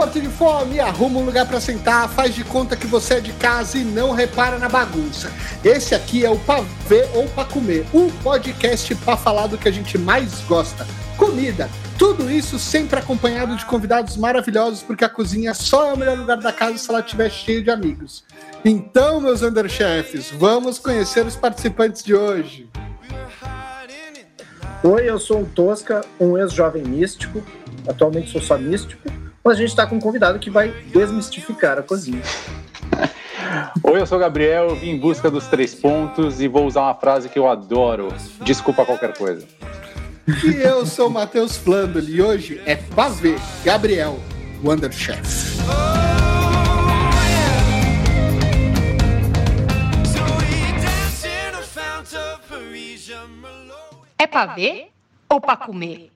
morto 0.00 0.18
de 0.18 0.28
fome, 0.28 0.80
arruma 0.80 1.20
um 1.20 1.26
lugar 1.26 1.46
para 1.46 1.60
sentar, 1.60 2.08
faz 2.08 2.34
de 2.34 2.42
conta 2.42 2.74
que 2.74 2.86
você 2.86 3.16
é 3.16 3.20
de 3.20 3.34
casa 3.34 3.76
e 3.76 3.84
não 3.84 4.12
repara 4.12 4.58
na 4.58 4.66
bagunça. 4.66 5.30
Esse 5.62 5.94
aqui 5.94 6.24
é 6.24 6.30
o 6.30 6.38
Pra 6.38 6.62
Ver 6.88 7.06
ou 7.12 7.28
Pra 7.28 7.44
Comer, 7.44 7.84
o 7.92 8.10
podcast 8.22 8.94
pra 8.94 9.14
falar 9.14 9.46
do 9.48 9.58
que 9.58 9.68
a 9.68 9.70
gente 9.70 9.98
mais 9.98 10.40
gosta: 10.48 10.86
comida. 11.18 11.68
Tudo 11.98 12.30
isso 12.30 12.58
sempre 12.58 12.98
acompanhado 12.98 13.54
de 13.54 13.66
convidados 13.66 14.16
maravilhosos, 14.16 14.82
porque 14.82 15.04
a 15.04 15.08
cozinha 15.08 15.52
só 15.52 15.90
é 15.90 15.92
o 15.92 15.98
melhor 15.98 16.16
lugar 16.16 16.38
da 16.38 16.50
casa 16.50 16.78
se 16.78 16.88
ela 16.88 17.00
estiver 17.00 17.30
cheia 17.30 17.60
de 17.60 17.70
amigos. 17.70 18.24
Então, 18.64 19.20
meus 19.20 19.42
underchefs, 19.42 20.30
vamos 20.30 20.78
conhecer 20.78 21.26
os 21.26 21.36
participantes 21.36 22.02
de 22.02 22.14
hoje. 22.14 22.70
Oi, 24.82 25.10
eu 25.10 25.18
sou 25.18 25.42
o 25.42 25.46
Tosca, 25.46 26.00
um 26.18 26.38
ex-jovem 26.38 26.84
místico, 26.84 27.42
atualmente 27.86 28.30
sou 28.30 28.40
só 28.40 28.56
místico, 28.56 29.10
mas 29.50 29.56
a 29.56 29.62
gente 29.62 29.70
está 29.70 29.84
com 29.84 29.96
um 29.96 30.00
convidado 30.00 30.38
que 30.38 30.48
vai 30.48 30.68
desmistificar 30.92 31.76
a 31.76 31.82
cozinha. 31.82 32.22
Oi, 33.82 34.00
eu 34.00 34.06
sou 34.06 34.16
o 34.16 34.20
Gabriel, 34.20 34.76
vim 34.76 34.90
em 34.90 34.98
busca 34.98 35.28
dos 35.28 35.48
três 35.48 35.74
pontos 35.74 36.40
e 36.40 36.46
vou 36.46 36.66
usar 36.66 36.82
uma 36.82 36.94
frase 36.94 37.28
que 37.28 37.36
eu 37.36 37.48
adoro: 37.48 38.14
desculpa 38.42 38.86
qualquer 38.86 39.12
coisa. 39.18 39.44
E 40.44 40.62
eu 40.62 40.86
sou 40.86 41.08
o 41.08 41.10
Matheus 41.10 41.56
Flandoli 41.56 42.14
e 42.14 42.22
hoje 42.22 42.62
é 42.64 42.76
Pavê 42.76 43.34
Gabriel, 43.64 44.20
Wonderchef. 44.62 45.18
É 54.16 54.26
pra 54.28 54.46
ver 54.46 54.92
ou 55.28 55.40
pra 55.40 55.56
comer? 55.56 56.12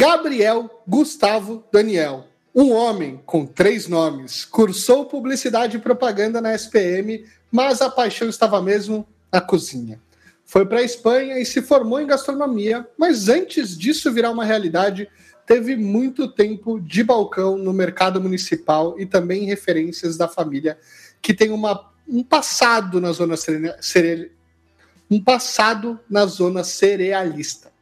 Gabriel 0.00 0.70
Gustavo 0.86 1.64
Daniel, 1.72 2.28
um 2.54 2.70
homem 2.70 3.20
com 3.26 3.44
três 3.44 3.88
nomes, 3.88 4.44
cursou 4.44 5.06
publicidade 5.06 5.76
e 5.76 5.80
propaganda 5.80 6.40
na 6.40 6.54
SPM, 6.54 7.26
mas 7.50 7.82
a 7.82 7.90
paixão 7.90 8.28
estava 8.28 8.62
mesmo 8.62 9.04
na 9.32 9.40
cozinha. 9.40 10.00
Foi 10.44 10.64
para 10.64 10.78
a 10.78 10.84
Espanha 10.84 11.40
e 11.40 11.44
se 11.44 11.60
formou 11.60 12.00
em 12.00 12.06
gastronomia, 12.06 12.86
mas 12.96 13.28
antes 13.28 13.76
disso 13.76 14.12
virar 14.12 14.30
uma 14.30 14.44
realidade, 14.44 15.10
teve 15.44 15.74
muito 15.74 16.28
tempo 16.28 16.78
de 16.78 17.02
balcão 17.02 17.58
no 17.58 17.72
mercado 17.72 18.20
municipal 18.20 18.94
e 19.00 19.04
também 19.04 19.46
referências 19.46 20.16
da 20.16 20.28
família 20.28 20.78
que 21.20 21.34
tem 21.34 21.50
uma, 21.50 21.90
um 22.06 22.22
passado 22.22 23.00
na 23.00 23.10
zona 23.10 23.34
cere, 23.36 24.30
um 25.10 25.20
passado 25.20 25.98
na 26.08 26.24
zona 26.24 26.62
cerealista. 26.62 27.76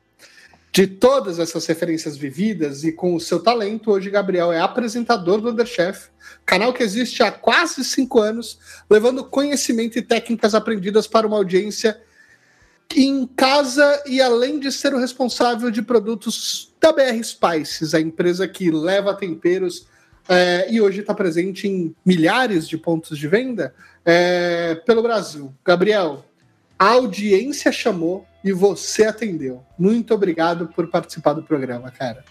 De 0.77 0.87
todas 0.87 1.39
essas 1.39 1.65
referências 1.65 2.19
vividas 2.19 2.85
e 2.85 2.93
com 2.93 3.15
o 3.15 3.19
seu 3.19 3.41
talento, 3.41 3.91
hoje 3.91 4.11
Gabriel 4.11 4.53
é 4.53 4.61
apresentador 4.61 5.41
do 5.41 5.49
Underchef, 5.49 6.11
canal 6.45 6.71
que 6.71 6.83
existe 6.83 7.23
há 7.23 7.33
quase 7.33 7.83
cinco 7.83 8.21
anos, 8.21 8.59
levando 8.91 9.25
conhecimento 9.25 9.99
e 9.99 10.03
técnicas 10.03 10.55
aprendidas 10.55 11.07
para 11.07 11.27
uma 11.27 11.39
audiência 11.39 11.99
em 12.95 13.27
casa 13.27 14.03
e 14.05 14.21
além 14.21 14.61
de 14.61 14.71
ser 14.71 14.93
o 14.93 14.99
responsável 14.99 15.71
de 15.71 15.81
produtos 15.81 16.75
da 16.79 16.93
BR 16.93 17.25
Spices, 17.25 17.95
a 17.95 18.01
empresa 18.03 18.47
que 18.47 18.71
leva 18.71 19.15
temperos 19.15 19.87
é, 20.29 20.71
e 20.71 20.79
hoje 20.79 21.01
está 21.01 21.15
presente 21.15 21.67
em 21.67 21.97
milhares 22.05 22.69
de 22.69 22.77
pontos 22.77 23.17
de 23.17 23.27
venda 23.27 23.75
é, 24.05 24.75
pelo 24.85 25.03
Brasil. 25.03 25.55
Gabriel, 25.65 26.23
a 26.79 26.91
audiência 26.91 27.73
chamou 27.73 28.27
e 28.45 28.53
você 28.53 29.05
atendeu. 29.05 29.65
Muito 29.79 30.15
obrigado 30.15 30.69
por 30.69 30.89
participar 30.89 31.33
do 31.33 31.43
programa, 31.43 31.91
cara. 31.91 32.25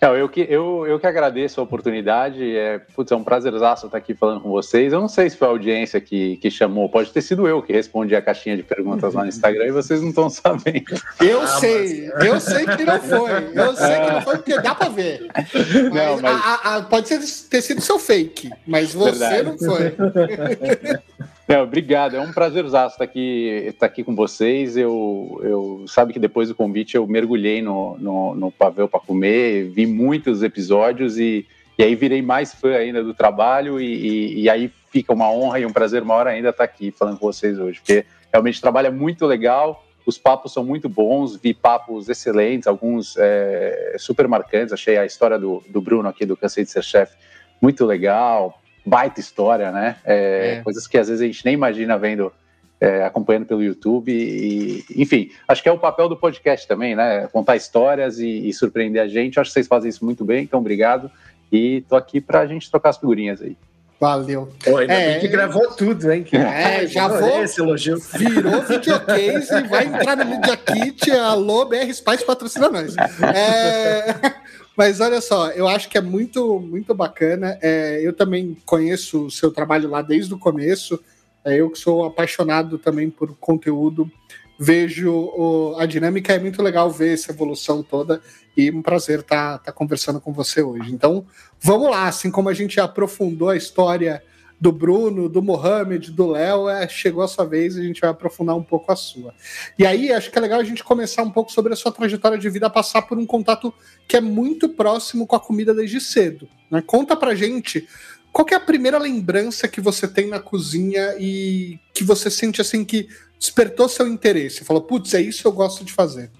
Não, 0.00 0.16
eu, 0.16 0.30
que, 0.30 0.46
eu, 0.48 0.86
eu 0.86 0.98
que 0.98 1.06
agradeço 1.06 1.60
a 1.60 1.64
oportunidade. 1.64 2.56
É, 2.56 2.78
putz, 2.78 3.12
é 3.12 3.16
um 3.16 3.22
prazerzaço 3.22 3.84
estar 3.84 3.98
aqui 3.98 4.14
falando 4.14 4.40
com 4.40 4.48
vocês. 4.48 4.94
Eu 4.94 5.00
não 5.00 5.08
sei 5.08 5.28
se 5.28 5.36
foi 5.36 5.46
a 5.46 5.50
audiência 5.50 6.00
que, 6.00 6.38
que 6.38 6.50
chamou, 6.50 6.88
pode 6.88 7.12
ter 7.12 7.20
sido 7.20 7.46
eu 7.46 7.62
que 7.62 7.70
respondi 7.70 8.16
a 8.16 8.22
caixinha 8.22 8.56
de 8.56 8.62
perguntas 8.62 9.12
lá 9.12 9.22
no 9.22 9.28
Instagram 9.28 9.66
e 9.66 9.72
vocês 9.72 10.00
não 10.00 10.08
estão 10.08 10.30
sabendo. 10.30 10.98
Eu 11.20 11.42
ah, 11.42 11.46
sei, 11.46 12.10
mas... 12.14 12.24
eu 12.24 12.40
sei 12.40 12.64
que 12.64 12.84
não 12.84 13.00
foi. 13.00 13.30
Eu 13.54 13.76
sei 13.76 14.00
que 14.00 14.10
não 14.10 14.22
foi 14.22 14.36
porque 14.38 14.60
dá 14.62 14.74
para 14.74 14.88
ver. 14.88 15.26
Mas, 15.34 15.74
não, 15.92 16.20
mas... 16.22 16.46
A, 16.46 16.76
a, 16.76 16.82
pode 16.82 17.08
ser, 17.08 17.48
ter 17.50 17.60
sido 17.60 17.82
seu 17.82 17.98
fake, 17.98 18.50
mas 18.66 18.94
você 18.94 19.18
Verdade. 19.18 19.42
não 19.42 19.58
foi. 19.58 19.94
Obrigado, 21.58 22.14
é 22.14 22.20
um 22.20 22.32
prazerzaço 22.32 22.94
estar 22.94 23.02
aqui, 23.02 23.64
estar 23.66 23.86
aqui 23.86 24.04
com 24.04 24.14
vocês. 24.14 24.76
Eu, 24.76 25.40
eu 25.42 25.84
sabe 25.88 26.12
que 26.12 26.18
depois 26.20 26.48
do 26.48 26.54
convite 26.54 26.94
eu 26.94 27.04
mergulhei 27.08 27.60
no, 27.60 27.98
no, 27.98 28.36
no 28.36 28.52
Pavel 28.52 28.88
para 28.88 29.00
comer, 29.00 29.68
vi 29.68 29.84
muitos 29.84 30.44
episódios 30.44 31.18
e, 31.18 31.44
e 31.76 31.82
aí 31.82 31.96
virei 31.96 32.22
mais 32.22 32.54
fã 32.54 32.76
ainda 32.76 33.02
do 33.02 33.12
trabalho 33.12 33.80
e, 33.80 33.84
e, 33.84 34.42
e, 34.42 34.50
aí 34.50 34.70
fica 34.92 35.12
uma 35.12 35.28
honra 35.28 35.58
e 35.58 35.66
um 35.66 35.72
prazer 35.72 36.04
maior 36.04 36.28
ainda 36.28 36.50
estar 36.50 36.62
aqui 36.62 36.92
falando 36.92 37.18
com 37.18 37.26
vocês 37.26 37.58
hoje, 37.58 37.80
porque 37.80 38.06
realmente 38.32 38.58
o 38.58 38.62
trabalho 38.62 38.86
é 38.86 38.92
muito 38.92 39.26
legal, 39.26 39.84
os 40.06 40.16
papos 40.16 40.52
são 40.52 40.62
muito 40.62 40.88
bons, 40.88 41.34
vi 41.34 41.52
papos 41.52 42.08
excelentes, 42.08 42.68
alguns 42.68 43.16
é, 43.18 43.96
super 43.98 44.28
marcantes, 44.28 44.72
achei 44.72 44.96
a 44.96 45.04
história 45.04 45.36
do, 45.36 45.64
do 45.68 45.80
Bruno 45.80 46.08
aqui 46.08 46.24
do 46.24 46.36
Cansei 46.36 46.62
de 46.62 46.70
Ser 46.70 46.84
Chefe 46.84 47.16
muito 47.60 47.84
legal, 47.84 48.60
baita 48.84 49.20
história, 49.20 49.70
né? 49.70 49.96
É, 50.04 50.58
é. 50.58 50.62
Coisas 50.62 50.86
que 50.86 50.98
às 50.98 51.08
vezes 51.08 51.22
a 51.22 51.26
gente 51.26 51.44
nem 51.44 51.54
imagina 51.54 51.98
vendo, 51.98 52.32
é, 52.80 53.04
acompanhando 53.04 53.46
pelo 53.46 53.62
YouTube. 53.62 54.12
E, 54.12 54.84
enfim, 54.96 55.30
acho 55.46 55.62
que 55.62 55.68
é 55.68 55.72
o 55.72 55.78
papel 55.78 56.08
do 56.08 56.16
podcast 56.16 56.66
também, 56.66 56.94
né? 56.94 57.28
Contar 57.32 57.56
histórias 57.56 58.18
e, 58.18 58.48
e 58.48 58.52
surpreender 58.52 59.02
a 59.02 59.08
gente. 59.08 59.38
Acho 59.38 59.50
que 59.50 59.54
vocês 59.54 59.66
fazem 59.66 59.88
isso 59.88 60.04
muito 60.04 60.24
bem, 60.24 60.44
então 60.44 60.60
obrigado. 60.60 61.10
E 61.52 61.82
tô 61.88 61.96
aqui 61.96 62.20
para 62.20 62.40
a 62.40 62.46
gente 62.46 62.70
trocar 62.70 62.90
as 62.90 62.98
figurinhas 62.98 63.42
aí. 63.42 63.56
Valeu. 64.00 64.48
Pô, 64.64 64.78
ainda 64.78 64.94
é, 64.94 65.12
bem 65.12 65.20
que 65.20 65.28
gravou 65.28 65.68
tudo, 65.72 66.10
hein? 66.10 66.24
É, 66.32 66.86
já 66.86 67.06
vou. 67.06 67.42
Esse 67.42 67.60
elogio. 67.60 67.98
Virou 68.14 68.62
videocase 68.62 69.54
e 69.54 69.68
vai 69.68 69.84
entrar 69.84 70.16
no 70.16 70.24
Media 70.24 70.56
Kit. 70.56 71.10
Alô, 71.10 71.66
BR 71.66 71.92
Spice 71.92 72.24
patrocina 72.24 72.70
nós. 72.70 72.96
É, 72.96 74.39
mas 74.80 74.98
olha 74.98 75.20
só, 75.20 75.50
eu 75.50 75.68
acho 75.68 75.90
que 75.90 75.98
é 75.98 76.00
muito, 76.00 76.58
muito 76.58 76.94
bacana. 76.94 77.58
É, 77.60 78.00
eu 78.02 78.14
também 78.14 78.56
conheço 78.64 79.26
o 79.26 79.30
seu 79.30 79.52
trabalho 79.52 79.90
lá 79.90 80.00
desde 80.00 80.32
o 80.32 80.38
começo. 80.38 80.98
É, 81.44 81.60
eu 81.60 81.68
que 81.68 81.78
sou 81.78 82.02
apaixonado 82.02 82.78
também 82.78 83.10
por 83.10 83.36
conteúdo, 83.36 84.10
vejo 84.58 85.12
o, 85.12 85.76
a 85.78 85.84
dinâmica, 85.84 86.32
é 86.32 86.38
muito 86.38 86.62
legal 86.62 86.90
ver 86.90 87.12
essa 87.12 87.30
evolução 87.30 87.82
toda 87.82 88.22
e 88.56 88.70
um 88.70 88.80
prazer 88.80 89.18
estar 89.18 89.58
tá, 89.58 89.64
tá 89.64 89.70
conversando 89.70 90.18
com 90.18 90.32
você 90.32 90.62
hoje. 90.62 90.90
Então, 90.90 91.26
vamos 91.60 91.90
lá, 91.90 92.08
assim 92.08 92.30
como 92.30 92.48
a 92.48 92.54
gente 92.54 92.80
aprofundou 92.80 93.50
a 93.50 93.58
história 93.58 94.22
do 94.60 94.70
Bruno, 94.70 95.28
do 95.28 95.40
Mohamed, 95.40 96.10
do 96.10 96.32
Léo, 96.32 96.68
é, 96.68 96.86
chegou 96.86 97.22
a 97.22 97.28
sua 97.28 97.46
vez 97.46 97.76
e 97.76 97.80
a 97.80 97.82
gente 97.82 98.00
vai 98.00 98.10
aprofundar 98.10 98.54
um 98.54 98.62
pouco 98.62 98.92
a 98.92 98.96
sua. 98.96 99.34
E 99.78 99.86
aí, 99.86 100.12
acho 100.12 100.30
que 100.30 100.36
é 100.36 100.40
legal 100.40 100.60
a 100.60 100.64
gente 100.64 100.84
começar 100.84 101.22
um 101.22 101.30
pouco 101.30 101.50
sobre 101.50 101.72
a 101.72 101.76
sua 101.76 101.90
trajetória 101.90 102.36
de 102.36 102.50
vida, 102.50 102.68
passar 102.68 103.02
por 103.02 103.16
um 103.16 103.24
contato 103.24 103.72
que 104.06 104.18
é 104.18 104.20
muito 104.20 104.68
próximo 104.68 105.26
com 105.26 105.34
a 105.34 105.40
comida 105.40 105.72
desde 105.72 105.98
cedo. 105.98 106.46
Né? 106.70 106.82
Conta 106.86 107.16
pra 107.16 107.34
gente 107.34 107.88
qual 108.30 108.46
é 108.50 108.54
a 108.54 108.60
primeira 108.60 108.98
lembrança 108.98 109.66
que 109.66 109.80
você 109.80 110.06
tem 110.06 110.28
na 110.28 110.38
cozinha 110.38 111.16
e 111.18 111.78
que 111.94 112.04
você 112.04 112.30
sente 112.30 112.60
assim 112.60 112.84
que 112.84 113.08
despertou 113.38 113.88
seu 113.88 114.06
interesse? 114.06 114.64
Falou, 114.64 114.82
putz, 114.82 115.14
é 115.14 115.22
isso 115.22 115.40
que 115.40 115.48
eu 115.48 115.52
gosto 115.52 115.84
de 115.84 115.92
fazer. 115.92 116.30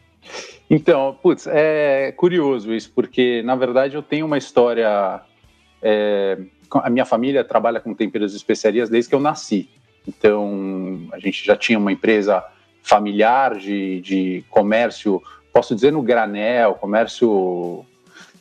Então, 0.69 1.19
putz, 1.23 1.47
é 1.49 2.13
curioso 2.13 2.73
isso, 2.73 2.93
porque 2.95 3.43
na 3.43 3.57
verdade 3.57 3.97
eu 3.97 4.03
tenho 4.03 4.27
uma 4.27 4.39
história. 4.39 5.23
É 5.83 6.39
a 6.75 6.91
minha 6.91 7.05
família 7.05 7.45
trabalha 7.45 7.81
com 7.81 7.95
temperos 7.95 8.33
e 8.33 8.37
especiarias 8.37 8.89
desde 8.89 9.09
que 9.09 9.15
eu 9.15 9.21
nasci. 9.21 9.69
Então, 10.07 11.09
a 11.13 11.19
gente 11.19 11.45
já 11.45 11.57
tinha 11.57 11.79
uma 11.79 11.93
empresa 11.93 12.45
familiar 12.83 13.57
de, 13.57 14.01
de 14.01 14.45
comércio, 14.49 15.23
posso 15.53 15.75
dizer 15.75 15.93
no 15.93 16.03
granel, 16.03 16.75
comércio 16.75 17.85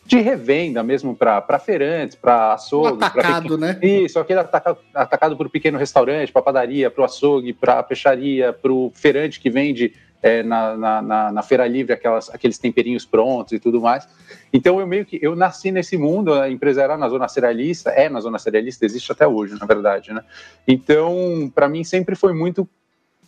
de 0.06 0.20
revenda 0.20 0.82
mesmo 0.82 1.16
para 1.16 1.60
feirantes, 1.60 2.16
para 2.16 2.54
açougue. 2.54 3.04
Atacado, 3.04 3.58
né? 3.58 3.78
Isso, 3.82 4.18
aquele 4.18 4.40
atacado, 4.40 4.80
atacado 4.94 5.38
para 5.38 5.46
o 5.46 5.50
pequeno 5.52 5.78
restaurante, 5.78 6.32
para 6.32 6.42
padaria, 6.42 6.90
para 6.90 7.04
o 7.04 7.06
açougue, 7.06 7.54
para 7.54 7.78
a 7.78 7.84
peixaria, 7.84 8.52
para 8.52 8.72
o 8.72 8.92
feirante 8.96 9.40
que 9.40 9.52
vende 9.52 9.94
é, 10.22 10.44
na, 10.44 11.02
na, 11.02 11.32
na, 11.32 11.44
feira 11.44 11.66
livre 11.68 11.94
aquelas, 11.94 12.30
aqueles 12.30 12.58
temperinhos 12.58 13.06
prontos 13.06 13.54
e 13.54 13.60
tudo 13.60 13.80
mais. 13.80 14.08
Então 14.52 14.80
eu 14.80 14.88
meio 14.88 15.06
que 15.06 15.20
eu 15.22 15.36
nasci 15.36 15.72
nesse 15.72 15.98
mundo, 15.98 16.34
a 16.34 16.50
empresa 16.50 16.84
era 16.84 16.98
na 16.98 17.08
zona 17.08 17.28
cerealista, 17.28 17.90
é 17.92 18.10
na 18.10 18.20
zona 18.20 18.38
cerealista, 18.38 18.86
existe 18.86 19.12
até 19.12 19.28
hoje, 19.28 19.58
na 19.58 19.66
verdade, 19.66 20.14
né? 20.14 20.24
Então, 20.68 21.52
para 21.54 21.70
mim 21.70 21.84
sempre 21.84 22.16
foi 22.16 22.34
muito 22.34 22.68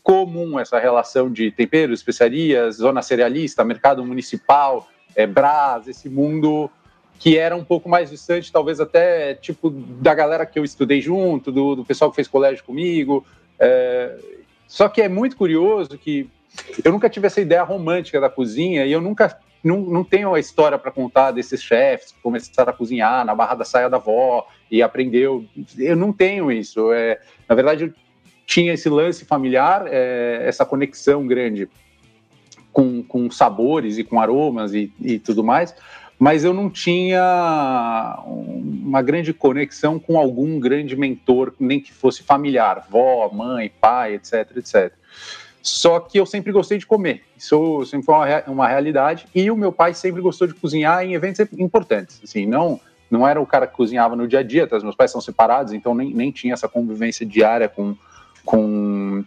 comum 0.04 0.60
essa 0.60 0.80
relação 0.80 1.32
de 1.32 1.52
temperos, 1.52 2.00
especiarias, 2.00 2.76
zona 2.76 3.02
cerealista, 3.02 3.64
mercado 3.64 4.04
municipal, 4.06 4.88
é, 5.16 5.26
Brás, 5.26 5.88
esse 5.88 6.10
mundo 6.10 6.70
que 7.20 7.38
era 7.38 7.56
um 7.56 7.64
pouco 7.64 7.88
mais 7.88 8.10
distante, 8.10 8.52
talvez 8.52 8.80
até 8.80 9.36
tipo 9.36 9.70
da 9.70 10.12
galera 10.14 10.44
que 10.44 10.58
eu 10.58 10.64
estudei 10.64 11.00
junto, 11.00 11.52
do, 11.52 11.76
do 11.76 11.86
pessoal 11.86 12.10
que 12.10 12.16
fez 12.16 12.28
colégio 12.28 12.64
comigo. 12.64 13.24
É, 13.60 14.18
só 14.68 14.90
que 14.90 15.04
é 15.04 15.08
muito 15.08 15.38
curioso 15.38 15.90
que 16.00 16.28
eu 16.84 16.92
nunca 16.92 17.10
tive 17.10 17.28
essa 17.28 17.42
ideia 17.42 17.64
romântica 17.64 18.20
da 18.20 18.30
cozinha 18.30 18.86
e 18.86 18.92
eu 18.92 19.02
nunca 19.02 19.40
não, 19.64 19.80
não 19.82 20.04
tenho 20.04 20.34
a 20.34 20.40
história 20.40 20.78
para 20.78 20.92
contar 20.92 21.32
desses 21.32 21.62
chefes 21.62 22.12
que 22.12 22.22
começaram 22.22 22.72
a 22.72 22.74
cozinhar 22.74 23.26
na 23.26 23.36
barra 23.36 23.56
da 23.56 23.66
saia 23.66 23.90
da 23.90 23.98
avó 23.98 24.48
e 24.70 24.82
aprendeu. 24.82 25.46
Eu 25.78 25.96
não 25.96 26.12
tenho 26.12 26.52
isso. 26.52 26.92
É, 26.92 27.20
na 27.48 27.56
verdade, 27.56 27.86
eu 27.86 27.94
tinha 28.46 28.74
esse 28.74 28.90
lance 28.90 29.24
familiar, 29.24 29.86
é, 29.88 30.44
essa 30.46 30.66
conexão 30.66 31.26
grande 31.28 31.70
com, 32.74 33.04
com 33.04 33.30
sabores 33.30 33.98
e 33.98 34.04
com 34.04 34.20
aromas 34.20 34.74
e, 34.74 34.92
e 35.00 35.20
tudo 35.20 35.44
mais, 35.44 35.76
mas 36.18 36.44
eu 36.44 36.54
não 36.54 36.70
tinha 36.70 38.24
uma 38.26 39.02
grande 39.02 39.34
conexão 39.34 40.00
com 40.00 40.18
algum 40.18 40.60
grande 40.60 40.96
mentor, 40.96 41.54
nem 41.60 41.80
que 41.80 41.92
fosse 41.92 42.24
familiar, 42.24 42.86
vó, 42.90 43.30
mãe, 43.32 43.72
pai, 43.80 44.16
etc, 44.16 44.56
etc. 44.56 44.94
Só 45.62 46.00
que 46.00 46.20
eu 46.20 46.26
sempre 46.26 46.52
gostei 46.52 46.78
de 46.78 46.86
comer, 46.86 47.24
isso 47.38 47.86
sempre 47.86 48.06
foi 48.06 48.16
uma, 48.16 48.44
uma 48.48 48.68
realidade, 48.68 49.28
e 49.34 49.52
o 49.52 49.56
meu 49.56 49.72
pai 49.72 49.94
sempre 49.94 50.22
gostou 50.22 50.48
de 50.48 50.54
cozinhar 50.54 51.04
em 51.04 51.14
eventos 51.14 51.40
importantes, 51.58 52.20
assim, 52.24 52.46
não 52.46 52.80
não 53.12 53.28
era 53.28 53.42
o 53.42 53.46
cara 53.46 53.68
que 53.68 53.76
cozinhava 53.76 54.16
no 54.16 54.26
dia 54.26 54.40
a 54.40 54.44
dia, 54.44 54.66
tá? 54.66 54.80
meus 54.80 54.96
pais 54.96 55.12
são 55.12 55.20
separados, 55.20 55.74
então 55.74 55.94
nem, 55.94 56.14
nem 56.14 56.32
tinha 56.32 56.54
essa 56.54 56.70
convivência 56.70 57.26
diária 57.26 57.68
com, 57.68 57.94
com 58.46 59.22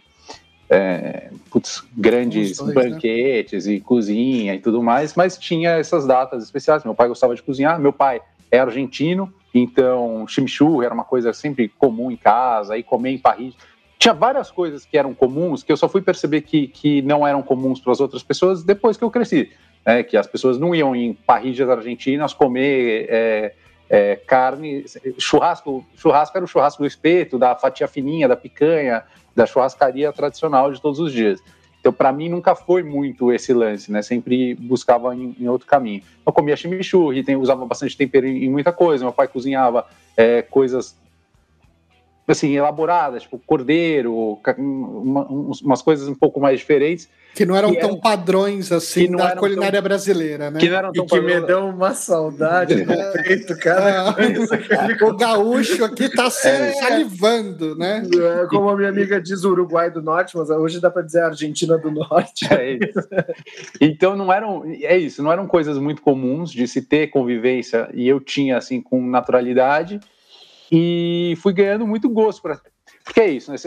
é, 0.67 1.29
putz, 1.51 1.83
grandes 1.95 2.57
dois, 2.57 2.73
né? 2.73 2.73
banquetes 2.73 3.67
né? 3.67 3.73
e 3.73 3.79
cozinha 3.79 4.55
e 4.55 4.59
tudo 4.59 4.81
mais, 4.81 5.13
mas 5.15 5.37
tinha 5.37 5.71
essas 5.71 6.07
datas 6.07 6.43
especiais. 6.43 6.83
Meu 6.83 6.95
pai 6.95 7.07
gostava 7.07 7.35
de 7.35 7.43
cozinhar, 7.43 7.79
meu 7.79 7.93
pai 7.93 8.21
é 8.49 8.59
argentino, 8.59 9.31
então 9.53 10.25
chimichurri 10.27 10.85
era 10.85 10.93
uma 10.93 11.03
coisa 11.03 11.31
sempre 11.31 11.69
comum 11.69 12.09
em 12.09 12.17
casa, 12.17 12.75
e 12.77 12.81
comer 12.81 13.11
em 13.11 13.19
parrilha. 13.19 13.53
Tinha 13.97 14.13
várias 14.13 14.51
coisas 14.51 14.85
que 14.85 14.97
eram 14.97 15.13
comuns 15.13 15.63
que 15.63 15.71
eu 15.71 15.77
só 15.77 15.87
fui 15.87 16.01
perceber 16.01 16.41
que, 16.41 16.67
que 16.67 17.01
não 17.01 17.25
eram 17.25 17.41
comuns 17.41 17.79
para 17.79 17.91
as 17.91 17.99
outras 17.99 18.23
pessoas 18.23 18.63
depois 18.63 18.97
que 18.97 19.03
eu 19.03 19.11
cresci. 19.11 19.51
Né? 19.85 20.03
Que 20.03 20.17
as 20.17 20.27
pessoas 20.27 20.57
não 20.57 20.75
iam 20.75 20.95
em 20.95 21.13
parrilhas 21.13 21.69
argentinas 21.69 22.33
comer 22.33 23.07
é, 23.09 23.53
é, 23.89 24.15
carne, 24.15 24.85
churrasco, 25.17 25.85
churrasco 25.95 26.37
era 26.37 26.45
o 26.45 26.47
churrasco 26.47 26.83
do 26.83 26.87
espeto, 26.87 27.37
da 27.37 27.55
fatia 27.55 27.87
fininha, 27.87 28.27
da 28.27 28.35
picanha, 28.35 29.03
da 29.35 29.45
churrascaria 29.45 30.11
tradicional 30.11 30.71
de 30.71 30.81
todos 30.81 30.99
os 30.99 31.11
dias. 31.11 31.41
Então, 31.85 31.93
para 31.93 32.11
mim, 32.11 32.29
nunca 32.29 32.55
foi 32.55 32.81
muito 32.81 33.31
esse 33.31 33.53
lance, 33.53 33.91
né? 33.91 34.01
Sempre 34.01 34.55
buscava 34.55 35.15
em, 35.15 35.35
em 35.39 35.47
outro 35.47 35.67
caminho. 35.67 36.01
Eu 36.25 36.33
comia 36.33 36.55
chimichurri, 36.55 37.23
tem, 37.23 37.35
usava 37.35 37.63
bastante 37.63 37.95
tempero 37.95 38.25
em, 38.25 38.45
em, 38.45 38.49
muita 38.49 38.71
coisa. 38.71 39.03
Meu 39.03 39.13
pai 39.13 39.27
cozinhava 39.27 39.85
é, 40.17 40.41
coisas 40.41 40.97
assim, 42.27 42.55
elaboradas, 42.55 43.23
tipo 43.23 43.39
cordeiro, 43.45 44.39
uma, 44.57 45.25
umas 45.27 45.81
coisas 45.81 46.07
um 46.07 46.15
pouco 46.15 46.39
mais 46.39 46.59
diferentes. 46.59 47.07
Que 47.35 47.45
não 47.45 47.53
eram 47.53 47.71
que 47.71 47.81
tão 47.81 47.89
eram, 47.89 47.99
padrões 47.99 48.71
assim 48.71 49.11
da 49.11 49.35
culinária 49.35 49.73
tão, 49.73 49.83
brasileira, 49.83 50.49
né? 50.49 50.57
Que 50.57 50.69
não 50.69 50.77
eram 50.77 50.91
tão 50.93 51.03
e 51.03 51.07
que 51.07 51.19
me 51.19 51.41
deu 51.41 51.67
uma 51.67 51.93
saudade 51.93 52.85
no 52.85 52.93
peito, 53.11 53.57
cara. 53.57 54.15
É. 54.17 55.03
o 55.03 55.17
gaúcho 55.17 55.83
aqui 55.83 56.07
tá 56.07 56.29
se 56.29 56.47
é. 56.47 56.71
salivando, 56.75 57.75
né? 57.75 58.03
É, 58.41 58.47
como 58.47 58.69
a 58.69 58.75
minha 58.77 58.87
amiga 58.87 59.21
diz, 59.21 59.43
Uruguai 59.43 59.91
do 59.91 60.01
Norte, 60.01 60.37
mas 60.37 60.49
hoje 60.49 60.79
dá 60.79 60.89
para 60.89 61.01
dizer 61.01 61.23
Argentina 61.23 61.77
do 61.77 61.91
Norte. 61.91 62.47
É 62.53 62.71
isso. 62.71 63.07
Então 63.81 64.15
não 64.15 64.31
eram, 64.31 64.63
é 64.65 64.97
isso, 64.97 65.21
não 65.21 65.31
eram 65.31 65.45
coisas 65.45 65.77
muito 65.77 66.01
comuns 66.01 66.51
de 66.51 66.65
se 66.69 66.81
ter 66.81 67.07
convivência 67.07 67.89
e 67.93 68.07
eu 68.07 68.21
tinha 68.21 68.57
assim 68.57 68.81
com 68.81 69.05
naturalidade 69.05 69.99
e 70.71 71.35
fui 71.41 71.53
ganhando 71.53 71.85
muito 71.85 72.09
gosto 72.09 72.41
para 72.41 72.59
porque 73.03 73.21
é 73.21 73.27
isso, 73.27 73.51
né? 73.51 73.57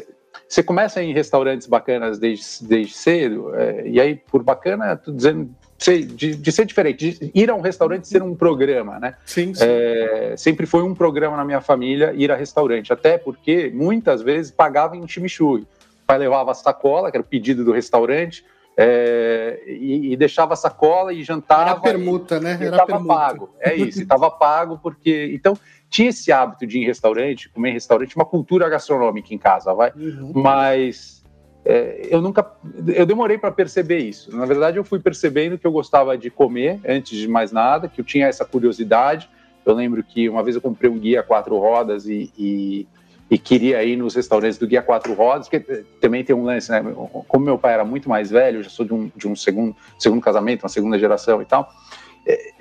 Você 0.48 0.62
começa 0.62 1.02
em 1.02 1.12
restaurantes 1.12 1.66
bacanas 1.66 2.18
desde, 2.18 2.66
desde 2.66 2.94
cedo, 2.94 3.54
é, 3.54 3.86
e 3.86 4.00
aí, 4.00 4.16
por 4.16 4.42
bacana, 4.42 4.96
tô 4.96 5.12
dizendo 5.12 5.50
de, 5.78 6.34
de, 6.34 6.52
ser 6.52 6.64
diferente, 6.64 7.12
de 7.12 7.30
ir 7.34 7.50
a 7.50 7.54
um 7.54 7.60
restaurante 7.60 8.08
ser 8.08 8.22
um 8.22 8.34
programa, 8.34 8.98
né? 8.98 9.14
Sim, 9.24 9.54
sim. 9.54 9.64
É, 9.64 10.34
sempre 10.36 10.66
foi 10.66 10.82
um 10.82 10.94
programa 10.94 11.36
na 11.36 11.44
minha 11.44 11.60
família 11.60 12.12
ir 12.16 12.32
a 12.32 12.36
restaurante, 12.36 12.92
até 12.92 13.16
porque 13.16 13.70
muitas 13.72 14.22
vezes 14.22 14.50
pagava 14.50 14.96
em 14.96 15.06
chimichurri. 15.06 15.62
O 15.62 16.06
pai 16.06 16.18
levava 16.18 16.50
a 16.50 16.54
sacola, 16.54 17.10
que 17.10 17.16
era 17.16 17.22
o 17.22 17.28
pedido 17.28 17.64
do 17.64 17.70
restaurante, 17.70 18.44
é, 18.76 19.60
e, 19.66 20.12
e, 20.12 20.16
deixava 20.16 20.54
a 20.54 20.56
sacola 20.56 21.12
e 21.12 21.22
jantava. 21.22 21.70
Era 21.70 21.80
permuta, 21.80 22.36
e, 22.36 22.40
né? 22.40 22.58
Era 22.60 22.76
estava 22.76 23.04
pago. 23.04 23.50
É 23.60 23.74
isso, 23.74 24.00
estava 24.00 24.30
pago 24.30 24.78
porque. 24.80 25.32
Então, 25.34 25.58
tinha 25.90 26.10
esse 26.10 26.30
hábito 26.30 26.66
de 26.66 26.78
ir 26.78 26.82
em 26.82 26.86
restaurante, 26.86 27.48
comer 27.48 27.70
em 27.70 27.74
restaurante, 27.74 28.14
uma 28.14 28.24
cultura 28.24 28.68
gastronômica 28.68 29.32
em 29.32 29.38
casa, 29.38 29.72
vai. 29.72 29.92
Uhum. 29.96 30.32
Mas 30.34 31.24
é, 31.64 32.08
eu 32.10 32.20
nunca, 32.20 32.50
eu 32.94 33.06
demorei 33.06 33.38
para 33.38 33.50
perceber 33.50 33.98
isso. 33.98 34.34
Na 34.36 34.46
verdade, 34.46 34.76
eu 34.76 34.84
fui 34.84 34.98
percebendo 34.98 35.58
que 35.58 35.66
eu 35.66 35.72
gostava 35.72 36.16
de 36.16 36.30
comer 36.30 36.80
antes 36.86 37.18
de 37.18 37.28
mais 37.28 37.52
nada, 37.52 37.88
que 37.88 38.00
eu 38.00 38.04
tinha 38.04 38.26
essa 38.26 38.44
curiosidade. 38.44 39.28
Eu 39.64 39.74
lembro 39.74 40.02
que 40.02 40.28
uma 40.28 40.42
vez 40.42 40.56
eu 40.56 40.62
comprei 40.62 40.90
um 40.90 40.98
guia 40.98 41.22
quatro 41.22 41.58
rodas 41.58 42.06
e, 42.06 42.32
e, 42.38 42.86
e 43.30 43.38
queria 43.38 43.82
ir 43.84 43.96
nos 43.96 44.14
restaurantes 44.14 44.58
do 44.58 44.66
guia 44.66 44.82
quatro 44.82 45.12
rodas, 45.14 45.48
porque 45.48 45.70
eh, 45.70 45.84
também 46.00 46.24
tem 46.24 46.34
um 46.34 46.44
lance, 46.44 46.70
né? 46.70 46.82
Como 47.26 47.44
meu 47.44 47.58
pai 47.58 47.74
era 47.74 47.84
muito 47.84 48.08
mais 48.08 48.30
velho, 48.30 48.60
eu 48.60 48.62
já 48.62 48.70
sou 48.70 48.86
de 48.86 48.94
um, 48.94 49.10
de 49.14 49.28
um 49.28 49.36
segundo, 49.36 49.76
segundo 49.98 50.22
casamento, 50.22 50.62
uma 50.62 50.70
segunda 50.70 50.98
geração 50.98 51.42
e 51.42 51.44
tal 51.44 51.70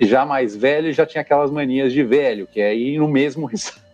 já 0.00 0.24
mais 0.24 0.56
velho 0.56 0.92
já 0.92 1.04
tinha 1.04 1.22
aquelas 1.22 1.50
manias 1.50 1.92
de 1.92 2.02
velho, 2.02 2.46
que 2.46 2.60
é 2.60 2.74
ir 2.74 2.98
no 2.98 3.08
mesmo 3.08 3.46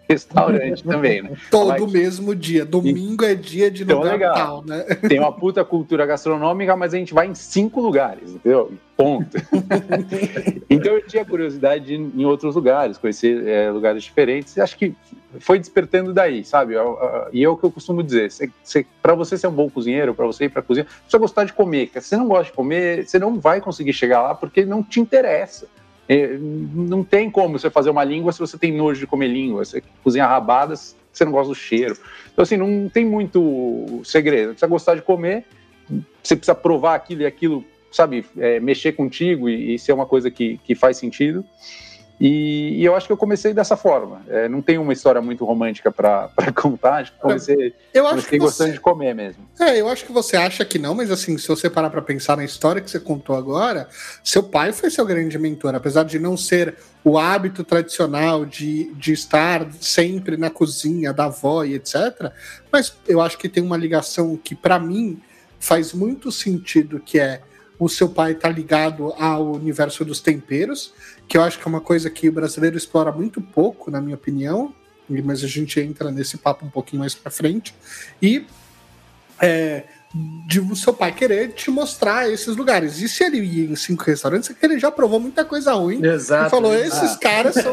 restaurante 0.09 0.83
também, 0.85 1.23
né? 1.23 1.33
Todo 1.51 1.83
mas, 1.83 1.93
mesmo 1.93 2.35
dia. 2.35 2.65
Domingo 2.65 3.25
e, 3.25 3.29
é 3.29 3.35
dia 3.35 3.71
de 3.71 3.83
então, 3.83 3.99
lugar 3.99 4.13
legal. 4.13 4.35
tal, 4.35 4.65
né? 4.65 4.83
Tem 5.09 5.19
uma 5.19 5.33
puta 5.33 5.65
cultura 5.65 6.07
gastronômica, 6.07 6.77
mas 6.77 6.95
a 6.95 6.99
gente 6.99 7.15
vai 7.15 7.27
em 7.27 7.35
cinco 7.35 7.81
lugares, 7.81 8.33
entendeu? 8.33 8.73
Ponto. 8.97 9.37
então 10.71 10.93
eu 10.93 11.07
tinha 11.07 11.25
curiosidade 11.25 11.87
de 11.87 11.95
ir 11.95 12.13
em 12.15 12.25
outros 12.25 12.55
lugares, 12.55 12.97
conhecer 12.97 13.47
é, 13.47 13.71
lugares 13.71 14.05
diferentes. 14.05 14.57
E 14.57 14.61
acho 14.61 14.77
que 14.77 14.95
foi 15.41 15.59
despertando 15.59 16.13
daí, 16.13 16.45
sabe? 16.45 16.75
E 17.33 17.43
é 17.43 17.49
o 17.49 17.57
que 17.57 17.65
eu 17.65 17.71
costumo 17.71 18.03
dizer: 18.03 18.31
para 19.03 19.15
você 19.15 19.37
ser 19.37 19.49
um 19.49 19.53
bom 19.53 19.69
cozinheiro, 19.69 20.15
para 20.15 20.27
você 20.27 20.45
ir 20.45 20.49
para 20.49 20.63
cozinha, 20.63 20.85
você 20.85 21.01
precisa 21.01 21.19
gostar 21.19 21.45
de 21.45 21.53
comer. 21.53 21.91
Se 21.95 22.03
você 22.03 22.17
não 22.17 22.29
gosta 22.29 22.45
de 22.45 22.53
comer, 22.53 23.07
você 23.07 23.19
não 23.19 23.41
vai 23.41 23.61
conseguir 23.61 23.93
chegar 23.93 24.23
lá 24.23 24.35
porque 24.35 24.65
não 24.65 24.83
te 24.83 25.01
interessa. 25.01 25.67
É, 26.09 26.37
não 26.39 27.03
tem 27.03 27.31
como 27.31 27.59
você 27.59 27.71
fazer 27.71 27.91
uma 27.91 28.05
língua 28.05 28.33
se 28.33 28.39
você 28.39 28.59
tem 28.59 28.73
nojo 28.73 29.01
de 29.01 29.07
comer 29.07 29.29
língua. 29.29 29.65
Você 29.65 29.83
cozinha 30.03 30.27
rabadas, 30.27 30.97
você 31.13 31.25
não 31.25 31.33
gosta 31.33 31.49
do 31.49 31.55
cheiro. 31.55 31.97
Então, 32.33 32.43
assim, 32.43 32.57
não 32.57 32.89
tem 32.89 33.05
muito 33.05 34.03
segredo. 34.05 34.49
Você 34.49 34.53
precisa 34.53 34.67
gostar 34.67 34.95
de 34.97 35.03
comer, 35.03 35.45
você 36.23 36.37
precisa 36.37 36.55
provar 36.55 36.95
aquilo 36.95 37.23
e 37.23 37.27
aquilo, 37.27 37.65
sabe? 37.91 38.25
É, 38.37 38.61
mexer 38.61 38.93
contigo 38.93 39.49
e, 39.49 39.75
e 39.75 39.79
ser 39.79 39.93
uma 39.93 40.07
coisa 40.07 40.31
que, 40.31 40.59
que 40.65 40.75
faz 40.75 40.97
sentido. 40.97 41.45
E, 42.21 42.81
e, 42.81 42.85
eu 42.85 42.95
acho 42.95 43.07
que 43.07 43.13
eu 43.13 43.17
comecei 43.17 43.53
dessa 43.53 43.77
forma. 43.77 44.23
É, 44.29 44.49
não 44.49 44.63
tem 44.63 44.79
uma 44.79 44.93
história 44.93 45.21
muito 45.21 45.45
romântica 45.45 45.91
para 45.91 46.31
contar. 46.55 46.99
Acho 46.99 47.13
que 47.13 47.19
comecei, 47.19 47.75
eu 47.93 48.05
acho 48.05 48.11
comecei 48.11 48.31
que 48.31 48.39
gostando 48.39 48.71
você... 48.71 48.75
de 48.75 48.81
comer 48.81 49.15
mesmo. 49.15 49.49
É, 49.59 49.81
eu 49.81 49.89
acho 49.89 50.05
que 50.05 50.13
você 50.13 50.37
acha 50.37 50.65
que 50.65 50.79
não, 50.79 50.95
mas 50.95 51.11
assim, 51.11 51.37
se 51.37 51.49
você 51.49 51.69
parar 51.69 51.91
para 51.91 52.01
pensar 52.01 52.37
na 52.37 52.45
história 52.45 52.81
que 52.81 52.91
você 52.91 53.01
contou 53.01 53.37
agora, 53.37 53.89
seu 54.23 54.43
pai 54.43 54.73
foi 54.73 54.91
seu 54.91 55.05
grande 55.05 55.39
mentor, 55.39 55.75
apesar 55.75 56.05
de 56.05 56.19
não 56.19 56.37
ser 56.37 56.77
o 57.03 57.19
hábito 57.19 57.65
tradicional 57.65 58.47
de, 58.47 58.93
de 58.95 59.13
estar 59.13 59.67
sempre 59.81 60.37
na 60.37 60.51
cozinha 60.51 61.13
da 61.13 61.25
avó 61.25 61.65
e 61.65 61.75
etc. 61.75 62.33
Mas 62.71 62.97
eu 63.09 63.21
acho 63.21 63.37
que 63.37 63.49
tem 63.49 63.63
uma 63.63 63.77
ligação 63.77 64.37
que, 64.37 64.55
para 64.55 64.79
mim, 64.79 65.21
faz 65.59 65.93
muito 65.93 66.31
sentido, 66.31 67.01
que 67.01 67.19
é 67.19 67.41
o 67.79 67.89
seu 67.89 68.09
pai 68.09 68.33
está 68.33 68.49
ligado 68.49 69.13
ao 69.19 69.53
universo 69.53 70.05
dos 70.05 70.21
temperos, 70.21 70.93
que 71.27 71.37
eu 71.37 71.43
acho 71.43 71.59
que 71.59 71.67
é 71.67 71.69
uma 71.69 71.81
coisa 71.81 72.09
que 72.09 72.29
o 72.29 72.33
brasileiro 72.33 72.77
explora 72.77 73.11
muito 73.11 73.41
pouco, 73.41 73.91
na 73.91 74.01
minha 74.01 74.15
opinião, 74.15 74.75
mas 75.09 75.43
a 75.45 75.47
gente 75.47 75.81
entra 75.81 76.11
nesse 76.11 76.39
papo 76.39 76.65
um 76.65 76.71
pouquinho 76.71 77.01
mais 77.01 77.15
para 77.15 77.31
frente. 77.31 77.75
E 78.23 78.47
é, 79.41 79.85
de 80.15 80.61
o 80.61 80.77
seu 80.77 80.93
pai 80.93 81.11
querer 81.11 81.49
te 81.49 81.71
mostrar 81.71 82.31
esses 82.31 82.57
lugares. 82.57 83.01
E 83.01 83.09
se 83.09 83.25
ele 83.25 83.39
ia 83.39 83.65
em 83.65 83.75
cinco 83.75 84.05
restaurantes, 84.05 84.49
é 84.49 84.55
que 84.55 84.65
ele 84.65 84.79
já 84.79 84.91
provou 84.91 85.19
muita 85.19 85.45
coisa 85.45 85.73
ruim. 85.73 86.05
Exato. 86.05 86.47
E 86.47 86.51
falou: 86.51 86.73
esses 86.73 87.17
caras 87.17 87.55
são, 87.55 87.73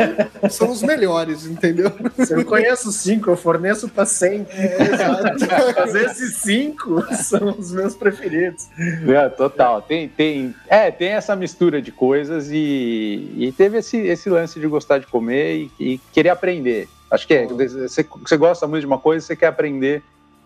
são 0.49 0.71
os 0.71 0.81
melhores, 0.81 1.45
entendeu? 1.45 1.91
Se 2.25 2.33
eu 2.33 2.43
conheço 2.43 2.91
cinco, 2.91 3.29
eu 3.29 3.37
forneço 3.37 3.87
para 3.87 4.05
cem. 4.05 4.47
É, 4.49 4.81
exato. 4.81 5.45
Mas 5.77 5.95
esses 5.95 6.37
cinco 6.37 7.05
são 7.13 7.55
os 7.57 7.71
meus 7.71 7.95
preferidos. 7.95 8.67
É, 9.07 9.29
total. 9.29 9.83
Tem, 9.83 10.09
tem, 10.09 10.55
é, 10.67 10.89
tem 10.89 11.09
essa 11.09 11.35
mistura 11.35 11.79
de 11.79 11.91
coisas 11.91 12.49
e, 12.51 13.33
e 13.37 13.53
teve 13.55 13.77
esse, 13.77 13.97
esse 13.97 14.29
lance 14.29 14.59
de 14.59 14.65
gostar 14.67 14.97
de 14.97 15.05
comer 15.05 15.69
e, 15.79 15.93
e 15.93 15.97
querer 16.11 16.29
aprender. 16.29 16.89
Acho 17.11 17.27
que 17.27 17.33
é, 17.33 17.45
você, 17.45 18.03
você 18.03 18.37
gosta 18.37 18.65
muito 18.65 18.81
de 18.81 18.87
uma 18.87 18.97
coisa, 18.97 19.25
você 19.25 19.35
quer 19.35 19.47
aprender 19.47 20.01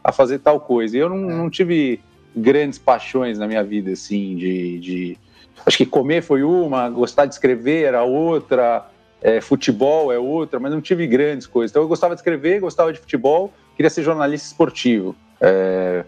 a 0.06 0.12
fazer 0.12 0.38
tal 0.38 0.60
coisa. 0.60 0.96
E 0.96 1.00
eu 1.00 1.10
não, 1.10 1.32
é. 1.32 1.34
não 1.34 1.50
tive 1.50 2.00
grandes 2.36 2.78
paixões 2.78 3.40
na 3.40 3.48
minha 3.48 3.64
vida, 3.64 3.92
assim, 3.92 4.36
de, 4.36 4.80
de, 4.80 5.18
Acho 5.66 5.78
que 5.78 5.86
comer 5.86 6.22
foi 6.22 6.44
uma, 6.44 6.88
gostar 6.90 7.26
de 7.26 7.34
escrever 7.34 7.86
era 7.86 8.04
outra, 8.04 8.86
é, 9.20 9.42
futebol 9.42 10.14
é 10.14 10.20
outra, 10.20 10.60
mas 10.60 10.72
não 10.72 10.80
tive 10.80 11.08
grandes 11.08 11.48
coisas. 11.48 11.72
Então 11.72 11.82
eu 11.82 11.88
gostava 11.88 12.14
de 12.14 12.20
escrever, 12.20 12.60
gostava 12.60 12.94
de 12.94 13.00
futebol, 13.00 13.52
queria 13.76 13.90
ser 13.90 14.04
jornalista 14.04 14.48
esportivo. 14.48 15.16
É, 15.42 16.06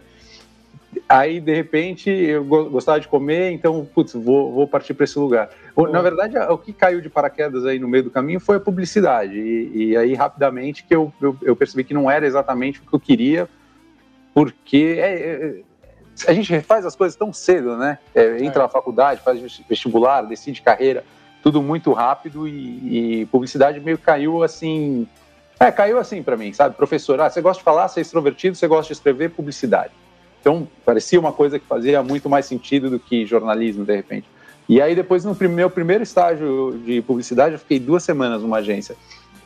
Aí, 1.08 1.40
de 1.40 1.54
repente, 1.54 2.10
eu 2.10 2.44
gostava 2.44 3.00
de 3.00 3.08
comer, 3.08 3.52
então, 3.52 3.88
putz, 3.94 4.14
vou, 4.14 4.52
vou 4.54 4.68
partir 4.68 4.94
para 4.94 5.04
esse 5.04 5.18
lugar. 5.20 5.50
Na 5.92 6.02
verdade, 6.02 6.38
o 6.38 6.58
que 6.58 6.74
caiu 6.74 7.02
de 7.02 7.10
paraquedas 7.10 7.66
aí 7.66 7.78
no 7.78 7.88
meio 7.88 8.06
do 8.06 8.10
caminho 8.10 8.40
foi 8.40 8.58
a 8.58 8.60
publicidade. 8.60 9.38
E, 9.38 9.90
e 9.90 9.98
aí, 9.98 10.14
rapidamente, 10.14 10.84
que 10.84 10.96
eu, 10.96 11.14
eu, 11.22 11.38
eu, 11.42 11.56
percebi 11.56 11.84
que 11.84 11.94
não 11.94 12.10
era 12.10 12.26
exatamente 12.26 12.80
o 12.80 12.84
que 12.84 12.94
eu 12.94 13.00
queria, 13.00 13.50
porque 14.38 14.98
é, 15.00 15.14
é, 15.16 15.62
a 16.28 16.32
gente 16.32 16.62
faz 16.62 16.86
as 16.86 16.96
coisas 16.96 17.18
tão 17.18 17.34
cedo, 17.34 17.76
né? 17.76 17.98
É, 18.14 18.38
entra 18.38 18.62
é. 18.62 18.64
na 18.66 18.70
faculdade, 18.70 19.20
faz 19.22 19.42
vestibular, 19.68 20.22
decide 20.22 20.62
carreira, 20.62 21.04
tudo 21.42 21.60
muito 21.60 21.92
rápido 21.92 22.48
e, 22.48 23.22
e 23.22 23.26
publicidade 23.26 23.80
meio 23.80 23.98
caiu 23.98 24.44
assim. 24.44 25.08
É, 25.60 25.72
caiu 25.72 25.98
assim 25.98 26.22
para 26.22 26.38
mim, 26.38 26.54
sabe? 26.54 26.76
Professor, 26.76 27.20
ah, 27.20 27.28
você 27.28 27.42
gosta 27.42 27.62
de 27.62 27.64
falar, 27.64 27.88
você 27.88 28.00
é 28.00 28.02
extrovertido, 28.02 28.56
você 28.56 28.68
gosta 28.68 28.94
de 28.94 29.00
escrever 29.00 29.32
publicidade. 29.32 29.92
Então, 30.40 30.68
parecia 30.86 31.20
uma 31.20 31.34
coisa 31.34 31.58
que 31.58 31.66
fazia 31.66 32.04
muito 32.04 32.30
mais 32.30 32.46
sentido 32.46 32.92
do 32.92 33.00
que 33.00 33.26
jornalismo, 33.26 33.84
de 33.84 33.96
repente. 33.96 34.28
E 34.70 34.80
aí, 34.80 34.94
depois, 34.94 35.26
no 35.26 35.36
meu 35.50 35.72
primeiro 35.72 36.04
estágio 36.04 36.80
de 36.86 37.02
publicidade, 37.02 37.54
eu 37.54 37.60
fiquei 37.60 37.80
duas 37.80 38.04
semanas 38.04 38.44
numa 38.44 38.58
agência. 38.58 38.96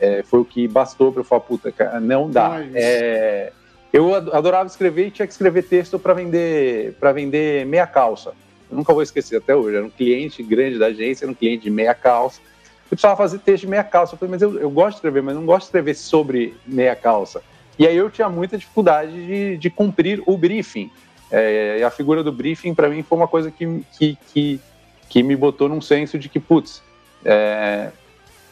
É, 0.02 0.22
foi 0.22 0.42
o 0.42 0.46
que 0.46 0.68
bastou 0.68 1.14
para 1.14 1.22
eu 1.22 1.24
falar, 1.24 1.42
puta, 1.42 1.72
cara, 1.72 1.98
não 2.02 2.30
dá. 2.30 2.62
É, 2.76 3.54
eu 3.92 4.16
adorava 4.16 4.68
escrever 4.68 5.08
e 5.08 5.12
tinha 5.12 5.28
que 5.28 5.34
escrever 5.34 5.64
texto 5.64 6.00
para 6.00 6.14
vender, 6.14 6.94
para 6.94 7.12
vender 7.12 7.66
meia 7.66 7.86
calça. 7.86 8.34
Eu 8.70 8.78
nunca 8.78 8.94
vou 8.94 9.04
esquecer 9.04 9.38
até 9.38 9.54
hoje. 9.54 9.76
Era 9.76 9.86
um 9.86 9.90
cliente 9.90 10.42
grande 10.42 10.80
da 10.80 10.88
agência, 10.88 11.26
era 11.26 11.32
um 11.32 11.36
cliente 11.36 11.64
de 11.64 11.70
meia 11.70 11.94
calça. 11.94 12.40
Eu 12.86 12.96
precisava 12.96 13.18
fazer 13.18 13.40
texto 13.40 13.62
de 13.62 13.68
meia 13.68 13.84
calça. 13.84 14.14
Eu 14.14 14.18
falei, 14.18 14.32
mas 14.32 14.42
eu, 14.42 14.58
eu 14.58 14.70
gosto 14.70 14.92
de 14.92 14.96
escrever, 14.96 15.22
mas 15.22 15.36
não 15.36 15.46
gosto 15.46 15.62
de 15.62 15.66
escrever 15.66 15.94
sobre 15.96 16.56
meia 16.66 16.96
calça. 16.96 17.42
E 17.78 17.86
aí 17.86 17.98
eu 17.98 18.10
tinha 18.10 18.30
muita 18.30 18.58
dificuldade 18.58 19.12
de, 19.12 19.58
de 19.58 19.70
cumprir 19.70 20.24
o 20.26 20.38
briefing. 20.38 20.90
É, 21.30 21.82
a 21.84 21.90
figura 21.90 22.24
do 22.24 22.32
briefing, 22.32 22.74
para 22.74 22.90
mim, 22.90 23.04
foi 23.04 23.18
uma 23.18 23.28
coisa 23.28 23.52
que, 23.52 23.84
que, 23.98 24.18
que, 24.34 24.60
que, 25.10 25.24
me 25.24 25.36
botou 25.36 25.68
num 25.68 25.82
senso 25.82 26.20
de 26.20 26.30
que, 26.30 26.40
putz, 26.40 26.82
é, 27.24 27.90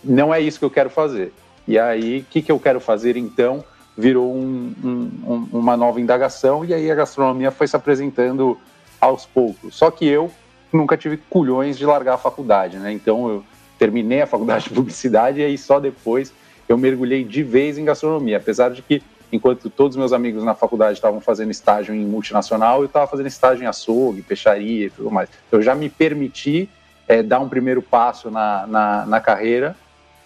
não 0.03 0.33
é 0.33 0.41
isso 0.41 0.59
que 0.59 0.65
eu 0.65 0.71
quero 0.71 0.89
fazer. 0.89 1.31
E 1.67 1.77
aí, 1.77 2.19
o 2.19 2.23
que, 2.23 2.41
que 2.41 2.51
eu 2.51 2.59
quero 2.59 2.79
fazer 2.79 3.15
então? 3.17 3.63
Virou 3.99 4.33
um, 4.33 4.73
um, 4.81 5.47
uma 5.51 5.75
nova 5.75 5.99
indagação, 5.99 6.63
e 6.63 6.73
aí 6.73 6.89
a 6.89 6.95
gastronomia 6.95 7.51
foi 7.51 7.67
se 7.67 7.75
apresentando 7.75 8.57
aos 8.99 9.25
poucos. 9.25 9.75
Só 9.75 9.91
que 9.91 10.07
eu 10.07 10.31
nunca 10.71 10.95
tive 10.95 11.17
culhões 11.17 11.77
de 11.77 11.85
largar 11.85 12.13
a 12.13 12.17
faculdade, 12.17 12.77
né? 12.77 12.93
Então 12.93 13.27
eu 13.27 13.43
terminei 13.77 14.21
a 14.21 14.27
faculdade 14.27 14.65
de 14.65 14.69
publicidade 14.75 15.39
e 15.39 15.43
aí 15.43 15.57
só 15.57 15.79
depois 15.79 16.33
eu 16.67 16.77
mergulhei 16.77 17.23
de 17.23 17.43
vez 17.43 17.77
em 17.77 17.83
gastronomia, 17.83 18.37
apesar 18.37 18.71
de 18.71 18.81
que 18.81 19.03
enquanto 19.31 19.69
todos 19.69 19.97
meus 19.97 20.13
amigos 20.13 20.43
na 20.43 20.55
faculdade 20.55 20.93
estavam 20.93 21.19
fazendo 21.19 21.51
estágio 21.51 21.93
em 21.93 22.05
multinacional, 22.05 22.79
eu 22.79 22.85
estava 22.85 23.05
fazendo 23.05 23.27
estágio 23.27 23.63
em 23.63 23.67
açougue, 23.67 24.21
peixaria 24.21 24.85
e 24.87 24.89
tudo 24.89 25.11
mais. 25.11 25.29
Eu 25.51 25.61
já 25.61 25.75
me 25.75 25.89
permiti 25.89 26.69
é, 27.07 27.21
dar 27.21 27.39
um 27.39 27.49
primeiro 27.49 27.81
passo 27.81 28.31
na, 28.31 28.65
na, 28.65 29.05
na 29.05 29.19
carreira, 29.19 29.75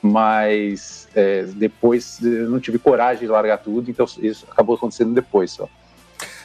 mas 0.03 1.07
é, 1.15 1.43
depois 1.43 2.19
eu 2.21 2.49
não 2.49 2.59
tive 2.59 2.77
coragem 2.77 3.21
de 3.25 3.27
largar 3.27 3.59
tudo, 3.59 3.89
então 3.89 4.05
isso 4.19 4.45
acabou 4.51 4.75
acontecendo 4.75 5.13
depois 5.13 5.51
só. 5.51 5.69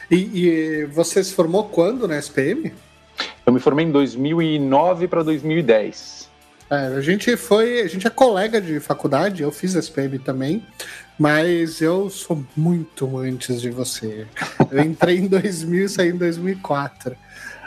E, 0.08 0.46
e 0.46 0.84
você 0.86 1.22
se 1.24 1.34
formou 1.34 1.64
quando 1.64 2.06
na 2.06 2.16
SPM? 2.16 2.72
Eu 3.44 3.52
me 3.52 3.58
formei 3.58 3.84
em 3.84 3.90
2009 3.90 5.08
para 5.08 5.24
2010. 5.24 6.30
É, 6.70 6.76
a 6.76 7.00
gente 7.00 7.36
foi, 7.36 7.80
a 7.80 7.88
gente 7.88 8.06
é 8.06 8.10
colega 8.10 8.60
de 8.60 8.78
faculdade, 8.78 9.42
eu 9.42 9.50
fiz 9.50 9.74
SPM 9.74 10.20
também, 10.20 10.64
mas 11.18 11.80
eu 11.80 12.08
sou 12.08 12.44
muito 12.56 13.18
antes 13.18 13.60
de 13.60 13.70
você. 13.70 14.24
Eu 14.70 14.82
entrei 14.82 15.18
em 15.18 15.26
2000 15.26 15.84
e 15.84 15.88
saí 15.88 16.10
em 16.10 16.16
2004. 16.16 17.16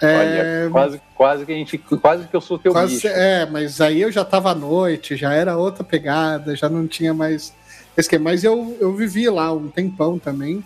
É, 0.02 0.68
quase, 0.72 1.02
quase 1.16 1.46
que 1.46 1.52
a 1.52 1.56
gente, 1.56 1.78
quase 1.78 2.28
que 2.28 2.36
eu 2.36 2.42
sou 2.42 2.58
teu 2.58 2.72
quase, 2.72 2.96
bicho. 2.96 3.08
É, 3.08 3.46
mas 3.46 3.80
aí 3.80 4.02
eu 4.02 4.12
já 4.12 4.24
estava 4.24 4.52
à 4.52 4.56
noite, 4.56 5.16
já 5.16 5.34
era 5.34 5.56
outra 5.58 5.84
pegada, 5.84 6.56
já 6.56 6.68
não 6.68 6.88
tinha 6.88 7.14
mais 7.14 7.54
esquema. 7.96 8.32
Mas 8.32 8.44
eu, 8.44 8.76
eu 8.80 8.94
vivi 8.96 9.30
lá 9.30 9.54
um 9.54 9.68
tempão 9.68 10.18
também. 10.18 10.64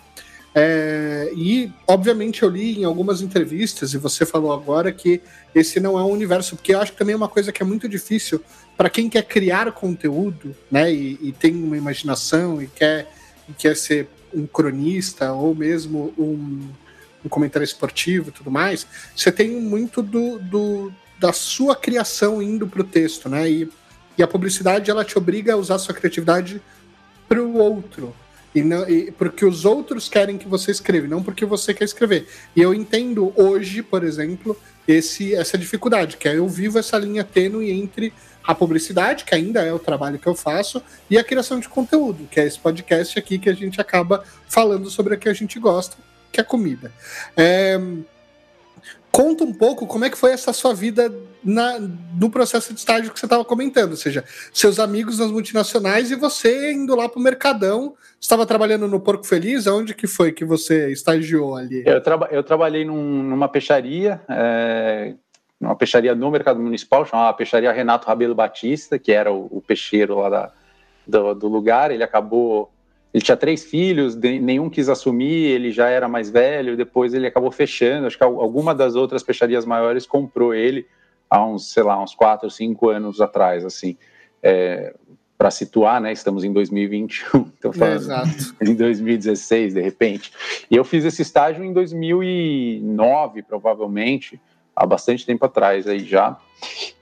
É, 0.58 1.30
e, 1.36 1.70
obviamente, 1.86 2.42
eu 2.42 2.48
li 2.48 2.80
em 2.80 2.84
algumas 2.84 3.20
entrevistas, 3.20 3.92
e 3.92 3.98
você 3.98 4.24
falou 4.24 4.54
agora, 4.54 4.90
que 4.90 5.20
esse 5.54 5.78
não 5.78 5.98
é 5.98 6.02
um 6.02 6.10
universo, 6.10 6.56
porque 6.56 6.74
eu 6.74 6.80
acho 6.80 6.92
que 6.92 6.98
também 6.98 7.12
é 7.12 7.16
uma 7.16 7.28
coisa 7.28 7.52
que 7.52 7.62
é 7.62 7.66
muito 7.66 7.86
difícil 7.86 8.40
para 8.74 8.88
quem 8.88 9.10
quer 9.10 9.24
criar 9.24 9.70
conteúdo, 9.72 10.56
né, 10.70 10.90
e, 10.90 11.18
e 11.20 11.32
tem 11.32 11.54
uma 11.54 11.76
imaginação 11.76 12.62
e 12.62 12.68
quer, 12.68 13.06
e 13.46 13.52
quer 13.52 13.76
ser 13.76 14.08
um 14.34 14.46
cronista 14.46 15.30
ou 15.30 15.54
mesmo 15.54 16.14
um, 16.18 16.68
um 17.26 17.28
comentário 17.28 17.64
esportivo 17.64 18.30
e 18.30 18.32
tudo 18.32 18.50
mais, 18.50 18.86
você 19.14 19.30
tem 19.30 19.50
muito 19.50 20.02
do, 20.02 20.38
do 20.38 20.92
da 21.18 21.32
sua 21.32 21.74
criação 21.74 22.42
indo 22.42 22.66
para 22.66 22.82
o 22.82 22.84
texto, 22.84 23.28
né? 23.28 23.50
E, 23.50 23.68
e 24.18 24.22
a 24.22 24.26
publicidade 24.26 24.90
ela 24.90 25.04
te 25.04 25.16
obriga 25.16 25.54
a 25.54 25.56
usar 25.56 25.76
a 25.76 25.78
sua 25.78 25.94
criatividade 25.94 26.60
para 27.28 27.42
o 27.42 27.56
outro, 27.56 28.14
e, 28.56 28.62
não, 28.62 28.88
e 28.88 29.10
porque 29.10 29.44
os 29.44 29.66
outros 29.66 30.08
querem 30.08 30.38
que 30.38 30.48
você 30.48 30.70
escreva, 30.70 31.06
não 31.06 31.22
porque 31.22 31.44
você 31.44 31.74
quer 31.74 31.84
escrever. 31.84 32.26
E 32.56 32.62
eu 32.62 32.72
entendo 32.72 33.30
hoje, 33.36 33.82
por 33.82 34.02
exemplo, 34.02 34.56
esse, 34.88 35.34
essa 35.34 35.58
dificuldade, 35.58 36.16
que 36.16 36.26
é 36.26 36.38
eu 36.38 36.48
vivo 36.48 36.78
essa 36.78 36.96
linha 36.96 37.22
tênue 37.22 37.70
entre 37.70 38.14
a 38.42 38.54
publicidade, 38.54 39.26
que 39.26 39.34
ainda 39.34 39.60
é 39.62 39.72
o 39.74 39.78
trabalho 39.78 40.18
que 40.18 40.26
eu 40.26 40.34
faço, 40.34 40.80
e 41.10 41.18
a 41.18 41.24
criação 41.24 41.60
de 41.60 41.68
conteúdo, 41.68 42.26
que 42.30 42.40
é 42.40 42.46
esse 42.46 42.58
podcast 42.58 43.18
aqui 43.18 43.38
que 43.38 43.50
a 43.50 43.52
gente 43.52 43.78
acaba 43.78 44.24
falando 44.48 44.88
sobre 44.88 45.14
o 45.14 45.18
que 45.18 45.28
a 45.28 45.34
gente 45.34 45.58
gosta, 45.58 45.98
que 46.32 46.40
é 46.40 46.44
comida. 46.44 46.92
É, 47.36 47.78
Conta 49.16 49.44
um 49.44 49.52
pouco 49.54 49.86
como 49.86 50.04
é 50.04 50.10
que 50.10 50.18
foi 50.18 50.30
essa 50.32 50.52
sua 50.52 50.74
vida 50.74 51.10
na, 51.42 51.78
no 51.78 52.28
processo 52.28 52.74
de 52.74 52.80
estágio 52.80 53.10
que 53.10 53.18
você 53.18 53.24
estava 53.24 53.46
comentando, 53.46 53.92
ou 53.92 53.96
seja, 53.96 54.22
seus 54.52 54.78
amigos 54.78 55.18
nas 55.18 55.30
multinacionais 55.30 56.10
e 56.10 56.16
você 56.16 56.74
indo 56.74 56.94
lá 56.94 57.08
para 57.08 57.18
o 57.18 57.22
Mercadão, 57.22 57.94
estava 58.20 58.44
trabalhando 58.44 58.86
no 58.86 59.00
Porco 59.00 59.26
Feliz, 59.26 59.66
aonde 59.66 59.94
que 59.94 60.06
foi 60.06 60.32
que 60.32 60.44
você 60.44 60.92
estagiou 60.92 61.56
ali? 61.56 61.82
Eu, 61.86 62.02
eu 62.30 62.42
trabalhei 62.42 62.84
num, 62.84 63.22
numa 63.22 63.48
peixaria, 63.48 64.20
é, 64.28 65.14
numa 65.58 65.74
peixaria 65.74 66.14
no 66.14 66.30
Mercado 66.30 66.60
Municipal, 66.60 67.06
chamada 67.06 67.32
Peixaria 67.32 67.72
Renato 67.72 68.06
Rabelo 68.06 68.34
Batista, 68.34 68.98
que 68.98 69.12
era 69.12 69.32
o, 69.32 69.48
o 69.50 69.62
peixeiro 69.62 70.18
lá 70.18 70.28
da, 70.28 70.52
do, 71.06 71.34
do 71.34 71.48
lugar, 71.48 71.90
ele 71.90 72.04
acabou 72.04 72.70
ele 73.16 73.24
tinha 73.24 73.36
três 73.36 73.64
filhos, 73.64 74.14
nenhum 74.14 74.68
quis 74.68 74.90
assumir, 74.90 75.46
ele 75.46 75.72
já 75.72 75.88
era 75.88 76.06
mais 76.06 76.28
velho, 76.28 76.76
depois 76.76 77.14
ele 77.14 77.26
acabou 77.26 77.50
fechando. 77.50 78.06
Acho 78.06 78.18
que 78.18 78.22
alguma 78.22 78.74
das 78.74 78.94
outras 78.94 79.22
peixarias 79.22 79.64
maiores 79.64 80.04
comprou 80.04 80.52
ele 80.52 80.86
há 81.30 81.42
uns, 81.42 81.72
sei 81.72 81.82
lá, 81.82 81.98
uns 81.98 82.14
quatro, 82.14 82.50
cinco 82.50 82.90
anos 82.90 83.22
atrás, 83.22 83.64
assim. 83.64 83.96
É, 84.42 84.94
para 85.38 85.50
situar, 85.50 85.98
né? 85.98 86.12
Estamos 86.12 86.44
em 86.44 86.52
2021, 86.52 87.50
então 87.58 87.72
falando 87.72 87.96
Exato. 87.96 88.54
em 88.60 88.74
2016, 88.74 89.72
de 89.72 89.80
repente. 89.80 90.30
E 90.70 90.76
eu 90.76 90.84
fiz 90.84 91.02
esse 91.06 91.22
estágio 91.22 91.64
em 91.64 91.72
2009, 91.72 93.42
provavelmente, 93.44 94.38
há 94.76 94.84
bastante 94.84 95.24
tempo 95.24 95.44
atrás 95.46 95.86
aí 95.88 96.00
já. 96.00 96.36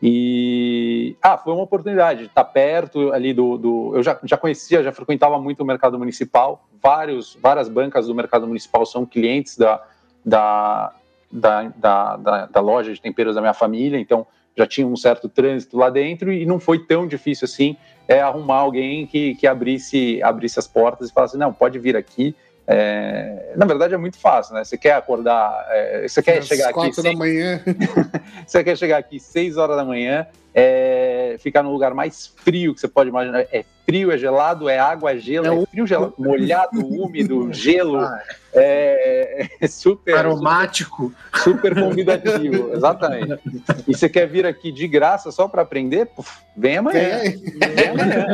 E 0.01 1.17
ah, 1.21 1.37
foi 1.37 1.53
uma 1.53 1.65
oportunidade 1.65 2.21
de 2.21 2.27
estar 2.27 2.45
perto 2.45 3.13
ali 3.13 3.33
do, 3.33 3.59
do. 3.59 3.93
eu 3.97 4.03
já, 4.03 4.19
já 4.23 4.37
conhecia, 4.37 4.83
já 4.83 4.93
frequentava 4.93 5.39
muito 5.41 5.63
o 5.63 5.67
mercado 5.67 5.99
municipal. 5.99 6.65
Vários, 6.81 7.37
várias 7.41 7.69
bancas 7.69 8.07
do 8.07 8.15
mercado 8.15 8.47
municipal 8.47 8.87
são 8.87 9.05
clientes 9.05 9.57
da, 9.57 9.83
da, 10.25 10.93
da, 11.31 11.63
da, 11.77 12.17
da, 12.17 12.47
da 12.47 12.61
loja 12.61 12.93
de 12.93 13.01
temperos 13.01 13.35
da 13.35 13.41
minha 13.41 13.55
família, 13.55 13.99
então 13.99 14.27
já 14.57 14.67
tinha 14.67 14.87
um 14.87 14.97
certo 14.97 15.29
trânsito 15.29 15.77
lá 15.77 15.91
dentro 15.91 16.33
e 16.33 16.47
não 16.47 16.61
foi 16.61 16.79
tão 16.79 17.09
difícil 17.09 17.47
assim 17.47 17.77
é, 18.07 18.21
arrumar 18.21 18.59
alguém 18.59 19.07
que, 19.07 19.35
que 19.35 19.47
abrisse, 19.47 20.23
abrisse 20.23 20.59
as 20.59 20.69
portas 20.69 21.11
e 21.11 21.13
falasse: 21.13 21.37
não, 21.37 21.53
pode 21.53 21.79
vir 21.79 21.97
aqui 21.97 22.35
é, 22.67 23.53
na 23.57 23.67
verdade 23.67 23.95
é 23.95 23.97
muito 23.97 24.19
fácil, 24.19 24.55
né? 24.55 24.65
Você 24.65 24.79
quer 24.79 24.93
acordar, 24.93 25.67
é, 25.69 26.09
você 26.09 26.23
quer 26.23 26.39
Às 26.39 26.47
chegar 26.47 26.67
aqui 26.67 26.75
quatro 26.75 27.03
da 27.03 27.13
manhã, 27.13 27.61
você 28.47 28.65
quer 28.65 28.77
chegar 28.77 28.99
aqui 28.99 29.21
seis 29.21 29.57
horas 29.57 29.77
da 29.77 29.85
manhã, 29.85 30.27
é, 30.55 31.37
ficar 31.41 31.63
no 31.63 31.71
lugar 31.71 31.93
mais 31.93 32.27
frio 32.27 32.75
que 32.75 32.81
você 32.81 32.89
pode 32.89 33.11
imaginar. 33.11 33.41
É 33.53 33.65
frio, 33.85 34.11
é 34.11 34.19
gelado, 34.19 34.69
é 34.69 34.79
água, 34.79 35.13
é 35.13 35.19
gelo, 35.19 35.47
é, 35.47 35.63
é 35.63 35.67
frio, 35.67 35.87
gelado, 35.87 36.15
molhado, 36.19 36.87
úmido, 36.87 37.51
gelo, 37.53 37.99
ah, 37.99 38.23
é, 38.53 39.49
é, 39.61 39.67
super 39.67 40.17
aromático, 40.17 41.13
super, 41.35 41.75
super 41.75 41.83
convidativo, 41.83 42.73
exatamente. 42.75 43.41
E 43.87 43.95
você 43.95 44.09
quer 44.09 44.27
vir 44.27 44.47
aqui 44.47 44.73
de 44.73 44.89
graça 44.89 45.31
só 45.31 45.49
para 45.49 45.63
aprender? 45.63 46.07
Puf, 46.07 46.41
vem 46.57 46.79
amanhã. 46.79 47.21
Vem 47.21 47.89
amanhã. 47.89 48.27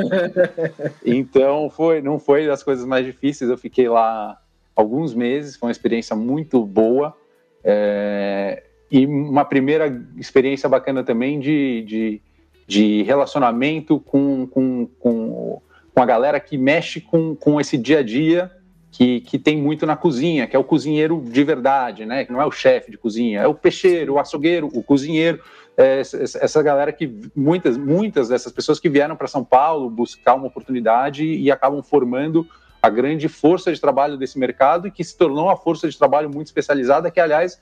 Então 1.05 1.71
foi, 1.71 2.01
não 2.01 2.19
foi 2.19 2.47
das 2.47 2.63
coisas 2.63 2.85
mais 2.85 3.05
difíceis. 3.05 3.51
Eu 3.51 3.59
fiquei 3.59 3.89
lá 3.89 4.39
alguns 4.75 5.15
meses, 5.15 5.57
foi 5.57 5.69
uma 5.69 5.73
experiência 5.73 6.15
muito 6.15 6.65
boa. 6.65 7.17
É, 7.63 8.63
e 8.91 9.07
uma 9.07 9.45
primeira 9.45 10.05
experiência 10.17 10.69
bacana 10.69 11.05
também 11.05 11.39
de, 11.39 11.83
de, 11.83 12.23
de 12.71 13.03
relacionamento 13.03 13.99
com, 13.99 14.47
com, 14.47 14.87
com, 15.01 15.61
com, 15.93 16.01
a 16.01 16.07
galera 16.07 16.39
que 16.39 16.57
mexe 16.57 17.01
com, 17.01 17.35
com 17.35 17.61
esse 17.61 17.77
dia 17.77 17.99
a 17.99 18.03
dia 18.05 18.49
que, 18.93 19.23
que 19.23 19.41
tem 19.41 19.57
muito 19.57 19.85
na 19.85 19.97
cozinha, 19.97 20.47
que 20.47 20.55
é 20.55 20.59
o 20.59 20.63
cozinheiro 20.63 21.21
de 21.21 21.43
verdade, 21.43 22.07
né? 22.07 22.25
Que 22.25 22.33
não 22.33 22.41
é 22.41 22.47
o 22.47 22.53
chefe 22.53 22.93
de 22.93 22.97
cozinha, 22.97 23.41
é 23.41 23.47
o 23.49 23.55
peixeiro, 23.55 24.15
o 24.15 24.19
açougueiro, 24.21 24.69
o 24.73 24.85
cozinheiro. 24.85 25.43
É, 25.77 25.99
essa 26.01 26.63
galera 26.63 26.93
que 26.93 27.13
muitas 27.35 27.77
muitas 27.77 28.29
dessas 28.29 28.53
pessoas 28.53 28.79
que 28.79 28.89
vieram 28.89 29.17
para 29.17 29.27
São 29.27 29.43
Paulo 29.43 29.91
buscar 29.91 30.35
uma 30.35 30.47
oportunidade 30.47 31.25
e 31.25 31.51
acabam 31.51 31.83
formando 31.83 32.47
a 32.81 32.89
grande 32.89 33.27
força 33.27 33.73
de 33.73 33.81
trabalho 33.81 34.17
desse 34.17 34.39
mercado 34.39 34.87
e 34.87 34.93
que 34.93 35.03
se 35.03 35.17
tornou 35.17 35.47
uma 35.47 35.57
força 35.57 35.89
de 35.89 35.99
trabalho 35.99 36.31
muito 36.31 36.47
especializada 36.47 37.11
que 37.11 37.19
aliás 37.19 37.61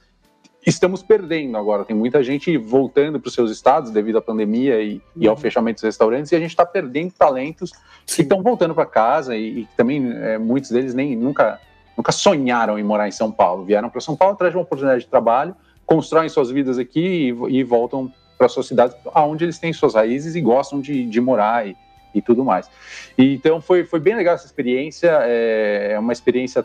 estamos 0.68 1.02
perdendo 1.02 1.56
agora. 1.56 1.84
Tem 1.84 1.96
muita 1.96 2.22
gente 2.22 2.56
voltando 2.56 3.18
para 3.18 3.28
os 3.28 3.34
seus 3.34 3.50
estados 3.50 3.90
devido 3.90 4.18
à 4.18 4.22
pandemia 4.22 4.80
e, 4.80 5.00
e 5.16 5.26
ao 5.26 5.34
uhum. 5.34 5.40
fechamento 5.40 5.76
dos 5.76 5.84
restaurantes, 5.84 6.32
e 6.32 6.36
a 6.36 6.40
gente 6.40 6.50
está 6.50 6.66
perdendo 6.66 7.12
talentos 7.12 7.70
Sim. 8.06 8.16
que 8.16 8.22
estão 8.22 8.42
voltando 8.42 8.74
para 8.74 8.86
casa 8.86 9.36
e, 9.36 9.60
e 9.60 9.68
também 9.76 10.12
é, 10.12 10.38
muitos 10.38 10.70
deles 10.70 10.94
nem 10.94 11.16
nunca, 11.16 11.60
nunca 11.96 12.12
sonharam 12.12 12.78
em 12.78 12.82
morar 12.82 13.08
em 13.08 13.12
São 13.12 13.30
Paulo. 13.30 13.64
Vieram 13.64 13.88
para 13.88 14.00
São 14.00 14.16
Paulo 14.16 14.34
atrás 14.34 14.52
de 14.52 14.56
uma 14.56 14.62
oportunidade 14.62 15.04
de 15.04 15.08
trabalho, 15.08 15.54
constroem 15.86 16.28
suas 16.28 16.50
vidas 16.50 16.78
aqui 16.78 17.34
e, 17.50 17.58
e 17.58 17.64
voltam 17.64 18.12
para 18.36 18.48
suas 18.48 18.66
cidades, 18.66 18.96
aonde 19.14 19.44
eles 19.44 19.58
têm 19.58 19.72
suas 19.72 19.94
raízes 19.94 20.36
e 20.36 20.40
gostam 20.40 20.80
de, 20.80 21.06
de 21.06 21.20
morar 21.20 21.66
e, 21.66 21.76
e 22.14 22.22
tudo 22.22 22.44
mais. 22.44 22.70
E, 23.16 23.34
então 23.34 23.60
foi, 23.60 23.84
foi 23.84 24.00
bem 24.00 24.14
legal 24.14 24.34
essa 24.34 24.46
experiência, 24.46 25.18
é, 25.22 25.92
é 25.92 25.98
uma 25.98 26.12
experiência, 26.12 26.64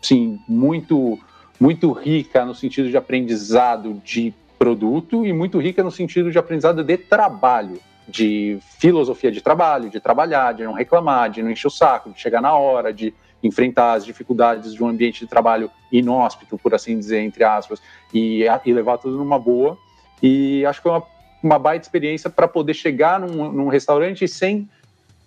sim, 0.00 0.38
muito 0.48 1.18
muito 1.62 1.92
rica 1.92 2.44
no 2.44 2.56
sentido 2.56 2.90
de 2.90 2.96
aprendizado 2.96 4.02
de 4.04 4.34
produto 4.58 5.24
e 5.24 5.32
muito 5.32 5.60
rica 5.60 5.80
no 5.80 5.92
sentido 5.92 6.28
de 6.28 6.36
aprendizado 6.36 6.82
de 6.82 6.96
trabalho, 6.96 7.78
de 8.08 8.58
filosofia 8.80 9.30
de 9.30 9.40
trabalho, 9.40 9.88
de 9.88 10.00
trabalhar, 10.00 10.54
de 10.54 10.64
não 10.64 10.72
reclamar, 10.72 11.30
de 11.30 11.40
não 11.40 11.52
encher 11.52 11.68
o 11.68 11.70
saco, 11.70 12.10
de 12.10 12.20
chegar 12.20 12.40
na 12.40 12.52
hora, 12.52 12.92
de 12.92 13.14
enfrentar 13.40 13.92
as 13.92 14.04
dificuldades 14.04 14.74
de 14.74 14.82
um 14.82 14.88
ambiente 14.88 15.20
de 15.20 15.28
trabalho 15.28 15.70
inóspito, 15.92 16.58
por 16.58 16.74
assim 16.74 16.98
dizer, 16.98 17.20
entre 17.20 17.44
aspas, 17.44 17.80
e, 18.12 18.44
e 18.64 18.72
levar 18.72 18.98
tudo 18.98 19.16
numa 19.16 19.38
boa. 19.38 19.78
E 20.20 20.66
acho 20.66 20.80
que 20.80 20.88
foi 20.88 20.98
uma, 20.98 21.06
uma 21.44 21.58
baita 21.60 21.86
experiência 21.86 22.28
para 22.28 22.48
poder 22.48 22.74
chegar 22.74 23.20
num, 23.20 23.52
num 23.52 23.68
restaurante 23.68 24.26
sem 24.26 24.68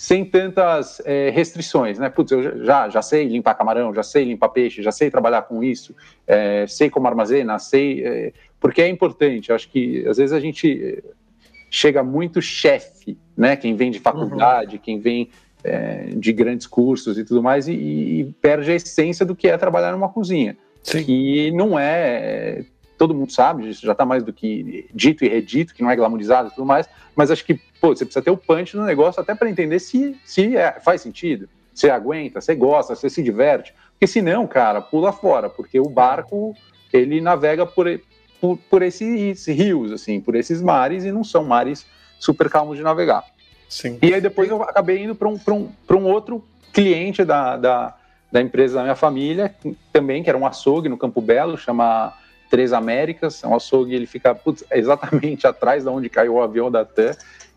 sem 0.05 0.23
tantas 0.23 1.01
é, 1.03 1.31
restrições, 1.31 1.97
né? 1.97 2.09
Putz, 2.09 2.31
eu 2.31 2.63
já, 2.63 2.87
já 2.89 3.01
sei 3.01 3.27
limpar 3.27 3.55
camarão, 3.55 3.91
já 3.91 4.03
sei 4.03 4.23
limpar 4.23 4.49
peixe, 4.49 4.83
já 4.83 4.91
sei 4.91 5.09
trabalhar 5.09 5.41
com 5.41 5.63
isso, 5.63 5.95
é, 6.27 6.67
sei 6.67 6.91
como 6.91 7.07
armazena, 7.07 7.57
sei. 7.57 8.05
É, 8.05 8.33
porque 8.59 8.83
é 8.83 8.87
importante, 8.87 9.51
acho 9.51 9.67
que 9.67 10.07
às 10.07 10.17
vezes 10.17 10.31
a 10.31 10.39
gente 10.39 11.03
chega 11.71 12.03
muito 12.03 12.39
chefe, 12.39 13.17
né? 13.35 13.55
Quem 13.55 13.75
vem 13.75 13.89
de 13.89 13.99
faculdade, 13.99 14.75
uhum. 14.75 14.81
quem 14.83 14.99
vem 14.99 15.31
de 16.17 16.31
grandes 16.31 16.67
cursos 16.67 17.17
e 17.17 17.25
tudo 17.25 17.41
mais, 17.41 17.67
e, 17.67 17.73
e, 17.73 18.35
perde 18.39 18.71
a 18.71 18.75
essência 18.75 19.25
do 19.25 19.35
que 19.35 19.47
é 19.47 19.57
trabalhar 19.57 19.91
numa 19.93 20.09
cozinha. 20.09 20.55
Sim. 20.83 21.03
Que 21.03 21.51
não 21.51 21.79
é 21.79 22.63
todo 22.95 23.15
mundo 23.15 23.31
sabe, 23.31 23.67
isso 23.67 23.83
já 23.83 23.93
está 23.93 24.05
mais 24.05 24.23
do 24.23 24.31
que 24.31 24.87
dito 24.93 25.25
e 25.25 25.27
redito, 25.27 25.73
que 25.73 25.81
não 25.81 25.89
é 25.89 25.95
glamourizado 25.95 26.49
e 26.49 26.51
tudo 26.51 26.65
mais, 26.65 26.87
mas 27.15 27.31
acho 27.31 27.43
que 27.43 27.59
pô, 27.85 27.95
você 27.95 28.03
precisa 28.03 28.23
ter 28.23 28.31
o 28.31 28.37
punch 28.37 28.75
no 28.75 28.83
negócio 28.83 29.21
até 29.21 29.35
para 29.35 29.47
entender 29.47 29.77
se, 29.77 30.15
se 30.25 30.57
é, 30.57 30.79
faz 30.79 31.01
sentido, 31.01 31.47
você 31.71 31.87
aguenta, 31.87 32.41
você 32.41 32.55
gosta, 32.55 32.95
você 32.95 33.11
se 33.11 33.21
diverte, 33.21 33.75
porque 33.91 34.07
senão, 34.07 34.47
cara, 34.47 34.81
pula 34.81 35.11
fora, 35.11 35.51
porque 35.51 35.79
o 35.79 35.87
barco, 35.87 36.55
ele 36.91 37.21
navega 37.21 37.63
por, 37.63 37.85
por, 38.41 38.57
por 38.57 38.81
esses 38.81 39.45
rios, 39.45 39.91
assim, 39.91 40.19
por 40.19 40.35
esses 40.35 40.63
mares, 40.63 41.05
e 41.05 41.11
não 41.11 41.23
são 41.23 41.43
mares 41.43 41.85
super 42.17 42.49
calmos 42.49 42.75
de 42.75 42.83
navegar. 42.83 43.23
Sim. 43.69 43.99
E 44.01 44.15
aí 44.15 44.21
depois 44.21 44.49
eu 44.49 44.63
acabei 44.63 45.03
indo 45.03 45.13
para 45.13 45.27
um, 45.27 45.39
um, 45.47 45.69
um 45.91 46.05
outro 46.05 46.43
cliente 46.73 47.23
da, 47.23 47.55
da, 47.55 47.95
da 48.31 48.41
empresa 48.41 48.77
da 48.77 48.81
minha 48.81 48.95
família, 48.95 49.53
também, 49.93 50.23
que 50.23 50.29
era 50.29 50.37
um 50.37 50.47
açougue 50.47 50.89
no 50.89 50.97
Campo 50.97 51.21
Belo, 51.21 51.55
chama 51.55 52.13
Três 52.49 52.73
Américas, 52.73 53.43
é 53.43 53.47
um 53.47 53.55
açougue, 53.55 53.93
ele 53.93 54.07
fica 54.07 54.33
putz, 54.33 54.63
exatamente 54.71 55.45
atrás 55.47 55.83
de 55.83 55.89
onde 55.89 56.09
caiu 56.09 56.33
o 56.33 56.41
avião 56.41 56.71
da 56.71 56.83
TAM, 56.83 57.11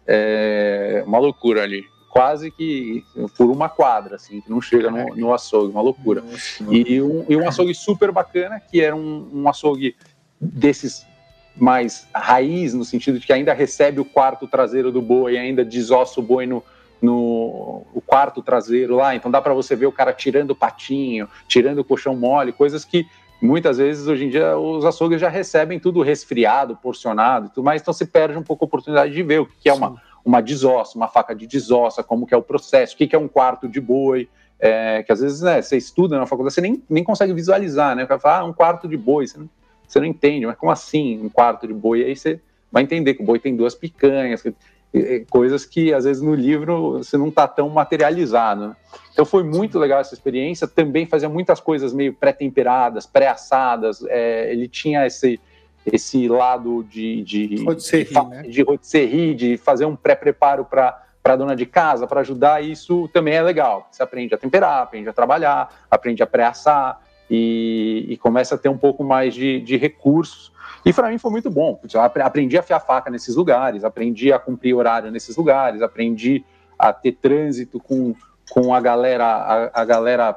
é 0.08 1.04
uma 1.06 1.18
loucura 1.18 1.62
ali, 1.62 1.86
quase 2.08 2.50
que 2.50 3.04
por 3.36 3.50
uma 3.50 3.68
quadra, 3.68 4.16
assim, 4.16 4.40
que 4.40 4.50
não 4.50 4.60
chega 4.60 4.90
no, 4.90 5.14
no 5.14 5.34
açougue, 5.34 5.70
uma 5.70 5.82
loucura. 5.82 6.22
Nossa, 6.22 6.64
e, 6.70 7.00
um, 7.02 7.26
e 7.28 7.36
um 7.36 7.46
açougue 7.46 7.74
super 7.74 8.10
bacana, 8.10 8.58
que 8.58 8.80
era 8.80 8.96
um, 8.96 9.30
um 9.32 9.48
açougue 9.48 9.94
desses 10.40 11.06
mais 11.54 12.08
raiz, 12.14 12.72
no 12.72 12.84
sentido 12.84 13.18
de 13.18 13.26
que 13.26 13.32
ainda 13.32 13.52
recebe 13.52 14.00
o 14.00 14.04
quarto 14.04 14.46
traseiro 14.46 14.90
do 14.90 15.02
boi, 15.02 15.36
ainda 15.36 15.64
desossa 15.64 16.20
o 16.20 16.22
boi 16.22 16.46
no, 16.46 16.62
no 17.02 17.84
o 17.92 18.00
quarto 18.04 18.42
traseiro 18.42 18.96
lá, 18.96 19.14
então 19.14 19.30
dá 19.30 19.42
para 19.42 19.52
você 19.52 19.76
ver 19.76 19.86
o 19.86 19.92
cara 19.92 20.12
tirando 20.12 20.52
o 20.52 20.56
patinho, 20.56 21.28
tirando 21.46 21.80
o 21.80 21.84
colchão 21.84 22.16
mole, 22.16 22.52
coisas 22.52 22.84
que 22.84 23.06
muitas 23.40 23.78
vezes 23.78 24.06
hoje 24.06 24.24
em 24.24 24.30
dia 24.30 24.58
os 24.58 24.84
açougues 24.84 25.20
já 25.20 25.28
recebem 25.28 25.78
tudo 25.78 26.02
resfriado, 26.02 26.76
porcionado 26.76 27.46
e 27.46 27.48
tudo 27.50 27.64
mais, 27.64 27.80
então 27.80 27.94
se 27.94 28.06
perde 28.06 28.36
um 28.36 28.42
pouco 28.42 28.64
a 28.64 28.66
oportunidade 28.66 29.12
de 29.12 29.22
ver 29.22 29.40
o 29.40 29.46
que 29.46 29.68
é 29.68 29.72
uma, 29.72 30.00
uma 30.24 30.40
desossa, 30.40 30.96
uma 30.96 31.08
faca 31.08 31.34
de 31.34 31.46
desossa, 31.46 32.02
como 32.02 32.26
que 32.26 32.34
é 32.34 32.36
o 32.36 32.42
processo, 32.42 32.94
o 32.94 32.98
que 32.98 33.14
é 33.14 33.18
um 33.18 33.28
quarto 33.28 33.68
de 33.68 33.80
boi, 33.80 34.28
é, 34.58 35.02
que 35.02 35.12
às 35.12 35.20
vezes 35.20 35.40
né, 35.40 35.62
você 35.62 35.76
estuda 35.76 36.18
na 36.18 36.26
faculdade, 36.26 36.54
você 36.54 36.60
nem, 36.60 36.82
nem 36.88 37.04
consegue 37.04 37.32
visualizar, 37.32 37.94
né? 37.94 38.04
O 38.04 38.08
cara 38.08 38.20
fala, 38.20 38.38
ah, 38.40 38.44
um 38.44 38.52
quarto 38.52 38.88
de 38.88 38.96
boi, 38.96 39.26
você 39.26 39.38
não, 39.38 39.48
você 39.86 40.00
não 40.00 40.06
entende, 40.06 40.46
mas 40.46 40.56
como 40.56 40.72
assim 40.72 41.20
um 41.22 41.28
quarto 41.28 41.66
de 41.66 41.72
boi? 41.72 42.04
Aí 42.04 42.16
você 42.16 42.40
vai 42.70 42.82
entender 42.82 43.14
que 43.14 43.22
o 43.22 43.24
boi 43.24 43.38
tem 43.38 43.56
duas 43.56 43.74
picanhas, 43.74 44.42
que, 44.42 44.52
coisas 45.30 45.64
que 45.64 45.92
às 45.92 46.04
vezes 46.04 46.22
no 46.22 46.34
livro 46.34 46.98
você 46.98 47.16
não 47.16 47.28
está 47.28 47.46
tão 47.46 47.68
materializado. 47.68 48.68
Né? 48.68 48.76
Então 49.12 49.24
foi 49.24 49.42
muito 49.42 49.78
legal 49.78 50.00
essa 50.00 50.14
experiência. 50.14 50.66
Também 50.66 51.06
fazia 51.06 51.28
muitas 51.28 51.60
coisas 51.60 51.92
meio 51.92 52.14
pré-temperadas, 52.14 53.06
pré-assadas. 53.06 54.04
É, 54.08 54.50
ele 54.52 54.68
tinha 54.68 55.06
esse 55.06 55.40
esse 55.86 56.28
lado 56.28 56.84
de 56.84 57.22
de 57.22 57.64
rotisserie, 57.64 58.04
de, 58.04 58.26
né? 58.26 58.42
de, 58.42 58.62
rotisserie, 58.62 59.34
de 59.34 59.56
fazer 59.56 59.86
um 59.86 59.96
pré-preparo 59.96 60.64
para 60.64 61.04
para 61.22 61.36
dona 61.36 61.54
de 61.54 61.66
casa, 61.66 62.06
para 62.06 62.20
ajudar, 62.20 62.64
isso 62.64 63.06
também 63.08 63.34
é 63.34 63.42
legal. 63.42 63.86
Você 63.90 64.02
aprende 64.02 64.34
a 64.34 64.38
temperar, 64.38 64.82
aprende 64.82 65.10
a 65.10 65.12
trabalhar, 65.12 65.84
aprende 65.90 66.22
a 66.22 66.26
pré-assar 66.26 67.02
e, 67.30 68.06
e 68.08 68.16
começa 68.16 68.54
a 68.54 68.58
ter 68.58 68.70
um 68.70 68.78
pouco 68.78 69.04
mais 69.04 69.34
de, 69.34 69.60
de 69.60 69.76
recursos 69.76 70.50
e 70.84 70.92
para 70.92 71.08
mim 71.10 71.18
foi 71.18 71.30
muito 71.30 71.50
bom. 71.50 71.80
Eu 71.92 72.00
aprendi 72.00 72.56
a 72.56 72.62
fiar 72.62 72.84
faca 72.84 73.10
nesses 73.10 73.36
lugares, 73.36 73.84
aprendi 73.84 74.32
a 74.32 74.38
cumprir 74.38 74.74
horário 74.74 75.10
nesses 75.10 75.36
lugares, 75.36 75.82
aprendi 75.82 76.44
a 76.78 76.92
ter 76.92 77.12
trânsito 77.12 77.80
com, 77.80 78.14
com 78.50 78.74
a 78.74 78.80
galera, 78.80 79.24
a, 79.26 79.82
a 79.82 79.84
galera 79.84 80.36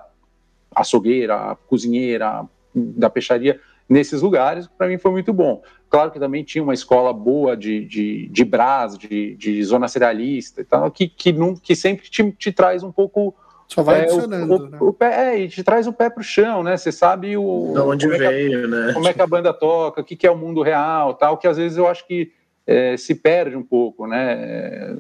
açougueira, 0.75 1.57
cozinheira, 1.67 2.45
da 2.73 3.09
peixaria 3.09 3.59
nesses 3.87 4.21
lugares, 4.21 4.67
para 4.77 4.87
mim 4.87 4.97
foi 4.97 5.11
muito 5.11 5.33
bom. 5.33 5.61
Claro 5.89 6.11
que 6.11 6.19
também 6.19 6.43
tinha 6.43 6.63
uma 6.63 6.73
escola 6.73 7.11
boa 7.11 7.57
de, 7.57 7.85
de, 7.85 8.29
de 8.29 8.45
Brás, 8.45 8.97
de, 8.97 9.35
de 9.35 9.61
zona 9.63 9.89
cerealista 9.89 10.61
e 10.61 10.63
tal, 10.63 10.89
que, 10.89 11.09
que, 11.09 11.33
não, 11.33 11.53
que 11.53 11.75
sempre 11.75 12.09
te, 12.09 12.31
te 12.31 12.53
traz 12.53 12.83
um 12.83 12.91
pouco 12.91 13.35
só 13.73 13.84
vai 13.84 14.01
é, 14.01 14.03
adicionando, 14.03 14.53
o, 14.53 14.57
o, 14.57 14.69
né? 14.69 14.77
O 14.81 14.93
pé, 14.93 15.34
é, 15.34 15.39
e 15.39 15.47
te 15.47 15.63
traz 15.63 15.88
o 15.88 15.93
pé 15.93 16.10
pro 16.10 16.21
chão, 16.21 16.62
né? 16.62 16.75
Você 16.75 16.91
sabe 16.91 17.38
o. 17.38 17.71
De 17.73 17.79
onde 17.79 18.07
veio, 18.07 18.62
é 18.62 18.65
a, 18.65 18.67
né? 18.67 18.93
Como 18.93 19.07
é 19.07 19.13
que 19.13 19.21
a 19.21 19.27
banda 19.27 19.53
toca, 19.53 20.01
o 20.01 20.03
que, 20.03 20.17
que 20.17 20.27
é 20.27 20.31
o 20.31 20.38
mundo 20.38 20.62
real, 20.62 21.13
tal, 21.13 21.38
que 21.38 21.47
às 21.47 21.55
vezes 21.55 21.77
eu 21.77 21.88
acho 21.88 22.05
que 22.05 22.34
é, 22.67 22.97
se 22.97 23.15
perde 23.15 23.55
um 23.55 23.63
pouco, 23.63 24.07
né? 24.07 24.93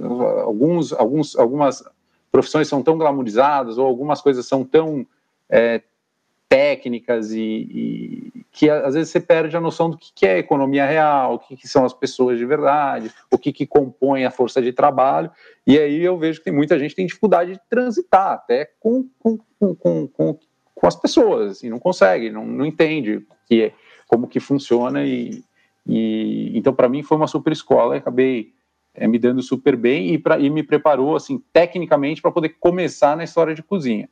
Alguns, 0.43 0.93
alguns, 0.93 1.35
algumas 1.35 1.83
profissões 2.31 2.69
são 2.69 2.81
tão 2.81 2.97
glamorizadas, 2.97 3.77
ou 3.77 3.85
algumas 3.85 4.21
coisas 4.21 4.45
são 4.45 4.63
tão 4.63 5.05
é, 5.49 5.81
técnicas 6.51 7.31
e, 7.31 7.39
e, 7.39 8.43
que 8.51 8.69
às 8.69 8.93
vezes 8.93 9.09
você 9.09 9.21
perde 9.21 9.55
a 9.55 9.61
noção 9.61 9.89
do 9.89 9.97
que, 9.97 10.25
é 10.25 10.37
economia 10.37 10.85
real, 10.85 11.35
o 11.35 11.39
que, 11.39 11.65
são 11.65 11.85
as 11.85 11.93
pessoas 11.93 12.37
de 12.37 12.45
verdade, 12.45 13.09
o 13.31 13.37
que, 13.37 13.53
que 13.53 13.65
compõe 13.65 14.25
a 14.25 14.31
força 14.31 14.61
de 14.61 14.73
trabalho. 14.73 15.31
E 15.65 15.79
aí 15.79 16.03
eu 16.03 16.17
vejo 16.17 16.39
que 16.39 16.43
tem 16.43 16.53
muita 16.53 16.77
gente 16.77 16.93
tem 16.93 17.05
dificuldade 17.05 17.53
de 17.53 17.61
transitar 17.69 18.33
até 18.33 18.69
com, 18.81 19.07
com, 19.17 19.39
com, 19.57 20.07
com, 20.07 20.37
com 20.75 20.87
as 20.87 20.97
pessoas, 20.97 21.51
assim, 21.51 21.69
não 21.69 21.79
consegue, 21.79 22.29
não, 22.29 22.45
não 22.45 22.65
entende 22.65 23.25
que 23.47 23.63
é, 23.63 23.73
como 24.05 24.27
que 24.27 24.41
funciona. 24.41 25.05
E, 25.05 25.41
e 25.87 26.51
então 26.53 26.73
para 26.73 26.89
mim 26.89 27.01
foi 27.01 27.15
uma 27.15 27.27
super 27.27 27.53
escola, 27.53 27.95
acabei 27.95 28.51
é, 28.93 29.07
me 29.07 29.17
dando 29.17 29.41
super 29.41 29.77
bem 29.77 30.13
e, 30.13 30.17
pra, 30.17 30.37
e 30.37 30.49
me 30.49 30.63
preparou 30.63 31.15
assim 31.15 31.41
tecnicamente 31.53 32.21
para 32.21 32.29
poder 32.29 32.57
começar 32.59 33.15
na 33.15 33.23
história 33.23 33.55
de 33.55 33.63
cozinha. 33.63 34.09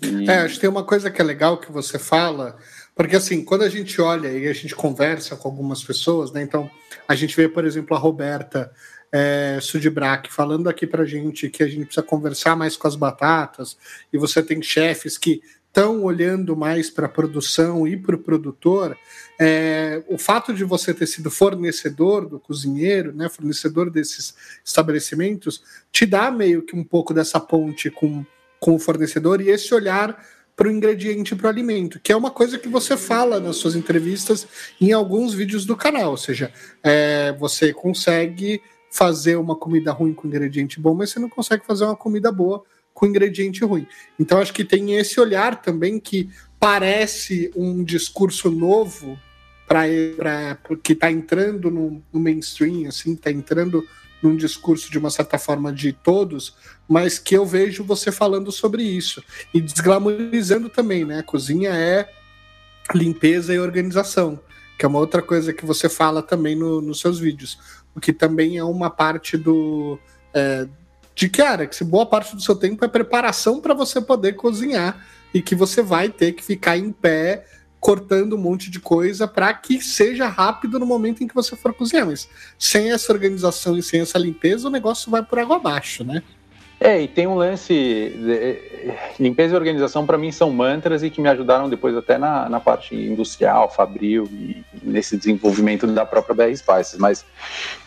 E... 0.00 0.30
É, 0.30 0.40
acho 0.40 0.54
que 0.54 0.60
tem 0.60 0.70
uma 0.70 0.84
coisa 0.84 1.10
que 1.10 1.20
é 1.20 1.24
legal 1.24 1.58
que 1.58 1.72
você 1.72 1.98
fala, 1.98 2.56
porque 2.94 3.16
assim, 3.16 3.44
quando 3.44 3.62
a 3.62 3.68
gente 3.68 4.00
olha 4.00 4.28
e 4.28 4.46
a 4.46 4.52
gente 4.52 4.74
conversa 4.74 5.36
com 5.36 5.48
algumas 5.48 5.82
pessoas, 5.82 6.32
né? 6.32 6.42
Então, 6.42 6.70
a 7.06 7.14
gente 7.14 7.36
vê, 7.36 7.48
por 7.48 7.64
exemplo, 7.64 7.96
a 7.96 8.00
Roberta 8.00 8.70
é, 9.10 9.58
Sudbrack 9.60 10.32
falando 10.32 10.68
aqui 10.68 10.86
pra 10.86 11.04
gente 11.04 11.48
que 11.48 11.62
a 11.62 11.68
gente 11.68 11.86
precisa 11.86 12.02
conversar 12.02 12.56
mais 12.56 12.76
com 12.76 12.86
as 12.86 12.94
batatas, 12.94 13.76
e 14.12 14.18
você 14.18 14.42
tem 14.42 14.62
chefes 14.62 15.18
que 15.18 15.42
estão 15.66 16.02
olhando 16.02 16.56
mais 16.56 16.90
para 16.90 17.06
a 17.06 17.10
produção 17.10 17.86
e 17.86 17.96
para 17.96 18.16
o 18.16 18.18
produtor, 18.18 18.96
é, 19.38 20.02
o 20.08 20.18
fato 20.18 20.52
de 20.52 20.64
você 20.64 20.92
ter 20.92 21.06
sido 21.06 21.30
fornecedor 21.30 22.26
do 22.26 22.40
cozinheiro, 22.40 23.12
né, 23.12 23.28
fornecedor 23.28 23.90
desses 23.90 24.34
estabelecimentos, 24.64 25.62
te 25.92 26.04
dá 26.06 26.30
meio 26.30 26.62
que 26.62 26.74
um 26.74 26.82
pouco 26.82 27.14
dessa 27.14 27.38
ponte 27.38 27.90
com 27.90 28.24
com 28.60 28.74
o 28.74 28.78
fornecedor 28.78 29.40
e 29.40 29.50
esse 29.50 29.74
olhar 29.74 30.18
para 30.56 30.66
o 30.66 30.72
ingrediente 30.72 31.36
para 31.36 31.46
o 31.46 31.50
alimento, 31.50 32.00
que 32.00 32.10
é 32.10 32.16
uma 32.16 32.32
coisa 32.32 32.58
que 32.58 32.68
você 32.68 32.96
fala 32.96 33.38
nas 33.38 33.56
suas 33.56 33.76
entrevistas 33.76 34.46
em 34.80 34.92
alguns 34.92 35.32
vídeos 35.32 35.64
do 35.64 35.76
canal. 35.76 36.10
Ou 36.10 36.16
seja, 36.16 36.52
é, 36.82 37.32
você 37.38 37.72
consegue 37.72 38.60
fazer 38.90 39.36
uma 39.36 39.54
comida 39.54 39.92
ruim 39.92 40.12
com 40.12 40.26
ingrediente 40.26 40.80
bom, 40.80 40.94
mas 40.94 41.10
você 41.10 41.20
não 41.20 41.28
consegue 41.28 41.64
fazer 41.64 41.84
uma 41.84 41.94
comida 41.94 42.32
boa 42.32 42.64
com 42.92 43.06
ingrediente 43.06 43.64
ruim. 43.64 43.86
Então 44.18 44.40
acho 44.40 44.52
que 44.52 44.64
tem 44.64 44.96
esse 44.96 45.20
olhar 45.20 45.62
também 45.62 46.00
que 46.00 46.28
parece 46.58 47.52
um 47.54 47.84
discurso 47.84 48.50
novo 48.50 49.16
para 49.68 50.58
que 50.82 50.94
está 50.94 51.08
entrando 51.08 51.70
no, 51.70 52.02
no, 52.12 52.18
mainstream, 52.18 52.88
assim, 52.88 53.12
está 53.12 53.30
entrando 53.30 53.86
num 54.22 54.36
discurso 54.36 54.90
de 54.90 54.98
uma 54.98 55.10
certa 55.10 55.38
forma 55.38 55.72
de 55.72 55.92
todos, 55.92 56.54
mas 56.88 57.18
que 57.18 57.36
eu 57.36 57.46
vejo 57.46 57.84
você 57.84 58.10
falando 58.10 58.50
sobre 58.50 58.82
isso 58.82 59.22
e 59.52 59.60
desglamorizando 59.60 60.68
também, 60.68 61.04
né? 61.04 61.22
Cozinha 61.22 61.70
é 61.70 62.08
limpeza 62.94 63.54
e 63.54 63.58
organização, 63.58 64.40
que 64.78 64.84
é 64.84 64.88
uma 64.88 64.98
outra 64.98 65.22
coisa 65.22 65.52
que 65.52 65.66
você 65.66 65.88
fala 65.88 66.22
também 66.22 66.56
no, 66.56 66.80
nos 66.80 67.00
seus 67.00 67.18
vídeos, 67.18 67.58
o 67.94 68.00
que 68.00 68.12
também 68.12 68.56
é 68.56 68.64
uma 68.64 68.90
parte 68.90 69.36
do 69.36 69.98
é, 70.34 70.66
de 71.14 71.28
cara 71.28 71.66
que 71.66 71.74
se 71.74 71.84
boa 71.84 72.06
parte 72.06 72.36
do 72.36 72.40
seu 72.40 72.54
tempo 72.54 72.84
é 72.84 72.88
preparação 72.88 73.60
para 73.60 73.74
você 73.74 74.00
poder 74.00 74.34
cozinhar 74.34 75.04
e 75.34 75.42
que 75.42 75.54
você 75.54 75.82
vai 75.82 76.08
ter 76.08 76.32
que 76.32 76.44
ficar 76.44 76.76
em 76.76 76.92
pé 76.92 77.44
cortando 77.80 78.34
um 78.34 78.38
monte 78.38 78.70
de 78.70 78.80
coisa 78.80 79.26
para 79.28 79.52
que 79.54 79.80
seja 79.80 80.26
rápido 80.26 80.78
no 80.78 80.86
momento 80.86 81.22
em 81.22 81.28
que 81.28 81.34
você 81.34 81.56
for 81.56 81.72
cozinhar. 81.72 82.06
Mas 82.06 82.28
sem 82.58 82.90
essa 82.90 83.12
organização 83.12 83.76
e 83.76 83.82
sem 83.82 84.00
essa 84.00 84.18
limpeza, 84.18 84.68
o 84.68 84.70
negócio 84.70 85.10
vai 85.10 85.22
por 85.22 85.38
água 85.38 85.56
abaixo, 85.56 86.04
né? 86.04 86.22
É, 86.80 87.00
e 87.00 87.08
tem 87.08 87.26
um 87.26 87.34
lance. 87.34 88.14
Limpeza 89.18 89.52
e 89.52 89.56
organização, 89.56 90.06
para 90.06 90.16
mim, 90.16 90.30
são 90.30 90.50
mantras 90.50 91.02
e 91.02 91.10
que 91.10 91.20
me 91.20 91.28
ajudaram 91.28 91.68
depois 91.68 91.96
até 91.96 92.16
na, 92.16 92.48
na 92.48 92.60
parte 92.60 92.94
industrial, 92.94 93.68
fabril 93.68 94.28
e 94.30 94.64
nesse 94.80 95.16
desenvolvimento 95.16 95.88
da 95.88 96.06
própria 96.06 96.34
BR 96.34 96.56
Spices. 96.56 96.96
Mas 96.96 97.24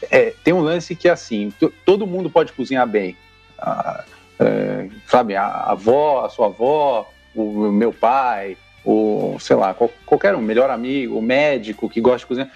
é, 0.09 0.33
tem 0.43 0.53
um 0.53 0.59
lance 0.59 0.93
que 0.93 1.07
é 1.07 1.11
assim: 1.11 1.53
todo 1.85 2.05
mundo 2.05 2.29
pode 2.29 2.51
cozinhar 2.51 2.85
bem. 2.85 3.15
Ah, 3.57 4.03
é, 4.39 4.89
sabe, 5.07 5.35
a 5.35 5.47
avó, 5.47 6.25
a 6.25 6.29
sua 6.29 6.47
avó, 6.47 7.09
o 7.33 7.71
meu 7.71 7.93
pai, 7.93 8.57
o 8.83 9.37
sei 9.39 9.55
lá, 9.55 9.75
qualquer 10.05 10.35
um, 10.35 10.41
melhor 10.41 10.69
amigo, 10.69 11.17
o 11.17 11.21
médico 11.21 11.89
que 11.89 12.01
gosta 12.01 12.19
de 12.19 12.25
cozinhar. 12.25 12.51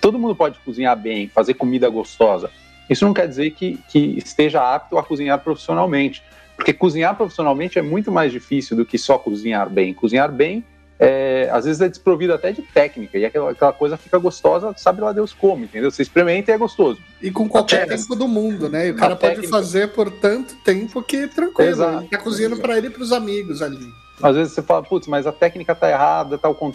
Todo 0.00 0.18
mundo 0.18 0.34
pode 0.34 0.58
cozinhar 0.60 0.96
bem, 0.96 1.28
fazer 1.28 1.54
comida 1.54 1.88
gostosa. 1.88 2.50
Isso 2.90 3.04
não 3.04 3.14
quer 3.14 3.26
dizer 3.26 3.52
que, 3.52 3.78
que 3.88 4.18
esteja 4.18 4.60
apto 4.74 4.98
a 4.98 5.02
cozinhar 5.02 5.38
profissionalmente, 5.38 6.22
porque 6.56 6.72
cozinhar 6.72 7.16
profissionalmente 7.16 7.78
é 7.78 7.82
muito 7.82 8.12
mais 8.12 8.30
difícil 8.32 8.76
do 8.76 8.84
que 8.84 8.98
só 8.98 9.16
cozinhar 9.16 9.70
bem. 9.70 9.94
Cozinhar 9.94 10.30
bem, 10.30 10.64
é, 11.04 11.48
às 11.50 11.64
vezes, 11.64 11.80
é 11.80 11.88
desprovido 11.88 12.32
até 12.32 12.52
de 12.52 12.62
técnica, 12.62 13.18
e 13.18 13.24
aquela, 13.24 13.50
aquela, 13.50 13.72
coisa 13.72 13.96
fica 13.96 14.16
gostosa, 14.18 14.72
sabe 14.76 15.00
lá 15.00 15.12
Deus 15.12 15.32
como, 15.32 15.64
entendeu? 15.64 15.90
Você 15.90 16.02
experimenta 16.02 16.52
e 16.52 16.54
é 16.54 16.58
gostoso. 16.58 17.00
E 17.20 17.28
com 17.28 17.48
qualquer 17.48 17.82
até 17.82 17.96
tempo 17.96 18.14
do 18.14 18.28
mundo, 18.28 18.68
né? 18.68 18.86
E 18.86 18.90
o 18.92 18.94
cara 18.94 19.16
pode 19.16 19.34
técnica... 19.34 19.48
fazer 19.50 19.88
por 19.88 20.12
tanto 20.12 20.54
tempo 20.62 21.02
que 21.02 21.26
tranquilo. 21.26 21.70
Exato. 21.70 22.02
Ele 22.02 22.08
tá 22.08 22.18
cozinhando 22.18 22.56
para 22.58 22.78
ele 22.78 22.86
e 22.86 22.90
para 22.90 23.02
os 23.02 23.10
amigos 23.10 23.62
ali. 23.62 23.92
Às 24.22 24.36
vezes 24.36 24.52
você 24.52 24.62
fala, 24.62 24.82
putz, 24.82 25.06
mas 25.06 25.26
a 25.26 25.32
técnica 25.32 25.74
tá 25.74 25.90
errada, 25.90 26.38
tal. 26.38 26.54
Tá 26.54 26.70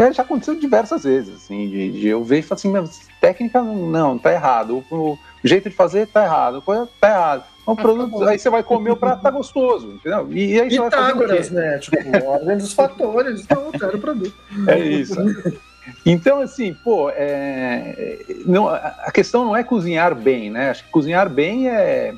é, 0.00 0.12
já 0.14 0.22
aconteceu 0.22 0.54
diversas 0.54 1.04
vezes, 1.04 1.36
assim, 1.36 1.68
de, 1.68 1.90
de 1.92 2.08
eu 2.08 2.24
ver 2.24 2.38
e 2.38 2.42
falar 2.42 2.58
assim, 2.58 2.70
mas 2.70 3.06
técnica 3.20 3.62
não, 3.62 4.16
tá 4.16 4.32
errado. 4.32 4.82
O, 4.90 4.96
o, 5.12 5.18
jeito 5.44 5.68
de 5.68 5.76
fazer 5.76 6.06
tá 6.06 6.24
errado, 6.24 6.62
coisa 6.62 6.88
tá 6.98 7.08
errado. 7.10 7.44
O 7.66 7.76
produto, 7.76 8.24
aí 8.24 8.38
você 8.38 8.48
vai 8.48 8.62
comer 8.62 8.92
o 8.92 8.96
prato, 8.96 9.22
tá 9.22 9.30
gostoso, 9.30 9.88
entendeu? 9.88 10.26
E, 10.32 10.54
e 10.54 10.60
aí 10.60 10.70
você 10.70 10.82
Pitágoras, 10.82 11.50
né? 11.50 11.78
Tipo, 11.78 11.96
ordem 12.26 12.56
dos 12.56 12.72
fatores, 12.72 13.46
não, 13.46 13.70
quero 13.70 13.98
o 13.98 14.00
produto. 14.00 14.34
É 14.66 14.78
isso. 14.78 15.16
Então, 16.06 16.40
assim, 16.40 16.72
pô, 16.82 17.10
é, 17.10 18.24
não, 18.46 18.68
a 18.68 19.10
questão 19.12 19.44
não 19.44 19.54
é 19.54 19.62
cozinhar 19.62 20.14
bem, 20.14 20.50
né? 20.50 20.70
Acho 20.70 20.84
que 20.84 20.90
cozinhar 20.90 21.28
bem 21.28 21.68
é. 21.68 22.14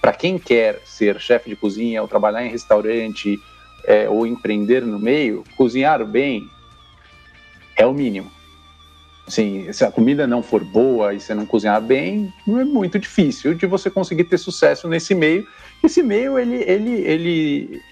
Para 0.00 0.12
quem 0.12 0.38
quer 0.38 0.80
ser 0.84 1.20
chefe 1.20 1.50
de 1.50 1.56
cozinha 1.56 2.02
ou 2.02 2.08
trabalhar 2.08 2.44
em 2.44 2.50
restaurante 2.50 3.40
é, 3.88 4.06
ou 4.06 4.26
empreender 4.26 4.84
no 4.84 4.98
meio, 4.98 5.42
cozinhar 5.56 6.04
bem 6.04 6.46
é 7.74 7.86
o 7.86 7.94
mínimo. 7.94 8.30
Assim, 9.26 9.72
se 9.72 9.82
a 9.82 9.90
comida 9.90 10.26
não 10.26 10.42
for 10.42 10.62
boa 10.62 11.14
e 11.14 11.20
você 11.20 11.34
não 11.34 11.46
cozinhar 11.46 11.80
bem, 11.80 12.30
é 12.46 12.64
muito 12.64 12.98
difícil 12.98 13.54
de 13.54 13.66
você 13.66 13.88
conseguir 13.90 14.24
ter 14.24 14.36
sucesso 14.36 14.86
nesse 14.88 15.14
meio. 15.14 15.46
Esse 15.82 16.02
meio, 16.02 16.38
ele, 16.38 16.56
ele, 16.66 16.90
ele 17.00 17.82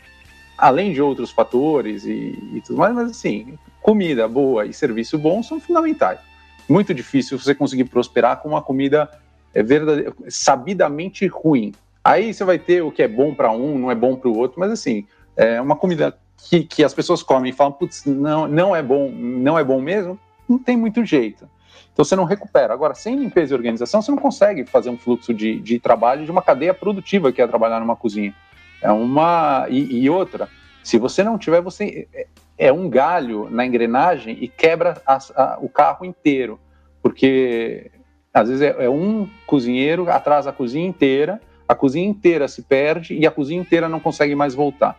além 0.58 0.92
de 0.92 1.00
outros 1.00 1.30
fatores 1.30 2.04
e, 2.04 2.38
e 2.52 2.62
tudo 2.62 2.78
mais, 2.78 2.94
mas 2.94 3.10
assim, 3.12 3.58
comida 3.80 4.28
boa 4.28 4.66
e 4.66 4.74
serviço 4.74 5.16
bom 5.16 5.42
são 5.42 5.58
fundamentais. 5.58 6.20
Muito 6.68 6.92
difícil 6.92 7.38
você 7.38 7.54
conseguir 7.54 7.84
prosperar 7.84 8.42
com 8.42 8.50
uma 8.50 8.60
comida 8.60 9.08
é, 9.54 9.62
verdade, 9.62 10.12
sabidamente 10.28 11.26
ruim. 11.26 11.72
Aí 12.04 12.34
você 12.34 12.44
vai 12.44 12.58
ter 12.58 12.82
o 12.82 12.92
que 12.92 13.02
é 13.02 13.08
bom 13.08 13.34
para 13.34 13.50
um, 13.50 13.78
não 13.78 13.90
é 13.90 13.94
bom 13.94 14.14
para 14.14 14.28
o 14.28 14.36
outro, 14.36 14.60
mas 14.60 14.70
assim, 14.70 15.06
é 15.36 15.60
uma 15.60 15.76
comida 15.76 16.16
que, 16.48 16.64
que 16.64 16.84
as 16.84 16.94
pessoas 16.94 17.22
comem 17.22 17.50
e 17.50 17.54
falam, 17.54 17.72
putz, 17.72 18.04
não, 18.04 18.46
não 18.48 18.74
é 18.74 18.82
bom, 18.82 19.10
não 19.10 19.58
é 19.58 19.64
bom 19.64 19.80
mesmo, 19.80 20.18
não 20.48 20.58
tem 20.58 20.76
muito 20.76 21.04
jeito. 21.04 21.48
Então 21.92 22.04
você 22.04 22.14
não 22.14 22.24
recupera. 22.24 22.74
Agora, 22.74 22.94
sem 22.94 23.16
limpeza 23.16 23.54
e 23.54 23.56
organização, 23.56 24.02
você 24.02 24.10
não 24.10 24.18
consegue 24.18 24.66
fazer 24.66 24.90
um 24.90 24.98
fluxo 24.98 25.32
de, 25.32 25.58
de 25.60 25.78
trabalho 25.78 26.24
de 26.24 26.30
uma 26.30 26.42
cadeia 26.42 26.74
produtiva 26.74 27.32
que 27.32 27.40
é 27.40 27.46
trabalhar 27.46 27.80
numa 27.80 27.96
cozinha. 27.96 28.34
É 28.82 28.92
uma. 28.92 29.66
E, 29.70 30.02
e 30.02 30.10
outra, 30.10 30.48
se 30.84 30.98
você 30.98 31.24
não 31.24 31.38
tiver, 31.38 31.62
você 31.62 32.06
é, 32.12 32.26
é 32.58 32.72
um 32.72 32.88
galho 32.88 33.48
na 33.50 33.64
engrenagem 33.64 34.36
e 34.40 34.46
quebra 34.46 35.00
a, 35.06 35.18
a, 35.34 35.58
o 35.60 35.68
carro 35.68 36.04
inteiro. 36.04 36.60
Porque 37.02 37.90
às 38.32 38.48
vezes 38.48 38.62
é, 38.62 38.84
é 38.84 38.90
um 38.90 39.28
cozinheiro 39.46 40.10
atrás 40.10 40.46
a 40.46 40.52
cozinha 40.52 40.86
inteira, 40.86 41.40
a 41.66 41.74
cozinha 41.74 42.06
inteira 42.06 42.46
se 42.46 42.62
perde 42.62 43.14
e 43.14 43.26
a 43.26 43.30
cozinha 43.30 43.60
inteira 43.60 43.88
não 43.88 44.00
consegue 44.00 44.34
mais 44.34 44.54
voltar. 44.54 44.98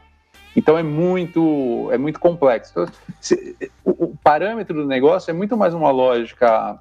Então 0.56 0.78
é 0.78 0.84
muito, 0.84 1.90
é 1.92 1.98
muito 1.98 2.20
complexo. 2.20 2.72
Então, 2.72 2.88
se, 3.20 3.56
o, 3.86 4.06
o, 4.06 4.18
parâmetro 4.24 4.82
do 4.82 4.88
negócio 4.88 5.30
é 5.30 5.34
muito 5.34 5.56
mais 5.56 5.74
uma 5.74 5.92
lógica, 5.92 6.80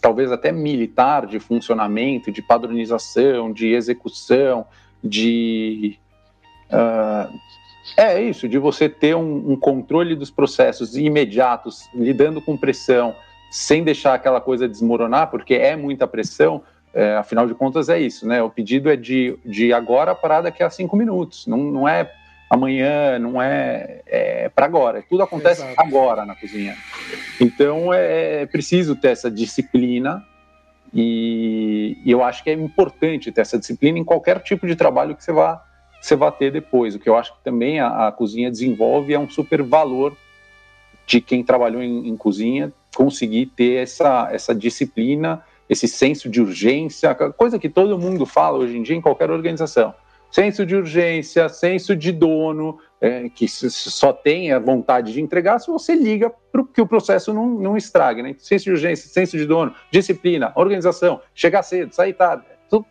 talvez 0.00 0.32
até 0.32 0.50
militar, 0.50 1.26
de 1.26 1.38
funcionamento, 1.38 2.32
de 2.32 2.40
padronização, 2.42 3.52
de 3.52 3.72
execução, 3.74 4.66
de. 5.02 5.98
Uh, 6.70 7.38
é 7.96 8.22
isso, 8.22 8.48
de 8.48 8.58
você 8.58 8.88
ter 8.88 9.16
um, 9.16 9.52
um, 9.52 9.56
controle 9.56 10.14
dos 10.14 10.30
processos 10.30 10.96
imediatos, 10.96 11.88
lidando 11.94 12.40
com 12.40 12.56
pressão, 12.56 13.14
sem 13.50 13.82
deixar 13.82 14.14
aquela 14.14 14.40
coisa 14.40 14.68
desmoronar, 14.68 15.30
porque 15.30 15.54
é 15.54 15.74
muita 15.76 16.06
pressão. 16.06 16.62
É, 16.92 17.16
afinal 17.16 17.46
de 17.46 17.54
contas, 17.54 17.88
é 17.88 18.00
isso, 18.00 18.26
né? 18.26 18.42
O 18.42 18.50
pedido 18.50 18.90
é 18.90 18.96
de, 18.96 19.38
de 19.44 19.72
agora 19.72 20.14
para 20.14 20.42
daqui 20.42 20.62
a 20.62 20.70
cinco 20.70 20.96
minutos. 20.96 21.46
Não, 21.46 21.58
não 21.58 21.88
é 21.88 22.10
amanhã, 22.48 23.18
não 23.18 23.40
é, 23.40 24.00
é 24.06 24.48
para 24.48 24.66
agora. 24.66 25.04
Tudo 25.08 25.22
acontece 25.22 25.62
Exato. 25.62 25.80
agora 25.80 26.24
na 26.24 26.34
cozinha. 26.34 26.76
Então 27.40 27.92
é, 27.92 28.42
é 28.42 28.46
preciso 28.46 28.96
ter 28.96 29.08
essa 29.08 29.30
disciplina 29.30 30.24
e, 30.92 31.98
e, 32.04 32.10
eu 32.10 32.24
acho 32.24 32.42
que 32.42 32.48
é 32.48 32.54
importante 32.54 33.30
ter 33.30 33.42
essa 33.42 33.58
disciplina 33.58 33.98
em 33.98 34.04
qualquer 34.04 34.40
tipo 34.40 34.66
de 34.66 34.74
trabalho 34.74 35.14
que 35.14 35.22
você 35.22 35.32
vá, 35.32 35.62
você 36.00 36.16
vá 36.16 36.30
ter 36.30 36.50
depois. 36.50 36.94
O 36.94 36.98
que 36.98 37.08
eu 37.08 37.16
acho 37.16 37.34
que 37.36 37.44
também 37.44 37.78
a, 37.78 38.08
a 38.08 38.12
cozinha 38.12 38.50
desenvolve 38.50 39.12
é 39.12 39.18
um 39.18 39.28
super 39.28 39.62
valor 39.62 40.16
de 41.06 41.20
quem 41.20 41.44
trabalhou 41.44 41.82
em, 41.82 42.08
em 42.08 42.16
cozinha 42.16 42.72
conseguir 42.94 43.46
ter 43.46 43.82
essa, 43.82 44.28
essa 44.32 44.54
disciplina, 44.54 45.44
esse 45.68 45.86
senso 45.86 46.28
de 46.28 46.40
urgência, 46.40 47.14
coisa 47.14 47.58
que 47.58 47.68
todo 47.68 47.98
mundo 47.98 48.26
fala 48.26 48.58
hoje 48.58 48.76
em 48.76 48.82
dia 48.82 48.96
em 48.96 49.00
qualquer 49.00 49.30
organização 49.30 49.94
senso 50.30 50.64
de 50.64 50.76
urgência, 50.76 51.48
senso 51.48 51.96
de 51.96 52.12
dono, 52.12 52.78
é, 53.00 53.28
que 53.28 53.46
só 53.48 54.12
tem 54.12 54.52
a 54.52 54.58
vontade 54.58 55.12
de 55.12 55.20
entregar 55.20 55.58
se 55.58 55.70
você 55.70 55.94
liga 55.94 56.32
para 56.52 56.64
que 56.64 56.80
o 56.80 56.86
processo 56.86 57.32
não, 57.32 57.46
não 57.46 57.76
estrague. 57.76 58.22
Né? 58.22 58.34
Senso 58.38 58.64
de 58.64 58.70
urgência, 58.72 59.08
senso 59.08 59.36
de 59.36 59.46
dono, 59.46 59.74
disciplina, 59.90 60.52
organização, 60.54 61.20
chegar 61.34 61.62
cedo, 61.62 61.94
sair 61.94 62.12
tarde, 62.12 62.44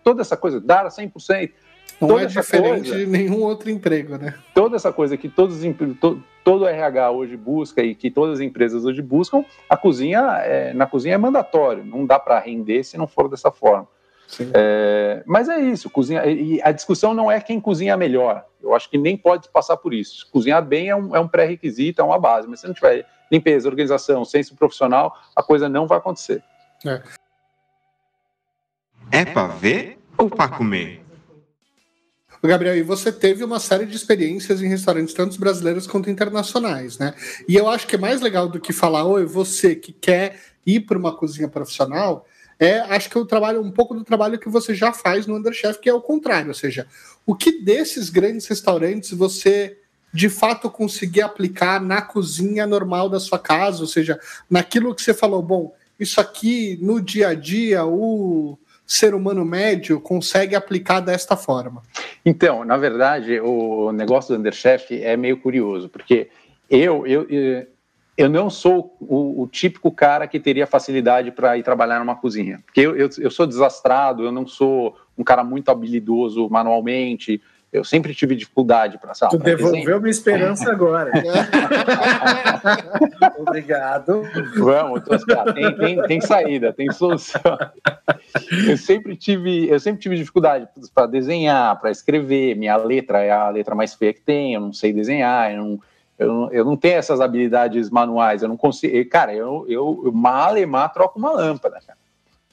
toda 0.03 0.21
essa 0.21 0.37
coisa, 0.37 0.59
dar 0.59 0.87
100%. 0.87 1.51
Não 1.99 2.09
toda 2.09 2.23
é 2.23 2.25
diferente 2.27 2.89
coisa, 2.89 2.95
de 2.95 3.07
nenhum 3.07 3.41
outro 3.41 3.71
emprego, 3.71 4.17
né? 4.17 4.35
Toda 4.53 4.75
essa 4.75 4.91
coisa 4.91 5.17
que 5.17 5.27
todos, 5.27 5.59
to, 5.99 6.21
todo 6.43 6.67
RH 6.67 7.11
hoje 7.11 7.35
busca 7.35 7.81
e 7.81 7.95
que 7.95 8.11
todas 8.11 8.35
as 8.35 8.39
empresas 8.39 8.85
hoje 8.85 9.01
buscam, 9.01 9.43
a 9.67 9.75
cozinha, 9.75 10.19
é, 10.43 10.73
na 10.73 10.85
cozinha 10.85 11.15
é 11.15 11.17
mandatório, 11.17 11.83
não 11.83 12.05
dá 12.05 12.19
para 12.19 12.39
render 12.39 12.83
se 12.83 12.97
não 12.97 13.07
for 13.07 13.27
dessa 13.27 13.49
forma. 13.49 13.87
É, 14.53 15.23
mas 15.25 15.47
é 15.47 15.59
isso, 15.59 15.89
cozinha, 15.89 16.25
e 16.25 16.61
a 16.61 16.71
discussão 16.71 17.13
não 17.13 17.31
é 17.31 17.39
quem 17.39 17.59
cozinha 17.59 17.95
melhor. 17.95 18.45
Eu 18.61 18.75
acho 18.75 18.89
que 18.89 18.97
nem 18.97 19.15
pode 19.15 19.49
passar 19.49 19.77
por 19.77 19.93
isso. 19.93 20.27
Cozinhar 20.31 20.63
bem 20.63 20.89
é 20.89 20.95
um, 20.95 21.15
é 21.15 21.19
um 21.19 21.27
pré-requisito, 21.27 22.01
é 22.01 22.03
uma 22.03 22.19
base, 22.19 22.47
mas 22.47 22.59
se 22.59 22.67
não 22.67 22.73
tiver 22.73 23.05
limpeza, 23.31 23.69
organização, 23.69 24.25
senso 24.25 24.55
profissional, 24.55 25.17
a 25.35 25.41
coisa 25.41 25.69
não 25.69 25.87
vai 25.87 25.97
acontecer. 25.97 26.43
É, 26.85 27.01
é 29.11 29.25
para 29.25 29.47
ver 29.47 29.99
ou 30.17 30.29
para 30.29 30.49
comer? 30.49 31.07
Gabriel, 32.43 32.77
e 32.77 32.83
você 32.83 33.11
teve 33.11 33.43
uma 33.43 33.59
série 33.59 33.85
de 33.85 33.95
experiências 33.95 34.61
em 34.61 34.67
restaurantes, 34.67 35.13
tanto 35.13 35.39
brasileiros 35.39 35.87
quanto 35.87 36.09
internacionais, 36.09 36.97
né? 36.97 37.13
E 37.47 37.55
eu 37.55 37.67
acho 37.67 37.87
que 37.87 37.95
é 37.95 37.99
mais 37.99 38.21
legal 38.21 38.47
do 38.47 38.59
que 38.59 38.71
falar, 38.71 39.03
oi, 39.05 39.25
você 39.25 39.75
que 39.75 39.91
quer 39.91 40.39
ir 40.65 40.81
para 40.81 40.97
uma 40.97 41.15
cozinha 41.15 41.47
profissional, 41.47 42.25
é, 42.59 42.79
acho 42.79 43.09
que 43.09 43.17
o 43.17 43.25
trabalho, 43.25 43.61
um 43.61 43.71
pouco 43.71 43.93
do 43.93 44.03
trabalho 44.03 44.39
que 44.39 44.49
você 44.49 44.73
já 44.73 44.91
faz 44.91 45.27
no 45.27 45.35
Underchef, 45.35 45.79
que 45.79 45.89
é 45.89 45.93
o 45.93 46.01
contrário, 46.01 46.49
ou 46.49 46.53
seja, 46.53 46.87
o 47.25 47.35
que 47.35 47.61
desses 47.63 48.09
grandes 48.09 48.47
restaurantes 48.47 49.11
você 49.11 49.77
de 50.13 50.29
fato 50.29 50.69
conseguir 50.69 51.21
aplicar 51.21 51.79
na 51.81 52.01
cozinha 52.01 52.65
normal 52.65 53.09
da 53.09 53.19
sua 53.19 53.37
casa, 53.37 53.81
ou 53.81 53.87
seja, 53.87 54.19
naquilo 54.49 54.95
que 54.95 55.01
você 55.01 55.13
falou, 55.13 55.41
bom, 55.41 55.75
isso 55.99 56.19
aqui 56.19 56.79
no 56.81 57.01
dia 57.01 57.29
a 57.29 57.33
dia, 57.35 57.85
o 57.85 58.57
ser 58.85 59.13
humano 59.13 59.43
médio 59.43 59.99
consegue 59.99 60.55
aplicar 60.55 61.01
desta 61.01 61.35
forma? 61.35 61.83
Então, 62.25 62.63
na 62.63 62.77
verdade, 62.77 63.39
o 63.39 63.91
negócio 63.91 64.33
do 64.33 64.39
Underchef 64.39 65.03
é 65.03 65.17
meio 65.17 65.37
curioso, 65.37 65.89
porque 65.89 66.29
eu, 66.69 67.05
eu, 67.05 67.29
eu 67.29 67.67
não 68.29 68.49
sou 68.49 68.95
o, 68.99 69.43
o 69.43 69.47
típico 69.47 69.91
cara 69.91 70.27
que 70.27 70.39
teria 70.39 70.65
facilidade 70.65 71.31
para 71.31 71.57
ir 71.57 71.63
trabalhar 71.63 71.99
numa 71.99 72.15
cozinha, 72.15 72.59
porque 72.65 72.81
eu, 72.81 72.95
eu, 72.95 73.09
eu 73.19 73.29
sou 73.29 73.45
desastrado, 73.45 74.23
eu 74.23 74.31
não 74.31 74.47
sou 74.47 74.97
um 75.17 75.23
cara 75.23 75.43
muito 75.43 75.69
habilidoso 75.69 76.49
manualmente, 76.49 77.41
eu 77.71 77.83
sempre 77.83 78.15
tive 78.15 78.35
dificuldade 78.35 78.97
para 78.97 79.13
saber. 79.13 79.37
Tu 79.37 79.43
devolveu 79.43 79.99
minha 79.99 80.09
esperança 80.09 80.71
agora. 80.71 81.11
Obrigado. 83.37 84.23
Vamos, 84.57 85.01
tem, 85.53 85.75
tem, 85.75 86.01
tem, 86.03 86.21
saída, 86.21 86.71
tem 86.71 86.89
solução. 86.91 87.41
Eu 88.67 88.77
sempre 88.77 89.17
tive, 89.17 89.67
eu 89.67 89.79
sempre 89.79 90.01
tive 90.01 90.15
dificuldade 90.15 90.67
para 90.95 91.07
desenhar, 91.07 91.77
para 91.79 91.91
escrever. 91.91 92.55
Minha 92.55 92.77
letra 92.77 93.21
é 93.21 93.31
a 93.31 93.49
letra 93.49 93.75
mais 93.75 93.93
feia 93.93 94.13
que 94.13 94.21
tem. 94.21 94.53
Eu 94.53 94.61
não 94.61 94.71
sei 94.71 94.93
desenhar. 94.93 95.51
Eu 95.51 95.57
não, 95.57 95.81
eu 96.17 96.27
não, 96.27 96.51
eu 96.51 96.65
não 96.65 96.75
tenho 96.75 96.95
essas 96.95 97.21
habilidades 97.21 97.89
manuais. 97.89 98.41
Eu 98.41 98.49
não 98.49 98.57
consigo. 98.57 99.09
Cara, 99.09 99.33
eu, 99.33 99.65
eu, 99.67 100.01
eu 100.05 100.11
mal 100.11 100.57
e 100.57 100.65
mal 100.65 100.89
troco 100.89 101.19
uma 101.19 101.31
lâmpada. 101.31 101.79
Cara. 101.85 101.97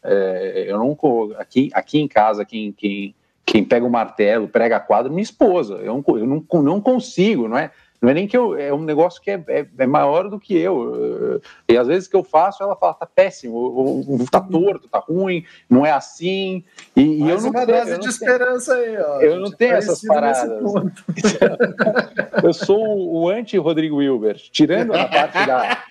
É, 0.03 0.66
eu 0.68 0.79
não 0.79 0.96
aqui, 1.38 1.70
aqui 1.72 1.98
em 1.98 2.07
casa 2.09 2.44
quem, 2.44 2.72
quem 2.72 3.14
quem 3.44 3.62
pega 3.64 3.85
o 3.85 3.90
martelo, 3.90 4.48
prega 4.48 4.81
quadro, 4.81 5.12
minha 5.12 5.22
esposa. 5.22 5.74
Eu, 5.74 6.03
não, 6.07 6.18
eu 6.18 6.27
não, 6.27 6.62
não 6.62 6.81
consigo, 6.81 7.46
não 7.46 7.59
é? 7.59 7.70
Não 8.05 8.11
é 8.11 8.14
nem 8.14 8.29
que 8.29 8.37
eu. 8.37 8.55
É 8.55 8.71
um 8.71 8.83
negócio 8.83 9.19
que 9.23 9.31
é, 9.31 9.43
é, 9.49 9.67
é, 9.79 9.87
maior 9.87 10.29
do 10.29 10.38
que 10.38 10.55
eu. 10.55 11.40
E 11.67 11.75
às 11.75 11.87
vezes 11.87 12.07
que 12.07 12.14
eu 12.14 12.23
faço, 12.23 12.62
ela 12.62 12.77
fala: 12.77 12.93
tá 12.93 13.07
péssimo, 13.07 14.05
tá 14.31 14.43
torto, 14.43 14.87
tá 14.88 14.99
ruim, 14.99 15.43
não 15.71 15.87
é 15.87 15.90
assim. 15.90 16.62
E, 16.95 17.01
e 17.01 17.21
eu 17.31 17.40
não 17.40 17.49
uma 17.49 17.64
tenho, 17.64 17.79
dose 17.79 17.99
de 17.99 18.09
esperança 18.11 18.75
aí, 18.75 18.99
ó. 18.99 19.21
Eu 19.23 19.40
não 19.40 19.51
tenho 19.51 19.77
essas 19.77 20.03
paradas. 20.03 20.51
eu 22.45 22.53
sou 22.53 22.85
o 23.11 23.31
anti-Rodrigo 23.31 23.97
Wilber, 23.97 24.37
tirando 24.37 24.93
a 24.93 25.09
parte 25.09 25.47
da. 25.47 25.85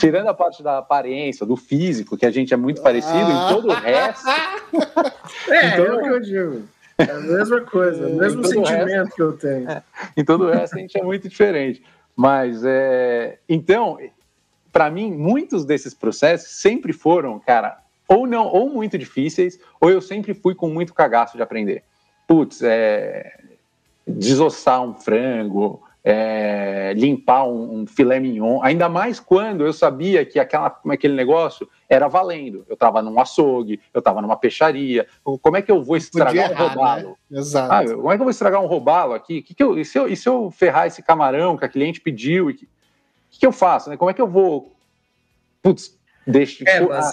tirando 0.00 0.26
a 0.26 0.34
parte 0.34 0.64
da 0.64 0.78
aparência, 0.78 1.46
do 1.46 1.54
físico, 1.54 2.16
que 2.16 2.26
a 2.26 2.30
gente 2.32 2.52
é 2.52 2.56
muito 2.56 2.82
parecido, 2.82 3.14
ah. 3.14 3.50
em 3.50 3.54
todo 3.54 3.68
o 3.68 3.72
resto. 3.72 4.28
É, 5.48 5.68
então, 5.68 5.84
é 5.84 5.92
o 5.92 6.02
que 6.02 6.08
eu 6.08 6.20
digo. 6.20 6.62
É 7.08 7.12
a 7.12 7.20
mesma 7.20 7.60
coisa, 7.60 8.06
o 8.06 8.16
mesmo 8.16 8.44
sentimento 8.44 8.86
resto, 8.86 9.14
que 9.14 9.22
eu 9.22 9.32
tenho. 9.32 9.70
É, 9.70 9.82
em 10.16 10.24
todo 10.24 10.44
o 10.44 10.50
resto 10.50 10.76
a 10.76 10.78
gente 10.78 10.98
é 10.98 11.02
muito 11.02 11.28
diferente. 11.28 11.82
Mas, 12.16 12.62
é, 12.64 13.38
então, 13.48 13.98
para 14.72 14.90
mim, 14.90 15.12
muitos 15.12 15.64
desses 15.64 15.94
processos 15.94 16.50
sempre 16.50 16.92
foram, 16.92 17.38
cara, 17.38 17.78
ou 18.08 18.26
não, 18.26 18.46
ou 18.46 18.68
muito 18.68 18.98
difíceis, 18.98 19.58
ou 19.80 19.90
eu 19.90 20.00
sempre 20.00 20.34
fui 20.34 20.54
com 20.54 20.68
muito 20.68 20.94
cagaço 20.94 21.36
de 21.36 21.42
aprender. 21.42 21.82
Putz, 22.26 22.62
é, 22.62 23.38
desossar 24.06 24.82
um 24.82 24.94
frango, 24.94 25.82
é, 26.04 26.92
limpar 26.96 27.44
um, 27.44 27.80
um, 27.80 27.86
filé 27.86 28.18
mignon, 28.18 28.60
ainda 28.62 28.88
mais 28.88 29.20
quando 29.20 29.64
eu 29.64 29.72
sabia 29.72 30.24
que 30.24 30.38
aquela, 30.38 30.76
aquele 30.88 31.14
negócio 31.14 31.68
era 31.88 32.08
valendo. 32.08 32.64
Eu 32.68 32.74
estava 32.74 33.00
num 33.00 33.20
açougue, 33.20 33.80
eu 33.94 34.00
estava 34.00 34.20
numa 34.20 34.36
peixaria. 34.36 35.06
Como 35.22 35.56
é 35.56 35.62
que 35.62 35.70
eu 35.70 35.82
vou 35.82 35.96
estragar 35.96 36.50
errar, 36.50 36.64
um 36.64 36.68
robalo? 36.68 37.18
Né? 37.30 37.38
Exato. 37.38 37.72
Ah, 37.72 37.94
como 37.94 38.10
é 38.10 38.16
que 38.16 38.20
eu 38.20 38.24
vou 38.24 38.30
estragar 38.30 38.60
um 38.60 38.66
robalo 38.66 39.12
aqui? 39.14 39.42
Que 39.42 39.54
que 39.54 39.62
eu, 39.62 39.78
e, 39.78 39.84
se 39.84 39.98
eu, 39.98 40.08
e 40.08 40.16
se 40.16 40.28
eu 40.28 40.50
ferrar 40.50 40.86
esse 40.86 41.02
camarão 41.02 41.56
que 41.56 41.64
a 41.64 41.68
cliente 41.68 42.00
pediu? 42.00 42.48
O 42.48 42.54
que, 42.54 42.66
que, 43.30 43.46
eu 43.46 43.52
faço? 43.52 43.88
Né? 43.88 43.96
Como 43.96 44.10
é 44.10 44.14
que 44.14 44.20
eu 44.20 44.28
vou. 44.28 44.74
Putz, 45.62 45.96
deixa, 46.26 46.64
é, 46.66 46.80
mas 46.80 47.12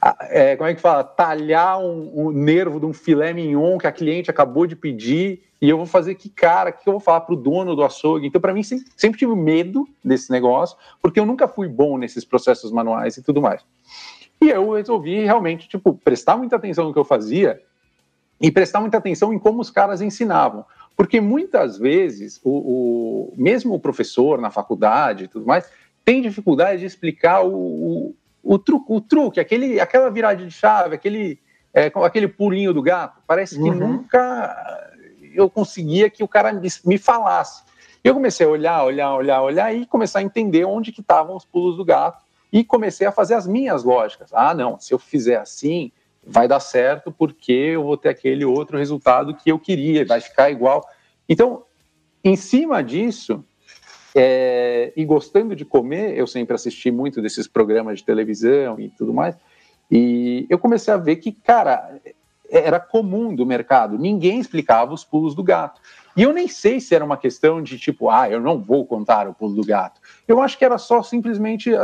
a, 0.00 0.10
a, 0.10 0.16
é, 0.28 0.56
como 0.56 0.68
é 0.68 0.74
que 0.74 0.80
fala? 0.80 1.04
Talhar 1.04 1.78
um, 1.78 2.10
um 2.14 2.30
nervo 2.30 2.80
de 2.80 2.86
um 2.86 2.92
filé 2.92 3.32
mignon 3.32 3.78
que 3.78 3.86
a 3.86 3.92
cliente 3.92 4.30
acabou 4.30 4.66
de 4.66 4.76
pedir 4.76 5.42
e 5.60 5.68
eu 5.68 5.76
vou 5.76 5.86
fazer 5.86 6.16
que 6.16 6.28
cara, 6.28 6.70
o 6.70 6.72
que 6.72 6.88
eu 6.88 6.94
vou 6.94 7.00
falar 7.00 7.20
para 7.20 7.34
o 7.34 7.36
dono 7.36 7.76
do 7.76 7.84
açougue? 7.84 8.26
Então, 8.26 8.40
para 8.40 8.52
mim, 8.52 8.64
sempre, 8.64 8.86
sempre, 8.96 9.18
tive 9.18 9.34
medo 9.36 9.86
desse 10.04 10.30
negócio, 10.32 10.76
porque 11.00 11.20
eu 11.20 11.24
nunca 11.24 11.46
fui 11.46 11.68
bom 11.68 11.96
nesses 11.96 12.24
processos 12.24 12.72
manuais 12.72 13.16
e 13.16 13.22
tudo 13.22 13.40
mais. 13.40 13.64
E 14.40 14.48
eu 14.48 14.72
resolvi 14.72 15.24
realmente, 15.24 15.68
tipo, 15.68 15.94
prestar 15.94 16.36
muita 16.36 16.56
atenção 16.56 16.86
no 16.86 16.92
que 16.92 16.98
eu 16.98 17.04
fazia 17.04 17.62
e 18.40 18.50
prestar 18.50 18.80
muita 18.80 18.98
atenção 18.98 19.32
em 19.32 19.38
como 19.38 19.60
os 19.60 19.70
caras 19.70 20.02
ensinavam. 20.02 20.64
Porque 20.96 21.20
muitas 21.20 21.78
vezes, 21.78 22.40
o, 22.42 22.50
o 23.30 23.34
mesmo 23.36 23.72
o 23.74 23.78
professor 23.78 24.40
na 24.40 24.50
faculdade 24.50 25.24
e 25.24 25.28
tudo 25.28 25.46
mais, 25.46 25.70
tem 26.04 26.20
dificuldade 26.20 26.80
de 26.80 26.86
explicar 26.86 27.42
o, 27.42 27.54
o, 27.54 28.14
o, 28.42 28.58
truque, 28.58 28.86
o 28.88 29.00
truque, 29.00 29.40
aquele, 29.40 29.80
aquela 29.80 30.10
virada 30.10 30.44
de 30.44 30.50
chave, 30.50 30.94
aquele, 30.94 31.38
é, 31.72 31.90
aquele 31.94 32.28
pulinho 32.28 32.74
do 32.74 32.82
gato. 32.82 33.20
Parece 33.26 33.56
que 33.56 33.70
uhum. 33.70 33.74
nunca 33.74 34.90
eu 35.34 35.48
conseguia 35.48 36.10
que 36.10 36.22
o 36.22 36.28
cara 36.28 36.52
me 36.84 36.98
falasse. 36.98 37.62
Eu 38.04 38.14
comecei 38.14 38.44
a 38.44 38.50
olhar, 38.50 38.84
olhar, 38.84 39.14
olhar, 39.14 39.42
olhar 39.42 39.74
e 39.74 39.86
começar 39.86 40.18
a 40.18 40.22
entender 40.22 40.64
onde 40.64 40.90
que 40.90 41.00
estavam 41.00 41.36
os 41.36 41.44
pulos 41.44 41.76
do 41.76 41.84
gato 41.84 42.22
e 42.52 42.64
comecei 42.64 43.06
a 43.06 43.12
fazer 43.12 43.34
as 43.34 43.46
minhas 43.46 43.84
lógicas. 43.84 44.30
Ah, 44.32 44.52
não, 44.52 44.78
se 44.78 44.92
eu 44.92 44.98
fizer 44.98 45.36
assim, 45.36 45.92
vai 46.26 46.48
dar 46.48 46.60
certo 46.60 47.12
porque 47.12 47.52
eu 47.52 47.84
vou 47.84 47.96
ter 47.96 48.08
aquele 48.08 48.44
outro 48.44 48.76
resultado 48.76 49.34
que 49.34 49.50
eu 49.50 49.58
queria, 49.58 50.04
vai 50.04 50.20
ficar 50.20 50.50
igual. 50.50 50.86
Então, 51.28 51.64
em 52.24 52.36
cima 52.36 52.82
disso, 52.82 53.44
é, 54.14 54.92
e 54.96 55.04
gostando 55.04 55.56
de 55.56 55.64
comer, 55.64 56.16
eu 56.16 56.26
sempre 56.26 56.54
assisti 56.54 56.90
muito 56.90 57.22
desses 57.22 57.46
programas 57.46 57.98
de 57.98 58.04
televisão 58.04 58.78
e 58.78 58.88
tudo 58.90 59.12
mais, 59.12 59.36
e 59.90 60.46
eu 60.48 60.58
comecei 60.58 60.92
a 60.92 60.96
ver 60.96 61.16
que, 61.16 61.32
cara, 61.32 62.00
era 62.50 62.78
comum 62.78 63.34
do 63.34 63.46
mercado, 63.46 63.98
ninguém 63.98 64.38
explicava 64.38 64.92
os 64.92 65.04
pulos 65.04 65.34
do 65.34 65.42
gato. 65.42 65.80
E 66.14 66.22
eu 66.22 66.32
nem 66.32 66.46
sei 66.46 66.80
se 66.80 66.94
era 66.94 67.04
uma 67.04 67.16
questão 67.16 67.62
de 67.62 67.78
tipo, 67.78 68.10
ah, 68.10 68.28
eu 68.28 68.40
não 68.40 68.58
vou 68.58 68.84
contar 68.84 69.26
o 69.26 69.34
pulo 69.34 69.54
do 69.54 69.64
gato. 69.64 70.00
Eu 70.28 70.40
acho 70.40 70.58
que 70.58 70.64
era 70.64 70.76
só 70.76 71.02
simplesmente 71.02 71.72
uh, 71.72 71.78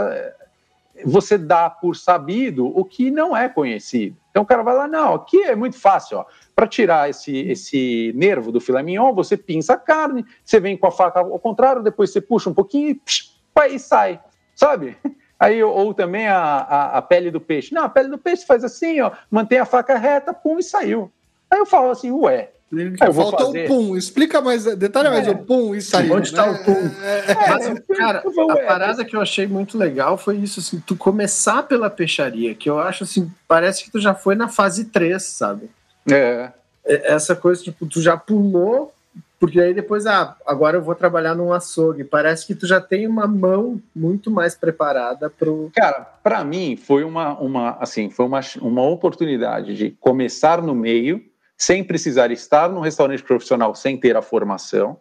você 1.04 1.38
dá 1.38 1.70
por 1.70 1.96
sabido 1.96 2.66
o 2.66 2.84
que 2.84 3.10
não 3.10 3.36
é 3.36 3.48
conhecido. 3.48 4.16
Então 4.38 4.44
o 4.44 4.46
cara 4.46 4.62
vai 4.62 4.76
lá, 4.76 4.86
não, 4.86 5.14
aqui 5.14 5.42
é 5.42 5.56
muito 5.56 5.76
fácil, 5.76 6.18
ó. 6.18 6.24
Para 6.54 6.68
tirar 6.68 7.10
esse, 7.10 7.36
esse 7.50 8.12
nervo 8.14 8.52
do 8.52 8.60
filé 8.60 8.84
mignon, 8.84 9.12
você 9.12 9.36
pinça 9.36 9.72
a 9.72 9.76
carne, 9.76 10.24
você 10.44 10.60
vem 10.60 10.76
com 10.76 10.86
a 10.86 10.92
faca 10.92 11.18
ao 11.18 11.40
contrário, 11.40 11.82
depois 11.82 12.12
você 12.12 12.20
puxa 12.20 12.48
um 12.48 12.54
pouquinho 12.54 12.90
e, 12.90 12.94
psh, 12.94 13.32
e 13.68 13.78
sai, 13.80 14.20
sabe? 14.54 14.96
Aí, 15.40 15.60
ou 15.60 15.92
também 15.92 16.28
a, 16.28 16.38
a, 16.38 16.98
a, 16.98 17.02
pele 17.02 17.32
do 17.32 17.40
peixe. 17.40 17.74
Não, 17.74 17.82
a 17.82 17.88
pele 17.88 18.10
do 18.10 18.18
peixe 18.18 18.46
faz 18.46 18.62
assim, 18.62 19.00
ó, 19.00 19.10
mantém 19.28 19.58
a 19.58 19.64
faca 19.64 19.98
reta, 19.98 20.32
pum, 20.32 20.56
e 20.56 20.62
saiu. 20.62 21.10
Aí 21.50 21.58
eu 21.58 21.66
falo 21.66 21.90
assim, 21.90 22.12
ué. 22.12 22.52
Eu 22.70 23.14
Faltou 23.14 23.46
fazer... 23.46 23.64
o 23.64 23.68
pum, 23.68 23.96
explica 23.96 24.42
mais, 24.42 24.64
detalhe 24.76 25.08
mais 25.08 25.26
é. 25.26 25.30
o 25.30 25.38
pum 25.38 25.74
e 25.74 25.80
saiu. 25.80 26.14
Onde 26.14 26.28
está 26.28 26.46
né? 26.46 26.52
o 26.52 26.64
pum? 26.64 26.90
É, 27.02 27.32
é, 27.32 27.34
Mas, 27.34 27.66
é, 27.68 27.94
cara, 27.94 28.22
a 28.50 28.56
parada 28.66 29.04
que 29.04 29.16
eu 29.16 29.20
achei 29.22 29.46
muito 29.46 29.78
legal 29.78 30.18
foi 30.18 30.36
isso, 30.36 30.60
assim, 30.60 30.82
tu 30.86 30.94
começar 30.94 31.62
pela 31.62 31.88
peixaria, 31.88 32.54
que 32.54 32.68
eu 32.68 32.78
acho 32.78 33.04
assim, 33.04 33.30
parece 33.46 33.84
que 33.84 33.90
tu 33.90 33.98
já 33.98 34.14
foi 34.14 34.34
na 34.34 34.48
fase 34.48 34.84
3, 34.84 35.22
sabe? 35.22 35.70
É. 36.10 36.50
Essa 36.84 37.34
coisa, 37.34 37.62
tipo, 37.62 37.86
tu 37.86 38.02
já 38.02 38.16
pulou 38.16 38.92
porque 39.40 39.60
aí 39.60 39.72
depois, 39.72 40.04
ah, 40.04 40.36
agora 40.44 40.76
eu 40.76 40.82
vou 40.82 40.96
trabalhar 40.96 41.34
num 41.34 41.52
açougue. 41.52 42.02
Parece 42.02 42.46
que 42.46 42.56
tu 42.56 42.66
já 42.66 42.80
tem 42.80 43.06
uma 43.06 43.26
mão 43.26 43.80
muito 43.94 44.30
mais 44.30 44.56
preparada 44.56 45.30
pro. 45.30 45.70
Cara, 45.74 46.00
para 46.22 46.42
mim 46.44 46.76
foi 46.76 47.04
uma, 47.04 47.38
uma, 47.38 47.76
assim, 47.78 48.10
foi 48.10 48.26
uma, 48.26 48.40
uma 48.60 48.82
oportunidade 48.82 49.76
de 49.76 49.90
começar 50.00 50.60
no 50.60 50.74
meio, 50.74 51.24
sem 51.58 51.82
precisar 51.82 52.30
estar 52.30 52.68
no 52.68 52.80
restaurante 52.80 53.22
profissional, 53.22 53.74
sem 53.74 53.96
ter 53.96 54.16
a 54.16 54.22
formação, 54.22 54.96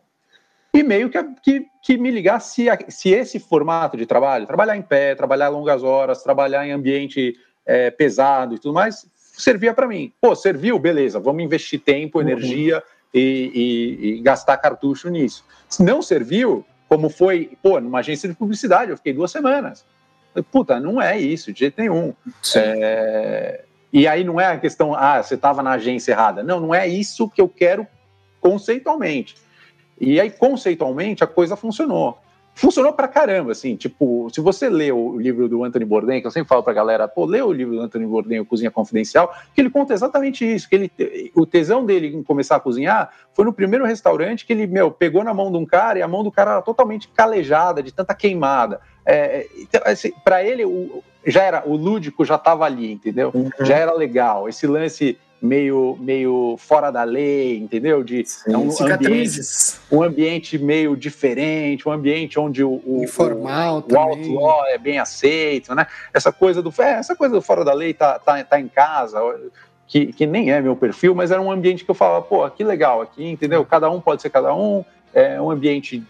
e 0.73 0.81
meio 0.81 1.09
que, 1.09 1.23
que, 1.43 1.65
que 1.83 1.97
me 1.97 2.09
ligar 2.09 2.39
se, 2.41 2.65
se 2.89 3.09
esse 3.09 3.39
formato 3.39 3.95
de 3.95 4.07
trabalho, 4.07 4.47
trabalhar 4.47 4.75
em 4.75 4.81
pé, 4.81 5.13
trabalhar 5.13 5.49
longas 5.49 5.83
horas, 5.83 6.23
trabalhar 6.23 6.67
em 6.67 6.71
ambiente 6.71 7.39
é, 7.63 7.91
pesado 7.91 8.55
e 8.55 8.59
tudo 8.59 8.73
mais, 8.73 9.07
servia 9.15 9.73
para 9.73 9.87
mim. 9.87 10.11
Pô, 10.19 10.35
serviu, 10.35 10.79
beleza, 10.79 11.19
vamos 11.19 11.43
investir 11.43 11.79
tempo, 11.79 12.17
uhum. 12.17 12.27
energia 12.27 12.83
e, 13.13 13.51
e, 13.53 14.17
e 14.17 14.21
gastar 14.21 14.57
cartucho 14.57 15.09
nisso. 15.09 15.45
Se 15.69 15.83
não 15.83 16.01
serviu, 16.01 16.65
como 16.89 17.07
foi, 17.07 17.51
pô, 17.61 17.79
numa 17.79 17.99
agência 17.99 18.27
de 18.27 18.35
publicidade, 18.35 18.89
eu 18.89 18.97
fiquei 18.97 19.13
duas 19.13 19.31
semanas. 19.31 19.85
Puta, 20.51 20.79
não 20.79 21.01
é 21.01 21.17
isso, 21.19 21.53
de 21.53 21.59
jeito 21.59 21.79
nenhum. 21.79 22.13
É... 22.55 23.63
E 23.91 24.07
aí 24.07 24.23
não 24.23 24.39
é 24.39 24.47
a 24.47 24.59
questão, 24.59 24.93
ah, 24.93 25.21
você 25.21 25.35
estava 25.35 25.63
na 25.63 25.71
agência 25.71 26.11
errada. 26.11 26.43
Não, 26.43 26.59
não 26.59 26.75
é 26.75 26.87
isso 26.87 27.29
que 27.29 27.41
eu 27.41 27.47
quero 27.47 27.87
conceitualmente. 28.39 29.35
E 29.99 30.19
aí, 30.19 30.29
conceitualmente, 30.29 31.23
a 31.23 31.27
coisa 31.27 31.55
funcionou 31.55 32.17
funcionou 32.57 32.91
pra 32.91 33.07
caramba, 33.07 33.51
assim, 33.51 33.75
tipo, 33.75 34.29
se 34.33 34.41
você 34.41 34.67
lê 34.67 34.91
o 34.91 35.17
livro 35.17 35.47
do 35.47 35.63
Anthony 35.63 35.85
Bourdain, 35.85 36.21
que 36.21 36.27
eu 36.27 36.31
sempre 36.31 36.49
falo 36.49 36.63
pra 36.63 36.73
galera, 36.73 37.07
pô, 37.07 37.25
lê 37.25 37.41
o 37.41 37.51
livro 37.51 37.75
do 37.75 37.81
Anthony 37.81 38.05
Bourdain, 38.05 38.39
o 38.39 38.45
Cozinha 38.45 38.71
Confidencial, 38.71 39.33
que 39.53 39.61
ele 39.61 39.69
conta 39.69 39.93
exatamente 39.93 40.43
isso, 40.43 40.67
que 40.67 40.75
ele, 40.75 41.31
o 41.35 41.45
tesão 41.45 41.85
dele 41.85 42.07
em 42.07 42.23
começar 42.23 42.55
a 42.55 42.59
cozinhar 42.59 43.11
foi 43.33 43.45
no 43.45 43.53
primeiro 43.53 43.85
restaurante 43.85 44.45
que 44.45 44.53
ele, 44.53 44.65
meu, 44.65 44.89
pegou 44.89 45.23
na 45.23 45.33
mão 45.33 45.51
de 45.51 45.57
um 45.57 45.65
cara 45.65 45.99
e 45.99 46.01
a 46.01 46.07
mão 46.07 46.23
do 46.23 46.31
cara 46.31 46.51
era 46.53 46.61
totalmente 46.61 47.07
calejada, 47.09 47.83
de 47.83 47.93
tanta 47.93 48.15
queimada. 48.15 48.81
É, 49.05 49.45
então, 49.57 49.81
assim, 49.85 50.11
para 50.23 50.43
ele, 50.43 50.65
o, 50.65 51.03
já 51.25 51.43
era, 51.43 51.63
o 51.65 51.75
lúdico 51.75 52.25
já 52.25 52.35
estava 52.35 52.65
ali, 52.65 52.91
entendeu? 52.91 53.31
Uhum. 53.33 53.49
Já 53.61 53.75
era 53.75 53.93
legal. 53.93 54.49
Esse 54.49 54.65
lance 54.65 55.17
meio, 55.41 55.97
meio 55.99 56.55
fora 56.57 56.91
da 56.91 57.03
lei, 57.03 57.57
entendeu? 57.57 58.03
De 58.03 58.25
Sim, 58.25 58.53
é 58.53 58.57
um, 58.57 58.71
ambiente, 58.93 59.41
um 59.91 60.03
ambiente 60.03 60.57
meio 60.57 60.95
diferente, 60.95 61.87
um 61.87 61.91
ambiente 61.91 62.39
onde 62.39 62.63
o, 62.63 62.81
o, 62.85 63.03
Informal 63.03 63.83
o, 63.87 63.93
o 63.93 63.97
outlaw 63.97 64.65
é 64.67 64.77
bem 64.77 64.99
aceito, 64.99 65.75
né? 65.75 65.85
Essa 66.13 66.31
coisa 66.31 66.61
do, 66.61 66.73
é, 66.79 66.93
essa 66.93 67.15
coisa 67.15 67.35
do 67.35 67.41
fora 67.41 67.63
da 67.63 67.73
lei 67.73 67.93
tá, 67.93 68.17
tá, 68.19 68.43
tá 68.43 68.59
em 68.59 68.67
casa, 68.67 69.19
que, 69.87 70.11
que 70.11 70.25
nem 70.25 70.51
é 70.51 70.59
meu 70.59 70.75
perfil, 70.75 71.13
mas 71.13 71.31
era 71.31 71.41
um 71.41 71.51
ambiente 71.51 71.85
que 71.85 71.91
eu 71.91 71.95
falava, 71.95 72.23
pô, 72.23 72.49
que 72.49 72.63
legal 72.63 73.01
aqui, 73.01 73.25
entendeu? 73.25 73.63
Cada 73.63 73.89
um 73.89 74.01
pode 74.01 74.21
ser 74.21 74.29
cada 74.29 74.53
um, 74.53 74.83
é 75.13 75.39
um 75.39 75.51
ambiente 75.51 76.03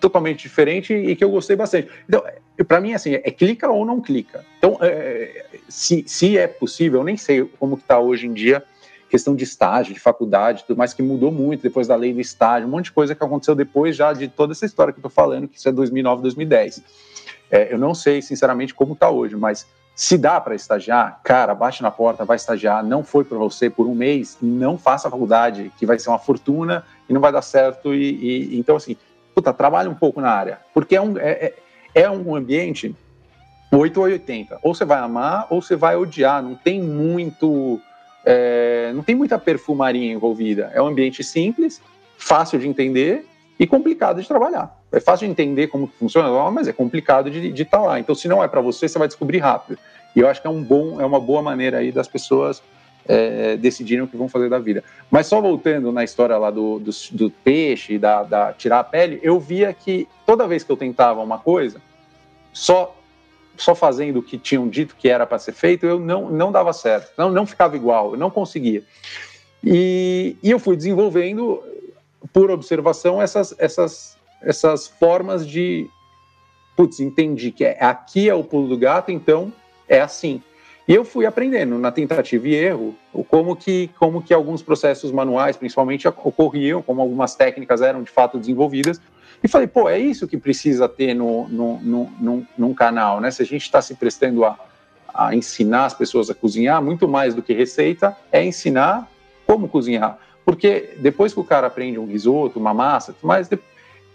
totalmente 0.00 0.42
diferente 0.42 0.92
e 0.92 1.14
que 1.14 1.22
eu 1.22 1.30
gostei 1.30 1.54
bastante. 1.54 1.88
Então, 2.08 2.22
para 2.66 2.80
mim, 2.80 2.92
assim, 2.92 3.14
é 3.14 3.30
clica 3.30 3.70
ou 3.70 3.86
não 3.86 4.00
clica. 4.00 4.44
Então, 4.58 4.76
é, 4.80 5.44
se, 5.68 6.04
se 6.06 6.36
é 6.36 6.48
possível, 6.48 7.00
eu 7.00 7.04
nem 7.04 7.16
sei 7.16 7.44
como 7.58 7.76
que 7.76 7.84
está 7.84 8.00
hoje 8.00 8.26
em 8.26 8.32
dia 8.32 8.62
questão 9.12 9.36
de 9.36 9.44
estágio, 9.44 9.92
de 9.92 10.00
faculdade, 10.00 10.64
tudo 10.66 10.78
mais 10.78 10.94
que 10.94 11.02
mudou 11.02 11.30
muito 11.30 11.60
depois 11.60 11.86
da 11.86 11.94
lei 11.94 12.14
do 12.14 12.20
estágio, 12.22 12.66
um 12.66 12.70
monte 12.70 12.86
de 12.86 12.92
coisa 12.92 13.14
que 13.14 13.22
aconteceu 13.22 13.54
depois 13.54 13.94
já 13.94 14.10
de 14.14 14.26
toda 14.26 14.54
essa 14.54 14.64
história 14.64 14.90
que 14.90 15.00
eu 15.00 15.02
tô 15.02 15.10
falando, 15.10 15.46
que 15.46 15.58
isso 15.58 15.68
é 15.68 15.72
2009, 15.72 16.22
2010. 16.22 16.82
É, 17.50 17.74
eu 17.74 17.78
não 17.78 17.94
sei, 17.94 18.22
sinceramente, 18.22 18.72
como 18.72 18.94
está 18.94 19.10
hoje, 19.10 19.36
mas 19.36 19.66
se 19.94 20.16
dá 20.16 20.40
para 20.40 20.54
estagiar, 20.54 21.20
cara, 21.22 21.54
bate 21.54 21.82
na 21.82 21.90
porta, 21.90 22.24
vai 22.24 22.36
estagiar, 22.36 22.82
não 22.82 23.04
foi 23.04 23.22
para 23.22 23.36
você 23.36 23.68
por 23.68 23.86
um 23.86 23.94
mês, 23.94 24.38
não 24.40 24.78
faça 24.78 25.08
a 25.08 25.10
faculdade, 25.10 25.70
que 25.76 25.84
vai 25.84 25.98
ser 25.98 26.08
uma 26.08 26.18
fortuna 26.18 26.82
e 27.06 27.12
não 27.12 27.20
vai 27.20 27.30
dar 27.30 27.42
certo. 27.42 27.92
E, 27.92 28.54
e 28.54 28.58
então, 28.58 28.76
assim, 28.76 28.96
puta, 29.34 29.52
trabalha 29.52 29.90
um 29.90 29.94
pouco 29.94 30.22
na 30.22 30.30
área, 30.30 30.58
porque 30.72 30.96
é 30.96 31.02
um, 31.02 31.18
é, 31.18 31.30
é, 31.30 31.54
é 31.96 32.10
um 32.10 32.34
ambiente 32.34 32.96
8 33.70 33.94
ou 33.98 34.04
80. 34.04 34.58
Ou 34.62 34.74
você 34.74 34.86
vai 34.86 35.00
amar 35.00 35.48
ou 35.50 35.60
você 35.60 35.76
vai 35.76 35.96
odiar, 35.96 36.42
não 36.42 36.54
tem 36.54 36.80
muito 36.80 37.78
é, 38.24 38.92
não 38.94 39.02
tem 39.02 39.14
muita 39.14 39.38
perfumaria 39.38 40.12
envolvida. 40.12 40.70
É 40.74 40.82
um 40.82 40.86
ambiente 40.86 41.22
simples, 41.24 41.80
fácil 42.16 42.58
de 42.58 42.68
entender 42.68 43.26
e 43.58 43.66
complicado 43.66 44.20
de 44.20 44.28
trabalhar. 44.28 44.78
É 44.90 45.00
fácil 45.00 45.26
de 45.26 45.32
entender 45.32 45.68
como 45.68 45.86
funciona, 45.86 46.28
mas 46.50 46.68
é 46.68 46.72
complicado 46.72 47.30
de 47.30 47.48
estar 47.62 47.78
tá 47.78 47.82
lá. 47.82 48.00
Então, 48.00 48.14
se 48.14 48.28
não 48.28 48.42
é 48.42 48.48
para 48.48 48.60
você, 48.60 48.88
você 48.88 48.98
vai 48.98 49.08
descobrir 49.08 49.38
rápido. 49.38 49.78
E 50.14 50.20
eu 50.20 50.28
acho 50.28 50.40
que 50.40 50.46
é, 50.46 50.50
um 50.50 50.62
bom, 50.62 51.00
é 51.00 51.06
uma 51.06 51.20
boa 51.20 51.42
maneira 51.42 51.78
aí 51.78 51.90
das 51.90 52.06
pessoas 52.06 52.62
é, 53.06 53.56
decidirem 53.56 54.04
o 54.04 54.08
que 54.08 54.16
vão 54.16 54.28
fazer 54.28 54.48
da 54.48 54.58
vida. 54.58 54.84
Mas 55.10 55.26
só 55.26 55.40
voltando 55.40 55.90
na 55.90 56.04
história 56.04 56.36
lá 56.36 56.50
do, 56.50 56.78
do, 56.78 56.90
do 57.12 57.30
peixe, 57.30 57.98
da, 57.98 58.22
da 58.22 58.52
tirar 58.52 58.80
a 58.80 58.84
pele, 58.84 59.18
eu 59.22 59.40
via 59.40 59.72
que 59.72 60.06
toda 60.26 60.46
vez 60.46 60.62
que 60.62 60.70
eu 60.70 60.76
tentava 60.76 61.22
uma 61.22 61.38
coisa, 61.38 61.80
só 62.52 62.96
só 63.56 63.74
fazendo 63.74 64.18
o 64.18 64.22
que 64.22 64.38
tinham 64.38 64.68
dito 64.68 64.96
que 64.96 65.08
era 65.08 65.26
para 65.26 65.38
ser 65.38 65.52
feito, 65.52 65.86
eu 65.86 65.98
não, 65.98 66.30
não 66.30 66.50
dava 66.50 66.72
certo, 66.72 67.12
não, 67.16 67.30
não 67.30 67.46
ficava 67.46 67.76
igual, 67.76 68.12
eu 68.12 68.18
não 68.18 68.30
conseguia. 68.30 68.82
E, 69.62 70.36
e 70.42 70.50
eu 70.50 70.58
fui 70.58 70.76
desenvolvendo, 70.76 71.62
por 72.32 72.50
observação, 72.50 73.22
essas, 73.22 73.54
essas, 73.58 74.16
essas 74.42 74.88
formas 74.88 75.46
de. 75.46 75.88
Putz, 76.76 77.00
entendi 77.00 77.52
que 77.52 77.64
é, 77.64 77.76
aqui 77.80 78.28
é 78.28 78.34
o 78.34 78.42
pulo 78.42 78.68
do 78.68 78.78
gato, 78.78 79.10
então 79.10 79.52
é 79.88 80.00
assim. 80.00 80.42
E 80.88 80.94
eu 80.94 81.04
fui 81.04 81.26
aprendendo 81.26 81.78
na 81.78 81.92
tentativa 81.92 82.48
e 82.48 82.54
erro 82.54 82.96
como 83.28 83.54
que, 83.54 83.88
como 83.98 84.20
que 84.20 84.34
alguns 84.34 84.62
processos 84.62 85.12
manuais, 85.12 85.56
principalmente, 85.56 86.08
ocorriam, 86.08 86.82
como 86.82 87.00
algumas 87.00 87.36
técnicas 87.36 87.80
eram 87.82 88.02
de 88.02 88.10
fato 88.10 88.38
desenvolvidas, 88.38 89.00
e 89.42 89.48
falei, 89.48 89.66
pô, 89.66 89.88
é 89.88 89.98
isso 89.98 90.28
que 90.28 90.36
precisa 90.36 90.88
ter 90.88 91.14
no, 91.14 91.48
no, 91.48 91.80
no, 91.80 92.12
no 92.20 92.46
num 92.56 92.74
canal, 92.74 93.20
né? 93.20 93.30
Se 93.30 93.42
a 93.42 93.46
gente 93.46 93.62
está 93.62 93.82
se 93.82 93.94
prestando 93.94 94.44
a, 94.44 94.56
a 95.12 95.34
ensinar 95.34 95.86
as 95.86 95.94
pessoas 95.94 96.30
a 96.30 96.34
cozinhar, 96.34 96.80
muito 96.80 97.08
mais 97.08 97.34
do 97.34 97.42
que 97.42 97.52
receita, 97.52 98.16
é 98.30 98.44
ensinar 98.44 99.08
como 99.46 99.68
cozinhar. 99.68 100.18
Porque 100.44 100.94
depois 100.98 101.34
que 101.34 101.40
o 101.40 101.44
cara 101.44 101.66
aprende 101.66 101.98
um 101.98 102.06
risoto, 102.06 102.58
uma 102.58 102.72
massa, 102.72 103.14
mas 103.22 103.48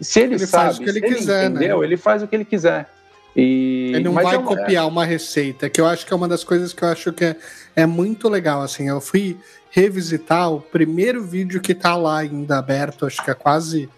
se 0.00 0.20
ele, 0.20 0.34
ele 0.34 0.46
sabe, 0.46 0.64
faz 0.64 0.78
o 0.78 0.82
que 0.82 0.88
ele, 0.88 0.98
ele 0.98 1.14
quiser, 1.14 1.42
né? 1.42 1.56
entendeu, 1.56 1.80
né? 1.80 1.86
ele 1.86 1.96
faz 1.96 2.22
o 2.22 2.28
que 2.28 2.34
ele 2.34 2.44
quiser. 2.44 2.88
E... 3.36 3.92
Ele 3.94 4.04
não 4.04 4.12
vai 4.12 4.34
é 4.34 4.38
uma... 4.38 4.56
copiar 4.56 4.86
uma 4.88 5.04
receita, 5.04 5.68
que 5.68 5.80
eu 5.80 5.86
acho 5.86 6.06
que 6.06 6.12
é 6.12 6.16
uma 6.16 6.28
das 6.28 6.42
coisas 6.42 6.72
que 6.72 6.82
eu 6.82 6.88
acho 6.88 7.12
que 7.12 7.24
é, 7.24 7.36
é 7.76 7.86
muito 7.86 8.28
legal. 8.28 8.62
Assim, 8.62 8.88
eu 8.88 9.00
fui 9.00 9.36
revisitar 9.70 10.50
o 10.50 10.60
primeiro 10.60 11.22
vídeo 11.22 11.60
que 11.60 11.74
tá 11.74 11.94
lá 11.96 12.18
ainda 12.18 12.58
aberto, 12.58 13.06
acho 13.06 13.22
que 13.22 13.30
é 13.30 13.34
quase 13.34 13.88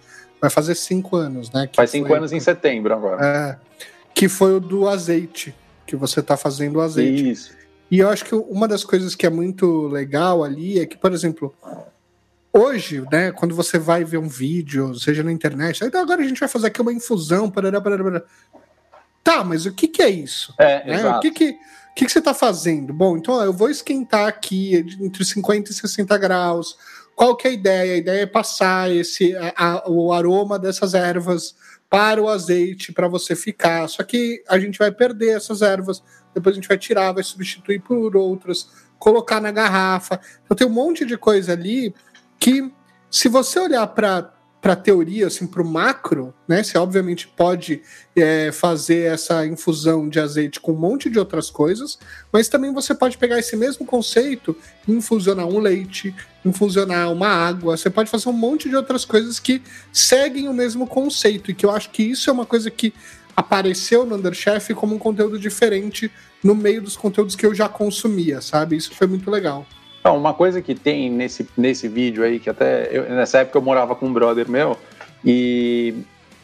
Vai 0.40 0.50
fazer 0.50 0.74
cinco 0.74 1.16
anos, 1.16 1.50
né? 1.50 1.68
Faz 1.74 1.90
cinco 1.90 2.08
foi, 2.08 2.16
anos 2.16 2.32
em 2.32 2.40
setembro 2.40 2.94
agora. 2.94 3.24
É, 3.24 3.58
que 4.14 4.28
foi 4.28 4.54
o 4.54 4.60
do 4.60 4.88
azeite, 4.88 5.54
que 5.86 5.96
você 5.96 6.20
está 6.20 6.36
fazendo 6.36 6.76
o 6.76 6.80
azeite. 6.80 7.30
Isso. 7.30 7.60
E 7.90 7.98
eu 7.98 8.08
acho 8.08 8.24
que 8.24 8.34
uma 8.34 8.68
das 8.68 8.84
coisas 8.84 9.14
que 9.14 9.26
é 9.26 9.30
muito 9.30 9.88
legal 9.88 10.44
ali 10.44 10.78
é 10.78 10.86
que, 10.86 10.96
por 10.96 11.12
exemplo, 11.12 11.52
hoje, 12.52 13.04
né, 13.10 13.32
quando 13.32 13.54
você 13.54 13.78
vai 13.78 14.04
ver 14.04 14.18
um 14.18 14.28
vídeo, 14.28 14.94
seja 14.94 15.22
na 15.22 15.32
internet, 15.32 15.84
então 15.84 16.00
agora 16.00 16.22
a 16.22 16.26
gente 16.26 16.38
vai 16.38 16.48
fazer 16.48 16.68
aqui 16.68 16.80
uma 16.80 16.92
infusão, 16.92 17.50
parará, 17.50 17.80
parará, 17.80 18.04
parará. 18.04 18.24
Tá, 19.22 19.44
mas 19.44 19.66
o 19.66 19.72
que, 19.72 19.88
que 19.88 20.02
é 20.02 20.08
isso? 20.08 20.54
É, 20.58 20.86
né? 20.86 21.08
O 21.10 21.20
que 21.20 21.30
que, 21.32 21.50
o 21.50 21.94
que, 21.94 22.06
que 22.06 22.12
você 22.12 22.20
está 22.20 22.32
fazendo? 22.32 22.92
Bom, 22.92 23.16
então 23.16 23.34
ó, 23.34 23.44
eu 23.44 23.52
vou 23.52 23.68
esquentar 23.68 24.28
aqui 24.28 24.76
entre 25.00 25.24
50 25.24 25.70
e 25.70 25.74
60 25.74 26.16
graus, 26.16 26.76
qual 27.20 27.36
que 27.36 27.46
é 27.46 27.50
a 27.50 27.52
ideia? 27.52 27.92
A 27.92 27.96
ideia 27.98 28.22
é 28.22 28.26
passar 28.26 28.90
esse 28.90 29.36
a, 29.54 29.82
o 29.86 30.10
aroma 30.10 30.58
dessas 30.58 30.94
ervas 30.94 31.54
para 31.86 32.18
o 32.18 32.30
azeite 32.30 32.94
para 32.94 33.08
você 33.08 33.36
ficar. 33.36 33.86
Só 33.90 34.02
que 34.02 34.42
a 34.48 34.58
gente 34.58 34.78
vai 34.78 34.90
perder 34.90 35.36
essas 35.36 35.60
ervas, 35.60 36.02
depois 36.34 36.54
a 36.54 36.56
gente 36.56 36.66
vai 36.66 36.78
tirar, 36.78 37.12
vai 37.12 37.22
substituir 37.22 37.80
por 37.80 38.16
outras, 38.16 38.70
colocar 38.98 39.38
na 39.38 39.50
garrafa. 39.50 40.18
Então 40.46 40.56
tem 40.56 40.66
um 40.66 40.70
monte 40.70 41.04
de 41.04 41.18
coisa 41.18 41.52
ali 41.52 41.94
que, 42.38 42.72
se 43.10 43.28
você 43.28 43.60
olhar 43.60 43.86
para 43.88 44.32
para 44.60 44.76
teoria, 44.76 45.26
assim, 45.26 45.46
para 45.46 45.62
o 45.62 45.64
macro, 45.64 46.34
né? 46.46 46.62
Você 46.62 46.76
obviamente 46.76 47.26
pode 47.26 47.82
é, 48.14 48.52
fazer 48.52 49.12
essa 49.12 49.46
infusão 49.46 50.08
de 50.08 50.20
azeite 50.20 50.60
com 50.60 50.72
um 50.72 50.78
monte 50.78 51.08
de 51.08 51.18
outras 51.18 51.48
coisas, 51.48 51.98
mas 52.30 52.48
também 52.48 52.72
você 52.72 52.94
pode 52.94 53.16
pegar 53.16 53.38
esse 53.38 53.56
mesmo 53.56 53.86
conceito 53.86 54.54
e 54.86 54.92
infusionar 54.92 55.46
um 55.46 55.58
leite, 55.58 56.14
infusionar 56.44 57.10
uma 57.10 57.28
água. 57.28 57.76
Você 57.76 57.88
pode 57.88 58.10
fazer 58.10 58.28
um 58.28 58.34
monte 58.34 58.68
de 58.68 58.76
outras 58.76 59.04
coisas 59.04 59.40
que 59.40 59.62
seguem 59.92 60.48
o 60.48 60.54
mesmo 60.54 60.86
conceito, 60.86 61.50
e 61.50 61.54
que 61.54 61.64
eu 61.64 61.70
acho 61.70 61.90
que 61.90 62.02
isso 62.02 62.28
é 62.28 62.32
uma 62.32 62.46
coisa 62.46 62.70
que 62.70 62.92
apareceu 63.34 64.04
no 64.04 64.16
Underchef 64.16 64.74
como 64.74 64.94
um 64.94 64.98
conteúdo 64.98 65.38
diferente 65.38 66.10
no 66.44 66.54
meio 66.54 66.82
dos 66.82 66.96
conteúdos 66.96 67.34
que 67.34 67.46
eu 67.46 67.54
já 67.54 67.68
consumia, 67.68 68.42
sabe? 68.42 68.76
Isso 68.76 68.94
foi 68.94 69.06
muito 69.06 69.30
legal. 69.30 69.66
Não, 70.02 70.16
uma 70.16 70.32
coisa 70.32 70.62
que 70.62 70.74
tem 70.74 71.10
nesse, 71.10 71.46
nesse 71.56 71.86
vídeo 71.86 72.24
aí, 72.24 72.38
que 72.38 72.48
até 72.48 72.88
eu, 72.90 73.08
nessa 73.10 73.38
época 73.38 73.58
eu 73.58 73.62
morava 73.62 73.94
com 73.94 74.06
um 74.06 74.12
brother 74.12 74.50
meu, 74.50 74.76
e, 75.22 75.94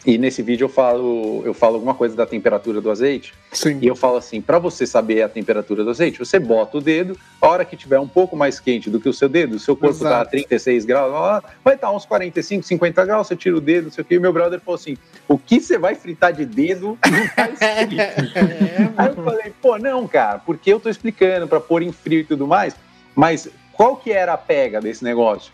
e 0.04 0.18
nesse 0.18 0.42
vídeo 0.42 0.66
eu 0.66 0.68
falo, 0.68 1.42
eu 1.42 1.54
falo 1.54 1.76
alguma 1.76 1.94
coisa 1.94 2.14
da 2.14 2.26
temperatura 2.26 2.82
do 2.82 2.90
azeite. 2.90 3.32
Sim. 3.50 3.78
E 3.80 3.86
eu 3.86 3.96
falo 3.96 4.18
assim: 4.18 4.42
para 4.42 4.58
você 4.58 4.86
saber 4.86 5.22
a 5.22 5.28
temperatura 5.28 5.82
do 5.82 5.88
azeite, 5.88 6.18
você 6.18 6.38
bota 6.38 6.76
o 6.76 6.80
dedo, 6.82 7.18
a 7.40 7.48
hora 7.48 7.64
que 7.64 7.78
tiver 7.78 7.98
um 7.98 8.06
pouco 8.06 8.36
mais 8.36 8.60
quente 8.60 8.90
do 8.90 9.00
que 9.00 9.08
o 9.08 9.12
seu 9.12 9.28
dedo, 9.28 9.56
o 9.56 9.58
seu 9.58 9.74
corpo 9.74 9.96
está 9.96 10.20
a 10.20 10.24
36 10.26 10.84
graus, 10.84 11.42
vai 11.64 11.76
estar 11.76 11.88
tá 11.88 11.92
uns 11.92 12.04
45, 12.04 12.62
50 12.62 13.07
graus, 13.07 13.26
você 13.26 13.34
tira 13.34 13.57
o 13.57 13.61
dedo, 13.61 13.84
não 13.84 13.90
sei 13.90 14.02
o 14.02 14.04
que. 14.04 14.14
E 14.16 14.18
meu 14.18 14.34
brother 14.34 14.61
falou 14.61 14.76
assim: 14.76 14.98
o 15.26 15.38
que 15.38 15.61
você 15.61 15.78
vai 15.78 15.94
fritar 15.94 16.34
de 16.34 16.44
dedo 16.44 16.98
não 17.11 17.28
tá 17.34 17.48
escrito. 17.48 18.38
É, 18.38 18.92
aí 18.98 19.09
eu 19.09 19.14
falei: 19.14 19.52
pô, 19.62 19.78
não, 19.78 20.07
cara, 20.07 20.40
porque 20.40 20.70
eu 20.70 20.78
tô 20.78 20.90
explicando 20.90 21.48
para 21.48 21.59
pôr 21.59 21.82
em 21.82 21.90
frio 21.90 22.20
e 22.20 22.24
tudo 22.24 22.46
mais. 22.46 22.76
Mas 23.16 23.48
qual 23.72 23.96
que 23.96 24.12
era 24.12 24.34
a 24.34 24.38
pega 24.38 24.80
desse 24.80 25.02
negócio? 25.02 25.50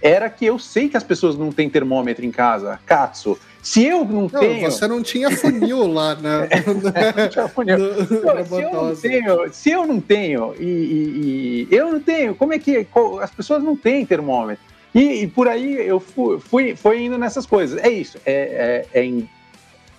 Era 0.00 0.30
que 0.30 0.44
eu 0.44 0.58
sei 0.58 0.88
que 0.88 0.96
as 0.96 1.02
pessoas 1.02 1.36
não 1.36 1.50
têm 1.50 1.68
termômetro 1.68 2.24
em 2.24 2.30
casa, 2.30 2.78
Katsu. 2.86 3.36
Se 3.60 3.84
eu 3.84 4.04
não, 4.04 4.22
não 4.22 4.28
tenho. 4.28 4.70
Você 4.70 4.86
não 4.86 5.02
tinha 5.02 5.30
funil 5.30 5.86
lá, 5.88 6.14
né? 6.14 6.48
não 7.16 7.28
tinha 7.28 7.48
funil. 7.48 7.76
Pô, 8.06 8.44
se, 8.44 8.62
eu 8.62 8.72
não 8.72 8.94
tenho, 8.94 9.52
se 9.52 9.70
eu 9.70 9.86
não 9.86 10.00
tenho, 10.00 10.54
e, 10.58 10.64
e, 10.64 11.68
e, 11.70 11.74
eu 11.74 11.92
não 11.92 12.00
tenho, 12.00 12.34
como 12.36 12.52
é 12.52 12.58
que. 12.58 12.86
As 13.20 13.30
pessoas 13.32 13.62
não 13.62 13.76
têm 13.76 14.06
termômetro. 14.06 14.64
E, 14.94 15.22
e 15.22 15.26
por 15.26 15.48
aí 15.48 15.74
eu 15.74 15.98
fui, 15.98 16.38
fui, 16.38 16.76
fui, 16.76 17.02
indo 17.02 17.18
nessas 17.18 17.44
coisas. 17.44 17.82
É 17.82 17.88
isso. 17.88 18.18
É, 18.24 18.86
é, 18.92 19.00
é 19.00 19.04
em, 19.04 19.28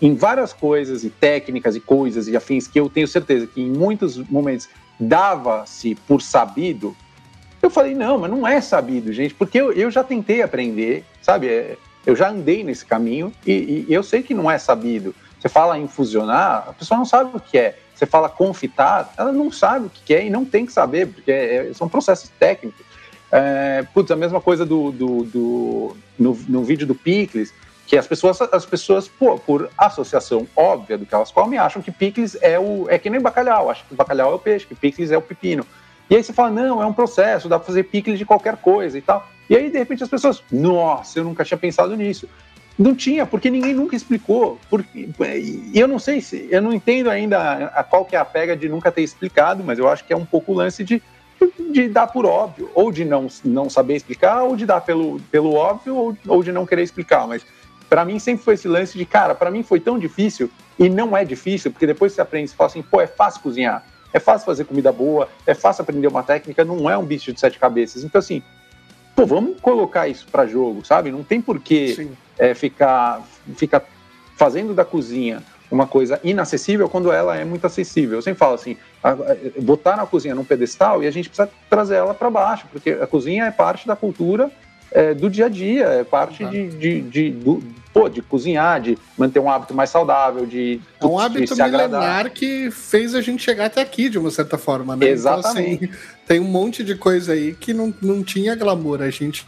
em 0.01 0.15
várias 0.15 0.53
coisas 0.53 1.03
e 1.03 1.09
técnicas 1.09 1.75
e 1.75 1.79
coisas 1.81 2.27
e 2.27 2.37
afins 2.37 2.67
que 2.67 2.79
eu 2.79 2.89
tenho 2.89 3.07
certeza 3.07 3.45
que 3.45 3.61
em 3.61 3.69
muitos 3.69 4.17
momentos 4.17 4.69
dava-se 4.99 5.95
por 5.95 6.21
sabido, 6.21 6.95
Eu 7.61 7.69
falei, 7.69 7.93
não, 7.93 8.17
mas 8.17 8.31
não 8.31 8.47
é 8.47 8.61
sabido, 8.61 9.11
gente, 9.11 9.33
porque 9.33 9.59
eu, 9.59 9.71
eu 9.73 9.91
já 9.91 10.03
tentei 10.03 10.41
aprender, 10.41 11.03
sabe? 11.21 11.47
É, 11.47 11.77
eu 12.05 12.15
já 12.15 12.29
andei 12.29 12.63
nesse 12.63 12.85
caminho 12.85 13.33
e, 13.45 13.85
e, 13.87 13.93
eu 13.93 14.01
sei 14.01 14.23
que 14.23 14.33
não 14.33 14.49
é 14.49 14.57
sabido. 14.57 15.13
Você 15.39 15.49
fala 15.49 15.77
em 15.77 15.87
fusionar, 15.87 16.65
a 16.69 16.73
pessoa 16.73 16.97
não 16.97 17.05
sabe 17.05 17.31
o 17.35 17.39
que 17.39 17.57
é. 17.57 17.77
Você 17.93 18.05
fala 18.05 18.29
confitar, 18.29 19.13
ela 19.17 19.31
não 19.31 19.51
sabe 19.51 19.87
o 19.87 19.89
que 19.89 20.13
é 20.13 20.25
e 20.25 20.29
não 20.29 20.45
tem 20.45 20.65
que 20.65 20.71
saber, 20.71 21.07
porque 21.07 21.31
é, 21.31 21.71
são 21.73 21.89
processos 21.89 22.29
técnicos. 22.39 22.85
É, 23.31 23.85
putz, 23.93 24.09
a 24.09 24.15
mesma 24.15 24.41
coisa 24.41 24.65
do, 24.65 24.91
do, 24.91 25.23
do 25.23 25.97
no, 26.17 26.33
no, 26.47 26.63
vídeo 26.63 26.87
do 26.87 26.95
Picles, 26.95 27.53
que 27.89 27.97
as 27.97 28.05
pessoas, 28.05 28.39
as 28.39 28.67
pessoas 28.67 29.07
por, 29.07 29.39
por, 29.39 29.67
associação 29.75 30.47
óbvia 30.55 30.95
do 30.95 31.07
que 31.07 31.15
elas 31.15 31.31
comem, 31.31 31.57
acham 31.57 31.81
que 31.81 31.91
picles 31.91 32.37
é 32.39 32.59
o 32.59 32.85
é 32.87 32.99
que 32.99 33.09
nem 33.09 33.19
bacalhau, 33.19 33.67
acham 33.67 33.83
que 33.89 33.95
bacalhau 33.95 34.31
é 34.31 34.35
o 34.35 34.37
peixe, 34.37 34.67
que 34.67 34.75
picles 34.75 35.09
é 35.09 35.17
o 35.17 35.21
pepino. 35.23 35.65
E 36.07 36.15
aí 36.15 36.23
você 36.23 36.31
fala, 36.31 36.51
não, 36.51 36.83
é 36.83 36.85
um 36.85 36.93
processo, 36.93 37.49
dá 37.49 37.57
para 37.57 37.65
fazer 37.65 37.83
picles 37.85 38.19
de 38.19 38.25
qualquer 38.25 38.57
coisa 38.57 38.95
e 38.95 39.01
tal. 39.01 39.27
E 39.49 39.55
aí, 39.55 39.71
de 39.71 39.77
repente, 39.79 40.03
as 40.03 40.09
pessoas, 40.09 40.43
nossa, 40.51 41.17
eu 41.17 41.23
nunca 41.23 41.43
tinha 41.43 41.57
pensado 41.57 41.95
nisso. 41.95 42.29
Não 42.77 42.93
tinha, 42.93 43.25
porque 43.25 43.49
ninguém 43.49 43.73
nunca 43.73 43.95
explicou. 43.95 44.59
Porque, 44.69 45.09
e 45.19 45.71
eu 45.73 45.87
não 45.87 45.97
sei 45.97 46.21
se, 46.21 46.47
eu 46.51 46.61
não 46.61 46.71
entendo 46.71 47.09
ainda 47.09 47.65
a, 47.73 47.83
qual 47.83 48.05
que 48.05 48.15
é 48.15 48.19
a 48.19 48.25
pega 48.25 48.55
de 48.55 48.69
nunca 48.69 48.91
ter 48.91 49.01
explicado, 49.01 49.63
mas 49.63 49.79
eu 49.79 49.89
acho 49.89 50.05
que 50.05 50.13
é 50.13 50.15
um 50.15 50.25
pouco 50.25 50.51
o 50.51 50.55
lance 50.55 50.83
de, 50.83 51.01
de 51.71 51.89
dar 51.89 52.05
por 52.05 52.23
óbvio, 52.27 52.69
ou 52.75 52.91
de 52.91 53.03
não, 53.03 53.27
não 53.43 53.67
saber 53.67 53.95
explicar, 53.95 54.43
ou 54.43 54.55
de 54.55 54.67
dar 54.67 54.81
pelo, 54.81 55.19
pelo 55.31 55.55
óbvio, 55.55 55.95
ou, 55.95 56.17
ou 56.27 56.43
de 56.43 56.51
não 56.51 56.67
querer 56.67 56.83
explicar. 56.83 57.27
Mas 57.27 57.43
para 57.89 58.05
mim 58.05 58.19
sempre 58.19 58.43
foi 58.43 58.53
esse 58.53 58.67
lance 58.67 58.97
de, 58.97 59.05
cara, 59.05 59.33
para 59.33 59.49
mim 59.49 59.63
foi 59.63 59.79
tão 59.79 59.97
difícil, 59.97 60.49
e 60.77 60.87
não 60.87 61.17
é 61.17 61.25
difícil, 61.25 61.71
porque 61.71 61.87
depois 61.87 62.13
você 62.13 62.21
aprende, 62.21 62.51
você 62.51 62.55
fala 62.55 62.69
assim, 62.69 62.81
pô, 62.81 63.01
é 63.01 63.07
fácil 63.07 63.41
cozinhar. 63.41 63.83
É 64.11 64.19
fácil 64.19 64.45
fazer 64.45 64.63
comida 64.63 64.91
boa, 64.91 65.29
é 65.45 65.53
fácil 65.53 65.83
aprender 65.83 66.07
uma 66.07 66.23
técnica, 66.23 66.65
não 66.65 66.89
é 66.89 66.97
um 66.97 67.05
bicho 67.05 67.31
de 67.31 67.39
sete 67.39 67.59
cabeças. 67.59 68.03
Então, 68.03 68.17
assim, 68.17 68.41
pô, 69.15 69.25
vamos 69.25 69.59
colocar 69.61 70.07
isso 70.07 70.25
para 70.31 70.47
jogo, 70.47 70.83
sabe? 70.83 71.11
Não 71.11 71.23
tem 71.23 71.39
porquê 71.39 72.09
é, 72.37 72.55
ficar, 72.55 73.21
ficar 73.55 73.83
fazendo 74.35 74.73
da 74.73 74.83
cozinha 74.83 75.43
uma 75.71 75.85
coisa 75.85 76.19
inacessível 76.23 76.89
quando 76.89 77.11
ela 77.11 77.37
é 77.37 77.45
muito 77.45 77.67
acessível. 77.67 78.17
Eu 78.17 78.21
sempre 78.23 78.39
falo 78.39 78.55
assim, 78.55 78.75
botar 79.61 79.95
na 79.95 80.07
cozinha 80.07 80.33
num 80.33 80.43
pedestal 80.43 81.03
e 81.03 81.07
a 81.07 81.11
gente 81.11 81.29
precisa 81.29 81.47
trazer 81.69 81.95
ela 81.95 82.13
para 82.13 82.31
baixo, 82.31 82.65
porque 82.71 82.91
a 82.91 83.05
cozinha 83.05 83.45
é 83.45 83.51
parte 83.51 83.85
da 83.85 83.95
cultura 83.95 84.49
é, 84.91 85.13
do 85.13 85.29
dia 85.29 85.45
a 85.45 85.49
dia, 85.49 85.85
é 85.85 86.03
parte 86.03 86.43
de, 86.45 86.69
de, 86.69 87.01
de, 87.01 87.29
do, 87.31 87.63
pô, 87.93 88.09
de 88.09 88.21
cozinhar, 88.21 88.81
de 88.81 88.97
manter 89.17 89.39
um 89.39 89.49
hábito 89.49 89.73
mais 89.73 89.89
saudável, 89.89 90.45
de 90.45 90.79
É 90.99 91.05
um 91.05 91.19
hábito 91.19 91.55
milenar 91.55 92.31
que 92.31 92.71
fez 92.71 93.13
a 93.13 93.21
gente 93.21 93.43
chegar 93.43 93.65
até 93.65 93.81
aqui, 93.81 94.09
de 94.09 94.17
uma 94.17 94.31
certa 94.31 94.57
forma, 94.57 94.95
né? 94.95 95.07
Exatamente. 95.07 95.75
Então, 95.75 95.89
assim, 95.89 95.99
tem 96.27 96.39
um 96.39 96.45
monte 96.45 96.83
de 96.83 96.95
coisa 96.95 97.33
aí 97.33 97.53
que 97.53 97.73
não, 97.73 97.93
não 98.01 98.23
tinha 98.23 98.55
glamour. 98.55 99.01
A 99.01 99.09
gente, 99.09 99.45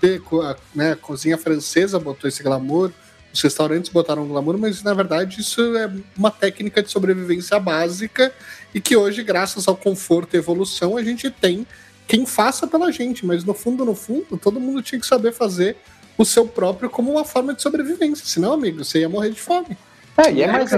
né, 0.76 0.92
a 0.92 0.96
cozinha 0.96 1.38
francesa 1.38 2.00
botou 2.00 2.28
esse 2.28 2.44
glamour, 2.44 2.92
os 3.34 3.42
restaurantes 3.42 3.90
botaram 3.90 4.28
glamour, 4.28 4.58
mas 4.58 4.84
na 4.84 4.94
verdade 4.94 5.40
isso 5.40 5.62
é 5.78 5.90
uma 6.18 6.30
técnica 6.30 6.84
de 6.84 6.92
sobrevivência 6.92 7.58
básica 7.60 8.34
e 8.74 8.82
que 8.82 8.96
hoje, 8.96 9.24
graças 9.24 9.68
ao 9.68 9.76
conforto 9.76 10.36
e 10.36 10.38
evolução, 10.38 10.98
a 10.98 11.04
gente 11.04 11.30
tem 11.30 11.66
quem 12.12 12.26
faça 12.26 12.68
pela 12.68 12.92
gente, 12.92 13.26
mas 13.26 13.46
no 13.46 13.54
fundo, 13.54 13.86
no 13.86 13.96
fundo, 13.96 14.38
todo 14.38 14.60
mundo 14.60 14.82
tinha 14.82 15.00
que 15.00 15.08
saber 15.08 15.32
fazer 15.32 15.78
o 16.18 16.26
seu 16.26 16.46
próprio 16.46 16.90
como 16.90 17.10
uma 17.10 17.24
forma 17.24 17.54
de 17.54 17.62
sobrevivência. 17.62 18.26
Senão, 18.26 18.52
amigo, 18.52 18.84
você 18.84 19.00
ia 19.00 19.08
morrer 19.08 19.30
de 19.30 19.40
fome. 19.40 19.78
É, 20.18 20.30
e 20.30 20.42
é, 20.42 20.44
é 20.44 20.52
mais, 20.52 20.74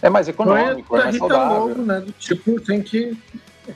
é 0.00 0.08
mais 0.08 0.28
econômico, 0.28 0.96
é, 0.96 1.00
é 1.00 1.02
mais 1.02 1.16
saudável. 1.16 1.58
Logo, 1.58 1.82
né? 1.82 1.98
Do 1.98 2.12
tipo, 2.12 2.60
tem 2.60 2.80
que 2.80 3.18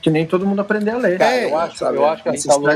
que 0.01 0.09
nem 0.09 0.24
todo 0.24 0.47
mundo 0.47 0.61
aprender 0.61 0.92
a 0.92 0.97
ler. 0.97 1.20
É, 1.20 1.47
eu, 1.47 1.59
acho, 1.59 1.84
eu, 1.84 2.07
acho 2.07 2.22
que 2.22 2.28
a 2.28 2.32
Rita 2.32 2.55
Lobo, 2.55 2.68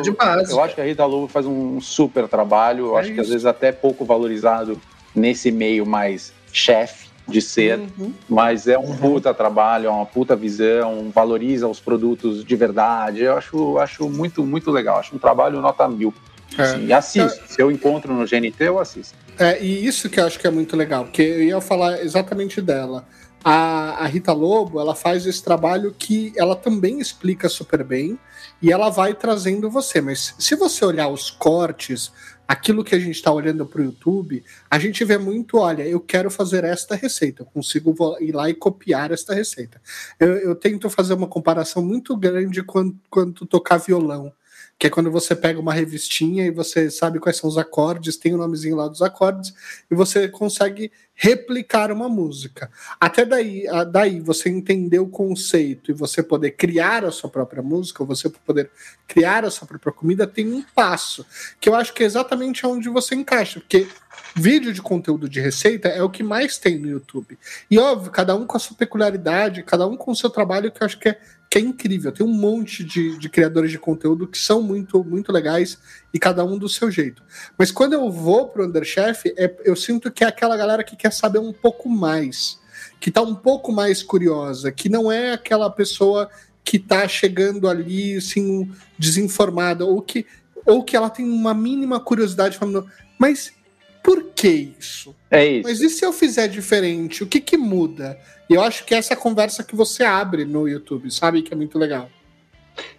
eu 0.50 0.62
acho 0.62 0.74
que 0.74 0.80
a 0.80 0.84
Rita 0.84 1.04
Lobo 1.04 1.28
faz 1.28 1.46
um 1.46 1.80
super 1.80 2.26
trabalho. 2.26 2.86
Eu 2.86 2.96
é 2.96 3.00
acho 3.00 3.08
isso. 3.10 3.14
que 3.14 3.20
às 3.20 3.28
vezes 3.28 3.46
até 3.46 3.70
pouco 3.70 4.04
valorizado 4.04 4.80
nesse 5.14 5.52
meio 5.52 5.86
mais 5.86 6.32
chefe 6.52 7.07
de 7.28 7.42
ser, 7.42 7.78
uhum. 7.78 8.12
mas 8.28 8.66
é 8.66 8.78
um 8.78 8.86
uhum. 8.86 8.96
puta 8.96 9.34
trabalho, 9.34 9.86
é 9.86 9.90
uma 9.90 10.06
puta 10.06 10.34
visão, 10.34 11.10
valoriza 11.14 11.68
os 11.68 11.78
produtos 11.78 12.42
de 12.42 12.56
verdade. 12.56 13.22
Eu 13.22 13.36
acho, 13.36 13.78
acho 13.78 14.08
muito, 14.08 14.42
muito 14.44 14.70
legal. 14.70 14.98
Acho 14.98 15.14
um 15.14 15.18
trabalho 15.18 15.60
nota 15.60 15.86
mil. 15.86 16.12
É. 16.56 16.62
Assim, 16.62 16.92
assisto. 16.92 17.40
É. 17.44 17.46
Se 17.46 17.60
eu 17.60 17.70
encontro 17.70 18.14
no 18.14 18.24
GNT, 18.26 18.56
eu 18.60 18.78
assisto. 18.78 19.14
É, 19.38 19.62
e 19.62 19.86
isso 19.86 20.08
que 20.08 20.18
eu 20.18 20.26
acho 20.26 20.38
que 20.38 20.46
é 20.46 20.50
muito 20.50 20.76
legal, 20.76 21.04
porque 21.04 21.22
eu 21.22 21.42
ia 21.42 21.60
falar 21.60 22.02
exatamente 22.02 22.60
dela. 22.60 23.06
A, 23.44 24.02
a 24.02 24.06
Rita 24.06 24.32
Lobo, 24.32 24.80
ela 24.80 24.96
faz 24.96 25.24
esse 25.24 25.42
trabalho 25.44 25.94
que 25.96 26.32
ela 26.36 26.56
também 26.56 26.98
explica 26.98 27.48
super 27.48 27.84
bem 27.84 28.18
e 28.60 28.72
ela 28.72 28.90
vai 28.90 29.14
trazendo 29.14 29.70
você. 29.70 30.00
Mas 30.00 30.34
se 30.38 30.56
você 30.56 30.84
olhar 30.84 31.08
os 31.08 31.30
cortes, 31.30 32.10
aquilo 32.48 32.82
que 32.82 32.94
a 32.94 32.98
gente 32.98 33.14
está 33.14 33.30
olhando 33.30 33.66
para 33.66 33.82
o 33.82 33.84
YouTube, 33.84 34.42
a 34.70 34.78
gente 34.78 35.04
vê 35.04 35.18
muito, 35.18 35.58
olha, 35.58 35.86
eu 35.86 36.00
quero 36.00 36.30
fazer 36.30 36.64
esta 36.64 36.94
receita, 36.94 37.42
eu 37.42 37.46
consigo 37.46 37.94
ir 38.20 38.32
lá 38.32 38.48
e 38.48 38.54
copiar 38.54 39.12
esta 39.12 39.34
receita. 39.34 39.78
Eu, 40.18 40.32
eu 40.38 40.54
tento 40.54 40.88
fazer 40.88 41.12
uma 41.12 41.26
comparação 41.26 41.82
muito 41.84 42.16
grande 42.16 42.62
quando, 42.62 42.98
quando 43.10 43.44
tocar 43.44 43.76
violão 43.76 44.32
que 44.78 44.86
é 44.86 44.90
quando 44.90 45.10
você 45.10 45.34
pega 45.34 45.58
uma 45.58 45.74
revistinha 45.74 46.46
e 46.46 46.50
você 46.50 46.88
sabe 46.88 47.18
quais 47.18 47.36
são 47.36 47.50
os 47.50 47.58
acordes, 47.58 48.16
tem 48.16 48.32
o 48.32 48.38
nomezinho 48.38 48.76
lá 48.76 48.86
dos 48.86 49.02
acordes, 49.02 49.52
e 49.90 49.94
você 49.94 50.28
consegue 50.28 50.92
replicar 51.14 51.90
uma 51.90 52.08
música. 52.08 52.70
Até 53.00 53.24
daí, 53.24 53.64
daí 53.90 54.20
você 54.20 54.48
entender 54.48 55.00
o 55.00 55.08
conceito 55.08 55.90
e 55.90 55.94
você 55.94 56.22
poder 56.22 56.52
criar 56.52 57.04
a 57.04 57.10
sua 57.10 57.28
própria 57.28 57.60
música, 57.60 58.04
ou 58.04 58.06
você 58.06 58.30
poder 58.30 58.70
criar 59.08 59.44
a 59.44 59.50
sua 59.50 59.66
própria 59.66 59.92
comida, 59.92 60.28
tem 60.28 60.46
um 60.52 60.62
passo, 60.62 61.26
que 61.60 61.68
eu 61.68 61.74
acho 61.74 61.92
que 61.92 62.04
é 62.04 62.06
exatamente 62.06 62.64
onde 62.64 62.88
você 62.88 63.16
encaixa, 63.16 63.58
porque 63.58 63.88
vídeo 64.36 64.72
de 64.72 64.80
conteúdo 64.80 65.28
de 65.28 65.40
receita 65.40 65.88
é 65.88 66.02
o 66.02 66.10
que 66.10 66.22
mais 66.22 66.56
tem 66.56 66.78
no 66.78 66.88
YouTube. 66.88 67.36
E 67.68 67.78
óbvio, 67.80 68.12
cada 68.12 68.36
um 68.36 68.46
com 68.46 68.56
a 68.56 68.60
sua 68.60 68.76
peculiaridade, 68.76 69.64
cada 69.64 69.88
um 69.88 69.96
com 69.96 70.12
o 70.12 70.16
seu 70.16 70.30
trabalho, 70.30 70.70
que 70.70 70.80
eu 70.80 70.86
acho 70.86 71.00
que 71.00 71.08
é 71.08 71.18
que 71.50 71.58
é 71.58 71.60
incrível. 71.60 72.12
Tem 72.12 72.26
um 72.26 72.32
monte 72.32 72.84
de, 72.84 73.18
de 73.18 73.28
criadores 73.28 73.70
de 73.70 73.78
conteúdo 73.78 74.26
que 74.26 74.38
são 74.38 74.62
muito, 74.62 75.02
muito 75.02 75.32
legais 75.32 75.78
e 76.12 76.18
cada 76.18 76.44
um 76.44 76.58
do 76.58 76.68
seu 76.68 76.90
jeito. 76.90 77.22
Mas 77.56 77.70
quando 77.70 77.94
eu 77.94 78.10
vou 78.10 78.48
pro 78.48 78.66
Underchef, 78.66 79.32
é, 79.36 79.54
eu 79.64 79.74
sinto 79.74 80.10
que 80.10 80.24
é 80.24 80.26
aquela 80.26 80.56
galera 80.56 80.84
que 80.84 80.96
quer 80.96 81.12
saber 81.12 81.38
um 81.38 81.52
pouco 81.52 81.88
mais, 81.88 82.58
que 83.00 83.10
tá 83.10 83.22
um 83.22 83.34
pouco 83.34 83.72
mais 83.72 84.02
curiosa, 84.02 84.70
que 84.70 84.88
não 84.88 85.10
é 85.10 85.32
aquela 85.32 85.70
pessoa 85.70 86.28
que 86.62 86.78
tá 86.78 87.08
chegando 87.08 87.66
ali, 87.66 88.16
assim, 88.16 88.70
desinformada, 88.98 89.86
ou 89.86 90.02
que, 90.02 90.26
ou 90.66 90.84
que 90.84 90.94
ela 90.94 91.08
tem 91.08 91.24
uma 91.24 91.54
mínima 91.54 91.98
curiosidade 91.98 92.58
falando, 92.58 92.86
mas 93.18 93.54
por 94.08 94.24
que 94.34 94.72
isso? 94.78 95.14
É 95.30 95.44
isso. 95.44 95.68
Mas 95.68 95.82
e 95.82 95.90
se 95.90 96.02
eu 96.02 96.14
fizer 96.14 96.48
diferente? 96.48 97.22
O 97.22 97.26
que 97.26 97.42
que 97.42 97.58
muda? 97.58 98.18
E 98.48 98.54
eu 98.54 98.62
acho 98.62 98.86
que 98.86 98.94
essa 98.94 99.12
é 99.12 99.14
a 99.14 99.20
conversa 99.20 99.62
que 99.62 99.76
você 99.76 100.02
abre 100.02 100.46
no 100.46 100.66
YouTube, 100.66 101.10
sabe? 101.10 101.42
Que 101.42 101.52
é 101.52 101.56
muito 101.56 101.78
legal. 101.78 102.08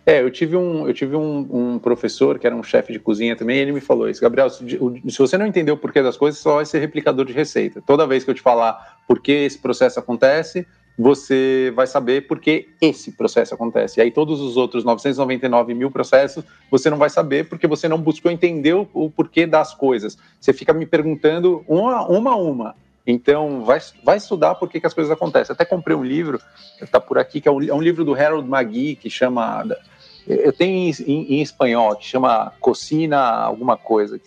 É, 0.06 0.22
eu 0.22 0.30
tive 0.30 0.56
um, 0.56 0.88
eu 0.88 0.94
tive 0.94 1.16
um, 1.16 1.48
um 1.50 1.80
professor 1.80 2.38
que 2.38 2.46
era 2.46 2.56
um 2.56 2.62
chefe 2.62 2.94
de 2.94 3.00
cozinha 3.00 3.36
também, 3.36 3.58
e 3.58 3.62
ele 3.62 3.72
me 3.72 3.82
falou 3.82 4.08
isso, 4.08 4.22
Gabriel, 4.22 4.52
se, 4.52 4.64
se, 4.68 5.18
você 5.18 5.36
não 5.36 5.48
entender 5.48 5.72
o 5.72 5.78
porquê 5.78 6.04
das 6.04 6.16
coisas, 6.16 6.40
só 6.40 6.58
vai 6.58 6.66
ser 6.66 6.78
replicador 6.78 7.26
de 7.26 7.34
receita. 7.34 7.82
Toda 7.82 8.06
vez 8.06 8.24
que 8.24 8.30
eu 8.30 8.36
te 8.36 8.42
falar 8.42 9.00
por 9.08 9.20
que 9.20 9.32
esse 9.32 9.58
processo 9.58 10.00
acontece, 10.00 10.68
você 11.00 11.72
vai 11.74 11.88
saber 11.88 12.28
por 12.28 12.42
que 12.42 12.68
esse 12.82 13.14
processo 13.14 13.54
acontece. 13.54 14.00
E 14.00 14.04
aí 14.04 14.12
todos 14.12 14.42
os 14.42 14.58
outros 14.58 14.84
999 14.84 15.74
mil 15.74 15.90
processos, 15.90 16.44
você 16.70 16.90
não 16.90 16.98
vai 16.98 17.10
saber 17.10 17.48
porque 17.48 17.66
você 17.66 17.88
não 17.88 17.98
buscou 17.98 18.30
entender 18.30 18.74
o, 18.74 18.86
o 18.94 19.10
porquê 19.10 19.48
das 19.48 19.74
coisas. 19.74 20.18
Você 20.42 20.52
fica 20.52 20.74
me 20.74 20.86
perguntando 20.86 21.64
uma, 21.66 22.06
uma 22.06 22.32
a 22.32 22.36
uma. 22.36 22.76
Então, 23.08 23.64
vai, 23.64 23.80
vai 24.04 24.18
estudar 24.18 24.56
por 24.56 24.70
que, 24.70 24.78
que 24.78 24.86
as 24.86 24.94
coisas 24.94 25.10
acontecem. 25.10 25.54
Até 25.54 25.64
comprei 25.64 25.96
um 25.96 26.04
livro, 26.04 26.40
está 26.82 27.00
por 27.00 27.18
aqui, 27.18 27.40
que 27.40 27.48
é 27.48 27.52
um, 27.52 27.64
é 27.64 27.74
um, 27.74 27.82
livro 27.82 28.04
do 28.04 28.14
Harold 28.14 28.48
McGee, 28.48 28.98
que 28.98 29.10
chama. 29.10 29.66
Eu 30.28 30.52
tenho 30.52 30.76
em, 30.76 30.94
em, 31.08 31.34
em 31.36 31.42
espanhol, 31.42 31.96
que 31.96 32.06
chama 32.06 32.52
Cocina 32.60 33.18
alguma 33.20 33.78
coisa. 33.78 34.20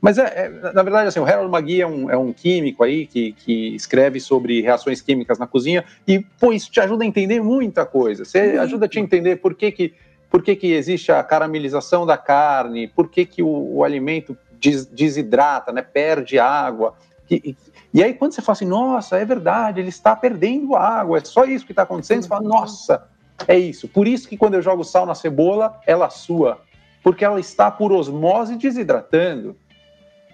Mas, 0.00 0.16
é, 0.18 0.46
é, 0.46 0.72
na 0.72 0.82
verdade, 0.82 1.08
assim, 1.08 1.20
o 1.20 1.26
Harold 1.26 1.54
McGee 1.54 1.82
é 1.82 1.86
um, 1.86 2.10
é 2.10 2.16
um 2.16 2.32
químico 2.32 2.82
aí 2.82 3.06
que, 3.06 3.32
que 3.32 3.74
escreve 3.74 4.18
sobre 4.18 4.62
reações 4.62 5.02
químicas 5.02 5.38
na 5.38 5.46
cozinha 5.46 5.84
e, 6.06 6.20
pô, 6.20 6.52
isso 6.52 6.70
te 6.70 6.80
ajuda 6.80 7.04
a 7.04 7.06
entender 7.06 7.42
muita 7.42 7.84
coisa. 7.84 8.24
Você 8.24 8.38
ajuda 8.58 8.86
a 8.86 8.88
te 8.88 8.98
entender 8.98 9.36
por 9.36 9.54
que, 9.54 9.70
que, 9.70 9.94
por 10.30 10.42
que, 10.42 10.56
que 10.56 10.72
existe 10.72 11.12
a 11.12 11.22
caramelização 11.22 12.06
da 12.06 12.16
carne, 12.16 12.88
por 12.88 13.10
que, 13.10 13.26
que 13.26 13.42
o, 13.42 13.76
o 13.76 13.84
alimento 13.84 14.36
des, 14.60 14.86
desidrata, 14.86 15.72
né, 15.72 15.82
perde 15.82 16.38
água. 16.38 16.94
E, 17.30 17.54
e 17.92 18.02
aí, 18.02 18.14
quando 18.14 18.32
você 18.32 18.42
fala 18.42 18.54
assim, 18.54 18.66
nossa, 18.66 19.18
é 19.18 19.24
verdade, 19.24 19.80
ele 19.80 19.88
está 19.88 20.16
perdendo 20.16 20.76
água, 20.76 21.18
é 21.18 21.24
só 21.24 21.44
isso 21.44 21.66
que 21.66 21.72
está 21.72 21.82
acontecendo, 21.82 22.22
você 22.22 22.28
fala, 22.28 22.48
nossa, 22.48 23.08
é 23.46 23.58
isso. 23.58 23.88
Por 23.88 24.06
isso 24.06 24.28
que 24.28 24.36
quando 24.36 24.54
eu 24.54 24.62
jogo 24.62 24.84
sal 24.84 25.06
na 25.06 25.14
cebola, 25.14 25.80
ela 25.86 26.10
sua. 26.10 26.60
Porque 27.02 27.24
ela 27.24 27.40
está 27.40 27.70
por 27.70 27.92
osmose 27.92 28.56
desidratando. 28.56 29.56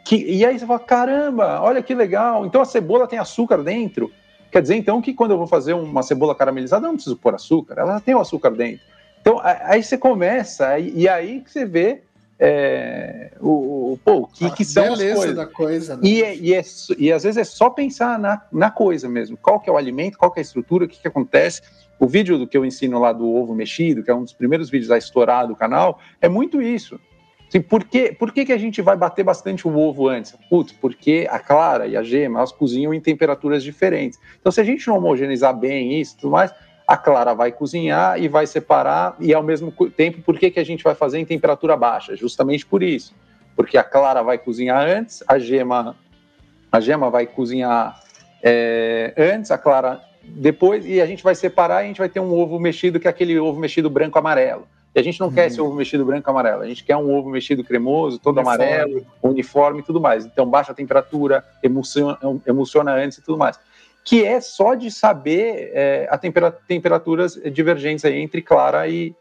Que, 0.06 0.16
e 0.24 0.46
aí 0.46 0.56
você 0.56 0.64
fala, 0.64 0.78
caramba, 0.78 1.60
olha 1.60 1.82
que 1.82 1.92
legal. 1.92 2.46
Então 2.46 2.60
a 2.60 2.64
cebola 2.64 3.08
tem 3.08 3.18
açúcar 3.18 3.60
dentro. 3.60 4.12
Quer 4.52 4.62
dizer, 4.62 4.76
então, 4.76 5.02
que 5.02 5.12
quando 5.12 5.32
eu 5.32 5.38
vou 5.38 5.48
fazer 5.48 5.72
uma 5.72 6.00
cebola 6.00 6.32
caramelizada, 6.32 6.86
eu 6.86 6.90
não 6.90 6.94
preciso 6.94 7.16
pôr 7.16 7.34
açúcar, 7.34 7.74
ela 7.76 8.00
tem 8.00 8.14
o 8.14 8.20
açúcar 8.20 8.50
dentro. 8.50 8.86
Então, 9.20 9.40
aí 9.42 9.82
você 9.82 9.98
começa, 9.98 10.78
e 10.78 11.08
aí 11.08 11.40
que 11.40 11.50
você 11.50 11.64
vê 11.64 12.02
é, 12.38 13.32
o, 13.40 13.94
o, 13.94 14.00
pô, 14.04 14.28
que, 14.28 14.48
que 14.52 14.64
são 14.64 14.92
as 14.92 15.02
coisas. 15.02 15.34
da 15.34 15.44
coisa. 15.44 15.96
Né? 15.96 16.02
E, 16.04 16.22
é, 16.22 16.36
e, 16.36 16.54
é, 16.54 16.62
e 16.96 17.12
às 17.12 17.24
vezes 17.24 17.38
é 17.38 17.42
só 17.44 17.68
pensar 17.68 18.16
na, 18.16 18.40
na 18.52 18.70
coisa 18.70 19.08
mesmo. 19.08 19.36
Qual 19.36 19.58
que 19.58 19.68
é 19.68 19.72
o 19.72 19.76
alimento, 19.76 20.16
qual 20.16 20.30
que 20.30 20.38
é 20.38 20.42
a 20.42 20.42
estrutura, 20.42 20.84
o 20.84 20.88
que, 20.88 21.00
que 21.00 21.08
acontece. 21.08 21.62
O 21.98 22.06
vídeo 22.06 22.38
do 22.38 22.46
que 22.46 22.56
eu 22.56 22.64
ensino 22.64 23.00
lá 23.00 23.12
do 23.12 23.28
ovo 23.28 23.56
mexido, 23.56 24.04
que 24.04 24.10
é 24.10 24.14
um 24.14 24.22
dos 24.22 24.32
primeiros 24.32 24.70
vídeos 24.70 24.92
a 24.92 24.98
estourar 24.98 25.48
do 25.48 25.56
canal, 25.56 25.98
é 26.20 26.28
muito 26.28 26.62
isso. 26.62 27.00
Assim, 27.48 27.60
por 27.60 27.84
que, 27.84 28.12
por 28.12 28.32
que, 28.32 28.44
que 28.44 28.52
a 28.52 28.58
gente 28.58 28.82
vai 28.82 28.96
bater 28.96 29.24
bastante 29.24 29.68
o 29.68 29.78
ovo 29.78 30.08
antes? 30.08 30.36
Putz, 30.50 30.72
porque 30.72 31.28
a 31.30 31.38
clara 31.38 31.86
e 31.86 31.96
a 31.96 32.02
gema, 32.02 32.40
elas 32.40 32.52
cozinham 32.52 32.92
em 32.92 33.00
temperaturas 33.00 33.62
diferentes. 33.62 34.18
Então, 34.40 34.50
se 34.50 34.60
a 34.60 34.64
gente 34.64 34.86
não 34.88 34.96
homogeneizar 34.96 35.56
bem 35.56 36.00
isso 36.00 36.14
e 36.14 36.20
tudo 36.20 36.32
mais, 36.32 36.52
a 36.86 36.96
clara 36.96 37.34
vai 37.34 37.52
cozinhar 37.52 38.20
e 38.20 38.28
vai 38.28 38.46
separar, 38.46 39.16
e 39.20 39.32
ao 39.34 39.42
mesmo 39.42 39.72
tempo, 39.90 40.22
por 40.22 40.38
que, 40.38 40.50
que 40.50 40.60
a 40.60 40.64
gente 40.64 40.84
vai 40.84 40.94
fazer 40.94 41.18
em 41.18 41.24
temperatura 41.24 41.76
baixa? 41.76 42.16
Justamente 42.16 42.64
por 42.66 42.82
isso. 42.82 43.14
Porque 43.54 43.78
a 43.78 43.84
clara 43.84 44.22
vai 44.22 44.38
cozinhar 44.38 44.86
antes, 44.86 45.22
a 45.26 45.38
gema, 45.38 45.96
a 46.70 46.80
gema 46.80 47.10
vai 47.10 47.26
cozinhar 47.26 48.00
é, 48.42 49.14
antes, 49.16 49.50
a 49.50 49.58
clara 49.58 50.00
depois, 50.22 50.84
e 50.84 51.00
a 51.00 51.06
gente 51.06 51.22
vai 51.22 51.34
separar 51.34 51.82
e 51.82 51.84
a 51.84 51.88
gente 51.88 51.98
vai 51.98 52.08
ter 52.08 52.20
um 52.20 52.32
ovo 52.32 52.58
mexido, 52.58 53.00
que 53.00 53.06
é 53.06 53.10
aquele 53.10 53.38
ovo 53.38 53.58
mexido 53.58 53.88
branco-amarelo. 53.88 54.66
E 54.96 54.98
a 54.98 55.02
gente 55.02 55.20
não 55.20 55.28
uhum. 55.28 55.34
quer 55.34 55.46
esse 55.46 55.60
ovo 55.60 55.74
mexido 55.74 56.06
branco-amarelo, 56.06 56.62
a 56.62 56.66
gente 56.66 56.82
quer 56.82 56.96
um 56.96 57.14
ovo 57.14 57.28
mexido 57.28 57.62
cremoso, 57.62 58.18
todo 58.18 58.38
uniforme. 58.38 58.64
amarelo, 58.64 59.06
uniforme 59.22 59.80
e 59.80 59.82
tudo 59.82 60.00
mais. 60.00 60.24
Então, 60.24 60.48
baixa 60.48 60.72
temperatura, 60.72 61.44
emulsiona, 61.62 62.94
antes 62.94 63.18
e 63.18 63.22
tudo 63.22 63.36
mais 63.36 63.60
que 64.06 64.24
é 64.24 64.40
só 64.40 64.74
de 64.74 64.88
saber 64.88 65.72
é, 65.74 66.06
a 66.08 66.16
tempera 66.16 66.52
temperaturas 66.52 67.34
divergentes 67.52 68.04
aí 68.04 68.16
entre 68.16 68.40
clara 68.40 68.86
e, 68.86 69.12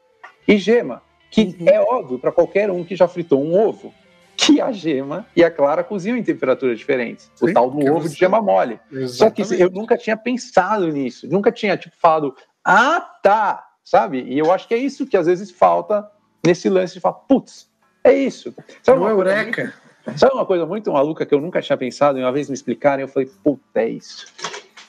e 0.47 0.59
gema, 0.59 1.01
que 1.31 1.57
uhum. 1.59 1.67
é 1.67 1.81
óbvio 1.81 2.19
para 2.19 2.31
qualquer 2.31 2.69
um 2.69 2.83
que 2.83 2.95
já 2.95 3.07
fritou 3.07 3.43
um 3.43 3.59
ovo, 3.59 3.91
que 4.37 4.61
a 4.61 4.71
gema 4.71 5.25
e 5.35 5.43
a 5.43 5.49
clara 5.49 5.83
cozinham 5.83 6.15
em 6.15 6.23
temperaturas 6.23 6.77
diferentes. 6.77 7.31
Sim, 7.33 7.49
o 7.49 7.53
tal 7.53 7.71
do 7.71 7.79
ovo 7.91 8.07
de 8.07 8.15
gema 8.15 8.39
mole. 8.39 8.79
Exatamente. 8.91 9.47
Só 9.47 9.55
que 9.55 9.63
eu 9.63 9.71
nunca 9.71 9.97
tinha 9.97 10.15
pensado 10.15 10.87
nisso, 10.89 11.27
nunca 11.27 11.51
tinha 11.51 11.75
tipo 11.75 11.95
falado, 11.97 12.35
ah 12.63 13.01
tá, 13.23 13.65
sabe? 13.85 14.23
E 14.23 14.37
eu 14.37 14.51
acho 14.51 14.67
que 14.67 14.73
é 14.73 14.77
isso 14.77 15.05
que 15.05 15.15
às 15.15 15.27
vezes 15.27 15.51
falta 15.51 16.09
nesse 16.43 16.67
lance 16.67 16.95
de 16.95 16.99
falar, 16.99 17.15
putz, 17.15 17.69
é 18.03 18.11
isso. 18.11 18.53
Sabe 18.83 18.99
uma 18.99 19.11
eureka. 19.11 19.73
Muito, 20.05 20.19
sabe 20.19 20.33
uma 20.33 20.45
coisa 20.45 20.65
muito 20.65 20.91
maluca 20.91 21.25
que 21.25 21.33
eu 21.33 21.39
nunca 21.39 21.61
tinha 21.61 21.77
pensado 21.77 22.19
e 22.19 22.21
uma 22.21 22.31
vez 22.31 22.49
me 22.49 22.55
explicaram, 22.55 23.01
eu 23.01 23.07
falei, 23.07 23.29
puta, 23.43 23.81
é 23.81 23.89
isso. 23.89 24.27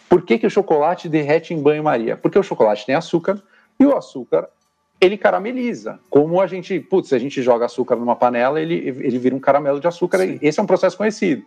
Por 0.09 0.23
que, 0.23 0.39
que 0.39 0.47
o 0.47 0.51
chocolate 0.51 1.09
derrete 1.09 1.53
em 1.53 1.63
banho-maria? 1.63 2.17
Porque 2.17 2.39
o 2.39 2.43
chocolate 2.43 2.87
tem 2.87 2.95
açúcar 2.95 3.41
e 3.79 3.85
o 3.85 3.97
açúcar 3.97 4.49
ele 5.01 5.19
carameliza. 5.19 6.01
Como 6.09 6.41
a 6.41 6.47
gente, 6.47 6.81
putz, 6.81 7.13
a 7.13 7.19
gente 7.19 7.43
joga 7.43 7.67
açúcar 7.67 7.97
numa 7.97 8.17
panela, 8.17 8.61
ele, 8.61 8.75
ele 8.75 9.19
vira 9.19 9.35
um 9.35 9.41
caramelo 9.41 9.79
de 9.79 9.87
açúcar. 9.87 10.19
Sim. 10.19 10.39
Esse 10.41 10.59
é 10.59 10.63
um 10.63 10.67
processo 10.67 10.97
conhecido. 10.97 11.45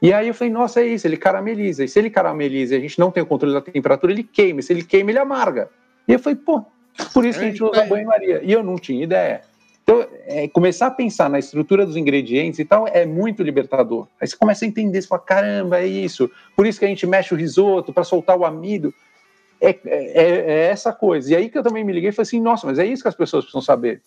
E 0.00 0.12
aí 0.12 0.28
eu 0.28 0.34
falei, 0.34 0.52
nossa, 0.52 0.80
é 0.80 0.86
isso, 0.86 1.06
ele 1.06 1.16
carameliza. 1.16 1.82
E 1.82 1.88
se 1.88 1.98
ele 1.98 2.10
carameliza 2.10 2.74
e 2.74 2.78
a 2.78 2.80
gente 2.80 2.98
não 2.98 3.10
tem 3.10 3.22
o 3.22 3.26
controle 3.26 3.54
da 3.54 3.60
temperatura, 3.60 4.12
ele 4.12 4.22
queima. 4.22 4.60
E 4.60 4.62
se 4.62 4.72
ele 4.72 4.84
queima, 4.84 5.10
ele 5.10 5.18
amarga. 5.18 5.70
E 6.06 6.12
eu 6.12 6.18
falei, 6.18 6.36
pô, 6.36 6.64
por 7.12 7.24
isso 7.24 7.38
que 7.38 7.44
a 7.44 7.48
gente 7.48 7.62
usa 7.62 7.84
banho-maria. 7.84 8.40
E 8.42 8.52
eu 8.52 8.62
não 8.62 8.76
tinha 8.76 9.02
ideia. 9.02 9.42
Então, 9.82 10.04
é, 10.26 10.48
começar 10.48 10.88
a 10.88 10.90
pensar 10.90 11.30
na 11.30 11.38
estrutura 11.38 11.86
dos 11.86 11.96
ingredientes 11.96 12.58
e 12.58 12.64
tal 12.64 12.88
é 12.88 13.06
muito 13.06 13.42
libertador. 13.42 14.08
Aí 14.20 14.26
você 14.26 14.36
começa 14.36 14.64
a 14.64 14.68
entender, 14.68 15.00
você 15.00 15.06
fala, 15.06 15.20
caramba, 15.20 15.78
é 15.78 15.86
isso. 15.86 16.28
Por 16.56 16.66
isso 16.66 16.78
que 16.78 16.84
a 16.84 16.88
gente 16.88 17.06
mexe 17.06 17.32
o 17.32 17.36
risoto 17.36 17.92
para 17.92 18.02
soltar 18.02 18.36
o 18.36 18.44
amido. 18.44 18.92
É, 19.60 19.70
é, 19.70 19.78
é, 19.84 20.66
essa 20.66 20.92
coisa. 20.92 21.32
E 21.32 21.36
aí 21.36 21.48
que 21.48 21.56
eu 21.56 21.62
também 21.62 21.84
me 21.84 21.92
liguei 21.92 22.10
e 22.10 22.12
falei 22.12 22.26
assim, 22.26 22.40
nossa, 22.40 22.66
mas 22.66 22.80
é 22.80 22.84
isso 22.84 23.02
que 23.02 23.08
as 23.08 23.14
pessoas 23.14 23.44
precisam 23.44 23.62
saber. 23.62 24.02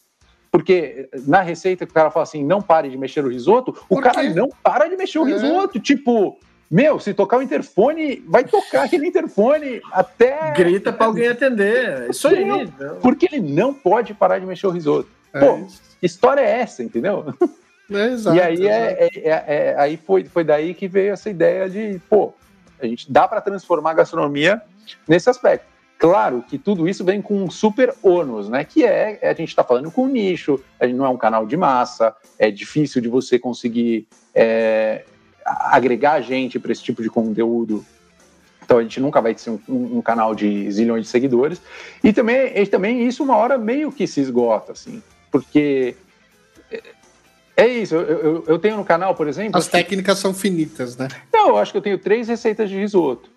Porque 0.51 1.09
na 1.25 1.41
receita 1.41 1.85
que 1.85 1.91
o 1.91 1.95
cara 1.95 2.11
fala 2.11 2.23
assim, 2.23 2.43
não 2.43 2.61
pare 2.61 2.89
de 2.89 2.97
mexer 2.97 3.23
o 3.23 3.29
risoto, 3.29 3.73
o 3.87 4.01
cara 4.01 4.21
não 4.31 4.49
para 4.61 4.87
de 4.87 4.97
mexer 4.97 5.19
o 5.19 5.27
é. 5.27 5.31
risoto. 5.31 5.79
Tipo, 5.79 6.37
meu, 6.69 6.99
se 6.99 7.13
tocar 7.13 7.37
o 7.37 7.41
interfone, 7.41 8.23
vai 8.27 8.43
tocar 8.43 8.83
aquele 8.83 9.07
interfone 9.07 9.81
até. 9.91 10.51
Grita 10.51 10.93
para 10.93 11.07
alguém 11.07 11.27
atender. 11.27 12.09
Isso 12.09 12.27
aí. 12.27 12.45
Não, 12.45 12.65
porque 13.01 13.27
ele 13.31 13.41
não 13.41 13.73
pode 13.73 14.13
parar 14.13 14.37
de 14.39 14.45
mexer 14.45 14.67
o 14.67 14.71
risoto. 14.71 15.09
É 15.33 15.39
Pô, 15.39 15.65
história 16.01 16.41
é 16.41 16.59
essa, 16.61 16.83
entendeu? 16.83 17.33
É, 17.91 18.05
exato, 18.05 18.37
e 18.37 18.39
aí, 18.39 18.67
é, 18.67 18.97
é, 18.99 19.09
é, 19.15 19.43
é, 19.47 19.75
aí 19.75 19.97
foi, 19.97 20.23
foi 20.23 20.43
daí 20.43 20.75
que 20.75 20.87
veio 20.87 21.11
essa 21.11 21.27
ideia 21.27 21.67
de, 21.67 21.99
pô, 22.07 22.35
a 22.79 22.85
gente 22.85 23.11
dá 23.11 23.27
para 23.27 23.41
transformar 23.41 23.89
a 23.89 23.93
gastronomia 23.95 24.61
nesse 25.07 25.27
aspecto. 25.27 25.65
Claro 25.97 26.43
que 26.47 26.59
tudo 26.59 26.87
isso 26.87 27.03
vem 27.03 27.21
com 27.21 27.43
um 27.43 27.49
super 27.49 27.93
ônus, 28.03 28.47
né? 28.47 28.63
Que 28.63 28.85
é, 28.85 29.19
a 29.23 29.33
gente 29.33 29.49
está 29.49 29.63
falando 29.63 29.91
com 29.91 30.07
nicho, 30.07 30.63
a 30.79 30.85
gente 30.85 30.95
não 30.95 31.05
é 31.05 31.09
um 31.09 31.17
canal 31.17 31.45
de 31.45 31.57
massa, 31.57 32.15
é 32.37 32.49
difícil 32.49 33.01
de 33.01 33.09
você 33.09 33.39
conseguir 33.39 34.07
é, 34.33 35.03
agregar 35.45 36.21
gente 36.21 36.59
para 36.59 36.71
esse 36.71 36.83
tipo 36.83 37.01
de 37.01 37.09
conteúdo 37.09 37.85
então 38.63 38.77
a 38.77 38.83
gente 38.83 38.99
nunca 38.99 39.19
vai 39.19 39.33
ter 39.33 39.49
um, 39.49 39.97
um, 39.97 40.01
canal 40.01 40.35
de 40.35 40.71
zilhões 40.71 41.05
de 41.05 41.09
seguidores. 41.09 41.59
E 42.03 42.13
também, 42.13 42.55
e 42.55 42.67
também 42.67 43.07
isso 43.07 43.23
uma 43.23 43.35
hora 43.35 43.57
meio 43.57 43.91
que 43.91 44.05
se 44.05 44.21
esgota, 44.21 44.73
assim 44.73 45.01
porque 45.31 45.95
é 47.55 47.67
isso. 47.67 47.95
Eu, 47.95 48.01
eu, 48.01 48.43
eu, 48.47 48.59
tenho 48.59 48.77
no 48.77 48.85
canal, 48.85 49.15
por 49.15 49.27
exemplo. 49.27 49.57
As 49.57 49.67
técnicas 49.67 50.19
são 50.19 50.33
finitas, 50.33 50.97
né? 50.97 51.07
Não, 51.31 51.49
eu 51.49 51.57
acho 51.57 51.71
que 51.71 51.77
eu 51.77 51.81
tenho 51.81 51.97
três 51.97 52.27
receitas 52.27 52.69
de 52.69 52.77
risoto. 52.77 53.29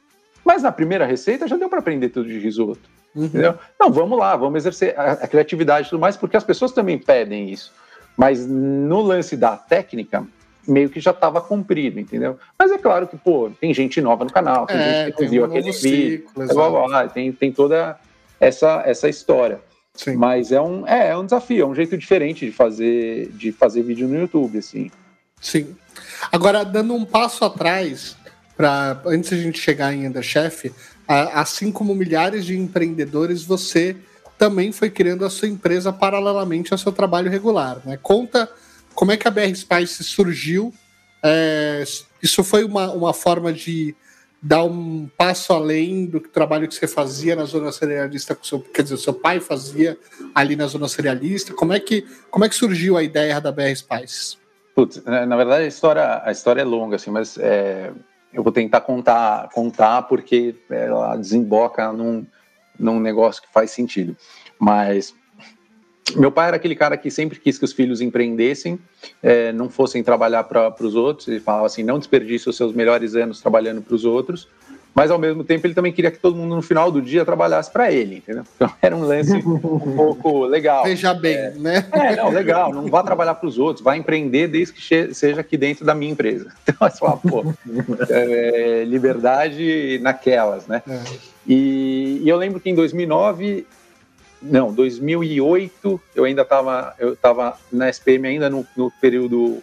Mas 0.45 0.63
na 0.63 0.73
primeira 0.73 1.07
receita 1.07 1.47
já 1.47 1.57
deu 1.57 1.69
para 1.69 1.79
aprender 1.79 2.09
tudo 2.09 2.29
de 2.29 2.39
risoto. 2.39 2.91
Uhum. 3.15 3.27
Entendeu? 3.27 3.59
Não, 3.79 3.93
vamos 3.93 4.19
lá, 4.19 4.35
vamos 4.37 4.57
exercer 4.57 4.99
a, 4.99 5.13
a, 5.13 5.29
criatividade 5.29 5.87
e 5.87 5.91
tudo 5.91 6.01
mais, 6.01 6.17
porque 6.17 6.37
as 6.37 6.45
pessoas 6.45 6.73
também 6.73 6.99
pedem 6.99 7.51
isso. 7.51 7.73
Mas 8.17 8.47
no 8.47 9.01
lance 9.01 9.37
da 9.37 9.57
técnica, 9.57 10.27
meio 10.67 10.89
que 10.89 11.01
já 11.01 11.11
estava 11.11 11.41
cumprido, 11.41 11.99
entendeu? 11.99 12.39
Mas 12.59 12.71
é 12.71 12.79
claro 12.79 13.07
que, 13.07 13.17
pô, 13.17 13.51
tem 13.61 13.73
gente 13.75 14.01
nova 14.01 14.25
no 14.25 14.33
canal, 14.33 14.67
tem 14.67 14.77
é, 14.77 15.07
gente 15.07 15.17
que 15.17 15.27
viu 15.27 15.43
um 15.43 15.47
aquele 15.47 15.73
vídeo, 15.73 16.27
blá, 16.35 16.71
blá, 16.71 16.87
blá, 16.87 17.09
tem, 17.09 17.33
tem 17.33 17.53
toda 17.53 17.99
essa, 18.39 18.83
essa 18.87 19.09
história. 19.09 19.61
Sim. 19.95 20.17
Mas 20.17 20.53
é 20.53 20.61
um, 20.61 20.87
é, 20.87 21.09
é 21.09 21.17
um 21.17 21.25
desafio, 21.25 21.65
é 21.65 21.67
um 21.67 21.75
jeito 21.75 21.97
diferente 21.99 22.47
de 22.47 22.53
fazer, 22.53 23.29
de 23.33 23.53
fazer 23.53 23.83
vídeo 23.83 24.09
no 24.09 24.19
YouTube, 24.19 24.59
assim. 24.59 24.91
Sim. 25.41 25.77
Agora, 26.31 26.65
dando 26.65 26.95
um 26.95 27.05
passo 27.05 27.45
atrás, 27.45 28.17
para 28.57 29.01
antes 29.07 29.31
de 29.31 29.37
a 29.37 29.39
gente 29.39 29.59
chegar 29.59 29.93
em 29.93 30.07
Underchef, 30.07 30.73
assim 31.07 31.71
como 31.71 31.95
milhares 31.95 32.47
de 32.47 32.57
empreendedores, 32.57 33.45
você 33.45 33.97
também 34.39 34.73
foi 34.73 34.91
criando 34.91 35.25
a 35.25 35.31
sua 35.31 35.49
empresa 35.49 35.93
paralelamente 35.93 36.73
ao 36.73 36.79
seu 36.79 36.91
trabalho 36.91 37.31
regular. 37.31 37.81
Né? 37.85 37.99
Conta 38.03 38.49
como 38.95 39.13
é 39.13 39.17
que 39.17 39.27
a 39.27 39.31
BR 39.31 39.55
Spice 39.55 40.05
surgiu. 40.05 40.73
É, 41.23 41.85
isso 42.23 42.43
foi 42.43 42.65
uma, 42.65 42.93
uma 42.93 43.15
forma 43.15 43.53
de 43.53 43.95
dar 44.43 44.65
um 44.65 45.09
passo 45.17 45.53
além 45.53 46.07
do 46.07 46.19
trabalho 46.19 46.67
que 46.67 46.75
você 46.75 46.89
fazia 46.89 47.37
na 47.37 47.45
zona 47.45 47.71
cerealista 47.71 48.37
seu, 48.43 48.59
quer 48.59 48.83
dizer, 48.83 48.97
seu 48.97 49.15
pai 49.15 49.39
fazia 49.39 49.97
ali 50.35 50.57
na 50.57 50.67
zona 50.67 50.89
cerealista. 50.89 51.55
Como 51.55 51.73
é 51.73 51.79
que 51.79 52.05
como 52.29 52.45
é 52.45 52.49
que 52.49 52.55
surgiu 52.57 52.97
a 52.97 53.05
ideia 53.05 53.41
da 53.41 53.53
BR 53.53 53.75
Spices? 53.77 54.37
Putz, 54.75 55.03
na 55.05 55.37
verdade 55.37 55.65
a 55.65 55.69
história 55.69 56.23
a 56.25 56.33
história 56.33 56.63
é 56.63 56.65
longa 56.65 56.97
assim, 56.97 57.11
mas 57.11 57.39
é, 57.39 57.93
eu 58.33 58.43
vou 58.43 58.53
tentar 58.53 58.81
contar 58.81 59.49
contar 59.51 60.03
porque 60.03 60.57
ela 60.69 61.17
desemboca 61.17 61.93
num 61.93 62.27
num 62.77 62.99
negócio 62.99 63.43
que 63.43 63.53
faz 63.53 63.71
sentido. 63.71 64.17
Mas 64.59 65.15
meu 66.17 66.31
pai 66.31 66.49
era 66.49 66.57
aquele 66.57 66.75
cara 66.75 66.97
que 66.97 67.11
sempre 67.11 67.39
quis 67.39 67.59
que 67.59 67.65
os 67.65 67.73
filhos 67.73 68.01
empreendessem, 68.01 68.79
é, 69.23 69.53
não 69.53 69.71
fossem 69.71 70.03
trabalhar 70.03 70.45
para 70.45 70.75
os 70.81 70.95
outros. 70.95 71.29
Ele 71.29 71.41
falava 71.41 71.67
assim: 71.67 71.83
não 71.83 71.99
desperdice 71.99 72.49
os 72.49 72.57
seus 72.57 72.75
melhores 72.75 73.15
anos 73.15 73.41
trabalhando 73.41 73.81
para 73.83 73.95
os 73.95 74.05
outros. 74.05 74.49
Mas 74.95 75.11
ao 75.11 75.19
mesmo 75.19 75.43
tempo 75.43 75.67
ele 75.67 75.75
também 75.75 75.93
queria 75.93 76.11
que 76.11 76.19
todo 76.19 76.37
mundo 76.37 76.55
no 76.55 76.61
final 76.61 76.91
do 76.91 77.01
dia 77.01 77.25
trabalhasse 77.25 77.71
para 77.71 77.91
ele, 77.91 78.17
entendeu? 78.17 78.45
Então 78.55 78.71
era 78.83 78.95
um 78.95 79.03
lance 79.03 79.35
um 79.35 79.97
pouco 79.97 80.45
legal. 80.45 80.85
Veja 80.85 81.15
bem, 81.15 81.35
é, 81.35 81.51
né? 81.53 81.89
É, 81.93 82.17
não, 82.17 82.29
legal. 82.29 82.73
Não 82.73 82.87
vá 82.89 83.03
trabalhar 83.03 83.35
para 83.37 83.49
os 83.49 83.59
outros, 83.59 83.83
vá 83.83 83.97
empreender 83.97 84.49
desde 84.49 84.75
que 84.75 85.15
seja 85.15 85.41
aqui 85.41 85.57
dentro 85.57 85.85
da 85.85 85.95
minha 85.95 86.13
empresa. 86.13 86.53
Então 86.73 86.89
você 86.89 86.99
fala, 86.99 87.17
pô, 87.17 87.45
é, 88.09 88.85
liberdade 88.87 89.99
naquelas, 90.03 90.67
né? 90.67 90.83
É. 90.89 91.01
E, 91.47 92.21
e 92.23 92.29
eu 92.29 92.37
lembro 92.37 92.61
que 92.61 92.71
em 92.71 92.75
2009 92.75 93.67
não, 94.43 94.73
2008 94.73 96.01
eu 96.15 96.25
ainda 96.25 96.43
estava 96.43 96.95
eu 96.99 97.15
tava 97.17 97.59
na 97.71 97.89
SPM 97.89 98.27
ainda 98.27 98.51
no, 98.51 98.67
no 98.77 98.91
período 99.01 99.63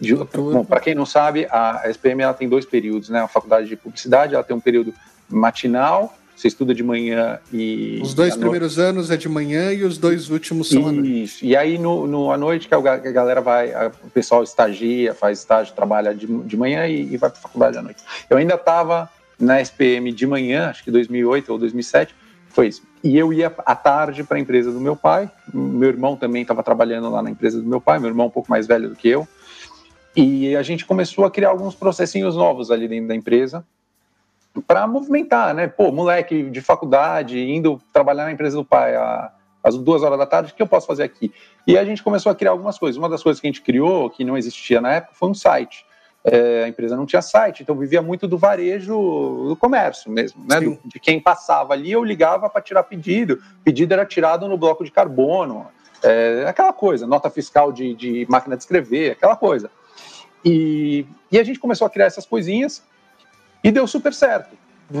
de, 0.00 0.14
bom, 0.14 0.64
para 0.64 0.80
quem 0.80 0.94
não 0.94 1.04
sabe, 1.04 1.46
a 1.50 1.82
SPM 1.90 2.22
ela 2.22 2.32
tem 2.32 2.48
dois 2.48 2.64
períodos, 2.64 3.10
né? 3.10 3.20
A 3.20 3.28
faculdade 3.28 3.68
de 3.68 3.76
publicidade, 3.76 4.34
ela 4.34 4.42
tem 4.42 4.56
um 4.56 4.60
período 4.60 4.94
matinal, 5.28 6.16
você 6.34 6.48
estuda 6.48 6.74
de 6.74 6.82
manhã 6.82 7.38
e 7.52 8.00
os 8.02 8.14
dois 8.14 8.34
primeiros 8.34 8.78
noite. 8.78 8.88
anos 8.88 9.10
é 9.10 9.16
de 9.18 9.28
manhã 9.28 9.70
e 9.72 9.84
os 9.84 9.98
dois 9.98 10.30
últimos 10.30 10.70
são 10.70 10.80
Isso. 10.80 10.88
à 10.88 10.92
noite. 10.92 11.22
Isso. 11.22 11.44
E 11.44 11.54
aí 11.54 11.76
no, 11.76 12.06
no 12.06 12.32
à 12.32 12.38
noite 12.38 12.66
que 12.66 12.74
a 12.74 12.80
galera 12.80 13.42
vai, 13.42 13.74
a, 13.74 13.92
o 14.02 14.08
pessoal 14.08 14.42
estagia, 14.42 15.12
faz 15.12 15.40
estágio, 15.40 15.74
trabalha 15.74 16.14
de, 16.14 16.26
de 16.26 16.56
manhã 16.56 16.86
e, 16.86 17.12
e 17.12 17.16
vai 17.18 17.28
para 17.28 17.38
a 17.38 17.42
faculdade 17.42 17.76
à 17.76 17.82
noite. 17.82 18.02
Eu 18.30 18.38
ainda 18.38 18.54
estava 18.54 19.10
na 19.38 19.60
SPM 19.60 20.12
de 20.12 20.26
manhã, 20.26 20.70
acho 20.70 20.82
que 20.82 20.90
2008 20.90 21.52
ou 21.52 21.58
2007 21.58 22.14
Foi 22.50 22.68
isso. 22.68 22.82
E 23.02 23.16
eu 23.16 23.32
ia 23.32 23.52
à 23.64 23.74
tarde 23.74 24.22
para 24.24 24.36
a 24.36 24.40
empresa 24.40 24.70
do 24.70 24.80
meu 24.80 24.94
pai. 24.94 25.30
Meu 25.52 25.88
irmão 25.88 26.16
também 26.16 26.42
estava 26.42 26.62
trabalhando 26.62 27.08
lá 27.08 27.22
na 27.22 27.30
empresa 27.30 27.60
do 27.60 27.66
meu 27.66 27.80
pai. 27.80 27.98
Meu 27.98 28.08
irmão 28.08 28.26
é 28.26 28.28
um 28.28 28.32
pouco 28.32 28.50
mais 28.50 28.66
velho 28.66 28.90
do 28.90 28.96
que 28.96 29.08
eu. 29.08 29.26
E 30.14 30.54
a 30.56 30.62
gente 30.62 30.84
começou 30.84 31.24
a 31.24 31.30
criar 31.30 31.50
alguns 31.50 31.74
processinhos 31.74 32.36
novos 32.36 32.70
ali 32.70 32.88
dentro 32.88 33.08
da 33.08 33.14
empresa 33.14 33.64
para 34.66 34.86
movimentar, 34.86 35.54
né? 35.54 35.68
Pô, 35.68 35.92
moleque 35.92 36.42
de 36.42 36.60
faculdade, 36.60 37.38
indo 37.38 37.80
trabalhar 37.92 38.24
na 38.24 38.32
empresa 38.32 38.56
do 38.56 38.64
pai 38.64 38.94
às 39.62 39.78
duas 39.78 40.02
horas 40.02 40.18
da 40.18 40.26
tarde, 40.26 40.52
o 40.52 40.54
que 40.54 40.62
eu 40.62 40.66
posso 40.66 40.88
fazer 40.88 41.04
aqui? 41.04 41.32
E 41.64 41.78
a 41.78 41.84
gente 41.84 42.02
começou 42.02 42.32
a 42.32 42.34
criar 42.34 42.50
algumas 42.50 42.76
coisas. 42.76 42.98
Uma 42.98 43.08
das 43.08 43.22
coisas 43.22 43.40
que 43.40 43.46
a 43.46 43.50
gente 43.50 43.62
criou, 43.62 44.10
que 44.10 44.24
não 44.24 44.36
existia 44.36 44.80
na 44.80 44.94
época, 44.94 45.14
foi 45.14 45.28
um 45.28 45.34
site. 45.34 45.86
É, 46.22 46.64
a 46.64 46.68
empresa 46.68 46.96
não 46.96 47.06
tinha 47.06 47.22
site, 47.22 47.62
então 47.62 47.74
vivia 47.74 48.02
muito 48.02 48.28
do 48.28 48.36
varejo, 48.36 48.92
do 49.48 49.56
comércio 49.58 50.10
mesmo, 50.10 50.44
né? 50.46 50.60
Do, 50.60 50.78
de 50.84 51.00
quem 51.00 51.18
passava 51.18 51.72
ali, 51.72 51.92
eu 51.92 52.04
ligava 52.04 52.50
para 52.50 52.60
tirar 52.60 52.82
pedido. 52.82 53.42
Pedido 53.64 53.92
era 53.92 54.04
tirado 54.04 54.46
no 54.46 54.58
bloco 54.58 54.84
de 54.84 54.90
carbono, 54.90 55.66
é, 56.02 56.44
aquela 56.46 56.72
coisa, 56.72 57.06
nota 57.06 57.30
fiscal 57.30 57.72
de, 57.72 57.94
de 57.94 58.26
máquina 58.28 58.56
de 58.56 58.62
escrever, 58.62 59.12
aquela 59.12 59.36
coisa. 59.36 59.70
E, 60.44 61.06
e 61.30 61.38
a 61.38 61.42
gente 61.42 61.58
começou 61.58 61.86
a 61.86 61.90
criar 61.90 62.06
essas 62.06 62.26
coisinhas 62.26 62.82
e 63.62 63.70
deu 63.70 63.86
super 63.86 64.12
certo. 64.12 64.56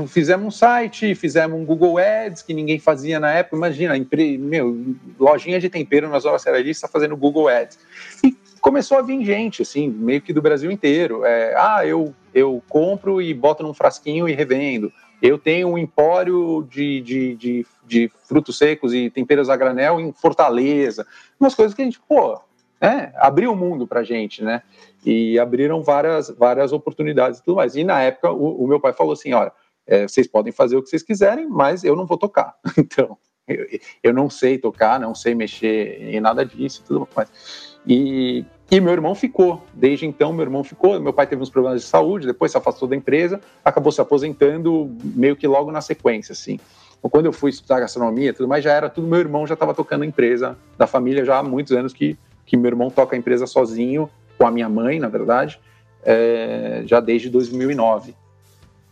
Fizemos 0.06 0.46
um 0.46 0.50
site, 0.50 1.16
fizemos 1.16 1.58
um 1.58 1.64
Google 1.64 1.98
Ads 1.98 2.42
que 2.42 2.54
ninguém 2.54 2.78
fazia 2.78 3.18
na 3.18 3.32
época. 3.32 3.56
Imagina, 3.56 3.94
meu, 4.38 4.94
lojinha 5.18 5.58
de 5.58 5.68
tempero 5.68 6.08
nas 6.08 6.24
horas 6.24 6.42
cerealistas 6.42 6.76
está 6.76 6.88
fazendo 6.88 7.16
Google 7.16 7.48
Ads. 7.48 7.76
E 8.22 8.30
começou 8.60 8.98
a 8.98 9.02
vir 9.02 9.24
gente, 9.24 9.62
assim, 9.62 9.88
meio 9.88 10.20
que 10.20 10.32
do 10.32 10.42
Brasil 10.42 10.70
inteiro. 10.70 11.24
É, 11.24 11.54
ah, 11.56 11.86
eu, 11.86 12.14
eu 12.34 12.62
compro 12.68 13.20
e 13.20 13.32
boto 13.34 13.62
num 13.62 13.74
frasquinho 13.74 14.28
e 14.28 14.32
revendo. 14.32 14.92
Eu 15.20 15.38
tenho 15.38 15.68
um 15.68 15.78
empório 15.78 16.66
de, 16.70 17.00
de, 17.00 17.36
de, 17.36 17.66
de 17.86 18.10
frutos 18.26 18.56
secos 18.56 18.94
e 18.94 19.10
temperos 19.10 19.50
a 19.50 19.56
granel 19.56 20.00
em 20.00 20.12
Fortaleza. 20.12 21.06
Umas 21.38 21.54
coisas 21.54 21.74
que 21.74 21.82
a 21.82 21.84
gente, 21.84 22.00
pô, 22.08 22.40
é, 22.80 23.12
abriu 23.16 23.52
o 23.52 23.56
mundo 23.56 23.86
para 23.86 24.02
gente, 24.02 24.42
né? 24.42 24.62
E 25.04 25.38
abriram 25.38 25.82
várias, 25.82 26.30
várias 26.30 26.72
oportunidades 26.72 27.38
e 27.38 27.44
tudo 27.44 27.56
mais. 27.56 27.76
E 27.76 27.84
na 27.84 28.00
época 28.00 28.30
o, 28.30 28.64
o 28.64 28.66
meu 28.66 28.80
pai 28.80 28.94
falou 28.94 29.12
assim: 29.12 29.34
olha, 29.34 29.52
é, 29.86 30.08
vocês 30.08 30.26
podem 30.26 30.52
fazer 30.52 30.76
o 30.76 30.82
que 30.82 30.88
vocês 30.88 31.02
quiserem, 31.02 31.46
mas 31.46 31.84
eu 31.84 31.94
não 31.94 32.06
vou 32.06 32.16
tocar. 32.16 32.54
Então, 32.78 33.18
eu, 33.46 33.66
eu 34.02 34.14
não 34.14 34.30
sei 34.30 34.56
tocar, 34.58 35.00
não 35.00 35.14
sei 35.14 35.34
mexer 35.34 36.00
em 36.00 36.20
nada 36.20 36.46
disso 36.46 36.82
e 36.82 36.86
tudo 36.86 37.08
mais. 37.14 37.69
E, 37.86 38.44
e 38.70 38.80
meu 38.80 38.92
irmão 38.92 39.14
ficou. 39.14 39.64
Desde 39.72 40.06
então, 40.06 40.32
meu 40.32 40.44
irmão 40.44 40.62
ficou. 40.62 41.00
Meu 41.00 41.12
pai 41.12 41.26
teve 41.26 41.42
uns 41.42 41.50
problemas 41.50 41.82
de 41.82 41.86
saúde, 41.86 42.26
depois 42.26 42.52
se 42.52 42.58
afastou 42.58 42.88
da 42.88 42.96
empresa, 42.96 43.40
acabou 43.64 43.90
se 43.90 44.00
aposentando 44.00 44.94
meio 45.02 45.36
que 45.36 45.46
logo 45.46 45.72
na 45.72 45.80
sequência, 45.80 46.32
assim. 46.32 46.58
Então, 46.98 47.10
quando 47.10 47.26
eu 47.26 47.32
fui 47.32 47.50
estudar 47.50 47.80
gastronomia, 47.80 48.32
tudo 48.32 48.48
mais, 48.48 48.62
já 48.62 48.72
era 48.72 48.88
tudo. 48.90 49.06
Meu 49.06 49.18
irmão 49.18 49.46
já 49.46 49.54
estava 49.54 49.74
tocando 49.74 50.02
a 50.02 50.06
empresa 50.06 50.56
da 50.76 50.86
família 50.86 51.24
já 51.24 51.38
há 51.38 51.42
muitos 51.42 51.72
anos 51.72 51.92
que 51.92 52.18
que 52.50 52.56
meu 52.56 52.68
irmão 52.68 52.90
toca 52.90 53.14
a 53.14 53.18
empresa 53.18 53.46
sozinho, 53.46 54.10
com 54.36 54.44
a 54.44 54.50
minha 54.50 54.68
mãe, 54.68 54.98
na 54.98 55.06
verdade, 55.06 55.60
é, 56.02 56.82
já 56.84 56.98
desde 56.98 57.30
2009. 57.30 58.12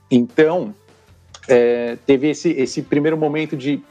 Então, 0.09 0.73
é, 1.49 1.99
teve 2.07 2.31
esse, 2.31 2.51
esse 2.51 2.83
primeiro 2.83 3.17
momento 3.17 3.57
de 3.57 3.83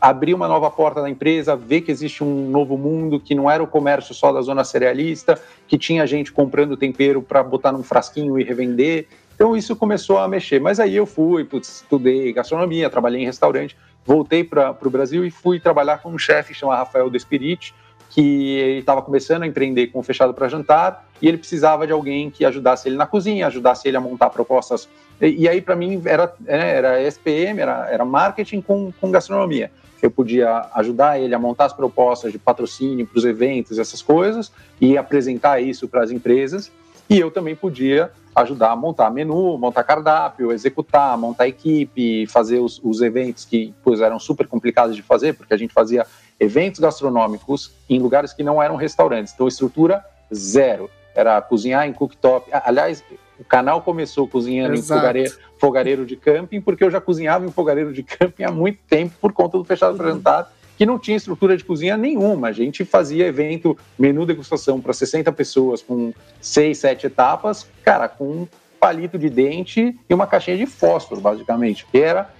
abrir 0.00 0.34
uma 0.34 0.48
nova 0.48 0.70
porta 0.70 1.02
da 1.02 1.08
empresa, 1.08 1.56
ver 1.56 1.82
que 1.82 1.90
existe 1.90 2.22
um 2.22 2.50
novo 2.50 2.76
mundo, 2.76 3.20
que 3.20 3.34
não 3.34 3.50
era 3.50 3.62
o 3.62 3.66
comércio 3.66 4.14
só 4.14 4.32
da 4.32 4.40
zona 4.40 4.64
cerealista, 4.64 5.40
que 5.66 5.78
tinha 5.78 6.06
gente 6.06 6.32
comprando 6.32 6.76
tempero 6.76 7.22
para 7.22 7.42
botar 7.42 7.72
num 7.72 7.82
frasquinho 7.82 8.38
e 8.38 8.44
revender. 8.44 9.06
Então 9.34 9.56
isso 9.56 9.76
começou 9.76 10.18
a 10.18 10.26
mexer. 10.26 10.60
Mas 10.60 10.80
aí 10.80 10.96
eu 10.96 11.06
fui, 11.06 11.44
putz, 11.44 11.82
estudei 11.82 12.32
gastronomia, 12.32 12.90
trabalhei 12.90 13.22
em 13.22 13.26
restaurante, 13.26 13.76
voltei 14.04 14.42
para 14.42 14.76
o 14.82 14.90
Brasil 14.90 15.24
e 15.24 15.30
fui 15.30 15.60
trabalhar 15.60 15.98
com 15.98 16.10
um 16.10 16.18
chefe 16.18 16.54
chamado 16.54 16.78
Rafael 16.78 17.08
Despirite, 17.08 17.74
que 18.10 18.56
ele 18.56 18.80
estava 18.80 19.02
começando 19.02 19.42
a 19.42 19.46
empreender 19.46 19.88
com 19.88 19.98
o 19.98 20.02
Fechado 20.02 20.32
para 20.32 20.48
Jantar 20.48 21.06
e 21.20 21.28
ele 21.28 21.36
precisava 21.36 21.86
de 21.86 21.92
alguém 21.92 22.30
que 22.30 22.44
ajudasse 22.44 22.88
ele 22.88 22.96
na 22.96 23.06
cozinha, 23.06 23.46
ajudasse 23.46 23.86
ele 23.86 23.96
a 23.96 24.00
montar 24.00 24.30
propostas. 24.30 24.88
E, 25.20 25.42
e 25.42 25.48
aí, 25.48 25.60
para 25.60 25.76
mim, 25.76 26.00
era, 26.04 26.32
né, 26.40 26.74
era 26.74 27.02
SPM, 27.02 27.60
era, 27.60 27.88
era 27.90 28.04
marketing 28.04 28.60
com, 28.60 28.92
com 29.00 29.10
gastronomia. 29.10 29.70
Eu 30.00 30.10
podia 30.10 30.66
ajudar 30.74 31.20
ele 31.20 31.34
a 31.34 31.38
montar 31.38 31.66
as 31.66 31.72
propostas 31.72 32.32
de 32.32 32.38
patrocínio 32.38 33.06
para 33.06 33.18
os 33.18 33.24
eventos, 33.24 33.78
essas 33.78 34.00
coisas, 34.00 34.52
e 34.80 34.96
apresentar 34.96 35.60
isso 35.60 35.88
para 35.88 36.02
as 36.02 36.10
empresas. 36.10 36.70
E 37.10 37.18
eu 37.18 37.30
também 37.30 37.56
podia 37.56 38.10
ajudar 38.34 38.70
a 38.70 38.76
montar 38.76 39.10
menu, 39.10 39.58
montar 39.58 39.82
cardápio, 39.82 40.52
executar, 40.52 41.18
montar 41.18 41.48
equipe, 41.48 42.26
fazer 42.28 42.60
os, 42.60 42.80
os 42.84 43.00
eventos 43.00 43.44
que 43.44 43.74
pois, 43.82 44.00
eram 44.00 44.18
super 44.18 44.46
complicados 44.46 44.94
de 44.94 45.02
fazer, 45.02 45.34
porque 45.34 45.52
a 45.52 45.56
gente 45.56 45.74
fazia 45.74 46.06
eventos 46.38 46.80
gastronômicos 46.80 47.72
em 47.88 47.98
lugares 47.98 48.32
que 48.32 48.42
não 48.42 48.62
eram 48.62 48.76
restaurantes. 48.76 49.32
Então, 49.32 49.48
estrutura 49.48 50.04
zero. 50.32 50.90
Era 51.14 51.40
cozinhar 51.42 51.86
em 51.86 51.92
cooktop. 51.92 52.48
Aliás, 52.52 53.02
o 53.38 53.44
canal 53.44 53.82
começou 53.82 54.26
cozinhando 54.28 54.74
Exato. 54.74 54.98
em 54.98 55.00
fogareiro, 55.00 55.38
fogareiro, 55.58 56.06
de 56.06 56.16
camping, 56.16 56.60
porque 56.60 56.84
eu 56.84 56.90
já 56.90 57.00
cozinhava 57.00 57.44
em 57.46 57.50
fogareiro 57.50 57.92
de 57.92 58.02
camping 58.02 58.44
há 58.44 58.52
muito 58.52 58.78
tempo 58.88 59.14
por 59.20 59.32
conta 59.32 59.58
do 59.58 59.64
fechado 59.64 59.96
para 59.96 60.10
jantar, 60.10 60.52
que 60.76 60.86
não 60.86 60.98
tinha 60.98 61.16
estrutura 61.16 61.56
de 61.56 61.64
cozinha 61.64 61.96
nenhuma. 61.96 62.48
A 62.48 62.52
gente 62.52 62.84
fazia 62.84 63.26
evento, 63.26 63.76
menu 63.98 64.24
degustação 64.24 64.80
para 64.80 64.92
60 64.92 65.32
pessoas, 65.32 65.82
com 65.82 66.12
6, 66.40 66.78
7 66.78 67.06
etapas, 67.06 67.66
cara, 67.82 68.08
com 68.08 68.24
um 68.24 68.48
palito 68.78 69.18
de 69.18 69.28
dente 69.28 69.98
e 70.08 70.14
uma 70.14 70.26
caixinha 70.26 70.56
de 70.56 70.66
fósforo, 70.66 71.20
basicamente, 71.20 71.84
era 71.92 72.30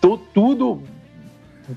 tudo 0.00 0.80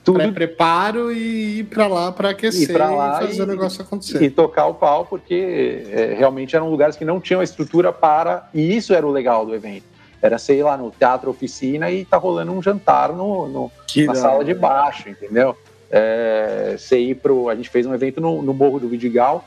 tudo 0.04 0.34
preparo 0.34 1.12
e 1.12 1.60
ir 1.60 1.64
para 1.66 1.88
lá 1.88 2.12
para 2.12 2.30
aquecer 2.30 2.70
ir 2.70 2.78
lá 2.78 3.24
e 3.24 3.28
fazer 3.28 3.40
e, 3.40 3.44
o 3.44 3.48
negócio 3.48 3.82
acontecer. 3.82 4.22
E 4.22 4.30
tocar 4.30 4.68
o 4.68 4.74
pau, 4.74 5.06
porque 5.06 5.84
é, 5.90 6.14
realmente 6.18 6.56
eram 6.56 6.70
lugares 6.70 6.96
que 6.96 7.06
não 7.06 7.20
tinham 7.20 7.42
a 7.42 7.44
estrutura 7.44 7.92
para. 7.92 8.50
E 8.54 8.76
isso 8.76 8.94
era 8.94 9.06
o 9.06 9.12
legal 9.12 9.46
do 9.46 9.54
evento. 9.54 9.86
Era, 10.22 10.38
sei 10.38 10.62
lá, 10.62 10.78
no 10.78 10.92
teatro 10.92 11.30
oficina 11.30 11.90
e 11.90 12.06
tá 12.06 12.18
rolando 12.18 12.52
um 12.52 12.62
jantar 12.62 13.12
no, 13.12 13.48
no 13.48 13.72
na 14.06 14.16
sala 14.16 14.46
de 14.46 14.54
baixo, 14.54 15.10
entendeu? 15.10 15.58
É, 15.90 16.76
você 16.78 17.00
ir 17.00 17.16
pro. 17.16 17.50
A 17.50 17.56
gente 17.56 17.70
fez 17.70 17.86
um 17.86 17.94
evento 17.94 18.22
no, 18.22 18.42
no 18.42 18.54
Morro 18.54 18.80
do 18.80 18.88
Vidigal 18.88 19.44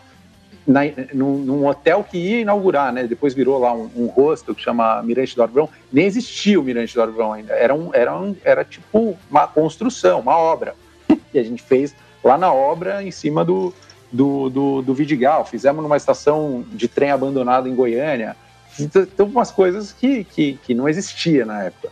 na, 0.66 0.80
num, 1.12 1.38
num, 1.38 1.66
hotel 1.66 2.04
que 2.04 2.16
ia 2.16 2.40
inaugurar, 2.40 2.92
né? 2.92 3.04
Depois 3.06 3.34
virou 3.34 3.58
lá 3.58 3.74
um, 3.74 3.90
um 3.94 4.06
hostel 4.06 4.54
que 4.54 4.62
chama 4.62 5.02
Mirante 5.02 5.36
do 5.36 5.42
Arvrão. 5.42 5.68
Nem 5.92 6.06
existia 6.06 6.58
o 6.58 6.62
Mirante 6.62 6.94
do 6.94 7.02
Arvrão 7.02 7.32
ainda. 7.32 7.52
Era, 7.54 7.74
um, 7.74 7.90
era, 7.92 8.16
um, 8.16 8.34
era 8.42 8.64
tipo 8.64 9.16
uma 9.30 9.46
construção, 9.46 10.20
uma 10.20 10.36
obra. 10.36 10.74
E 11.34 11.38
a 11.38 11.42
gente 11.42 11.62
fez 11.62 11.92
lá 12.22 12.38
na 12.38 12.52
obra, 12.52 13.02
em 13.02 13.10
cima 13.10 13.44
do, 13.44 13.74
do, 14.10 14.48
do, 14.48 14.82
do 14.82 14.94
Vidigal. 14.94 15.44
Fizemos 15.44 15.82
numa 15.82 15.96
estação 15.96 16.64
de 16.72 16.86
trem 16.86 17.10
abandonada 17.10 17.68
em 17.68 17.74
Goiânia. 17.74 18.36
Então, 18.78 19.26
umas 19.26 19.50
coisas 19.50 19.92
que, 19.92 20.22
que, 20.24 20.58
que 20.62 20.74
não 20.74 20.88
existia 20.88 21.44
na 21.44 21.64
época. 21.64 21.90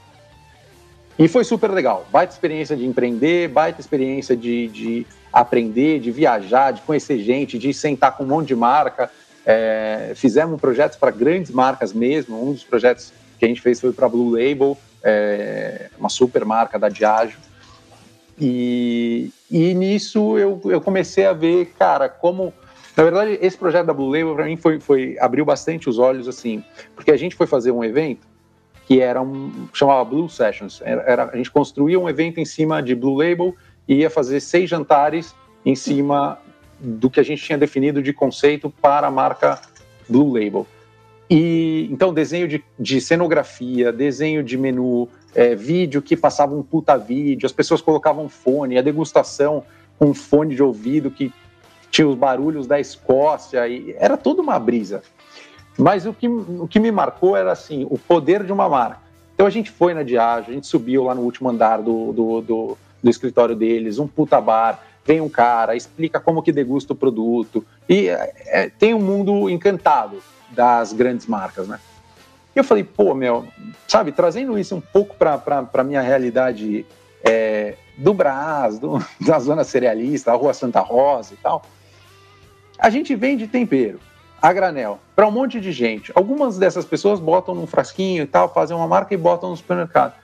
E 1.23 1.29
foi 1.29 1.45
super 1.45 1.71
legal. 1.71 2.05
Baita 2.11 2.33
experiência 2.33 2.77
de 2.77 2.85
empreender, 2.85 3.47
baita 3.47 3.81
experiência 3.81 4.37
de, 4.37 4.67
de 4.67 5.07
aprender, 5.33 6.01
de 6.01 6.11
viajar, 6.11 6.73
de 6.73 6.81
conhecer 6.81 7.21
gente, 7.21 7.57
de 7.61 7.73
sentar 7.73 8.17
com 8.17 8.25
um 8.25 8.27
monte 8.27 8.49
de 8.49 8.57
marca. 8.57 9.09
É, 9.47 10.15
fizemos 10.17 10.61
projetos 10.61 10.99
para 10.99 11.13
grandes 11.13 11.53
marcas 11.53 11.93
mesmo. 11.93 12.45
Um 12.45 12.53
dos 12.53 12.65
projetos 12.65 13.13
que 13.39 13.45
a 13.45 13.49
gente 13.49 13.61
fez 13.61 13.81
foi 13.81 13.93
para 13.93 14.09
Blue 14.09 14.31
Label, 14.33 14.77
é, 15.01 15.91
uma 15.97 16.09
super 16.09 16.45
marca 16.45 16.77
da 16.77 16.89
Diageo. 16.89 17.39
E, 18.37 19.31
e 19.49 19.75
nisso 19.75 20.37
eu, 20.37 20.61
eu 20.65 20.81
comecei 20.81 21.25
a 21.25 21.33
ver, 21.33 21.67
cara, 21.79 22.09
como 22.09 22.53
na 22.97 23.05
verdade, 23.05 23.39
esse 23.41 23.57
projeto 23.57 23.87
da 23.87 23.95
Blue 23.95 24.11
Label 24.11 24.35
para 24.35 24.47
mim 24.47 24.57
foi, 24.57 24.81
foi 24.81 25.17
abriu 25.21 25.45
bastante 25.45 25.89
os 25.89 26.01
olhos 26.01 26.27
assim, 26.27 26.65
porque 26.97 27.13
a 27.13 27.17
gente 27.17 27.37
foi 27.37 27.47
fazer 27.47 27.71
um 27.71 27.85
evento 27.85 28.32
que 28.87 29.01
era 29.01 29.21
um 29.21 29.69
chamava 29.73 30.05
Blue 30.05 30.29
Sessions. 30.29 30.81
Era, 30.85 31.03
era, 31.03 31.31
a 31.33 31.37
gente 31.37 31.51
construía 31.51 31.99
um 31.99 32.09
evento 32.09 32.41
em 32.41 32.45
cima 32.45 32.83
de 32.83 32.95
Blue 32.95 33.17
Label 33.17 33.55
e 33.87 33.97
ia 33.97 34.11
fazer 34.11 34.41
seis 34.41 34.69
jantares 34.69 35.35
em 35.65 35.75
cima 35.75 36.39
do 36.79 37.09
que 37.09 37.21
a 37.21 37.23
gente 37.23 37.43
tinha 37.43 37.57
definido 37.57 38.03
de 38.03 38.13
conceito 38.13 38.69
para 38.69 39.07
a 39.07 39.11
marca 39.11 39.61
Blue 40.09 40.33
Label. 40.33 40.67
E 41.31 41.89
então 41.91 42.13
desenho 42.13 42.47
de, 42.47 42.63
de 42.79 43.01
cenografia, 43.01 43.93
desenho 43.93 44.43
de 44.43 44.59
menu, 44.59 45.09
é, 45.35 45.55
vídeo 45.55 46.03
que 46.03 46.17
passava 46.17 46.55
um 46.55 46.63
puta 46.63 46.97
vídeo, 46.97 47.47
as 47.47 47.53
pessoas 47.53 47.81
colocavam 47.81 48.29
fone, 48.29 48.77
a 48.77 48.83
degustação 48.83 49.65
com 49.99 50.13
fone 50.13 50.55
de 50.55 50.63
ouvido 50.63 51.11
que 51.11 51.33
tinha 51.91 52.09
os 52.09 52.17
barulhos 52.17 52.67
da 52.67 52.81
Escócia 52.81 53.67
e 53.69 53.95
era 53.99 54.17
toda 54.17 54.43
uma 54.43 54.59
brisa. 54.59 55.03
Mas 55.79 56.07
o 56.07 56.13
que, 56.13 56.29
o 56.29 56.69
que 56.69 56.79
me 56.79 56.91
marcou 56.91 57.37
era 57.37 57.53
assim 57.53 57.87
o 57.91 57.99
poder 57.99 58.45
de 58.45 58.53
uma 58.53 58.69
marca. 58.69 59.01
Então 59.35 59.47
a 59.47 59.51
gente 59.51 59.71
foi 59.71 59.95
na 59.95 60.03
Diageo, 60.03 60.51
a 60.51 60.55
gente 60.55 60.67
subiu 60.67 61.05
lá 61.05 61.15
no 61.15 61.23
último 61.23 61.49
andar 61.49 61.79
do, 61.79 62.13
do, 62.13 62.41
do 62.43 62.79
do 63.03 63.11
escritório 63.11 63.57
deles, 63.57 63.99
um 63.99 64.07
puta 64.07 64.41
bar, 64.41 64.81
vem 65.05 65.21
um 65.21 65.29
cara, 65.29 65.75
explica 65.75 66.21
como 66.21 66.43
que 66.43 66.53
degusta 66.53 66.93
o 66.93 66.97
produto, 66.97 67.65
e 67.89 68.09
é, 68.09 68.33
é 68.47 68.69
tem 68.69 68.95
um 68.95 69.01
mundo 69.01 69.51
encantado 69.51 70.23
das 70.51 70.93
grandes 70.93 71.27
marcas, 71.27 71.67
né? 71.67 71.81
E 72.55 72.59
eu 72.59 72.65
falei, 72.65 72.85
pô, 72.85 73.15
meu, 73.15 73.49
sabe, 73.89 74.13
trazendo 74.13 74.59
isso 74.59 74.77
um 74.77 74.81
pouco 74.81 75.17
para 75.17 75.69
a 75.73 75.85
minha 75.85 76.03
realidade 76.03 76.87
é, 77.25 77.77
do 77.97 78.13
Brás, 78.13 78.79
da 79.21 79.39
zona 79.39 79.65
cerealista, 79.65 80.31
a 80.31 80.35
Rua 80.35 80.53
Santa 80.53 80.81
Rosa 80.81 81.35
e 81.35 81.37
tal. 81.39 81.63
A 82.79 82.91
gente 82.91 83.15
vende 83.15 83.47
tempero 83.47 83.99
a 84.43 84.53
granel 84.53 84.99
para 85.15 85.29
um 85.29 85.31
monte 85.31 85.61
de 85.61 85.71
gente. 85.71 86.11
Algumas 86.17 86.59
dessas 86.59 86.85
pessoas 86.85 87.21
botam 87.21 87.55
num 87.55 87.67
frasquinho 87.67 88.25
e 88.25 88.27
tal, 88.27 88.53
fazem 88.53 88.77
uma 88.77 88.89
marca 88.89 89.15
e 89.15 89.17
botam 89.17 89.51
no 89.51 89.57
supermercado. 89.57 90.15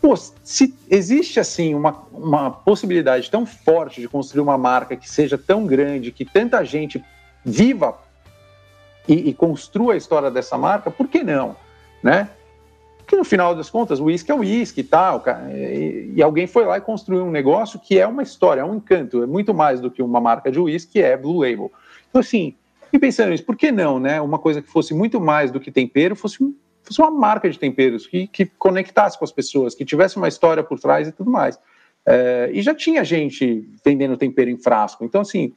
Pô, 0.00 0.16
se 0.16 0.74
existe 0.88 1.38
assim 1.38 1.74
uma, 1.74 2.04
uma 2.10 2.50
possibilidade 2.50 3.30
tão 3.30 3.44
forte 3.44 4.00
de 4.00 4.08
construir 4.08 4.40
uma 4.40 4.56
marca 4.56 4.96
que 4.96 5.10
seja 5.10 5.36
tão 5.36 5.66
grande, 5.66 6.12
que 6.12 6.24
tanta 6.24 6.64
gente 6.64 7.04
viva 7.44 7.98
e, 9.06 9.28
e 9.28 9.34
construa 9.34 9.94
a 9.94 9.96
história 9.96 10.30
dessa 10.30 10.56
marca, 10.56 10.90
por 10.90 11.08
que 11.08 11.22
não? 11.22 11.56
Né? 12.02 12.30
que 13.08 13.16
no 13.16 13.24
final 13.24 13.54
das 13.54 13.70
contas, 13.70 13.98
o 13.98 14.04
uísque 14.04 14.30
é 14.30 14.34
o 14.34 14.40
uísque 14.40 14.82
e 14.82 14.84
tal, 14.84 15.24
e, 15.50 16.12
e, 16.14 16.22
alguém 16.22 16.46
foi 16.46 16.66
lá 16.66 16.76
e 16.76 16.80
construiu 16.82 17.24
um 17.24 17.30
negócio 17.30 17.80
que 17.80 17.98
é 17.98 18.06
uma 18.06 18.22
história, 18.22 18.60
é 18.60 18.64
um 18.64 18.74
encanto, 18.74 19.22
é 19.22 19.26
muito 19.26 19.54
mais 19.54 19.80
do 19.80 19.90
que 19.90 20.02
uma 20.02 20.20
marca 20.20 20.52
de 20.52 20.60
uísque, 20.60 21.00
é 21.00 21.16
Blue 21.16 21.40
Label. 21.40 21.72
Então, 22.10 22.20
assim, 22.20 22.54
e 22.92 22.98
pensando 22.98 23.30
nisso, 23.30 23.44
por 23.44 23.56
que 23.56 23.70
não, 23.70 23.98
né? 23.98 24.20
Uma 24.20 24.38
coisa 24.38 24.62
que 24.62 24.68
fosse 24.68 24.94
muito 24.94 25.20
mais 25.20 25.50
do 25.50 25.60
que 25.60 25.70
tempero, 25.70 26.16
fosse, 26.16 26.38
fosse 26.82 27.00
uma 27.00 27.10
marca 27.10 27.48
de 27.48 27.58
temperos, 27.58 28.06
que, 28.06 28.26
que 28.26 28.46
conectasse 28.46 29.18
com 29.18 29.24
as 29.24 29.32
pessoas, 29.32 29.74
que 29.74 29.84
tivesse 29.84 30.16
uma 30.16 30.28
história 30.28 30.62
por 30.62 30.78
trás 30.78 31.08
e 31.08 31.12
tudo 31.12 31.30
mais. 31.30 31.58
É, 32.06 32.50
e 32.52 32.62
já 32.62 32.74
tinha 32.74 33.04
gente 33.04 33.68
vendendo 33.84 34.16
tempero 34.16 34.48
em 34.48 34.56
frasco, 34.56 35.04
então, 35.04 35.20
assim, 35.20 35.52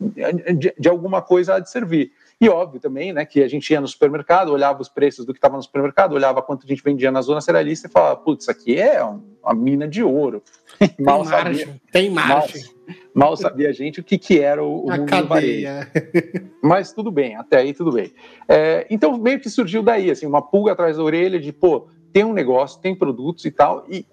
de, 0.00 0.74
de 0.78 0.88
alguma 0.88 1.20
coisa 1.22 1.54
há 1.54 1.58
de 1.58 1.70
servir. 1.70 2.12
E 2.40 2.48
óbvio 2.48 2.80
também, 2.80 3.12
né, 3.12 3.26
que 3.26 3.42
a 3.42 3.48
gente 3.48 3.70
ia 3.70 3.80
no 3.80 3.86
supermercado, 3.86 4.50
olhava 4.50 4.80
os 4.80 4.88
preços 4.88 5.26
do 5.26 5.32
que 5.32 5.38
estava 5.38 5.56
no 5.56 5.62
supermercado, 5.62 6.14
olhava 6.14 6.40
quanto 6.40 6.64
a 6.64 6.66
gente 6.66 6.82
vendia 6.82 7.10
na 7.10 7.20
zona 7.20 7.40
cerealista 7.40 7.86
e 7.86 7.90
falava, 7.90 8.16
putz, 8.16 8.44
isso 8.44 8.50
aqui 8.50 8.80
é 8.80 9.02
uma 9.04 9.54
mina 9.54 9.86
de 9.86 10.02
ouro. 10.02 10.42
Tem 10.78 10.94
mal 10.98 11.22
margem, 11.22 11.66
sabia, 11.66 11.80
tem 11.92 12.10
margem. 12.10 12.62
Mal, 12.62 12.74
mal, 13.14 13.36
sabia 13.36 13.68
a 13.68 13.72
gente 13.72 14.00
o 14.00 14.04
que, 14.04 14.18
que 14.18 14.40
era 14.40 14.62
o, 14.62 14.86
o 14.86 14.90
a 14.90 14.96
mundo 14.96 15.08
cadeia. 15.08 15.90
Mas 16.62 16.92
tudo 16.92 17.10
bem, 17.10 17.36
até 17.36 17.58
aí 17.58 17.72
tudo 17.72 17.92
bem. 17.92 18.12
É, 18.48 18.86
então 18.90 19.16
meio 19.18 19.40
que 19.40 19.48
surgiu 19.48 19.82
daí, 19.82 20.10
assim, 20.10 20.26
uma 20.26 20.42
pulga 20.42 20.72
atrás 20.72 20.96
da 20.96 21.02
orelha 21.02 21.38
de, 21.38 21.52
pô, 21.52 21.88
tem 22.12 22.24
um 22.24 22.32
negócio, 22.32 22.80
tem 22.80 22.94
produtos 22.94 23.44
e 23.44 23.50
tal, 23.50 23.84
e, 23.88 24.06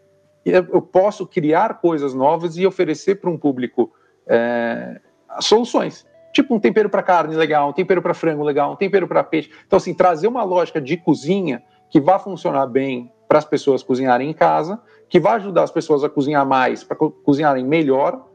eu 0.46 0.82
posso 0.82 1.28
criar 1.28 1.82
coisas 1.82 2.14
novas 2.14 2.58
e 2.58 2.66
oferecer 2.66 3.16
para 3.16 3.30
um 3.30 3.38
público 3.38 3.92
é, 4.26 5.00
soluções. 5.42 6.06
Tipo 6.34 6.56
um 6.56 6.60
tempero 6.60 6.90
para 6.90 7.04
carne 7.04 7.36
legal, 7.36 7.70
um 7.70 7.74
tempero 7.74 8.02
para 8.02 8.14
frango 8.14 8.44
legal, 8.44 8.72
um 8.72 8.76
tempero 8.76 9.08
para 9.08 9.24
peixe. 9.24 9.50
Então, 9.66 9.78
assim, 9.78 9.94
trazer 9.94 10.28
uma 10.28 10.44
lógica 10.44 10.80
de 10.80 10.96
cozinha 10.96 11.64
que 11.90 12.00
vá 12.00 12.20
funcionar 12.20 12.68
bem 12.68 13.12
para 13.28 13.40
as 13.40 13.46
pessoas 13.46 13.84
cozinharem 13.84 14.30
em 14.30 14.34
casa, 14.34 14.80
que 15.10 15.20
vai 15.20 15.36
ajudar 15.36 15.64
as 15.64 15.72
pessoas 15.72 16.04
a 16.04 16.10
cozinhar 16.10 16.46
mais, 16.46 16.84
para 16.84 16.96
co 16.96 17.12
cozinharem 17.12 17.66
melhor, 17.66 18.27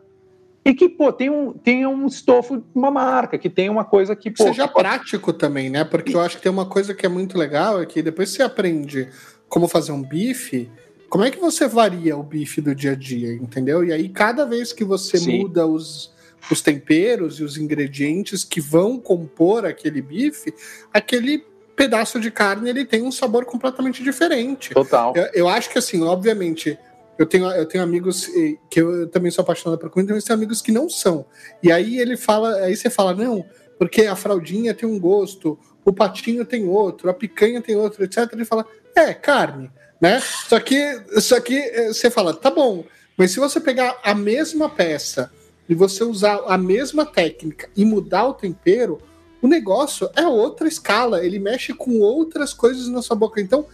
e 0.64 0.74
que, 0.74 0.88
pô, 0.88 1.12
tem 1.12 1.28
um, 1.28 1.52
tem 1.52 1.86
um 1.86 2.06
estofo, 2.06 2.62
uma 2.74 2.90
marca, 2.90 3.36
que 3.36 3.50
tem 3.50 3.68
uma 3.68 3.84
coisa 3.84 4.14
que, 4.14 4.30
pô... 4.30 4.44
Seja 4.44 4.68
que 4.68 4.74
prático 4.74 5.32
também, 5.32 5.68
né? 5.68 5.84
Porque 5.84 6.14
eu 6.14 6.20
acho 6.20 6.36
que 6.36 6.42
tem 6.42 6.52
uma 6.52 6.66
coisa 6.66 6.94
que 6.94 7.04
é 7.04 7.08
muito 7.08 7.36
legal, 7.36 7.82
é 7.82 7.86
que 7.86 8.00
depois 8.02 8.30
você 8.30 8.42
aprende 8.42 9.08
como 9.48 9.66
fazer 9.66 9.92
um 9.92 10.02
bife, 10.02 10.70
como 11.08 11.24
é 11.24 11.30
que 11.30 11.38
você 11.38 11.66
varia 11.66 12.16
o 12.16 12.22
bife 12.22 12.60
do 12.60 12.74
dia 12.74 12.92
a 12.92 12.94
dia, 12.94 13.34
entendeu? 13.34 13.84
E 13.84 13.92
aí, 13.92 14.08
cada 14.08 14.46
vez 14.46 14.72
que 14.72 14.84
você 14.84 15.18
Sim. 15.18 15.40
muda 15.40 15.66
os 15.66 16.12
os 16.50 16.60
temperos 16.60 17.38
e 17.38 17.44
os 17.44 17.56
ingredientes 17.56 18.44
que 18.44 18.60
vão 18.60 18.98
compor 18.98 19.64
aquele 19.64 20.02
bife, 20.02 20.52
aquele 20.92 21.44
pedaço 21.76 22.20
de 22.20 22.30
carne 22.30 22.68
ele 22.68 22.84
tem 22.84 23.02
um 23.02 23.12
sabor 23.12 23.44
completamente 23.44 24.02
diferente. 24.02 24.74
Total. 24.74 25.12
Eu, 25.16 25.30
eu 25.34 25.48
acho 25.48 25.70
que 25.70 25.78
assim, 25.78 26.02
obviamente, 26.02 26.78
eu 27.18 27.26
tenho, 27.26 27.46
eu 27.50 27.66
tenho 27.66 27.84
amigos 27.84 28.26
que 28.70 28.80
eu, 28.80 29.08
também 29.08 29.30
sou 29.30 29.42
apaixonado 29.42 29.78
por 29.78 29.90
comida, 29.90 30.14
mas 30.14 30.24
tenho 30.24 30.36
amigos 30.36 30.62
que 30.62 30.72
não 30.72 30.88
são. 30.88 31.26
E 31.62 31.70
aí 31.70 31.98
ele 31.98 32.16
fala, 32.16 32.56
aí 32.56 32.74
você 32.74 32.88
fala, 32.88 33.14
não, 33.14 33.44
porque 33.78 34.02
a 34.02 34.16
fraldinha 34.16 34.74
tem 34.74 34.88
um 34.88 34.98
gosto, 34.98 35.58
o 35.84 35.92
patinho 35.92 36.44
tem 36.44 36.66
outro, 36.68 37.10
a 37.10 37.14
picanha 37.14 37.60
tem 37.60 37.76
outro, 37.76 38.04
etc. 38.04 38.28
Ele 38.32 38.44
fala, 38.44 38.66
é, 38.94 39.12
carne, 39.12 39.70
né? 40.00 40.20
Só 40.20 40.58
que, 40.58 41.02
só 41.20 41.40
que 41.40 41.56
eh, 41.56 41.88
você 41.88 42.10
fala, 42.10 42.34
tá 42.34 42.50
bom, 42.50 42.84
mas 43.16 43.30
se 43.32 43.40
você 43.40 43.60
pegar 43.60 43.98
a 44.02 44.14
mesma 44.14 44.68
peça 44.68 45.30
e 45.68 45.74
você 45.74 46.02
usar 46.04 46.42
a 46.46 46.56
mesma 46.56 47.04
técnica 47.04 47.68
e 47.76 47.84
mudar 47.84 48.26
o 48.26 48.34
tempero, 48.34 49.00
o 49.40 49.48
negócio 49.48 50.08
é 50.14 50.26
outra 50.26 50.68
escala, 50.68 51.24
ele 51.24 51.38
mexe 51.38 51.72
com 51.74 52.00
outras 52.00 52.54
coisas 52.54 52.88
na 52.88 53.02
sua 53.02 53.16
boca. 53.16 53.40
Então, 53.40 53.66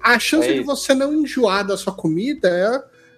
a 0.00 0.18
chance 0.18 0.48
é 0.48 0.52
de 0.52 0.60
você 0.60 0.94
não 0.94 1.12
enjoar 1.12 1.66
da 1.66 1.76
sua 1.76 1.92
comida 1.92 2.48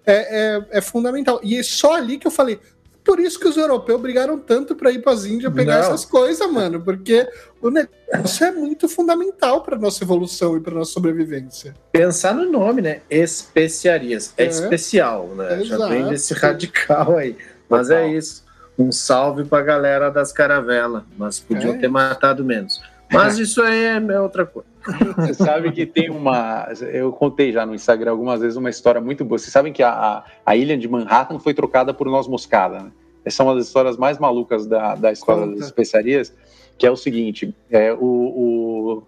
é, 0.07 0.13
é, 0.13 0.57
é, 0.57 0.79
é, 0.79 0.81
fundamental. 0.81 1.41
E 1.43 1.57
é 1.57 1.63
só 1.63 1.95
ali 1.95 2.19
que 2.19 2.27
eu 2.27 2.31
falei. 2.31 2.59
Por 3.05 3.19
isso 3.21 3.41
que 3.41 3.49
os 3.49 3.57
europeus 3.57 4.01
brigaram 4.01 4.39
tanto 4.39 4.77
para 4.77 4.91
ir 4.91 5.01
para 5.01 5.13
as 5.13 5.25
Índias 5.25 5.53
pegar 5.55 5.77
não. 5.77 5.81
essas 5.81 6.05
coisas, 6.05 6.51
mano, 6.51 6.83
porque 6.83 7.27
o 7.63 7.71
negócio 7.71 8.45
é 8.45 8.53
muito 8.53 8.87
fundamental 8.87 9.63
para 9.63 9.79
nossa 9.79 10.05
evolução 10.05 10.59
e 10.59 10.61
para 10.61 10.75
nossa 10.75 10.93
sobrevivência. 10.93 11.75
Pensar 11.91 12.35
no 12.35 12.51
nome, 12.51 12.83
né? 12.83 13.01
Especiarias. 13.09 14.35
É, 14.37 14.45
é 14.45 14.49
especial, 14.49 15.29
né? 15.29 15.65
Já 15.65 15.89
vem 15.89 16.07
desse 16.09 16.35
radical 16.35 17.17
aí. 17.17 17.35
Mas 17.67 17.89
é 17.89 18.07
isso. 18.09 18.45
Um 18.79 18.93
salve 18.93 19.45
pra 19.45 19.63
galera 19.63 20.11
das 20.11 20.31
caravelas. 20.31 21.03
Mas 21.17 21.41
podiam 21.41 21.75
é. 21.75 21.79
ter 21.79 21.89
matado 21.89 22.45
menos. 22.45 22.79
Mas 23.13 23.39
isso 23.39 23.63
aí 23.63 23.85
é 23.85 24.21
outra 24.21 24.45
coisa. 24.45 24.69
Você 25.17 25.35
sabe 25.35 25.73
que 25.73 25.87
tem 25.87 26.11
uma. 26.11 26.69
Eu 26.93 27.13
contei 27.13 27.53
já 27.53 27.65
no 27.65 27.75
Instagram 27.75 28.13
algumas 28.13 28.41
vezes 28.41 28.57
uma 28.57 28.71
história 28.71 29.01
muito 29.01 29.25
boa. 29.25 29.39
Vocês 29.39 29.53
sabem 29.53 29.73
que 29.73 29.83
a, 29.83 30.25
a 30.45 30.57
ilha 30.57 30.77
de 30.77 30.89
Manhattan 30.89 31.39
foi 31.39 31.55
trocada 31.55 31.93
por 31.93 32.07
noz 32.07 32.27
moscada, 32.27 32.81
né? 32.81 32.93
Essa 33.25 33.43
é 33.43 33.47
uma 33.47 33.55
das 33.55 33.67
histórias 33.67 33.97
mais 33.97 34.19
malucas 34.19 34.67
da, 34.67 34.95
da 34.95 35.13
história 35.13 35.43
Conta. 35.43 35.57
das 35.57 35.67
especiarias, 35.67 36.35
que 36.77 36.87
é 36.87 36.91
o 36.91 36.97
seguinte: 36.97 37.55
é, 37.71 37.93
o, 37.93 37.99
o, 37.99 39.03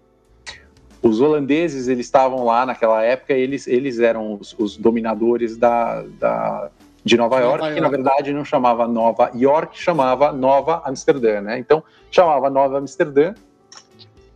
os 1.01 1.21
holandeses 1.21 1.87
eles 1.87 2.05
estavam 2.05 2.45
lá 2.45 2.65
naquela 2.65 3.01
época, 3.03 3.33
eles, 3.33 3.67
eles 3.67 3.99
eram 3.99 4.37
os, 4.39 4.55
os 4.59 4.77
dominadores 4.77 5.57
da, 5.57 6.03
da 6.19 6.69
de 7.03 7.17
Nova 7.17 7.39
York, 7.39 7.57
Nova 7.57 7.63
York, 7.63 7.75
que 7.75 7.81
na 7.81 7.89
verdade 7.89 8.33
não 8.33 8.45
chamava 8.45 8.87
Nova 8.87 9.31
York, 9.35 9.79
chamava 9.79 10.31
Nova 10.31 10.83
Amsterdã, 10.85 11.41
né? 11.41 11.57
Então 11.57 11.83
chamava 12.11 12.49
Nova 12.49 12.77
Amsterdã 12.77 13.33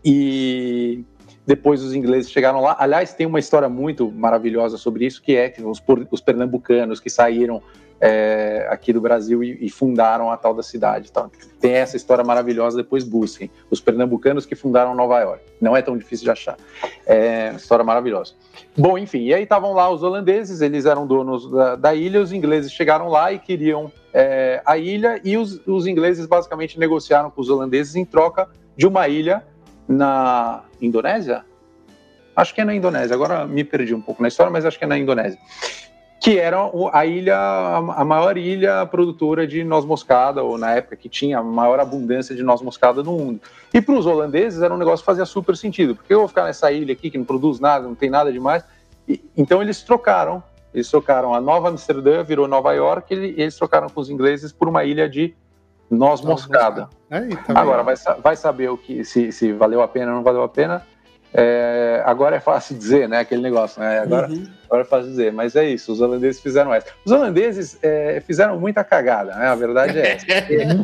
e 0.06 1.04
depois 1.48 1.82
os 1.84 1.96
ingleses 1.96 2.30
chegaram 2.30 2.62
lá. 2.62 2.76
Aliás, 2.80 3.14
tem 3.14 3.26
uma 3.26 3.40
história 3.40 3.68
muito 3.68 4.12
maravilhosa 4.12 4.78
sobre 4.78 5.06
isso, 5.06 5.22
que 5.22 5.36
é 5.36 5.50
que 5.50 5.64
os, 5.64 5.82
os 6.12 6.22
pernambucanos 6.22 7.00
que 7.00 7.10
saíram 7.10 7.62
é, 8.00 8.68
aqui 8.70 8.92
do 8.92 9.00
Brasil 9.02 9.44
e, 9.44 9.66
e, 9.66 9.70
fundaram 9.70 10.30
a 10.30 10.38
tal 10.38 10.54
da 10.54 10.62
cidade. 10.62 11.08
Então, 11.10 11.32
tem 11.60 11.74
essa 11.74 11.96
história 11.96 12.24
maravilhosa, 12.24 12.78
depois 12.78 13.04
busquem. 13.04 13.50
Os 13.72 13.80
pernambucanos 13.80 14.46
que 14.46 14.54
fundaram 14.54 14.94
Nova 14.94 15.20
York. 15.22 15.44
Não 15.62 15.76
é 15.76 15.82
tão 15.82 15.98
difícil 15.98 16.26
de 16.26 16.32
achar. 16.32 16.58
É 17.06 17.54
história 17.56 17.86
maravilhosa. 17.86 18.34
Bom, 18.78 18.98
enfim, 18.98 19.24
e 19.24 19.34
aí 19.34 19.44
estavam 19.44 19.74
lá 19.74 19.90
os 19.90 20.04
holandeses, 20.04 20.62
eles 20.62 20.86
eram 20.86 21.08
donos 21.08 21.50
da, 21.50 21.76
da 21.76 21.96
ilha, 21.96 22.22
os 22.22 22.32
ingleses 22.32 22.72
chegaram 22.72 23.08
lá 23.08 23.32
e 23.32 23.40
queriam 23.40 23.92
é, 24.14 24.62
a 24.66 24.78
ilha, 24.78 25.20
e 25.24 25.38
os, 25.38 25.66
os 25.66 25.88
ingleses 25.88 26.26
basicamente 26.26 26.78
negociaram 26.78 27.32
com 27.32 27.42
os 27.42 27.50
holandeses 27.50 27.96
em 27.96 28.04
troca 28.04 28.50
de 28.76 28.86
uma 28.86 29.08
ilha 29.08 29.44
na 29.88 30.64
Indonésia? 30.82 31.44
Acho 32.36 32.54
que 32.54 32.62
é 32.62 32.66
na 32.66 32.76
Indonésia, 32.76 33.16
agora 33.16 33.46
me 33.46 33.64
perdi 33.64 33.94
um 33.94 34.02
pouco 34.02 34.22
na 34.22 34.28
história, 34.28 34.52
mas 34.52 34.66
acho 34.66 34.78
que 34.78 34.84
é 34.84 34.88
na 34.88 34.98
Indonésia 34.98 35.40
que 36.26 36.40
era 36.40 36.58
a 36.92 37.06
ilha, 37.06 37.38
a 37.38 38.04
maior 38.04 38.36
ilha 38.36 38.84
produtora 38.88 39.46
de 39.46 39.64
noz 39.64 39.86
moscada, 39.86 40.42
ou 40.42 40.58
na 40.58 40.72
época 40.72 40.96
que 40.96 41.08
tinha 41.08 41.38
a 41.38 41.44
maior 41.44 41.80
abundância 41.80 42.36
de 42.36 42.42
noz 42.42 42.64
moscada 42.64 43.04
no 43.04 43.12
mundo. 43.12 43.40
E 43.72 43.80
para 43.80 43.94
os 43.94 44.08
holandeses 44.08 44.64
era 44.64 44.74
um 44.74 44.78
negócio 44.78 45.04
que 45.04 45.06
fazia 45.06 45.24
super 45.24 45.56
sentido, 45.56 45.96
porque 45.96 46.12
eu 46.12 46.18
vou 46.18 46.28
ficar 46.28 46.46
nessa 46.46 46.72
ilha 46.72 46.94
aqui 46.94 47.12
que 47.12 47.18
não 47.20 47.26
produz 47.26 47.60
nada, 47.60 47.88
não 47.88 47.94
tem 47.94 48.10
nada 48.10 48.34
demais. 48.34 48.64
E, 49.08 49.24
então 49.38 49.62
eles 49.62 49.84
trocaram, 49.84 50.42
eles 50.74 50.90
trocaram 50.90 51.36
a 51.36 51.40
Nova 51.40 51.70
Amsterdã, 51.70 52.24
virou 52.24 52.48
Nova 52.48 52.74
York, 52.74 53.14
e 53.14 53.40
eles 53.40 53.56
trocaram 53.56 53.88
com 53.88 54.02
os 54.02 54.10
ingleses 54.10 54.52
por 54.52 54.68
uma 54.68 54.84
ilha 54.84 55.08
de 55.08 55.36
noz 55.92 56.22
moscada. 56.22 56.90
É, 57.10 57.28
Agora, 57.54 57.84
vai, 57.84 57.96
vai 58.22 58.36
saber 58.36 58.70
o 58.70 58.78
que 58.78 59.04
se, 59.04 59.32
se 59.32 59.52
valeu 59.52 59.82
a 59.82 59.88
pena 59.88 60.12
ou 60.12 60.18
não 60.18 60.24
valeu 60.24 60.44
a 60.44 60.50
pena 60.50 60.84
é, 61.38 62.02
agora 62.06 62.38
é 62.38 62.40
fácil 62.40 62.78
dizer, 62.78 63.10
né? 63.10 63.20
Aquele 63.20 63.42
negócio, 63.42 63.82
né? 63.82 64.00
Agora, 64.00 64.30
uhum. 64.30 64.48
agora 64.68 64.84
é 64.84 64.86
fácil 64.86 65.10
dizer, 65.10 65.34
mas 65.34 65.54
é 65.58 65.68
isso, 65.68 65.92
os 65.92 66.00
holandeses 66.00 66.42
fizeram 66.42 66.74
essa. 66.74 66.88
Os 67.04 67.12
holandeses 67.12 67.78
é, 67.84 68.22
fizeram 68.22 68.58
muita 68.58 68.86
cagada, 68.86 69.36
né? 69.36 69.48
A 69.48 69.56
verdade 69.56 70.00
é 70.00 70.14
essa. 70.14 70.26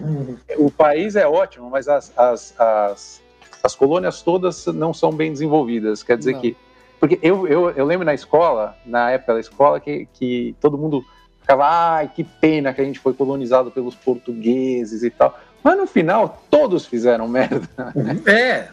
o 0.59 0.69
país 0.69 1.15
é 1.15 1.25
ótimo, 1.25 1.69
mas 1.69 1.87
as, 1.87 2.11
as, 2.17 2.53
as, 2.59 3.21
as, 3.63 3.75
colônias 3.75 4.21
todas 4.21 4.65
não 4.67 4.93
são 4.93 5.13
bem 5.13 5.31
desenvolvidas. 5.31 6.03
Quer 6.03 6.17
dizer 6.17 6.33
não. 6.33 6.41
que. 6.41 6.57
Porque 6.99 7.17
eu, 7.21 7.47
eu, 7.47 7.69
eu 7.69 7.85
lembro 7.85 8.05
na 8.05 8.13
escola, 8.13 8.75
na 8.85 9.09
época 9.09 9.35
da 9.35 9.39
escola, 9.39 9.79
que, 9.79 10.05
que 10.13 10.53
todo 10.59 10.77
mundo 10.77 11.01
ficava, 11.39 11.65
ai, 11.65 12.11
que 12.13 12.25
pena 12.25 12.73
que 12.73 12.81
a 12.81 12.83
gente 12.83 12.99
foi 12.99 13.13
colonizado 13.13 13.71
pelos 13.71 13.95
portugueses 13.95 15.01
e 15.01 15.09
tal. 15.09 15.39
Mas 15.63 15.77
no 15.77 15.85
final, 15.85 16.43
todos 16.49 16.85
fizeram 16.85 17.27
merda. 17.27 17.67
Né? 17.95 18.19
É, 18.25 18.67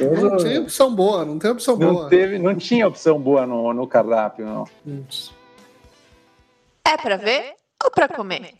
não 0.00 0.36
tem 0.38 0.58
opção 0.58 0.94
boa, 0.94 1.24
não 1.24 1.38
tem 1.38 1.50
opção 1.50 1.76
não 1.76 1.94
boa. 1.94 2.08
Teve, 2.08 2.38
não 2.38 2.54
tinha 2.54 2.86
opção 2.86 3.20
boa 3.20 3.46
no, 3.46 3.72
no 3.72 3.86
cardápio, 3.86 4.46
não. 4.46 4.64
É 6.86 6.96
para 6.96 7.16
ver 7.16 7.54
ou 7.84 7.90
para 7.90 8.08
comer? 8.08 8.54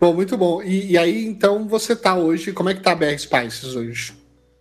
Bom, 0.00 0.12
muito 0.14 0.36
bom. 0.36 0.62
E, 0.62 0.92
e, 0.92 0.98
aí, 0.98 1.24
então, 1.24 1.68
você 1.68 1.94
tá 1.94 2.16
hoje, 2.16 2.52
como 2.52 2.68
é 2.68 2.74
que 2.74 2.80
tá 2.80 2.92
a 2.92 2.94
BR 2.96 3.16
Spices 3.16 3.76
hoje? 3.76 4.14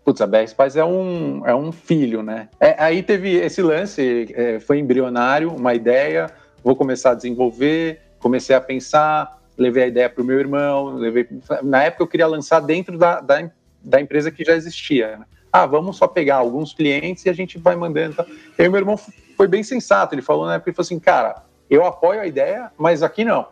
Putz, 0.04 0.22
a 0.22 0.28
BR 0.28 0.48
Spices 0.48 0.76
é 0.76 0.86
um, 0.86 1.46
é 1.48 1.56
um 1.56 1.72
filho, 1.72 2.22
né? 2.22 2.50
É, 2.60 2.76
aí 2.78 3.02
teve 3.02 3.36
esse 3.38 3.62
lance, 3.62 4.32
é, 4.36 4.60
foi 4.60 4.80
embrionário, 4.80 5.52
uma 5.52 5.74
ideia, 5.74 6.28
vou 6.64 6.76
começar 6.76 7.12
a 7.12 7.16
desenvolver, 7.16 8.02
comecei 8.20 8.56
a 8.56 8.62
pensar, 8.62 9.41
levei 9.58 9.84
a 9.84 9.88
ideia 9.88 10.10
para 10.10 10.22
o 10.22 10.26
meu 10.26 10.40
irmão, 10.40 10.96
levei... 10.96 11.28
Na 11.64 11.84
época 11.84 12.04
eu 12.04 12.08
queria 12.08 12.28
lançar 12.28 12.60
dentro 12.60 12.98
da, 12.98 13.20
da, 13.20 13.50
da 13.82 14.02
empresa 14.02 14.32
que 14.32 14.44
já 14.44 14.56
existia, 14.56 15.18
né? 15.18 15.26
ah, 15.52 15.66
vamos 15.66 15.98
só 15.98 16.08
pegar 16.08 16.38
alguns 16.38 16.74
clientes 16.74 17.26
e 17.26 17.30
a 17.30 17.34
gente 17.34 17.58
vai 17.58 17.76
mandando. 17.76 18.16
E 18.58 18.62
aí 18.62 18.70
meu 18.70 18.80
irmão 18.80 18.98
foi 19.36 19.48
bem 19.48 19.64
sensato, 19.64 20.16
ele 20.16 20.22
falou 20.22 20.46
na 20.46 20.56
época, 20.56 20.70
ele 20.70 20.76
falou 20.76 20.86
assim, 20.86 21.00
cara, 21.00 21.44
eu 21.70 21.86
apoio 21.86 22.22
a 22.22 22.28
ideia, 22.28 22.72
mas 22.78 23.04
aqui 23.04 23.26
não, 23.26 23.48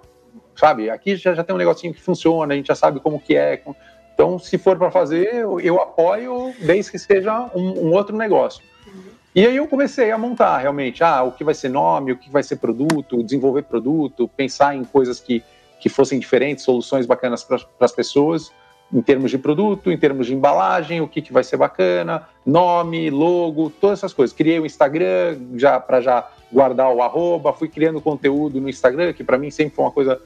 sabe? 0.55 0.89
Aqui 0.89 1.15
já, 1.15 1.33
já 1.33 1.43
tem 1.43 1.53
um 1.53 1.57
negocinho 1.57 1.93
que 1.93 2.01
funciona, 2.01 2.53
a 2.53 2.57
gente 2.57 2.67
já 2.67 2.75
sabe 2.75 2.99
como 2.99 3.19
que 3.19 3.35
é. 3.35 3.61
Então, 4.13 4.39
se 4.39 4.57
for 4.57 4.77
para 4.77 4.91
fazer, 4.91 5.33
eu, 5.33 5.59
eu, 5.59 5.81
apoio 5.81 6.53
desde 6.61 6.91
que 6.91 6.99
seja 6.99 7.49
um, 7.53 7.87
um 7.87 7.91
outro 7.91 8.15
negócio. 8.15 8.63
E 9.35 9.45
aí 9.45 9.55
eu 9.55 9.67
comecei 9.67 10.11
a 10.11 10.17
montar 10.17 10.57
realmente, 10.57 11.03
ah, 11.03 11.23
o 11.23 11.31
que 11.31 11.43
vai 11.43 11.53
ser 11.53 11.69
nome, 11.69 12.11
o 12.11 12.17
que 12.17 12.29
vai 12.29 12.43
ser 12.43 12.57
produto, 12.57 13.23
desenvolver 13.23 13.63
produto, 13.63 14.27
pensar 14.27 14.75
em 14.75 14.83
coisas 14.83 15.19
que, 15.19 15.43
que 15.79 15.89
fossem 15.89 16.19
diferentes, 16.19 16.63
soluções 16.63 17.05
bacanas 17.05 17.43
para 17.43 17.57
as 17.79 17.91
pessoas 17.91 18.51
em 18.91 19.01
termos 19.01 19.29
de 19.29 19.37
produto, 19.37 19.91
em 19.91 19.97
termos 19.97 20.27
de 20.27 20.33
embalagem, 20.33 20.99
o 20.99 21.07
que, 21.07 21.21
que 21.21 21.31
vai 21.31 21.43
ser 21.43 21.57
bacana, 21.57 22.27
nome, 22.45 23.09
logo, 23.09 23.69
todas 23.69 23.99
essas 23.99 24.13
coisas. 24.13 24.35
Criei 24.35 24.59
o 24.59 24.65
Instagram 24.65 25.37
já 25.55 25.79
para 25.79 26.01
já 26.01 26.27
guardar 26.51 26.91
o 26.91 27.01
arroba, 27.01 27.53
fui 27.53 27.67
criando 27.67 28.01
conteúdo 28.01 28.59
no 28.59 28.67
Instagram, 28.67 29.13
que 29.13 29.23
para 29.23 29.37
mim 29.37 29.51
sempre 29.51 29.75
foi 29.75 29.85
uma 29.85 29.91
coisa, 29.91 30.19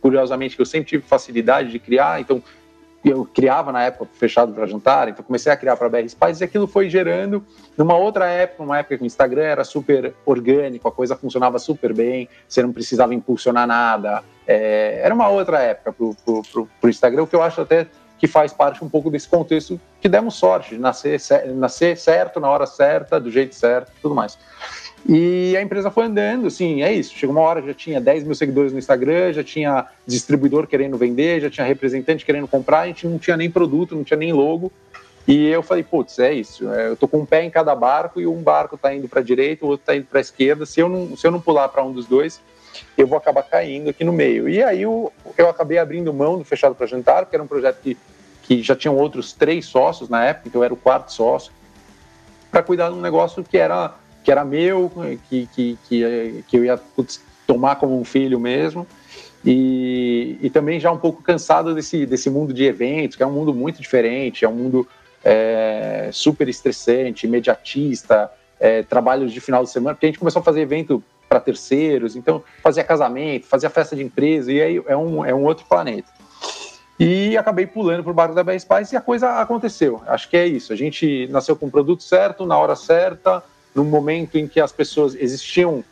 curiosamente, 0.00 0.54
que 0.54 0.62
eu 0.62 0.66
sempre 0.66 0.88
tive 0.88 1.02
facilidade 1.02 1.72
de 1.72 1.78
criar, 1.80 2.20
então 2.20 2.40
eu 3.04 3.24
criava 3.24 3.70
na 3.70 3.84
época 3.84 4.08
fechado 4.14 4.52
para 4.52 4.66
jantar, 4.66 5.08
então 5.08 5.24
comecei 5.24 5.50
a 5.52 5.56
criar 5.56 5.76
para 5.76 5.88
BR 5.88 6.08
Spices 6.08 6.40
e 6.40 6.44
aquilo 6.44 6.66
foi 6.66 6.90
gerando 6.90 7.44
numa 7.76 7.96
outra 7.96 8.26
época, 8.26 8.62
uma 8.62 8.78
época 8.78 8.98
que 8.98 9.04
o 9.04 9.06
Instagram 9.06 9.42
era 9.42 9.64
super 9.64 10.14
orgânico, 10.26 10.88
a 10.88 10.92
coisa 10.92 11.14
funcionava 11.14 11.58
super 11.58 11.94
bem, 11.94 12.28
você 12.48 12.62
não 12.62 12.72
precisava 12.72 13.14
impulsionar 13.14 13.66
nada, 13.66 14.24
é, 14.46 15.00
era 15.02 15.14
uma 15.14 15.28
outra 15.28 15.60
época 15.60 15.92
para 15.92 16.60
o 16.60 16.88
Instagram, 16.88 17.22
o 17.22 17.26
que 17.26 17.36
eu 17.36 17.42
acho 17.42 17.60
até 17.60 17.86
que 18.18 18.26
faz 18.26 18.52
parte 18.52 18.84
um 18.84 18.88
pouco 18.88 19.10
desse 19.10 19.28
contexto 19.28 19.80
que 20.00 20.08
demos 20.08 20.34
sorte 20.34 20.70
de 20.74 20.80
nascer, 20.80 21.20
nascer 21.54 21.96
certo, 21.96 22.40
na 22.40 22.50
hora 22.50 22.66
certa, 22.66 23.20
do 23.20 23.30
jeito 23.30 23.54
certo 23.54 23.92
tudo 24.02 24.14
mais. 24.14 24.36
E 25.06 25.56
a 25.56 25.62
empresa 25.62 25.90
foi 25.90 26.04
andando, 26.04 26.46
assim, 26.46 26.82
é 26.82 26.92
isso. 26.92 27.14
Chegou 27.14 27.34
uma 27.34 27.42
hora 27.42 27.62
já 27.62 27.74
tinha 27.74 28.00
10 28.00 28.24
mil 28.24 28.34
seguidores 28.34 28.72
no 28.72 28.78
Instagram, 28.78 29.32
já 29.32 29.44
tinha 29.44 29.86
distribuidor 30.06 30.66
querendo 30.66 30.96
vender, 30.96 31.40
já 31.40 31.50
tinha 31.50 31.66
representante 31.66 32.24
querendo 32.24 32.48
comprar, 32.48 32.80
a 32.80 32.86
gente 32.86 33.06
não 33.06 33.18
tinha 33.18 33.36
nem 33.36 33.50
produto, 33.50 33.94
não 33.94 34.04
tinha 34.04 34.18
nem 34.18 34.32
logo. 34.32 34.72
E 35.26 35.46
eu 35.48 35.62
falei, 35.62 35.82
putz, 35.82 36.18
é 36.18 36.32
isso. 36.32 36.72
É, 36.72 36.88
eu 36.88 36.96
tô 36.96 37.06
com 37.06 37.18
um 37.18 37.26
pé 37.26 37.44
em 37.44 37.50
cada 37.50 37.74
barco 37.74 38.20
e 38.20 38.26
um 38.26 38.42
barco 38.42 38.78
tá 38.78 38.94
indo 38.94 39.08
para 39.08 39.20
a 39.20 39.22
direita, 39.22 39.64
o 39.64 39.68
outro 39.68 39.84
tá 39.86 39.94
indo 39.94 40.06
para 40.06 40.18
a 40.18 40.22
esquerda. 40.22 40.64
Se 40.64 40.80
eu 40.80 40.88
não, 40.88 41.16
se 41.16 41.26
eu 41.26 41.30
não 41.30 41.40
pular 41.40 41.68
para 41.68 41.84
um 41.84 41.92
dos 41.92 42.06
dois, 42.06 42.40
eu 42.96 43.06
vou 43.06 43.18
acabar 43.18 43.42
caindo 43.42 43.90
aqui 43.90 44.04
no 44.04 44.12
meio. 44.12 44.48
E 44.48 44.62
aí 44.62 44.82
eu, 44.82 45.12
eu 45.36 45.48
acabei 45.48 45.78
abrindo 45.78 46.12
mão 46.12 46.38
do 46.38 46.44
Fechado 46.44 46.74
para 46.74 46.86
Jantar, 46.86 47.24
porque 47.24 47.36
era 47.36 47.42
um 47.42 47.46
projeto 47.46 47.78
que, 47.82 47.96
que 48.42 48.62
já 48.62 48.74
tinham 48.74 48.96
outros 48.96 49.32
três 49.32 49.66
sócios 49.66 50.08
na 50.08 50.24
época, 50.24 50.48
então 50.48 50.60
eu 50.60 50.64
era 50.64 50.74
o 50.74 50.76
quarto 50.76 51.12
sócio, 51.12 51.52
para 52.50 52.62
cuidar 52.62 52.88
de 52.88 52.94
um 52.94 53.00
negócio 53.00 53.44
que 53.44 53.58
era 53.58 53.94
que 54.22 54.30
era 54.30 54.44
meu, 54.44 54.90
que, 55.28 55.46
que, 55.54 55.78
que, 55.88 56.44
que 56.46 56.56
eu 56.56 56.64
ia 56.64 56.76
putz, 56.76 57.20
tomar 57.46 57.76
como 57.76 57.98
um 57.98 58.04
filho 58.04 58.38
mesmo. 58.38 58.86
E, 59.44 60.36
e, 60.42 60.50
também 60.50 60.80
já 60.80 60.90
um 60.90 60.98
pouco 60.98 61.22
cansado 61.22 61.74
desse, 61.74 62.04
desse 62.04 62.28
mundo 62.28 62.52
de 62.52 62.64
eventos, 62.64 63.16
que 63.16 63.22
é 63.22 63.26
um 63.26 63.32
mundo 63.32 63.54
muito 63.54 63.80
diferente, 63.80 64.44
é 64.44 64.48
um 64.48 64.54
mundo 64.54 64.86
é, 65.24 66.10
super 66.12 66.48
estressante, 66.48 67.26
imediatista, 67.26 68.30
é, 68.58 68.82
trabalhos 68.82 69.32
de 69.32 69.40
final 69.40 69.62
de 69.62 69.70
semana, 69.70 69.94
porque 69.94 70.06
a 70.06 70.08
gente 70.08 70.18
começou 70.18 70.40
a 70.40 70.44
fazer 70.44 70.60
evento 70.60 71.02
para 71.28 71.38
terceiros, 71.38 72.16
então 72.16 72.42
fazia 72.62 72.82
casamento, 72.82 73.46
fazia 73.46 73.70
festa 73.70 73.94
de 73.94 74.02
empresa, 74.02 74.52
e 74.52 74.60
aí 74.60 74.82
é 74.86 74.96
um, 74.96 75.24
é 75.24 75.34
um 75.34 75.44
outro 75.44 75.64
planeta. 75.66 76.10
E 76.98 77.36
acabei 77.36 77.64
pulando 77.66 78.02
para 78.02 78.10
o 78.10 78.14
barco 78.14 78.34
da 78.34 78.42
BR 78.42 78.58
Spice 78.58 78.94
e 78.94 78.98
a 78.98 79.00
coisa 79.00 79.40
aconteceu. 79.40 80.02
Acho 80.06 80.28
que 80.28 80.36
é 80.36 80.46
isso. 80.46 80.72
A 80.72 80.76
gente 80.76 81.28
nasceu 81.28 81.54
com 81.54 81.66
o 81.66 81.70
produto 81.70 82.02
certo, 82.02 82.44
na 82.44 82.58
hora 82.58 82.74
certa, 82.74 83.42
num 83.78 83.84
momento 83.84 84.36
em 84.36 84.48
que 84.48 84.60
as 84.60 84.72
pessoas 84.72 85.14
existiam 85.14 85.84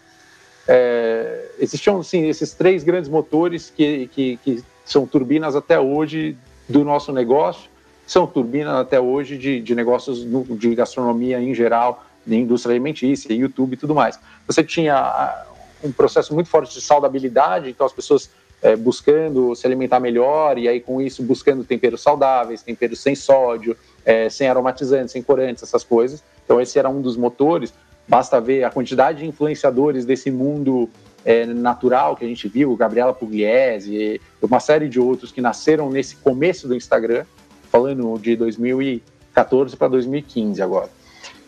é, 0.66 1.50
existiam 1.60 2.02
sim 2.02 2.26
esses 2.26 2.52
três 2.52 2.82
grandes 2.82 3.08
motores 3.08 3.72
que, 3.74 4.08
que, 4.08 4.36
que, 4.42 4.64
são 4.84 5.06
turbinas 5.06 5.54
até 5.54 5.78
hoje 5.78 6.36
do 6.68 6.84
nosso 6.84 7.12
negócio 7.12 7.70
são 8.04 8.26
turbinas 8.26 8.74
até 8.74 9.00
hoje 9.00 9.38
de, 9.38 9.60
de 9.60 9.74
negócios 9.74 10.26
de 10.58 10.74
gastronomia 10.74 11.40
em 11.40 11.54
geral 11.54 12.04
de 12.26 12.36
indústria 12.36 12.72
alimentícia 12.72 13.32
YouTube 13.32 13.74
e 13.74 13.76
tudo 13.76 13.94
mais. 13.94 14.18
Você 14.46 14.62
tinha 14.64 15.44
um 15.82 15.92
processo 15.92 16.34
muito 16.34 16.48
forte 16.48 16.74
de 16.74 16.80
saudabilidade 16.80 17.70
então 17.70 17.86
as 17.86 17.92
pessoas 17.92 18.30
é, 18.62 18.74
buscando 18.74 19.54
se 19.54 19.64
alimentar 19.66 20.00
melhor 20.00 20.58
e 20.58 20.66
aí 20.66 20.80
com 20.80 21.00
isso 21.00 21.22
buscando 21.22 21.62
temperos 21.62 22.00
saudáveis 22.00 22.62
temperos 22.62 23.00
sem 23.00 23.14
sódio 23.14 23.76
é, 24.06 24.30
sem 24.30 24.48
aromatizantes 24.48 25.12
sem 25.12 25.22
corantes 25.22 25.62
essas 25.62 25.84
coisas 25.84 26.22
então, 26.46 26.60
esse 26.60 26.78
era 26.78 26.88
um 26.88 27.02
dos 27.02 27.16
motores. 27.16 27.74
Basta 28.08 28.40
ver 28.40 28.62
a 28.62 28.70
quantidade 28.70 29.18
de 29.18 29.26
influenciadores 29.26 30.06
desse 30.06 30.30
mundo 30.30 30.88
é, 31.24 31.44
natural 31.44 32.16
que 32.16 32.24
a 32.24 32.28
gente 32.28 32.48
viu, 32.48 32.74
Gabriela 32.76 33.12
Pugliese, 33.12 34.20
uma 34.40 34.60
série 34.60 34.88
de 34.88 35.00
outros 35.00 35.32
que 35.32 35.40
nasceram 35.40 35.90
nesse 35.90 36.14
começo 36.16 36.68
do 36.68 36.74
Instagram, 36.76 37.24
falando 37.68 38.16
de 38.18 38.36
2014 38.36 39.76
para 39.76 39.88
2015 39.88 40.62
agora. 40.62 40.88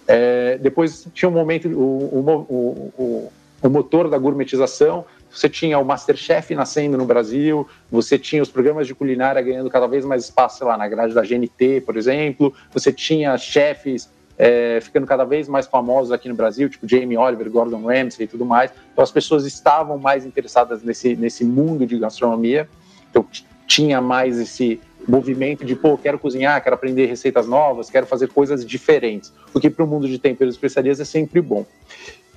É, 0.06 0.58
depois 0.58 1.06
tinha 1.14 1.28
um 1.28 1.32
momento, 1.32 1.68
o, 1.68 2.18
o, 2.18 2.92
o, 2.98 3.32
o 3.62 3.70
motor 3.70 4.10
da 4.10 4.18
gourmetização, 4.18 5.04
você 5.30 5.48
tinha 5.48 5.78
o 5.78 5.84
Masterchef 5.84 6.54
nascendo 6.54 6.96
no 6.96 7.04
Brasil, 7.04 7.68
você 7.90 8.18
tinha 8.18 8.42
os 8.42 8.48
programas 8.48 8.86
de 8.86 8.94
culinária 8.94 9.40
ganhando 9.42 9.70
cada 9.70 9.86
vez 9.86 10.04
mais 10.04 10.24
espaço, 10.24 10.58
sei 10.58 10.66
lá, 10.66 10.76
na 10.76 10.88
grade 10.88 11.14
da 11.14 11.22
GNT, 11.22 11.82
por 11.84 11.96
exemplo, 11.96 12.52
você 12.72 12.92
tinha 12.92 13.36
chefes 13.36 14.10
é, 14.38 14.78
ficando 14.80 15.06
cada 15.06 15.24
vez 15.24 15.48
mais 15.48 15.66
famosos 15.66 16.12
aqui 16.12 16.28
no 16.28 16.34
Brasil, 16.34 16.68
tipo 16.68 16.88
Jamie 16.88 17.18
Oliver, 17.18 17.50
Gordon 17.50 17.84
Ramsay 17.84 18.24
e 18.24 18.28
tudo 18.28 18.44
mais. 18.44 18.70
Então 18.92 19.02
as 19.02 19.10
pessoas 19.10 19.44
estavam 19.44 19.98
mais 19.98 20.24
interessadas 20.24 20.82
nesse, 20.82 21.16
nesse 21.16 21.44
mundo 21.44 21.84
de 21.84 21.98
gastronomia. 21.98 22.68
Então 23.10 23.26
tinha 23.66 24.00
mais 24.00 24.38
esse 24.38 24.80
movimento 25.06 25.64
de, 25.64 25.74
pô, 25.74 25.98
quero 25.98 26.18
cozinhar, 26.18 26.62
quero 26.62 26.74
aprender 26.74 27.06
receitas 27.06 27.48
novas, 27.48 27.90
quero 27.90 28.06
fazer 28.06 28.28
coisas 28.28 28.64
diferentes. 28.64 29.32
O 29.52 29.58
que 29.58 29.68
para 29.68 29.84
o 29.84 29.88
mundo 29.88 30.06
de 30.06 30.18
temperos 30.18 30.54
e 30.54 30.56
especiarias 30.56 31.00
é 31.00 31.04
sempre 31.04 31.40
bom. 31.40 31.66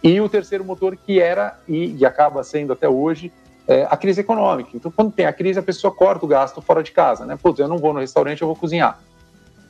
E 0.04 0.20
o 0.20 0.28
terceiro 0.28 0.64
motor 0.64 0.96
que 0.96 1.20
era 1.20 1.60
e, 1.68 1.96
e 1.98 2.06
acaba 2.06 2.44
sendo 2.44 2.74
até 2.74 2.90
hoje 2.90 3.32
é 3.68 3.88
a 3.90 3.96
crise 3.96 4.22
econômica. 4.22 4.72
Então, 4.74 4.92
quando 4.92 5.12
tem 5.12 5.26
a 5.26 5.34
crise, 5.34 5.60
a 5.60 5.64
pessoa 5.64 5.94
corta 5.94 6.26
o 6.26 6.28
gasto 6.28 6.62
fora 6.62 6.82
de 6.82 6.92
casa, 6.92 7.26
né? 7.26 7.38
Putz, 7.42 7.60
eu 7.60 7.68
não 7.68 7.78
vou 7.78 7.94
no 7.94 8.00
restaurante, 8.00 8.42
eu 8.42 8.48
vou 8.48 8.56
cozinhar 8.56 9.00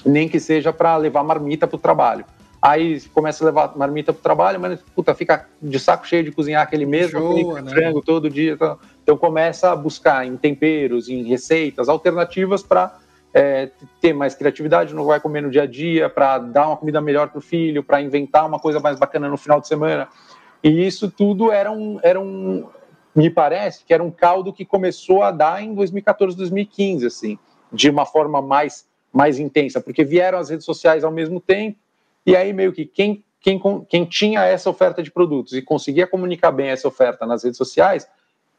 nem 0.05 0.27
que 0.27 0.39
seja 0.39 0.73
para 0.73 0.97
levar 0.97 1.23
marmita 1.23 1.67
para 1.67 1.75
o 1.75 1.79
trabalho. 1.79 2.25
Aí 2.61 3.01
começa 3.13 3.43
a 3.43 3.47
levar 3.47 3.75
marmita 3.75 4.13
para 4.13 4.19
o 4.19 4.23
trabalho, 4.23 4.59
mas 4.59 4.79
puta, 4.95 5.15
fica 5.15 5.47
de 5.59 5.79
saco 5.79 6.07
cheio 6.07 6.23
de 6.23 6.32
cozinhar 6.32 6.61
aquele 6.61 6.86
mesmo 6.86 7.19
Joa, 7.19 7.61
né? 7.61 7.71
frango 7.71 8.01
todo 8.01 8.29
dia. 8.29 8.53
Então, 8.53 8.77
então 9.01 9.17
começa 9.17 9.71
a 9.71 9.75
buscar 9.75 10.27
em 10.27 10.38
temperos, 10.38 11.09
em 11.09 11.23
receitas, 11.23 11.89
alternativas 11.89 12.61
para 12.61 12.95
é, 13.34 13.71
ter 13.99 14.13
mais 14.13 14.36
criatividade, 14.36 14.93
não 14.93 15.05
vai 15.05 15.19
comer 15.19 15.41
no 15.41 15.49
dia 15.49 15.63
a 15.63 15.65
dia, 15.65 16.09
para 16.09 16.38
dar 16.38 16.67
uma 16.67 16.77
comida 16.77 16.99
melhor 16.99 17.29
para 17.29 17.39
o 17.39 17.41
filho, 17.41 17.84
para 17.84 18.01
inventar 18.01 18.45
uma 18.45 18.59
coisa 18.59 18.79
mais 18.79 18.99
bacana 18.99 19.29
no 19.29 19.38
final 19.38 19.59
de 19.59 19.67
semana. 19.67 20.07
E 20.63 20.86
isso 20.86 21.09
tudo 21.09 21.51
era 21.51 21.71
um, 21.71 21.99
era 22.03 22.19
um, 22.19 22.67
me 23.15 23.29
parece 23.29 23.84
que 23.86 23.93
era 23.93 24.03
um 24.03 24.11
caldo 24.11 24.53
que 24.53 24.65
começou 24.65 25.23
a 25.23 25.32
dar 25.32 25.63
em 25.63 25.73
2014, 25.73 26.36
2015, 26.38 27.05
assim, 27.05 27.39
de 27.71 27.89
uma 27.89 28.05
forma 28.05 28.41
mais 28.41 28.89
mais 29.11 29.39
intensa, 29.39 29.82
porque 29.82 30.03
vieram 30.03 30.38
as 30.38 30.49
redes 30.49 30.65
sociais 30.65 31.03
ao 31.03 31.11
mesmo 31.11 31.41
tempo, 31.41 31.77
e 32.25 32.36
aí 32.36 32.53
meio 32.53 32.71
que 32.71 32.86
quem, 32.86 33.23
quem, 33.41 33.59
quem 33.89 34.05
tinha 34.05 34.45
essa 34.45 34.69
oferta 34.69 35.03
de 35.03 35.11
produtos 35.11 35.53
e 35.53 35.61
conseguia 35.61 36.07
comunicar 36.07 36.51
bem 36.51 36.69
essa 36.69 36.88
oferta 36.88 37.25
nas 37.25 37.43
redes 37.43 37.57
sociais, 37.57 38.07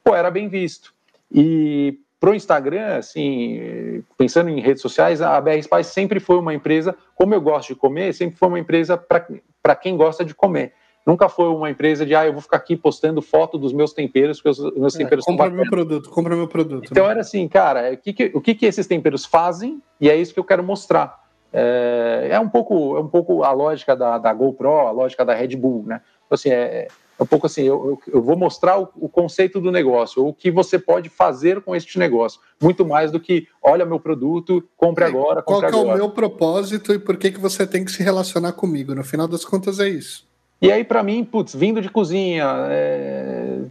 pô, 0.04 0.14
era 0.14 0.30
bem 0.30 0.48
visto. 0.48 0.92
E 1.30 1.98
pro 2.22 2.36
Instagram, 2.36 2.98
assim, 2.98 4.04
pensando 4.16 4.48
em 4.48 4.60
redes 4.60 4.80
sociais, 4.80 5.20
a 5.20 5.40
BR 5.40 5.60
Spice 5.60 5.90
sempre 5.90 6.20
foi 6.20 6.38
uma 6.38 6.54
empresa, 6.54 6.94
como 7.16 7.34
eu 7.34 7.40
gosto 7.40 7.70
de 7.70 7.74
comer, 7.74 8.14
sempre 8.14 8.38
foi 8.38 8.46
uma 8.46 8.60
empresa 8.60 8.96
para 8.96 9.74
quem 9.74 9.96
gosta 9.96 10.24
de 10.24 10.32
comer. 10.32 10.72
Nunca 11.04 11.28
foi 11.28 11.48
uma 11.48 11.68
empresa 11.68 12.06
de, 12.06 12.14
ah, 12.14 12.24
eu 12.24 12.32
vou 12.32 12.40
ficar 12.40 12.58
aqui 12.58 12.76
postando 12.76 13.20
foto 13.20 13.58
dos 13.58 13.72
meus 13.72 13.92
temperos, 13.92 14.40
porque 14.40 14.50
os 14.50 14.76
meus 14.76 14.94
é, 14.94 14.98
temperos 14.98 15.24
compra 15.24 15.50
meu 15.50 15.68
produto, 15.68 16.10
compra 16.10 16.36
meu 16.36 16.46
produto. 16.46 16.86
Então 16.92 17.06
né? 17.06 17.10
era 17.10 17.20
assim, 17.22 17.48
cara, 17.48 17.92
o 17.92 17.96
que, 17.96 18.12
que, 18.12 18.30
o 18.32 18.40
que, 18.40 18.54
que 18.54 18.66
esses 18.66 18.86
temperos 18.86 19.24
fazem? 19.24 19.82
E 20.00 20.08
é 20.08 20.14
isso 20.14 20.32
que 20.32 20.38
eu 20.38 20.44
quero 20.44 20.62
mostrar. 20.62 21.20
É, 21.52 22.28
é 22.30 22.38
um 22.38 22.48
pouco, 22.48 22.96
é 22.98 23.00
um 23.00 23.08
pouco 23.08 23.42
a 23.42 23.50
lógica 23.50 23.96
da, 23.96 24.16
da 24.16 24.32
GoPro, 24.32 24.70
a 24.70 24.92
lógica 24.92 25.24
da 25.24 25.34
Red 25.34 25.56
Bull, 25.56 25.82
né? 25.88 26.00
Então, 26.24 26.36
assim, 26.36 26.50
é, 26.50 26.54
É 26.54 26.88
um 27.22 27.26
pouco 27.26 27.46
assim, 27.46 27.62
eu, 27.62 28.00
eu, 28.06 28.14
eu 28.14 28.22
vou 28.22 28.36
mostrar 28.36 28.78
o, 28.78 28.88
o, 28.96 29.08
conceito 29.08 29.60
do 29.60 29.70
negócio, 29.70 30.26
o 30.26 30.32
que 30.32 30.50
você 30.50 30.78
pode 30.78 31.08
fazer 31.08 31.60
com 31.60 31.74
este 31.74 31.98
negócio, 31.98 32.40
muito 32.60 32.84
mais 32.84 33.10
do 33.10 33.20
que, 33.20 33.46
olha 33.62 33.86
meu 33.86 34.00
produto, 34.00 34.62
compre 34.76 35.04
agora, 35.04 35.42
compre 35.42 35.70
Qual 35.70 35.90
é 35.90 35.94
o 35.94 35.96
meu 35.96 36.10
propósito 36.10 36.92
e 36.92 36.98
por 36.98 37.16
que, 37.16 37.30
que 37.30 37.40
você 37.40 37.66
tem 37.66 37.84
que 37.84 37.92
se 37.92 38.02
relacionar 38.02 38.52
comigo? 38.52 38.94
No 38.94 39.04
final 39.04 39.28
das 39.28 39.44
contas 39.44 39.78
é 39.80 39.88
isso. 39.88 40.26
E 40.60 40.70
aí, 40.70 40.84
para 40.84 41.02
mim, 41.02 41.24
putz, 41.24 41.56
vindo 41.56 41.82
de 41.82 41.88
cozinha, 41.88 42.46
é, 42.68 43.62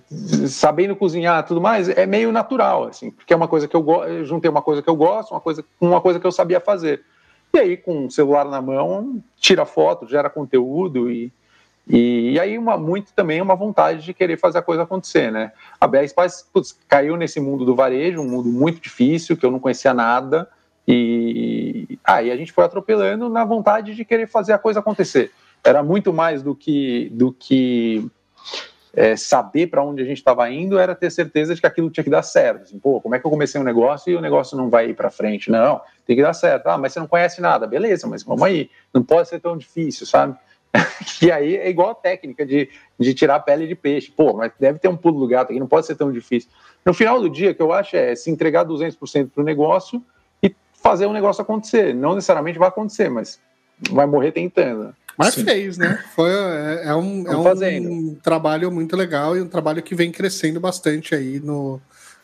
sabendo 0.48 0.94
cozinhar 0.94 1.46
tudo 1.46 1.62
mais, 1.62 1.88
é 1.88 2.06
meio 2.06 2.34
natural, 2.34 2.84
assim, 2.84 3.12
porque 3.12 3.32
é 3.32 3.36
uma 3.36 3.48
coisa 3.48 3.66
que 3.66 3.76
eu 3.76 3.82
gosto, 3.82 4.26
juntei 4.26 4.52
uma 4.52 4.62
coisa 4.62 4.82
que 4.82 4.90
eu 4.90 4.96
gosto, 4.96 5.32
uma 5.32 5.40
coisa, 5.40 5.64
uma 5.80 6.02
coisa 6.02 6.20
que 6.20 6.28
eu 6.28 6.34
sabia 6.34 6.60
fazer. 6.60 7.02
E 7.54 7.60
aí, 7.60 7.78
com 7.78 8.08
o 8.08 8.12
celular 8.12 8.44
na 8.44 8.62
mão, 8.62 9.24
tira 9.38 9.66
foto, 9.66 10.06
gera 10.06 10.30
conteúdo 10.30 11.10
e, 11.10 11.32
e, 11.92 12.32
e, 12.32 12.40
aí 12.40 12.58
uma, 12.58 12.78
muito 12.78 13.12
também 13.14 13.42
uma 13.42 13.56
vontade 13.56 14.04
de 14.04 14.14
querer 14.14 14.38
fazer 14.38 14.60
a 14.60 14.62
coisa 14.62 14.84
acontecer, 14.84 15.32
né? 15.32 15.52
A 15.80 15.88
BR 15.88 16.06
caiu 16.88 17.18
nesse 17.18 17.40
mundo 17.40 17.66
do 17.66 17.76
varejo, 17.76 18.22
um 18.22 18.30
mundo 18.30 18.50
muito 18.50 18.80
difícil, 18.80 19.36
que 19.36 19.46
eu 19.46 19.52
não 19.52 19.60
conhecia 19.60 19.94
nada, 19.94 20.48
e 20.88 22.00
aí 22.04 22.32
ah, 22.32 22.34
a 22.34 22.38
gente 22.38 22.52
foi 22.52 22.64
atropelando 22.64 23.30
na 23.30 23.46
vontade 23.46 23.94
de 23.94 24.06
querer 24.06 24.28
fazer 24.28 24.54
a 24.54 24.58
coisa 24.58 24.80
acontecer 24.80 25.32
era 25.64 25.84
muito 25.84 26.12
mais 26.12 26.42
do 26.42 26.56
que, 26.56 27.10
do 27.14 27.32
que 27.32 28.08
é, 28.94 29.16
saber 29.16 29.68
para 29.68 29.84
onde 29.84 30.02
a 30.02 30.06
gente 30.06 30.18
estava 30.18 30.50
indo, 30.50 30.78
era 30.78 30.96
ter 30.96 31.12
certeza 31.12 31.54
de 31.54 31.62
que 31.62 31.68
aquilo 31.68 31.90
tinha 31.90 32.04
que 32.04 32.10
dar 32.10 32.24
certo. 32.24 32.64
Assim, 32.64 32.80
Pô, 32.80 33.00
como 33.00 33.16
é 33.16 33.20
que 33.20 33.26
eu 33.26 33.32
comecei 33.32 33.60
um 33.62 33.64
negócio 33.64 34.12
e 34.12 34.16
o 34.16 34.22
negócio 34.22 34.58
não 34.58 34.70
vai 34.70 34.90
ir 34.90 34.96
para 34.96 35.10
frente? 35.10 35.52
Não, 35.52 35.82
tem 36.06 36.16
que 36.16 36.22
dar 36.22 36.34
certo. 36.34 36.68
Ah, 36.68 36.78
mas 36.78 36.94
você 36.94 37.00
não 37.00 37.08
conhece 37.08 37.42
nada. 37.42 37.68
Beleza, 37.68 38.08
mas 38.08 38.24
vamos 38.24 38.44
aí. 38.44 38.70
Não 38.94 39.04
pode 39.04 39.30
ser 39.30 39.40
tão 39.40 39.56
difícil, 39.56 40.06
sabe? 40.06 40.36
e 41.22 41.32
aí 41.32 41.56
é 41.56 41.70
igual 41.70 41.92
a 41.92 41.96
técnica 41.96 42.46
de, 42.46 42.70
de 43.00 43.14
tirar 43.14 43.36
a 43.36 43.40
pele 43.40 43.68
de 43.68 43.76
peixe. 43.76 44.12
Pô, 44.12 44.34
mas 44.34 44.52
deve 44.60 44.80
ter 44.80 44.88
um 44.88 44.98
pulo 44.98 45.20
do 45.20 45.28
gato 45.28 45.52
aqui, 45.52 45.60
não 45.60 45.68
pode 45.68 45.86
ser 45.86 45.96
tão 45.96 46.12
difícil. 46.12 46.50
No 46.86 46.94
final 46.94 47.22
do 47.22 47.30
dia, 47.30 47.52
o 47.52 47.56
que 47.56 47.62
eu 47.62 47.74
acho 47.74 47.96
é 47.96 48.16
se 48.16 48.32
entregar 48.32 48.66
200% 48.66 49.30
para 49.34 49.42
o 49.42 49.46
negócio 49.46 50.04
e 50.42 50.56
fazer 50.82 51.06
o 51.06 51.14
negócio 51.14 51.42
acontecer. 51.42 51.94
Não 51.94 52.16
necessariamente 52.16 52.58
vai 52.58 52.70
acontecer, 52.70 53.10
mas 53.10 53.40
vai 53.90 54.06
morrer 54.06 54.32
tentando. 54.32 54.96
Mas 55.18 55.34
Sim. 55.34 55.44
fez, 55.44 55.78
né? 55.78 56.04
Foi, 56.16 56.32
é, 56.32 56.84
é 56.86 56.96
um, 56.96 57.28
é 57.28 57.36
um 57.36 58.16
trabalho 58.16 58.72
muito 58.72 58.96
legal 58.96 59.36
e 59.36 59.42
um 59.42 59.48
trabalho 59.48 59.84
que 59.84 59.94
vem 59.94 60.12
crescendo 60.12 60.60
bastante 60.60 61.14
aí 61.14 61.40
no, 61.40 61.82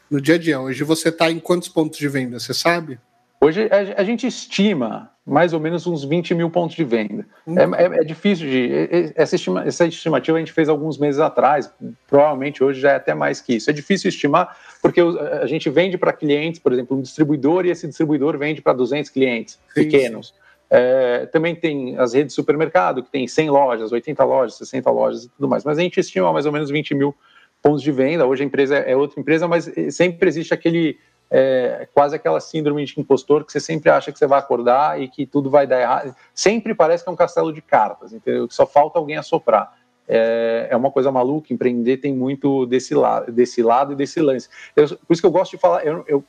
no 0.09 0.21
dia 0.21 0.35
a 0.35 0.37
dia. 0.37 0.59
Hoje 0.59 0.83
você 0.83 1.09
está 1.09 1.29
em 1.29 1.39
quantos 1.39 1.67
pontos 1.67 1.99
de 1.99 2.07
venda, 2.07 2.39
você 2.39 2.53
sabe? 2.53 2.99
Hoje 3.39 3.69
a, 3.95 4.03
gente 4.03 4.25
estima 4.25 5.11
mais 5.25 5.53
ou 5.53 5.59
menos 5.59 5.85
uns 5.85 6.03
20 6.03 6.33
mil 6.33 6.49
pontos 6.49 6.75
de 6.75 6.83
venda. 6.83 7.25
Hum. 7.45 7.55
É, 7.57 7.83
é, 7.83 7.85
é, 7.99 8.03
difícil 8.03 8.47
de. 8.47 9.13
Essa, 9.15 9.35
estima, 9.35 9.63
essa 9.63 9.85
estimativa 9.85 10.37
a 10.37 10.39
gente 10.39 10.51
fez 10.51 10.67
alguns 10.67 10.97
meses 10.97 11.19
atrás, 11.19 11.71
provavelmente 12.07 12.63
hoje 12.63 12.79
já 12.79 12.93
é 12.93 12.95
até 12.95 13.13
mais 13.13 13.39
que 13.39 13.55
isso. 13.55 13.69
É 13.69 13.73
difícil 13.73 14.09
estimar, 14.09 14.57
porque 14.81 15.01
a 15.01 15.45
gente 15.45 15.69
vende 15.69 15.97
para 15.97 16.11
clientes, 16.13 16.59
por 16.59 16.73
exemplo, 16.73 16.97
um 16.97 17.01
distribuidor, 17.01 17.65
e 17.65 17.69
esse 17.69 17.87
distribuidor 17.87 18.37
vende 18.37 18.61
para 18.61 18.73
200 18.73 19.11
clientes 19.11 19.59
sim, 19.73 19.83
pequenos. 19.83 20.33
É, 20.69 21.25
também 21.27 21.55
tem 21.55 21.97
as 21.97 22.13
redes 22.13 22.33
de 22.33 22.35
supermercado, 22.35 23.03
que 23.03 23.09
tem 23.09 23.27
100 23.27 23.49
lojas, 23.49 23.91
80 23.91 24.23
lojas, 24.23 24.57
60 24.57 24.89
lojas 24.89 25.23
e 25.25 25.29
tudo 25.29 25.47
mais. 25.47 25.63
Mas 25.63 25.77
a 25.77 25.81
gente 25.81 25.99
estima 25.99 26.33
mais 26.33 26.45
ou 26.45 26.51
menos 26.51 26.69
20 26.69 26.95
mil 26.95 27.15
pontos 27.61 27.81
de 27.81 27.91
venda. 27.91 28.25
Hoje 28.25 28.43
a 28.43 28.45
empresa 28.45 28.77
é 28.77 28.95
outra 28.95 29.19
empresa, 29.19 29.47
mas 29.47 29.71
sempre 29.89 30.27
existe 30.27 30.53
aquele, 30.53 30.97
é, 31.29 31.87
quase 31.93 32.15
aquela 32.15 32.39
síndrome 32.39 32.85
de 32.85 32.99
impostor 32.99 33.43
que 33.43 33.51
você 33.51 33.59
sempre 33.59 33.89
acha 33.89 34.11
que 34.11 34.17
você 34.17 34.27
vai 34.27 34.39
acordar 34.39 35.01
e 35.01 35.07
que 35.07 35.25
tudo 35.25 35.49
vai 35.49 35.67
dar 35.67 35.81
errado. 35.81 36.15
Sempre 36.33 36.73
parece 36.73 37.03
que 37.03 37.09
é 37.09 37.13
um 37.13 37.17
castelo 37.17 37.51
de 37.51 37.61
cartas, 37.61 38.13
entendeu? 38.13 38.47
Que 38.47 38.53
só 38.53 38.65
falta 38.65 38.97
alguém 38.97 39.17
assoprar. 39.17 39.73
É, 40.07 40.67
é 40.71 40.77
uma 40.77 40.89
coisa 40.89 41.11
maluca, 41.11 41.53
empreender 41.53 41.97
tem 41.97 42.13
muito 42.13 42.65
desse, 42.65 42.95
lado, 42.95 43.31
desse 43.31 43.61
lado 43.61 43.91
e 43.91 43.95
desse 43.95 44.21
lance. 44.21 44.47
Eu, 44.75 44.87
por 44.87 45.13
isso 45.13 45.21
que 45.21 45.27
eu 45.27 45.31
gosto 45.31 45.51
de 45.51 45.57
falar, 45.57 45.85
eu, 45.85 46.05
eu 46.07 46.23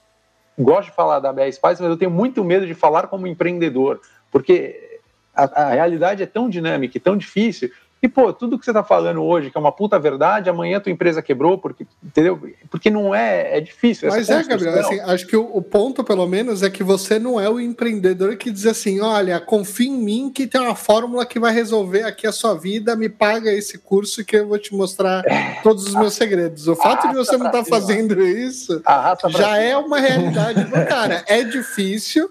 gosto 0.59 0.88
de 0.88 0.96
falar 0.96 1.20
da 1.20 1.32
BR 1.32 1.53
Spice, 1.53 1.80
mas 1.80 1.80
eu 1.80 1.96
tenho 1.96 2.11
muito 2.11 2.42
medo 2.42 2.66
de 2.66 2.74
falar 2.74 3.07
como 3.07 3.28
empreendedor, 3.28 4.01
porque 4.32 5.01
a, 5.32 5.62
a 5.62 5.70
realidade 5.70 6.24
é 6.24 6.26
tão 6.26 6.51
dinâmica 6.51 6.96
e 6.96 7.01
tão 7.01 7.16
difícil 7.16 7.70
e, 8.01 8.09
pô, 8.09 8.32
tudo 8.32 8.59
que 8.59 8.64
você 8.64 8.70
está 8.70 8.84
falando 8.84 9.22
hoje, 9.22 9.51
que 9.51 9.59
é 9.59 9.61
uma 9.61 9.72
puta 9.72 9.99
verdade, 9.99 10.49
amanhã 10.49 10.78
tua 10.78 10.92
empresa 10.92 11.20
quebrou, 11.20 11.59
porque, 11.59 11.84
entendeu? 12.03 12.40
Porque 12.70 12.90
não 12.90 13.12
é, 13.12 13.59
é 13.59 13.61
difícil. 13.61 14.09
Mas 14.09 14.30
é, 14.30 14.44
Gabriel, 14.44 14.78
assim, 14.78 15.01
acho 15.01 15.26
que 15.26 15.36
o, 15.36 15.51
o, 15.53 15.61
ponto, 15.61 16.05
pelo 16.05 16.26
menos, 16.26 16.62
é 16.62 16.70
que 16.70 16.84
você 16.84 17.18
não 17.18 17.40
é 17.40 17.49
o 17.49 17.59
empreendedor 17.59 18.36
que 18.36 18.51
diz 18.51 18.66
assim: 18.66 19.01
olha, 19.01 19.40
confia 19.40 19.88
em 19.88 19.99
mim 19.99 20.30
que 20.32 20.46
tem 20.46 20.61
uma 20.61 20.76
fórmula 20.76 21.26
que 21.26 21.40
vai 21.40 21.53
resolver 21.53 22.05
aqui 22.05 22.26
a 22.26 22.32
sua 22.32 22.55
vida, 22.55 22.94
me 22.94 23.09
paga 23.09 23.53
esse 23.53 23.78
curso 23.78 24.24
que 24.24 24.36
eu 24.36 24.46
vou 24.46 24.59
te 24.59 24.74
mostrar 24.74 25.24
todos 25.62 25.86
os 25.86 25.94
meus 25.94 26.14
segredos. 26.14 26.68
O 26.68 26.76
fato 26.76 27.09
de 27.09 27.14
você 27.14 27.36
não 27.36 27.46
estar 27.46 27.64
tá 27.64 27.68
fazendo 27.68 28.22
isso 28.22 28.80
já 29.28 29.59
é 29.59 29.76
uma 29.76 29.99
realidade. 29.99 30.64
cara, 30.88 31.24
é 31.26 31.42
difícil 31.42 32.30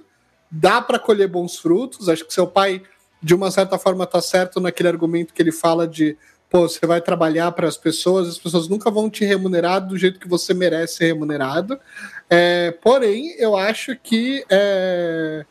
dá 0.51 0.81
para 0.81 0.99
colher 0.99 1.27
bons 1.27 1.57
frutos. 1.57 2.09
Acho 2.09 2.25
que 2.25 2.33
seu 2.33 2.47
pai, 2.47 2.81
de 3.21 3.33
uma 3.33 3.51
certa 3.51 3.77
forma, 3.77 4.03
está 4.03 4.21
certo 4.21 4.59
naquele 4.59 4.89
argumento 4.89 5.33
que 5.33 5.41
ele 5.41 5.51
fala 5.51 5.87
de 5.87 6.17
pô, 6.49 6.61
você 6.61 6.85
vai 6.85 7.01
trabalhar 7.01 7.51
para 7.51 7.67
as 7.67 7.77
pessoas, 7.77 8.29
as 8.29 8.37
pessoas 8.37 8.67
nunca 8.67 8.89
vão 8.89 9.09
te 9.09 9.25
remunerar 9.25 9.85
do 9.85 9.97
jeito 9.97 10.19
que 10.19 10.27
você 10.27 10.53
merece 10.53 10.95
ser 10.97 11.07
remunerado. 11.07 11.79
É, 12.29 12.71
porém, 12.81 13.35
eu 13.37 13.55
acho 13.55 13.95
que 13.97 14.45
é, 14.49 15.45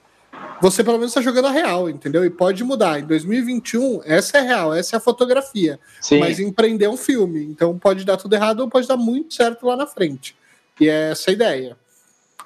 você 0.61 0.83
pelo 0.83 0.97
menos 0.97 1.11
está 1.11 1.21
jogando 1.21 1.49
a 1.49 1.51
real, 1.51 1.89
entendeu? 1.91 2.25
E 2.25 2.31
pode 2.31 2.65
mudar. 2.65 2.99
Em 2.99 3.05
2021, 3.05 4.03
essa 4.05 4.39
é 4.39 4.41
real, 4.41 4.75
essa 4.75 4.97
é 4.97 4.99
a 4.99 5.01
fotografia. 5.01 5.79
Sim. 6.01 6.19
Mas 6.19 6.41
empreender 6.41 6.87
é 6.87 6.91
um 6.91 6.97
filme, 6.97 7.45
então 7.45 7.79
pode 7.79 8.05
dar 8.05 8.17
tudo 8.17 8.35
errado 8.35 8.61
ou 8.61 8.69
pode 8.69 8.89
dar 8.89 8.97
muito 8.97 9.35
certo 9.35 9.67
lá 9.67 9.77
na 9.77 9.87
frente. 9.87 10.37
E 10.81 10.89
é 10.89 11.11
essa 11.11 11.31
a 11.31 11.33
ideia. 11.33 11.77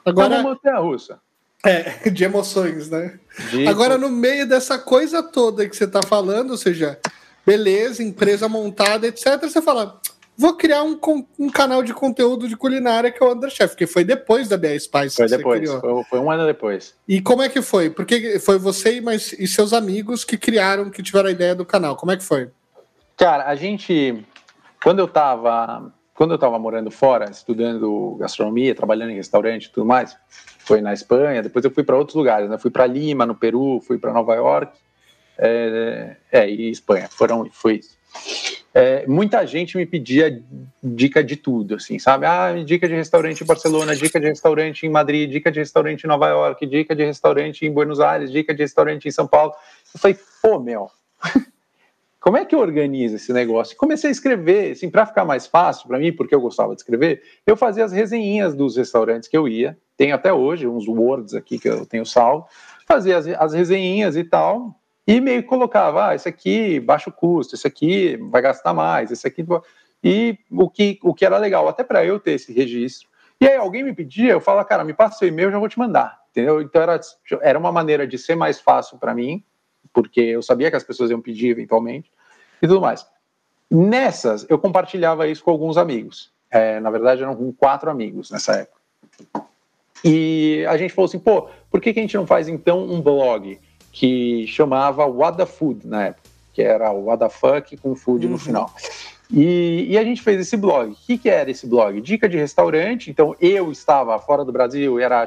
Agora, 0.04 0.26
então, 0.26 0.42
vamos 0.42 0.56
manter 0.56 0.70
a 0.70 0.78
russa. 0.80 1.20
É, 1.64 2.08
de 2.10 2.24
emoções, 2.24 2.88
né? 2.88 3.18
De... 3.50 3.66
Agora, 3.66 3.98
no 3.98 4.08
meio 4.08 4.46
dessa 4.46 4.78
coisa 4.78 5.22
toda 5.22 5.68
que 5.68 5.76
você 5.76 5.84
está 5.84 6.02
falando, 6.02 6.50
ou 6.50 6.56
seja, 6.56 6.98
beleza, 7.46 8.02
empresa 8.02 8.48
montada, 8.48 9.06
etc., 9.06 9.40
você 9.42 9.60
fala, 9.60 10.00
vou 10.36 10.56
criar 10.56 10.82
um, 10.82 10.98
um 11.38 11.50
canal 11.50 11.82
de 11.82 11.92
conteúdo 11.92 12.48
de 12.48 12.56
culinária 12.56 13.10
que 13.10 13.22
é 13.22 13.26
o 13.26 13.32
Underchef, 13.32 13.76
que 13.76 13.86
foi 13.86 14.04
depois 14.04 14.48
da 14.48 14.56
BR 14.56 14.78
Spice. 14.78 15.16
Foi 15.16 15.28
depois, 15.28 15.70
foi, 15.70 16.04
foi, 16.04 16.18
um 16.18 16.30
ano 16.30 16.46
depois. 16.46 16.94
E 17.06 17.20
como 17.20 17.42
é 17.42 17.48
que 17.48 17.60
foi? 17.60 17.90
Porque 17.90 18.38
foi 18.38 18.58
você 18.58 18.96
e, 18.96 19.00
mais, 19.00 19.32
e 19.34 19.46
seus 19.46 19.72
amigos 19.72 20.24
que 20.24 20.38
criaram, 20.38 20.90
que 20.90 21.02
tiveram 21.02 21.28
a 21.28 21.32
ideia 21.32 21.54
do 21.54 21.66
canal. 21.66 21.96
Como 21.96 22.10
é 22.12 22.16
que 22.16 22.24
foi? 22.24 22.48
Cara, 23.16 23.46
a 23.46 23.54
gente, 23.54 24.24
quando 24.82 25.00
eu 25.00 25.04
estava 25.04 25.92
quando 26.20 26.32
eu 26.32 26.34
estava 26.34 26.58
morando 26.58 26.90
fora, 26.90 27.30
estudando 27.30 28.14
gastronomia, 28.20 28.74
trabalhando 28.74 29.08
em 29.08 29.14
restaurante 29.14 29.64
e 29.64 29.70
tudo 29.70 29.86
mais, 29.86 30.14
foi 30.70 30.80
na 30.80 30.92
Espanha, 30.92 31.42
depois 31.42 31.64
eu 31.64 31.70
fui 31.72 31.82
para 31.82 31.96
outros 31.96 32.14
lugares, 32.14 32.48
né? 32.48 32.56
Fui 32.56 32.70
para 32.70 32.86
Lima, 32.86 33.26
no 33.26 33.34
Peru, 33.34 33.82
fui 33.84 33.98
para 33.98 34.12
Nova 34.12 34.36
York, 34.36 34.78
é, 35.36 36.14
é, 36.30 36.48
e 36.48 36.70
Espanha, 36.70 37.08
foram, 37.10 37.50
foi 37.50 37.78
isso. 37.78 37.98
É, 38.72 39.04
muita 39.04 39.44
gente 39.44 39.76
me 39.76 39.84
pedia 39.84 40.40
dica 40.80 41.24
de 41.24 41.34
tudo, 41.34 41.74
assim, 41.74 41.98
sabe? 41.98 42.24
Ah, 42.24 42.52
dica 42.64 42.86
de 42.86 42.94
restaurante 42.94 43.42
em 43.42 43.46
Barcelona, 43.46 43.96
dica 43.96 44.20
de 44.20 44.28
restaurante 44.28 44.86
em 44.86 44.88
Madrid, 44.88 45.28
dica 45.28 45.50
de 45.50 45.58
restaurante 45.58 46.04
em 46.04 46.06
Nova 46.06 46.28
York, 46.28 46.64
dica 46.66 46.94
de 46.94 47.04
restaurante 47.04 47.66
em 47.66 47.72
Buenos 47.72 47.98
Aires, 47.98 48.30
dica 48.30 48.54
de 48.54 48.62
restaurante 48.62 49.08
em 49.08 49.10
São 49.10 49.26
Paulo. 49.26 49.52
Eu 49.92 49.98
falei, 49.98 50.16
pô, 50.40 50.60
meu, 50.60 50.88
como 52.20 52.36
é 52.36 52.44
que 52.44 52.54
eu 52.54 52.58
organizo 52.58 53.16
esse 53.16 53.32
negócio? 53.32 53.74
Comecei 53.76 54.08
a 54.08 54.12
escrever, 54.12 54.72
assim, 54.72 54.90
para 54.90 55.06
ficar 55.06 55.24
mais 55.24 55.46
fácil 55.46 55.88
para 55.88 55.98
mim, 55.98 56.12
porque 56.12 56.34
eu 56.34 56.40
gostava 56.40 56.74
de 56.74 56.82
escrever, 56.82 57.22
eu 57.46 57.56
fazia 57.56 57.82
as 57.82 57.92
resenhinhas 57.92 58.54
dos 58.54 58.76
restaurantes 58.76 59.26
que 59.26 59.36
eu 59.36 59.48
ia, 59.48 59.78
tenho 59.96 60.14
até 60.14 60.30
hoje 60.32 60.68
uns 60.68 60.86
words 60.86 61.34
aqui 61.34 61.58
que 61.58 61.68
eu 61.68 61.86
tenho 61.86 62.04
salvo, 62.04 62.46
fazia 62.86 63.16
as, 63.16 63.26
as 63.26 63.54
resenhinhas 63.54 64.16
e 64.16 64.24
tal, 64.24 64.78
e 65.06 65.18
meio 65.18 65.42
colocava, 65.44 66.08
ah, 66.08 66.14
esse 66.14 66.28
aqui 66.28 66.78
baixo 66.78 67.10
custo, 67.10 67.54
esse 67.54 67.66
aqui 67.66 68.18
vai 68.30 68.42
gastar 68.42 68.74
mais, 68.74 69.10
esse 69.10 69.26
aqui 69.26 69.44
e 70.04 70.38
o 70.50 70.68
que 70.68 70.98
o 71.02 71.14
que 71.14 71.24
era 71.24 71.38
legal 71.38 71.68
até 71.68 71.82
para 71.82 72.04
eu 72.04 72.20
ter 72.20 72.32
esse 72.32 72.52
registro. 72.52 73.08
E 73.40 73.46
aí 73.46 73.56
alguém 73.56 73.82
me 73.82 73.94
pedia, 73.94 74.32
eu 74.32 74.40
falava, 74.40 74.66
cara, 74.66 74.84
me 74.84 74.92
passa 74.92 75.18
seu 75.18 75.28
e-mail, 75.28 75.48
eu 75.48 75.52
já 75.52 75.58
vou 75.58 75.68
te 75.68 75.78
mandar, 75.78 76.18
entendeu? 76.30 76.60
Então 76.60 76.82
era 76.82 77.00
era 77.40 77.58
uma 77.58 77.72
maneira 77.72 78.06
de 78.06 78.18
ser 78.18 78.34
mais 78.34 78.60
fácil 78.60 78.98
para 78.98 79.14
mim, 79.14 79.42
porque 79.92 80.20
eu 80.20 80.42
sabia 80.42 80.70
que 80.70 80.76
as 80.76 80.84
pessoas 80.84 81.10
iam 81.10 81.20
pedir 81.20 81.48
eventualmente 81.48 82.10
e 82.62 82.66
tudo 82.66 82.80
mais. 82.80 83.06
Nessas 83.70 84.46
eu 84.48 84.58
compartilhava 84.58 85.28
isso 85.28 85.44
com 85.44 85.50
alguns 85.50 85.76
amigos. 85.76 86.32
É, 86.50 86.80
na 86.80 86.90
verdade 86.90 87.22
eram 87.22 87.36
com 87.36 87.52
quatro 87.52 87.90
amigos 87.90 88.30
nessa 88.30 88.54
época. 88.54 88.80
E 90.04 90.64
a 90.68 90.76
gente 90.76 90.92
falou 90.92 91.06
assim, 91.06 91.18
pô, 91.18 91.48
por 91.70 91.80
que, 91.80 91.92
que 91.92 91.98
a 91.98 92.02
gente 92.02 92.16
não 92.16 92.26
faz 92.26 92.48
então 92.48 92.82
um 92.82 93.00
blog 93.00 93.58
que 93.92 94.46
chamava 94.46 95.04
What 95.06 95.36
the 95.36 95.46
Food 95.46 95.86
na 95.86 96.06
época, 96.06 96.28
que 96.52 96.62
era 96.62 96.90
o 96.90 97.04
What 97.04 97.22
the 97.22 97.28
Fuck 97.28 97.76
com 97.76 97.94
food 97.94 98.26
uhum. 98.26 98.32
no 98.32 98.38
final. 98.38 98.72
E, 99.32 99.86
e, 99.90 99.98
a 99.98 100.02
gente 100.02 100.22
fez 100.22 100.40
esse 100.40 100.56
blog. 100.56 100.90
O 100.90 100.96
que, 101.06 101.16
que 101.16 101.30
era 101.30 101.50
esse 101.50 101.66
blog? 101.66 102.00
Dica 102.00 102.28
de 102.28 102.36
restaurante. 102.36 103.10
Então 103.10 103.36
eu 103.40 103.70
estava 103.70 104.18
fora 104.18 104.44
do 104.44 104.50
Brasil, 104.50 104.98
era 104.98 105.24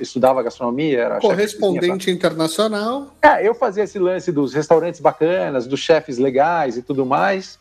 estudava 0.00 0.42
gastronomia, 0.42 1.00
era 1.00 1.20
correspondente 1.20 2.10
internacional. 2.10 3.14
É, 3.20 3.46
eu 3.46 3.54
fazia 3.54 3.84
esse 3.84 3.98
lance 3.98 4.32
dos 4.32 4.54
restaurantes 4.54 5.00
bacanas, 5.00 5.66
dos 5.66 5.80
chefes 5.80 6.18
legais 6.18 6.76
e 6.76 6.82
tudo 6.82 7.04
mais. 7.04 7.58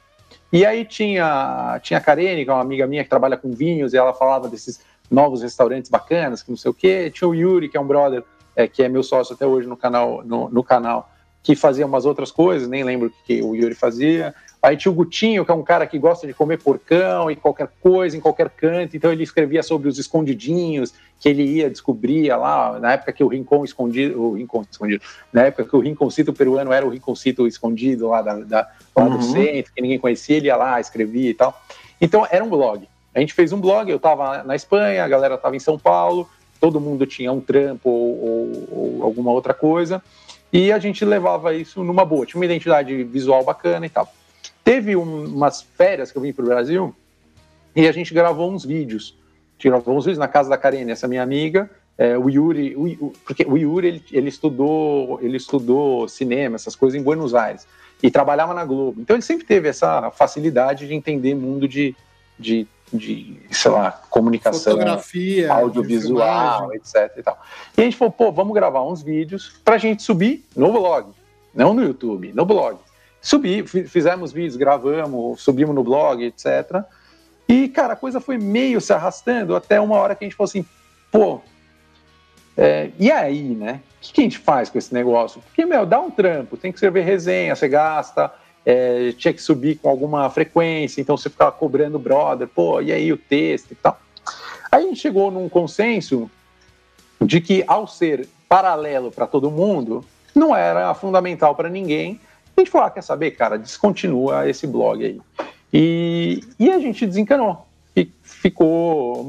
E 0.52 0.66
aí 0.66 0.86
tinha, 0.86 1.80
tinha 1.84 2.00
a 2.00 2.02
Karine, 2.02 2.46
que 2.46 2.50
é 2.50 2.54
uma 2.54 2.62
amiga 2.62 2.88
minha 2.88 3.04
que 3.04 3.10
trabalha 3.10 3.36
com 3.36 3.52
vinhos, 3.52 3.94
e 3.94 3.98
ela 3.98 4.14
falava 4.14 4.48
desses 4.48 4.80
novos 5.12 5.42
restaurantes 5.42 5.92
bacanas, 5.92 6.42
que 6.42 6.50
não 6.50 6.58
sei 6.58 6.72
o 6.72 6.74
quê. 6.74 7.12
Tinha 7.14 7.28
o 7.28 7.36
Yuri, 7.36 7.68
que 7.68 7.76
é 7.76 7.80
um 7.80 7.88
brother, 7.88 8.24
é, 8.56 8.68
que 8.68 8.82
é 8.82 8.88
meu 8.88 9.04
sócio 9.04 9.36
até 9.36 9.46
hoje 9.46 9.68
no 9.68 9.76
canal, 9.76 10.24
no, 10.24 10.50
no 10.50 10.64
canal, 10.64 11.12
que 11.48 11.56
fazia 11.56 11.86
umas 11.86 12.06
outras 12.06 12.30
coisas, 12.30 12.68
nem 12.68 12.84
lembro 12.84 13.08
o 13.08 13.26
que 13.26 13.42
o 13.42 13.56
Yuri 13.56 13.74
fazia. 13.74 14.36
Aí 14.62 14.76
tinha 14.76 14.92
o 14.92 14.94
Gutinho, 14.94 15.46
que 15.46 15.52
é 15.52 15.54
um 15.54 15.64
cara 15.64 15.88
que 15.88 15.98
gosta 15.98 16.28
de 16.28 16.34
comer 16.34 16.62
porcão 16.62 17.32
e 17.32 17.38
qualquer 17.38 17.70
coisa, 17.82 18.18
em 18.18 18.20
qualquer 18.20 18.50
canto. 18.50 18.98
Então 18.98 19.14
ele 19.14 19.24
escrevia 19.24 19.64
sobre 19.64 19.88
os 19.88 19.98
escondidinhos 19.98 20.94
que 21.22 21.30
ele 21.30 21.44
ia, 21.44 21.70
descobria 21.70 22.36
lá, 22.36 22.78
na 22.82 22.92
época 22.92 23.14
que 23.14 23.24
o 23.24 23.30
Rincon 23.30 23.64
escondido, 23.64 24.22
o 24.22 24.34
Rincon 24.34 24.66
escondido, 24.70 25.02
na 25.32 25.44
época 25.44 25.64
que 25.64 25.74
o 25.74 25.80
Rinconcito 25.80 26.34
peruano 26.34 26.74
era 26.74 26.86
o 26.86 26.90
Rinconcito 26.90 27.48
escondido 27.48 28.10
lá, 28.10 28.22
da, 28.22 28.34
da 28.40 28.70
lá 28.94 29.06
uhum. 29.06 29.18
do 29.18 29.24
centro, 29.24 29.72
que 29.74 29.82
ninguém 29.82 29.98
conhecia, 29.98 30.36
ele 30.36 30.48
ia 30.48 30.58
lá, 30.58 30.82
escrevia 30.82 31.30
e 31.30 31.34
tal. 31.34 31.64
Então 32.02 32.28
era 32.30 32.44
um 32.44 32.50
blog. 32.50 32.86
A 33.16 33.22
gente 33.22 33.34
fez 33.34 33.54
um 33.54 33.62
blog, 33.62 33.90
eu 33.90 33.96
estava 33.96 34.44
na 34.44 34.54
Espanha, 34.54 35.02
a 35.02 35.08
galera 35.08 35.36
estava 35.36 35.56
em 35.56 35.62
São 35.62 35.80
Paulo, 35.80 36.28
todo 36.60 36.82
mundo 36.82 37.06
tinha 37.06 37.32
um 37.32 37.40
trampo 37.40 37.90
ou, 37.90 38.20
ou, 38.20 38.68
ou 38.72 39.04
alguma 39.04 39.32
outra 39.32 39.54
coisa, 39.54 40.04
e 40.52 40.72
a 40.72 40.80
gente 40.80 41.04
levava 41.04 41.54
isso 41.54 41.84
numa 41.84 42.06
boa, 42.06 42.26
tinha 42.26 42.40
uma 42.40 42.46
identidade 42.46 43.04
visual 43.04 43.44
bacana 43.44 43.86
e 43.86 43.90
tal. 43.90 44.12
Teve 44.64 44.96
um, 44.96 45.26
umas 45.26 45.62
férias 45.62 46.12
que 46.12 46.18
eu 46.18 46.22
vim 46.22 46.34
para 46.34 46.44
o 46.44 46.48
Brasil 46.48 46.96
e 47.76 47.88
a 47.88 47.92
gente 47.92 48.14
gravou 48.14 48.52
uns 48.52 48.66
vídeos. 48.66 49.18
Gravou 49.62 49.98
uns 49.98 50.06
vídeos 50.06 50.20
na 50.20 50.28
casa 50.28 50.50
da 50.50 50.58
Karine, 50.58 50.92
essa 50.92 51.08
minha 51.08 51.24
amiga, 51.24 51.70
é, 51.98 52.18
o 52.18 52.30
Yuri, 52.30 52.76
o, 52.76 53.12
porque 53.26 53.44
o 53.48 53.58
Yuri 53.58 53.88
ele, 53.88 54.04
ele, 54.12 54.30
estudou, 54.30 55.20
ele 55.22 55.38
estudou 55.38 56.08
cinema, 56.08 56.56
essas 56.56 56.76
coisas 56.76 57.00
em 57.00 57.04
Buenos 57.04 57.34
Aires 57.34 57.68
e 58.02 58.12
trabalhava 58.12 58.54
na 58.54 58.64
Globo. 58.64 59.02
Então 59.02 59.16
ele 59.16 59.24
sempre 59.24 59.46
teve 59.46 59.68
essa 59.68 60.12
facilidade 60.12 60.88
de 60.88 60.94
entender 60.94 61.34
mundo 61.34 61.68
de, 61.68 61.96
de, 62.38 62.68
de 62.92 63.38
sei 63.52 63.72
lá, 63.72 63.92
comunicação, 64.10 64.74
Fotografia, 64.74 65.52
audiovisual, 65.52 66.74
etc. 66.74 67.12
E, 67.18 67.24
tal. 67.24 67.42
e 67.78 67.82
a 67.82 67.84
gente 67.84 67.98
falou, 67.98 68.12
pô, 68.12 68.32
vamos 68.32 68.54
gravar 68.54 68.84
uns 68.84 69.02
vídeos 69.02 69.60
para 69.64 69.76
a 69.76 69.78
gente 69.78 70.04
subir 70.04 70.46
no 70.56 70.72
blog, 70.72 71.12
não 71.54 71.74
no 71.74 71.84
YouTube, 71.84 72.32
no 72.34 72.46
blog. 72.46 72.78
Subi, 73.22 73.68
fizemos 73.68 74.32
vídeos, 74.32 74.56
gravamos, 74.56 75.42
subimos 75.42 75.76
no 75.76 75.84
blog, 75.84 76.24
etc. 76.24 76.84
E, 77.48 77.68
cara, 77.68 77.94
a 77.94 77.96
coisa 77.96 78.22
foi 78.22 78.38
meio 78.38 78.80
se 78.80 78.94
arrastando 78.94 79.56
até 79.56 79.80
uma 79.82 79.96
hora 79.96 80.16
que 80.16 80.24
a 80.24 80.28
gente 80.28 80.36
falou 80.38 80.48
assim, 80.48 80.66
pô, 81.12 81.42
é, 82.56 82.92
e 82.98 83.12
aí, 83.12 83.42
né? 83.42 83.82
O 83.98 84.02
que, 84.02 84.14
que, 84.14 84.22
a 84.22 84.24
gente 84.24 84.38
faz 84.38 84.70
com 84.70 84.78
esse 84.78 84.94
negócio? 84.94 85.42
Porque, 85.42 85.66
meu, 85.66 85.86
dá 85.86 86.00
um 86.00 86.10
trampo, 86.10 86.56
tem 86.56 86.72
que 86.72 86.78
escrever 86.78 87.04
resenha, 87.04 87.56
você 87.56 87.68
gasta, 87.68 88.32
é, 88.68 89.14
tinha 89.14 89.34
que 89.34 89.42
subir 89.42 89.78
com 89.78 89.90
alguma 89.90 90.30
frequência, 90.30 91.00
então 91.00 91.16
você 91.16 91.30
ficava 91.30 91.52
cobrando 91.52 91.98
brother, 91.98 92.48
pô, 92.48 92.82
e 92.82 92.92
aí 92.92 93.12
o 93.14 93.18
texto 93.18 93.72
e 93.72 93.76
tal. 93.76 94.00
Aí 94.70 94.84
a 94.84 94.88
gente 94.88 95.00
chegou 95.00 95.32
num 95.32 95.48
consenso 95.48 96.30
de 97.22 97.40
que, 97.40 97.64
ao 97.66 97.88
ser 97.88 98.28
paralelo 98.50 99.12
para 99.12 99.26
todo 99.26 99.50
mundo, 99.50 100.04
não 100.36 100.56
era 100.56 100.94
fundamental 100.94 101.56
para 101.56 101.70
ninguém 101.70 102.20
a 102.58 102.62
gente 102.62 102.72
falou, 102.72 102.88
ah, 102.88 102.92
quer 102.92 103.04
saber, 103.04 103.32
cara, 103.32 103.58
descontinua 103.58 104.50
esse 104.50 104.66
blog 104.66 105.06
aí. 105.06 105.22
E, 105.72 106.44
e 106.58 106.72
a 106.72 106.80
gente 106.80 107.06
desencanou. 107.06 107.68
E 107.96 108.12
ficou. 108.24 109.24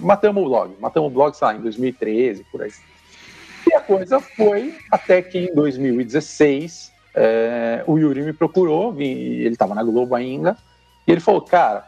Matamos 0.00 0.42
o 0.42 0.46
blog. 0.46 0.74
Matamos 0.80 1.10
o 1.10 1.14
blog, 1.14 1.36
sei 1.36 1.46
lá, 1.46 1.54
em 1.54 1.60
2013, 1.60 2.44
por 2.50 2.62
aí. 2.62 2.72
E 3.70 3.74
a 3.74 3.80
coisa 3.80 4.20
foi 4.20 4.74
até 4.90 5.20
que 5.20 5.38
em 5.38 5.54
2016 5.54 6.91
é, 7.14 7.84
o 7.86 7.98
Yuri 7.98 8.22
me 8.22 8.32
procurou, 8.32 8.94
ele 8.98 9.48
estava 9.48 9.74
na 9.74 9.82
Globo 9.82 10.14
ainda, 10.14 10.56
e 11.06 11.12
ele 11.12 11.20
falou, 11.20 11.42
cara, 11.42 11.86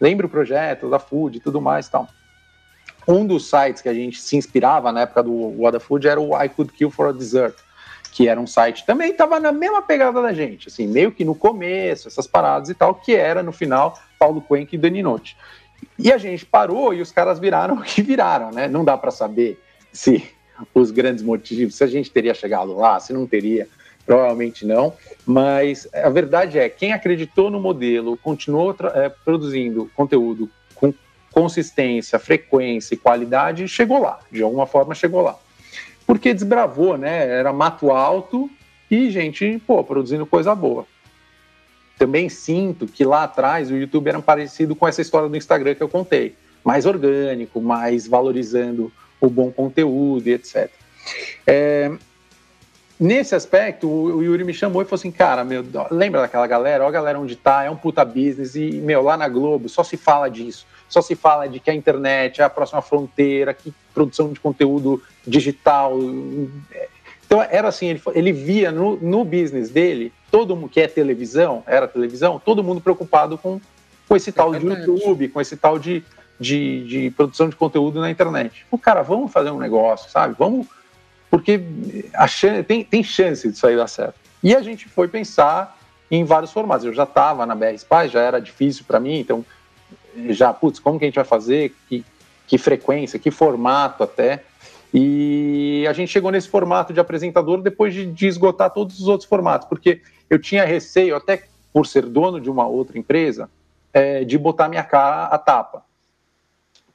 lembra 0.00 0.26
o 0.26 0.30
projeto 0.30 0.88
da 0.90 0.98
Food 0.98 1.38
e 1.38 1.40
tudo 1.40 1.60
mais 1.60 1.88
tal. 1.88 2.08
Um 3.06 3.24
dos 3.26 3.48
sites 3.48 3.80
que 3.80 3.88
a 3.88 3.94
gente 3.94 4.20
se 4.20 4.36
inspirava 4.36 4.90
na 4.90 5.02
época 5.02 5.22
do 5.22 5.32
What 5.32 5.78
Food 5.78 6.08
era 6.08 6.20
o 6.20 6.40
I 6.40 6.48
Could 6.48 6.72
Kill 6.72 6.90
for 6.90 7.08
a 7.08 7.12
Dessert, 7.12 7.54
que 8.12 8.28
era 8.28 8.40
um 8.40 8.46
site 8.46 8.84
também 8.86 9.10
estava 9.10 9.38
na 9.38 9.52
mesma 9.52 9.82
pegada 9.82 10.22
da 10.22 10.32
gente, 10.32 10.68
assim, 10.68 10.86
meio 10.86 11.12
que 11.12 11.24
no 11.24 11.34
começo, 11.34 12.08
essas 12.08 12.26
paradas 12.26 12.70
e 12.70 12.74
tal, 12.74 12.94
que 12.94 13.14
era 13.14 13.42
no 13.42 13.52
final 13.52 13.98
Paulo 14.18 14.40
Cuenca 14.40 14.74
e 14.74 14.78
Dani 14.78 15.02
Note. 15.02 15.36
E 15.98 16.10
a 16.10 16.16
gente 16.16 16.44
parou 16.46 16.94
e 16.94 17.02
os 17.02 17.12
caras 17.12 17.38
viraram 17.38 17.76
o 17.78 17.82
que 17.82 18.02
viraram, 18.02 18.50
né? 18.50 18.66
Não 18.68 18.84
dá 18.84 18.96
para 18.96 19.10
saber 19.10 19.62
se 19.92 20.26
os 20.74 20.90
grandes 20.90 21.22
motivos, 21.22 21.74
se 21.74 21.84
a 21.84 21.86
gente 21.86 22.10
teria 22.10 22.32
chegado 22.32 22.74
lá, 22.74 22.98
se 22.98 23.12
não 23.12 23.26
teria, 23.26 23.68
provavelmente 24.06 24.64
não, 24.64 24.94
mas 25.26 25.88
a 25.92 26.08
verdade 26.08 26.58
é, 26.58 26.68
quem 26.68 26.92
acreditou 26.92 27.50
no 27.50 27.60
modelo, 27.60 28.16
continuou 28.16 28.74
é, 28.94 29.08
produzindo 29.08 29.90
conteúdo 29.94 30.48
com 30.74 30.94
consistência, 31.32 32.18
frequência 32.18 32.94
e 32.94 32.98
qualidade, 32.98 33.68
chegou 33.68 34.00
lá, 34.00 34.20
de 34.30 34.42
alguma 34.42 34.66
forma 34.66 34.94
chegou 34.94 35.20
lá 35.20 35.36
porque 36.06 36.32
desbravou, 36.32 36.96
né? 36.96 37.28
Era 37.28 37.52
mato 37.52 37.90
alto 37.90 38.48
e 38.90 39.10
gente, 39.10 39.60
pô, 39.66 39.82
produzindo 39.82 40.24
coisa 40.24 40.54
boa. 40.54 40.86
Também 41.98 42.28
sinto 42.28 42.86
que 42.86 43.04
lá 43.04 43.24
atrás 43.24 43.70
o 43.70 43.76
YouTube 43.76 44.08
era 44.08 44.22
parecido 44.22 44.76
com 44.76 44.86
essa 44.86 45.02
história 45.02 45.28
do 45.28 45.36
Instagram 45.36 45.74
que 45.74 45.82
eu 45.82 45.88
contei. 45.88 46.36
Mais 46.62 46.86
orgânico, 46.86 47.60
mais 47.60 48.06
valorizando 48.06 48.92
o 49.20 49.28
bom 49.28 49.50
conteúdo 49.50 50.28
e 50.28 50.32
etc. 50.32 50.70
É, 51.46 51.90
nesse 52.98 53.34
aspecto, 53.34 53.88
o, 53.88 54.22
Yuri 54.22 54.44
me 54.44 54.54
chamou 54.54 54.82
e 54.82 54.84
falou 54.84 54.96
assim: 54.96 55.10
Cara, 55.10 55.44
meu, 55.44 55.64
lembra 55.90 56.20
daquela 56.22 56.46
galera? 56.46 56.84
Olha 56.84 56.88
a 56.88 56.92
galera 56.92 57.20
onde 57.20 57.36
tá, 57.36 57.64
é 57.64 57.70
um 57.70 57.76
puta 57.76 58.04
business. 58.04 58.54
E, 58.54 58.72
meu, 58.72 59.02
lá 59.02 59.16
na 59.16 59.28
Globo 59.28 59.68
só 59.68 59.82
se 59.82 59.96
fala 59.96 60.28
disso 60.28 60.66
só 60.88 61.00
se 61.00 61.14
fala 61.14 61.48
de 61.48 61.60
que 61.60 61.70
a 61.70 61.74
internet 61.74 62.40
é 62.40 62.44
a 62.44 62.50
próxima 62.50 62.80
fronteira, 62.80 63.52
que 63.52 63.72
produção 63.92 64.32
de 64.32 64.40
conteúdo 64.40 65.02
digital. 65.26 65.98
Então 67.26 67.42
era 67.42 67.68
assim, 67.68 67.88
ele, 67.88 68.02
ele 68.14 68.32
via 68.32 68.70
no, 68.70 68.96
no 68.96 69.24
business 69.24 69.70
dele, 69.70 70.12
todo 70.30 70.54
mundo 70.54 70.68
que 70.68 70.80
é 70.80 70.86
televisão, 70.86 71.62
era 71.66 71.88
televisão, 71.88 72.40
todo 72.42 72.62
mundo 72.62 72.80
preocupado 72.80 73.36
com, 73.36 73.60
com 74.08 74.16
esse 74.16 74.30
tal 74.30 74.54
de 74.54 74.64
YouTube, 74.64 75.28
com 75.28 75.40
esse 75.40 75.56
tal 75.56 75.78
de, 75.78 76.04
de, 76.38 76.84
de 76.86 77.10
produção 77.10 77.48
de 77.48 77.56
conteúdo 77.56 78.00
na 78.00 78.10
internet. 78.10 78.64
O 78.70 78.78
cara, 78.78 79.02
vamos 79.02 79.32
fazer 79.32 79.50
um 79.50 79.58
negócio, 79.58 80.10
sabe? 80.10 80.36
Vamos, 80.38 80.66
porque 81.30 81.60
chance, 82.28 82.62
tem, 82.64 82.84
tem 82.84 83.02
chance 83.02 83.48
de 83.48 83.56
sair 83.56 83.76
dar 83.76 83.88
certo. 83.88 84.14
E 84.42 84.54
a 84.54 84.62
gente 84.62 84.88
foi 84.88 85.08
pensar 85.08 85.76
em 86.10 86.24
vários 86.24 86.52
formatos. 86.52 86.84
Eu 86.84 86.94
já 86.94 87.02
estava 87.02 87.44
na 87.44 87.54
BR 87.54 87.76
Spice, 87.76 88.08
já 88.08 88.20
era 88.20 88.40
difícil 88.40 88.84
para 88.86 89.00
mim, 89.00 89.18
então 89.18 89.44
já, 90.30 90.52
putz, 90.52 90.78
como 90.78 90.98
que 90.98 91.04
a 91.04 91.08
gente 91.08 91.16
vai 91.16 91.24
fazer, 91.24 91.74
que, 91.88 92.04
que 92.46 92.58
frequência, 92.58 93.18
que 93.18 93.30
formato 93.30 94.02
até. 94.02 94.44
E 94.94 95.84
a 95.88 95.92
gente 95.92 96.10
chegou 96.10 96.30
nesse 96.30 96.48
formato 96.48 96.92
de 96.92 97.00
apresentador 97.00 97.60
depois 97.60 97.92
de, 97.92 98.06
de, 98.06 98.26
esgotar 98.26 98.70
todos 98.70 98.98
os 99.00 99.08
outros 99.08 99.28
formatos, 99.28 99.68
porque 99.68 100.00
eu 100.30 100.38
tinha 100.38 100.64
receio, 100.64 101.16
até 101.16 101.44
por 101.72 101.86
ser 101.86 102.06
dono 102.06 102.40
de 102.40 102.48
uma 102.48 102.66
outra 102.66 102.98
empresa, 102.98 103.50
é, 103.92 104.24
de 104.24 104.38
botar 104.38 104.68
minha 104.68 104.84
cara 104.84 105.24
à 105.24 105.38
tapa. 105.38 105.84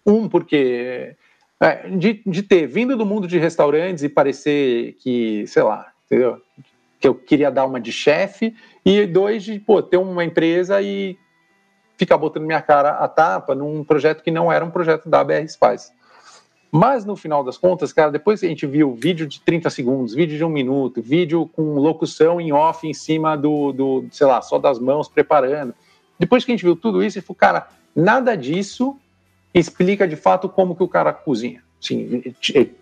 Um, 0.05 0.27
porque 0.27 1.15
é, 1.61 1.87
de, 1.89 2.23
de 2.25 2.41
ter 2.41 2.65
vindo 2.65 2.97
do 2.97 3.05
mundo 3.05 3.27
de 3.27 3.37
restaurantes 3.37 4.03
e 4.03 4.09
parecer 4.09 4.95
que, 4.99 5.45
sei 5.45 5.61
lá, 5.61 5.91
entendeu? 6.05 6.41
Que 6.99 7.07
eu 7.07 7.13
queria 7.13 7.51
dar 7.51 7.65
uma 7.65 7.79
de 7.79 7.91
chefe, 7.91 8.55
e 8.83 9.05
dois, 9.05 9.43
de 9.43 9.59
pô, 9.59 9.81
ter 9.81 9.97
uma 9.97 10.25
empresa 10.25 10.81
e 10.81 11.15
ficar 11.95 12.17
botando 12.17 12.47
minha 12.47 12.61
cara 12.63 12.93
a 12.93 13.07
tapa 13.07 13.53
num 13.53 13.83
projeto 13.83 14.23
que 14.23 14.31
não 14.31 14.51
era 14.51 14.65
um 14.65 14.71
projeto 14.71 15.07
da 15.07 15.23
BR 15.23 15.47
Spice. 15.47 15.91
Mas 16.71 17.05
no 17.05 17.15
final 17.15 17.43
das 17.43 17.57
contas, 17.57 17.93
cara, 17.93 18.09
depois 18.09 18.39
que 18.39 18.45
a 18.47 18.49
gente 18.49 18.65
viu 18.65 18.95
vídeo 18.95 19.27
de 19.27 19.41
30 19.41 19.69
segundos, 19.69 20.15
vídeo 20.15 20.37
de 20.37 20.43
um 20.43 20.49
minuto, 20.49 21.01
vídeo 21.01 21.47
com 21.53 21.75
locução 21.75 22.41
em 22.41 22.51
off 22.51 22.87
em 22.87 22.93
cima 22.93 23.35
do, 23.35 23.71
do 23.71 24.05
sei 24.09 24.25
lá, 24.25 24.41
só 24.41 24.57
das 24.57 24.79
mãos 24.79 25.07
preparando. 25.07 25.75
Depois 26.17 26.43
que 26.43 26.51
a 26.51 26.55
gente 26.55 26.63
viu 26.63 26.75
tudo 26.75 27.03
isso, 27.03 27.19
gente 27.19 27.27
falou, 27.27 27.37
cara, 27.37 27.67
nada 27.95 28.35
disso 28.35 28.97
explica 29.53 30.07
de 30.07 30.15
fato 30.15 30.47
como 30.47 30.75
que 30.75 30.83
o 30.83 30.87
cara 30.87 31.11
cozinha. 31.13 31.63
Sim, 31.79 32.21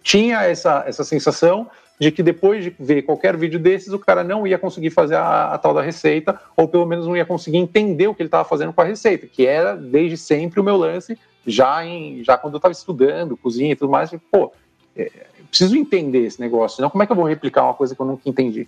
tinha 0.04 0.44
essa, 0.44 0.84
essa 0.86 1.04
sensação 1.06 1.70
de 2.00 2.12
que 2.12 2.24
depois 2.24 2.64
de 2.64 2.76
ver 2.80 3.02
qualquer 3.04 3.36
vídeo 3.36 3.60
desses, 3.60 3.94
o 3.94 4.00
cara 4.00 4.24
não 4.24 4.48
ia 4.48 4.58
conseguir 4.58 4.90
fazer 4.90 5.16
a, 5.16 5.54
a 5.54 5.58
tal 5.58 5.74
da 5.74 5.82
receita, 5.82 6.40
ou 6.56 6.68
pelo 6.68 6.86
menos 6.86 7.06
não 7.06 7.16
ia 7.16 7.26
conseguir 7.26 7.58
entender 7.58 8.08
o 8.08 8.16
que 8.16 8.22
ele 8.22 8.28
estava 8.28 8.48
fazendo 8.48 8.72
com 8.72 8.82
a 8.82 8.86
receita, 8.86 9.28
que 9.28 9.46
era 9.46 9.76
desde 9.76 10.16
sempre 10.16 10.60
o 10.60 10.64
meu 10.64 10.78
lance, 10.78 11.18
já, 11.46 11.86
em, 11.86 12.24
já 12.24 12.38
quando 12.38 12.54
eu 12.54 12.58
estava 12.58 12.72
estudando 12.72 13.36
cozinha 13.36 13.74
e 13.74 13.76
tudo 13.76 13.91
mais, 13.91 14.12
pô, 14.32 14.52
é, 14.96 15.12
preciso 15.50 15.76
entender 15.76 16.26
esse 16.26 16.40
negócio, 16.40 16.78
senão 16.78 16.90
como 16.90 17.04
é 17.04 17.06
que 17.06 17.12
eu 17.12 17.16
vou 17.16 17.26
replicar 17.26 17.64
uma 17.64 17.74
coisa 17.74 17.94
que 17.94 18.02
eu 18.02 18.06
nunca 18.06 18.30
entendi? 18.30 18.68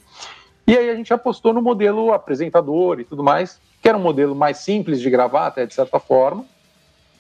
E 0.68 0.78
aí 0.78 0.90
a 0.90 0.96
gente 0.96 1.14
apostou 1.14 1.54
no 1.54 1.62
modelo 1.62 2.14
apresentador 2.14 3.00
e 3.00 3.04
tudo 3.04 3.24
mais, 3.24 3.60
que 3.82 3.88
era 3.88 3.98
um 3.98 4.02
modelo 4.02 4.36
mais 4.36 4.58
simples 4.58 5.02
de 5.02 5.10
gravar, 5.10 5.48
até 5.48 5.66
de 5.66 5.74
certa 5.74 6.00
forma, 6.00 6.46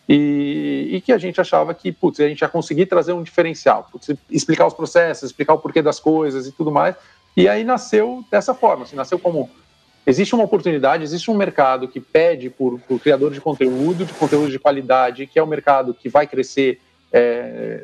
e, 0.08 0.90
e, 0.92 1.02
que 1.02 1.14
a 1.14 1.18
gente 1.18 1.40
achava 1.40 1.74
que, 1.74 1.92
putz, 1.92 2.20
a 2.20 2.28
gente 2.28 2.42
ia 2.42 2.50
conseguir 2.50 2.86
trazer 2.86 3.14
um 3.14 3.24
diferencial, 3.24 3.88
putz, 3.92 4.10
explicar 4.30 4.66
os 4.66 4.74
processos, 4.74 5.30
explicar 5.30 5.54
o 5.54 5.60
porquê 5.60 5.82
das 5.82 6.00
coisas 6.00 6.48
e 6.48 6.52
tudo 6.52 6.72
mais. 6.72 6.96
E 7.36 7.48
aí 7.48 7.64
nasceu 7.64 8.24
dessa 8.30 8.54
forma, 8.54 8.84
assim, 8.84 8.96
nasceu 8.96 9.18
como 9.18 9.50
existe 10.06 10.34
uma 10.36 10.44
oportunidade, 10.44 11.04
existe 11.04 11.30
um 11.30 11.36
mercado 11.36 11.88
que 11.88 12.00
pede 12.00 12.50
por, 12.50 12.80
por 12.80 13.00
criador 13.00 13.32
de 13.32 13.40
conteúdo, 13.40 14.06
de 14.06 14.14
conteúdo 14.14 14.50
de 14.52 14.60
qualidade, 14.60 15.28
que 15.28 15.40
é 15.40 15.44
um 15.44 15.48
mercado 15.48 15.94
que 15.94 16.10
vai 16.10 16.28
crescer 16.28 16.82
é, 17.12 17.84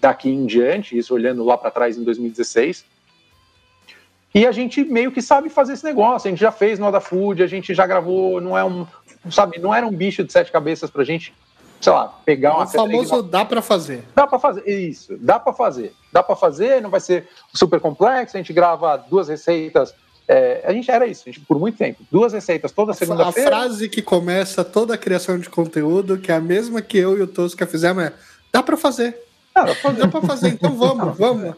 daqui 0.00 0.30
em 0.30 0.46
diante, 0.46 0.96
isso 0.96 1.12
olhando 1.12 1.44
lá 1.44 1.58
para 1.58 1.70
trás 1.70 1.98
em 1.98 2.04
2016. 2.04 2.84
E 4.34 4.46
a 4.46 4.52
gente 4.52 4.84
meio 4.84 5.10
que 5.10 5.22
sabe 5.22 5.48
fazer 5.48 5.72
esse 5.72 5.84
negócio. 5.84 6.28
A 6.28 6.30
gente 6.30 6.40
já 6.40 6.52
fez 6.52 6.78
no 6.78 6.86
Oda 6.86 7.00
Food, 7.00 7.42
a 7.42 7.46
gente 7.46 7.74
já 7.74 7.86
gravou, 7.86 8.40
não 8.40 8.56
é 8.56 8.64
um, 8.64 8.86
sabe, 9.30 9.58
não 9.58 9.74
era 9.74 9.86
um 9.86 9.92
bicho 9.92 10.22
de 10.22 10.32
sete 10.32 10.52
cabeças 10.52 10.90
para 10.90 11.02
a 11.02 11.04
gente, 11.04 11.34
sei 11.80 11.92
lá, 11.92 12.08
pegar 12.24 12.54
uma. 12.54 12.64
O 12.64 12.68
famoso 12.68 13.22
dá 13.22 13.44
para 13.44 13.62
fazer. 13.62 14.04
Dá 14.14 14.26
para 14.26 14.38
fazer, 14.38 14.68
isso, 14.68 15.16
dá 15.18 15.38
para 15.38 15.52
fazer. 15.52 15.94
Dá 16.12 16.22
para 16.22 16.36
fazer, 16.36 16.82
não 16.82 16.90
vai 16.90 17.00
ser 17.00 17.28
super 17.54 17.80
complexo. 17.80 18.36
A 18.36 18.40
gente 18.40 18.52
grava 18.52 18.96
duas 18.96 19.28
receitas 19.28 19.94
é, 20.28 20.62
a 20.62 20.72
gente 20.74 20.90
era 20.90 21.06
isso, 21.06 21.24
gente, 21.24 21.40
por 21.40 21.58
muito 21.58 21.78
tempo. 21.78 22.04
Duas 22.12 22.34
receitas 22.34 22.70
toda 22.70 22.92
segunda-feira. 22.92 23.48
A 23.48 23.60
frase 23.60 23.88
que 23.88 24.02
começa 24.02 24.62
toda 24.62 24.92
a 24.92 24.98
criação 24.98 25.38
de 25.38 25.48
conteúdo, 25.48 26.18
que 26.18 26.30
é 26.30 26.34
a 26.34 26.40
mesma 26.40 26.82
que 26.82 26.98
eu 26.98 27.16
e 27.16 27.22
o 27.22 27.26
Tosca 27.26 27.66
fizemos, 27.66 28.04
é: 28.04 28.12
dá 28.52 28.62
para 28.62 28.76
fazer. 28.76 29.18
Ah, 29.54 29.62
dá 29.62 29.74
para 29.74 29.96
fazer. 29.96 30.26
fazer, 30.26 30.48
então 30.48 30.76
vamos, 30.76 31.16
vamos. 31.16 31.54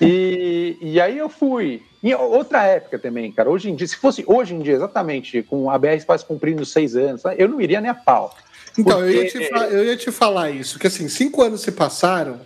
E, 0.00 0.78
e 0.80 0.98
aí 0.98 1.18
eu 1.18 1.28
fui. 1.28 1.82
Em 2.02 2.14
outra 2.14 2.64
época 2.64 2.98
também, 2.98 3.30
cara. 3.30 3.50
Hoje 3.50 3.70
em 3.70 3.76
dia, 3.76 3.86
se 3.86 3.96
fosse 3.96 4.24
hoje 4.26 4.54
em 4.54 4.60
dia, 4.60 4.72
exatamente, 4.72 5.42
com 5.42 5.70
a 5.70 5.78
BR 5.78 5.88
Espaço 5.90 6.26
cumprindo 6.26 6.64
seis 6.64 6.96
anos, 6.96 7.22
eu 7.36 7.48
não 7.48 7.60
iria 7.60 7.82
nem 7.82 7.90
a 7.90 7.94
pau. 7.94 8.34
Então, 8.78 8.98
porque... 8.98 9.16
eu, 9.16 9.22
ia 9.22 9.28
te, 9.28 9.38
eu 9.74 9.84
ia 9.84 9.96
te 9.96 10.10
falar 10.10 10.50
isso, 10.50 10.78
que 10.78 10.86
assim, 10.86 11.08
cinco 11.08 11.42
anos 11.42 11.60
se 11.60 11.72
passaram 11.72 12.40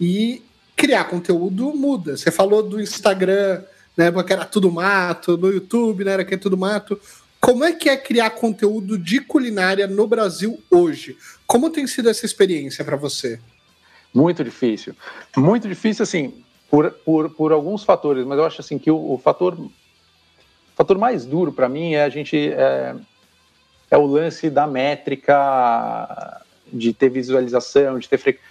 e 0.00 0.42
criar 0.76 1.04
conteúdo 1.04 1.74
muda. 1.74 2.16
Você 2.16 2.30
falou 2.30 2.62
do 2.62 2.80
Instagram 2.80 3.62
na 3.96 4.04
época 4.06 4.32
era 4.32 4.44
tudo 4.44 4.70
mato, 4.70 5.36
no 5.36 5.52
YouTube, 5.52 6.04
né, 6.04 6.12
era 6.12 6.24
que 6.24 6.34
é 6.34 6.38
tudo 6.38 6.56
mato. 6.56 6.98
Como 7.40 7.64
é 7.64 7.72
que 7.72 7.88
é 7.88 7.96
criar 7.96 8.30
conteúdo 8.30 8.96
de 8.96 9.20
culinária 9.20 9.86
no 9.86 10.06
Brasil 10.06 10.62
hoje? 10.70 11.16
Como 11.46 11.70
tem 11.70 11.86
sido 11.86 12.08
essa 12.08 12.24
experiência 12.24 12.84
para 12.84 12.96
você? 12.96 13.40
Muito 14.14 14.44
difícil. 14.44 14.94
Muito 15.36 15.68
difícil, 15.68 16.04
assim, 16.04 16.44
por, 16.70 16.90
por, 17.04 17.30
por 17.30 17.52
alguns 17.52 17.84
fatores, 17.84 18.24
mas 18.24 18.38
eu 18.38 18.44
acho 18.44 18.60
assim 18.60 18.78
que 18.78 18.90
o, 18.90 19.12
o 19.12 19.18
fator, 19.18 19.58
fator 20.74 20.96
mais 20.98 21.26
duro 21.26 21.52
para 21.52 21.68
mim 21.68 21.94
é 21.94 22.04
a 22.04 22.08
gente. 22.08 22.36
É, 22.52 22.94
é 23.92 23.98
o 23.98 24.06
lance 24.06 24.48
da 24.48 24.66
métrica, 24.66 26.40
de 26.72 26.94
ter 26.94 27.10
visualização, 27.10 27.98
de 27.98 28.08
ter 28.08 28.16
frequência. 28.16 28.48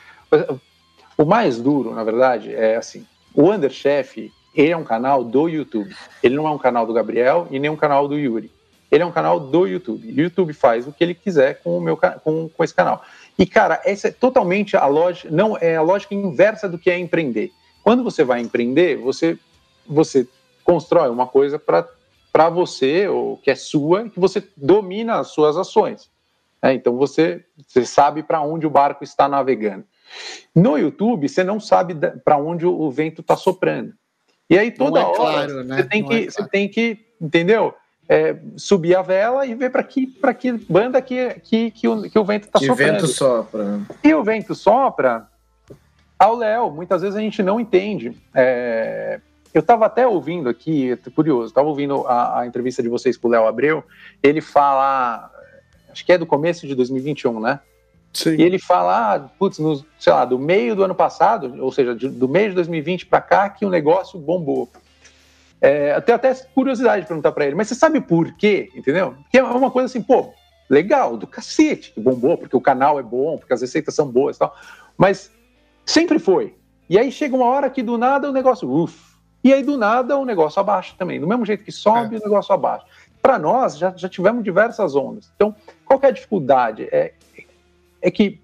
O 1.17 1.25
mais 1.25 1.57
duro, 1.59 1.95
na 1.95 2.03
verdade, 2.03 2.53
é 2.53 2.75
assim: 2.75 3.03
o 3.33 3.51
Underchef 3.51 4.31
ele 4.53 4.71
é 4.71 4.77
um 4.77 4.83
canal 4.83 5.23
do 5.23 5.49
YouTube. 5.49 5.95
Ele 6.21 6.35
não 6.35 6.47
é 6.47 6.51
um 6.51 6.59
canal 6.59 6.85
do 6.85 6.93
Gabriel 6.93 7.47
e 7.49 7.57
nem 7.57 7.71
um 7.71 7.75
canal 7.75 8.07
do 8.07 8.19
Yuri. 8.19 8.51
Ele 8.91 9.01
é 9.01 9.05
um 9.05 9.11
canal 9.11 9.39
do 9.39 9.65
YouTube. 9.65 10.07
O 10.07 10.21
YouTube 10.21 10.53
faz 10.53 10.85
o 10.85 10.91
que 10.91 11.03
ele 11.03 11.15
quiser 11.15 11.61
com 11.63 11.75
o 11.75 11.81
meu 11.81 11.97
com, 11.97 12.47
com 12.49 12.63
esse 12.63 12.73
canal. 12.73 13.01
E 13.39 13.45
cara, 13.45 13.81
essa 13.83 14.09
é 14.09 14.11
totalmente 14.11 14.77
a 14.77 14.85
lógica, 14.85 15.29
não 15.31 15.57
é 15.57 15.75
a 15.75 15.81
lógica 15.81 16.13
inversa 16.13 16.69
do 16.69 16.77
que 16.77 16.91
é 16.91 16.99
empreender. 16.99 17.49
Quando 17.83 18.03
você 18.03 18.23
vai 18.23 18.41
empreender, 18.41 18.97
você 18.97 19.39
você 19.87 20.27
constrói 20.63 21.09
uma 21.09 21.25
coisa 21.25 21.57
para 21.57 21.87
para 22.31 22.49
você 22.49 23.07
ou 23.07 23.37
que 23.37 23.51
é 23.51 23.55
sua, 23.55 24.09
que 24.09 24.19
você 24.19 24.43
domina 24.55 25.19
as 25.19 25.29
suas 25.29 25.57
ações. 25.57 26.09
É, 26.61 26.73
então 26.73 26.95
você 26.95 27.43
você 27.67 27.85
sabe 27.85 28.23
para 28.23 28.41
onde 28.41 28.67
o 28.67 28.69
barco 28.69 29.03
está 29.03 29.27
navegando. 29.27 29.83
No 30.53 30.77
YouTube, 30.77 31.27
você 31.27 31.43
não 31.43 31.59
sabe 31.59 31.95
para 32.23 32.37
onde 32.37 32.65
o 32.65 32.91
vento 32.91 33.21
está 33.21 33.35
soprando. 33.35 33.93
E 34.49 34.57
aí 34.57 34.69
toda 34.69 34.99
é 34.99 35.03
hora 35.03 35.15
claro, 35.15 35.63
né? 35.63 35.77
você, 35.77 35.83
tem 35.85 36.03
que, 36.03 36.13
é 36.13 36.17
claro. 36.17 36.31
você 36.31 36.47
tem 36.49 36.69
que, 36.69 37.05
entendeu? 37.21 37.73
É, 38.09 38.37
subir 38.57 38.93
a 38.95 39.01
vela 39.01 39.45
e 39.45 39.55
ver 39.55 39.69
para 39.69 39.83
que, 39.83 40.07
que 40.37 40.51
banda 40.51 41.01
que, 41.01 41.29
que, 41.35 41.71
que, 41.71 41.87
o, 41.87 42.01
que 42.09 42.19
o 42.19 42.25
vento 42.25 42.47
está 42.47 42.59
soprando. 42.59 42.81
E 42.81 42.83
o 42.83 42.93
vento 42.93 43.07
sopra. 43.07 43.81
E 44.03 44.13
o 44.13 44.23
vento 44.23 44.55
sopra 44.55 45.27
ao 46.19 46.35
Léo. 46.35 46.69
Muitas 46.69 47.01
vezes 47.01 47.15
a 47.15 47.21
gente 47.21 47.41
não 47.41 47.59
entende. 47.59 48.15
É, 48.35 49.21
eu 49.57 49.61
estava 49.61 49.85
até 49.85 50.07
ouvindo 50.07 50.49
aqui, 50.49 50.95
curioso, 51.15 51.47
estava 51.47 51.67
ouvindo 51.67 52.05
a, 52.07 52.39
a, 52.39 52.47
entrevista 52.47 52.81
de 52.81 52.89
vocês 52.89 53.17
com 53.17 53.27
o 53.27 53.31
Léo 53.31 53.47
Abreu. 53.47 53.83
Ele 54.21 54.41
fala, 54.41 55.29
acho 55.91 56.05
que 56.05 56.13
é 56.13 56.17
do 56.17 56.25
começo 56.25 56.67
de 56.67 56.75
2021, 56.75 57.39
né? 57.39 57.59
Sim. 58.13 58.35
E 58.35 58.41
ele 58.41 58.59
fala, 58.59 59.15
ah, 59.15 59.19
putz, 59.19 59.57
no, 59.59 59.85
sei 59.97 60.13
lá, 60.13 60.25
do 60.25 60.37
meio 60.37 60.75
do 60.75 60.83
ano 60.83 60.95
passado, 60.95 61.53
ou 61.63 61.71
seja, 61.71 61.95
de, 61.95 62.09
do 62.09 62.27
meio 62.27 62.49
de 62.49 62.55
2020 62.55 63.05
para 63.05 63.21
cá, 63.21 63.49
que 63.49 63.65
o 63.65 63.69
negócio 63.69 64.19
bombou. 64.19 64.69
É, 65.61 65.95
eu 65.95 66.01
tenho 66.01 66.15
até 66.15 66.33
curiosidade 66.33 67.03
de 67.03 67.07
perguntar 67.07 67.31
para 67.31 67.45
ele, 67.45 67.55
mas 67.55 67.67
você 67.67 67.75
sabe 67.75 68.01
por 68.01 68.33
quê? 68.35 68.69
Entendeu? 68.75 69.15
Porque 69.21 69.37
é 69.37 69.43
uma 69.43 69.71
coisa 69.71 69.85
assim, 69.85 70.01
pô, 70.01 70.33
legal, 70.69 71.17
do 71.17 71.27
cacete, 71.27 71.91
que 71.91 71.99
bombou, 71.99 72.37
porque 72.37 72.55
o 72.55 72.61
canal 72.61 72.99
é 72.99 73.03
bom, 73.03 73.37
porque 73.37 73.53
as 73.53 73.61
receitas 73.61 73.93
são 73.93 74.07
boas 74.07 74.35
e 74.35 74.39
tal. 74.39 74.55
Mas 74.97 75.31
sempre 75.85 76.17
foi. 76.17 76.55
E 76.89 76.97
aí 76.97 77.11
chega 77.11 77.35
uma 77.35 77.45
hora 77.45 77.69
que 77.69 77.83
do 77.83 77.97
nada 77.97 78.29
o 78.29 78.33
negócio, 78.33 78.69
uff. 78.69 79.10
E 79.43 79.53
aí 79.53 79.63
do 79.63 79.77
nada 79.77 80.17
o 80.17 80.25
negócio 80.25 80.59
abaixa 80.59 80.93
também. 80.97 81.19
Do 81.19 81.27
mesmo 81.27 81.45
jeito 81.45 81.63
que 81.63 81.71
sobe, 81.71 82.15
é. 82.15 82.19
o 82.19 82.21
negócio 82.21 82.53
abaixa. 82.53 82.85
Para 83.21 83.37
nós, 83.37 83.77
já, 83.77 83.93
já 83.95 84.09
tivemos 84.09 84.43
diversas 84.43 84.95
ondas. 84.95 85.31
Então, 85.35 85.55
qual 85.85 85.99
é 86.03 86.07
a 86.07 86.11
dificuldade? 86.11 86.87
É, 86.91 87.13
é 88.01 88.11
que 88.11 88.39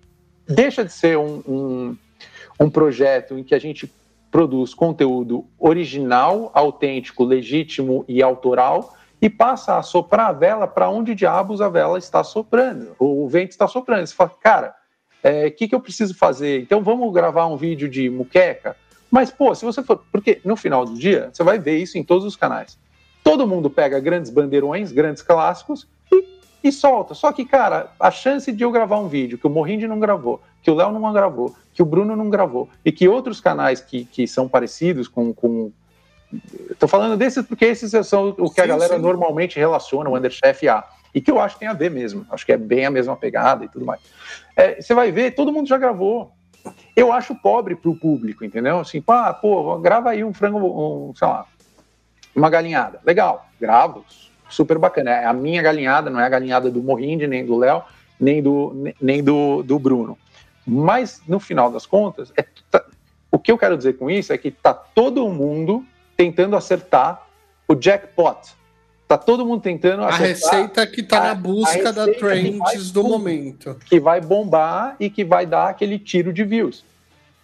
deixa 0.48 0.84
de 0.84 0.92
ser 0.92 1.18
um, 1.18 1.42
um, 1.48 1.98
um 2.60 2.70
projeto 2.70 3.38
em 3.38 3.44
que 3.44 3.56
a 3.56 3.60
gente 3.60 3.92
produz 4.32 4.74
conteúdo 4.74 5.46
original, 5.58 6.52
autêntico, 6.54 7.24
legítimo 7.24 8.06
e 8.08 8.22
autoral 8.22 8.96
e 9.22 9.30
passa 9.30 9.78
a 9.78 9.82
soprar 9.82 10.30
a 10.30 10.32
vela 10.32 10.68
para 10.68 10.90
onde 10.90 11.16
diabos 11.16 11.60
a 11.62 11.70
vela 11.70 11.98
está 11.98 12.24
soprando, 12.24 12.96
o 13.00 13.28
vento 13.28 13.52
está 13.52 13.68
soprando. 13.68 14.06
Você 14.06 14.14
fala, 14.14 14.32
cara, 14.42 14.76
o 15.24 15.28
é, 15.28 15.50
que, 15.50 15.68
que 15.68 15.74
eu 15.74 15.80
preciso 15.80 16.14
fazer? 16.16 16.62
Então 16.62 16.84
vamos 16.84 17.12
gravar 17.12 17.48
um 17.48 17.58
vídeo 17.58 17.90
de 17.90 18.10
muqueca? 18.10 18.76
Mas, 19.10 19.32
pô, 19.32 19.54
se 19.56 19.66
você 19.66 19.82
for. 19.82 20.04
Porque 20.12 20.42
no 20.44 20.56
final 20.56 20.86
do 20.86 20.94
dia, 20.94 21.30
você 21.32 21.44
vai 21.44 21.58
ver 21.58 21.78
isso 21.78 21.98
em 21.98 22.04
todos 22.04 22.26
os 22.26 22.36
canais. 22.36 22.78
Todo 23.24 23.48
mundo 23.48 23.70
pega 23.70 24.00
grandes 24.00 24.32
bandeirões, 24.32 24.92
grandes 24.92 25.22
clássicos 25.22 25.88
e 26.64 26.72
solta. 26.72 27.14
Só 27.14 27.32
que, 27.32 27.46
cara, 27.46 27.92
a 28.00 28.12
chance 28.12 28.52
de 28.52 28.64
eu 28.64 28.72
gravar 28.72 29.00
um 29.00 29.08
vídeo 29.08 29.38
que 29.38 29.48
o 29.48 29.50
Morrinde 29.50 29.88
não 29.88 30.00
gravou, 30.00 30.42
que 30.62 30.70
o 30.70 30.76
Léo 30.76 30.92
não 30.92 31.14
gravou, 31.14 31.56
que 31.74 31.82
o 31.82 31.86
Bruno 31.86 32.16
não 32.16 32.30
gravou, 32.30 32.70
e 32.84 32.92
que 32.92 33.08
outros 33.08 33.40
canais 33.40 33.82
que, 33.82 34.06
que 34.06 34.28
são 34.28 34.48
parecidos 34.48 35.08
com. 35.08 35.34
com... 35.34 35.72
Tô 36.78 36.88
falando 36.88 37.18
desses 37.18 37.46
porque 37.46 37.66
esses 37.66 38.06
são 38.06 38.36
o 38.38 38.50
que 38.50 38.56
sim, 38.56 38.62
a 38.62 38.68
galera 38.68 38.96
sim. 38.96 39.02
normalmente 39.02 39.58
relaciona 39.58 40.10
o 40.10 40.18
Underchef 40.18 40.68
a. 40.68 40.84
E 41.16 41.22
que 41.22 41.32
eu 41.32 41.40
acho 41.40 41.56
que 41.56 41.62
tem 41.62 41.70
a 41.70 41.74
ver 41.74 41.90
mesmo. 41.90 42.26
Acho 42.30 42.46
que 42.46 42.52
é 42.52 42.58
bem 42.58 42.86
a 42.86 42.92
mesma 42.92 43.16
pegada 43.16 43.64
e 43.66 43.70
tudo 43.70 43.86
mais. 43.86 44.02
É, 44.56 44.82
você 44.82 44.94
vai 44.94 45.12
ver, 45.12 45.34
todo 45.36 45.52
mundo 45.52 45.68
já 45.68 45.78
gravou. 45.78 46.32
Eu 46.98 47.14
acho 47.14 47.36
pobre 47.36 47.76
pro 47.76 47.96
público, 47.96 48.44
entendeu? 48.44 48.80
Assim, 48.80 49.00
pá, 49.00 49.32
pô, 49.32 49.78
grava 49.78 50.10
aí 50.10 50.24
um 50.24 50.34
frango, 50.34 50.58
um, 50.58 51.14
sei 51.14 51.28
lá, 51.28 51.46
uma 52.36 52.50
galinhada. 52.50 53.00
Legal, 53.06 53.46
gravo, 53.62 54.04
super 54.50 54.80
bacana. 54.80 55.12
É 55.12 55.26
a 55.26 55.32
minha 55.32 55.62
galinhada, 55.62 56.10
não 56.10 56.20
é 56.20 56.26
a 56.26 56.30
galinhada 56.30 56.72
do 56.72 56.82
Morrinde, 56.82 57.28
nem 57.28 57.46
do 57.46 57.56
Léo, 57.56 57.84
nem 58.20 58.42
do, 58.42 58.92
nem 59.00 59.24
do, 59.24 59.62
do 59.62 59.78
Bruno. 59.78 60.18
Mas, 60.66 61.22
no 61.28 61.40
final 61.40 61.72
das 61.72 61.86
contas, 61.86 62.34
é, 62.36 62.44
tá, 62.72 62.84
o 63.32 63.38
que 63.38 63.52
eu 63.52 63.60
quero 63.60 63.78
dizer 63.78 63.94
com 63.94 64.10
isso 64.10 64.34
é 64.34 64.38
que 64.38 64.48
está 64.48 64.74
todo 64.74 65.30
mundo 65.30 65.86
tentando 66.16 66.56
acertar 66.56 67.28
o 67.68 67.76
jackpot. 67.76 68.56
Está 69.08 69.18
todo 69.18 69.46
mundo 69.46 69.62
tentando 69.62 70.04
a 70.04 70.12
receita 70.12 70.86
que 70.86 71.00
está 71.00 71.22
na 71.22 71.34
busca 71.34 71.94
da 71.94 72.12
trends 72.12 72.92
do 72.92 73.06
momento. 73.06 73.78
Que 73.86 74.02
vai 74.02 74.20
bombar 74.20 74.98
e 75.00 75.10
que 75.10 75.24
vai 75.24 75.46
dar 75.46 75.70
aquele 75.70 75.98
tiro 75.98 76.34
de 76.34 76.44
views. 76.44 76.84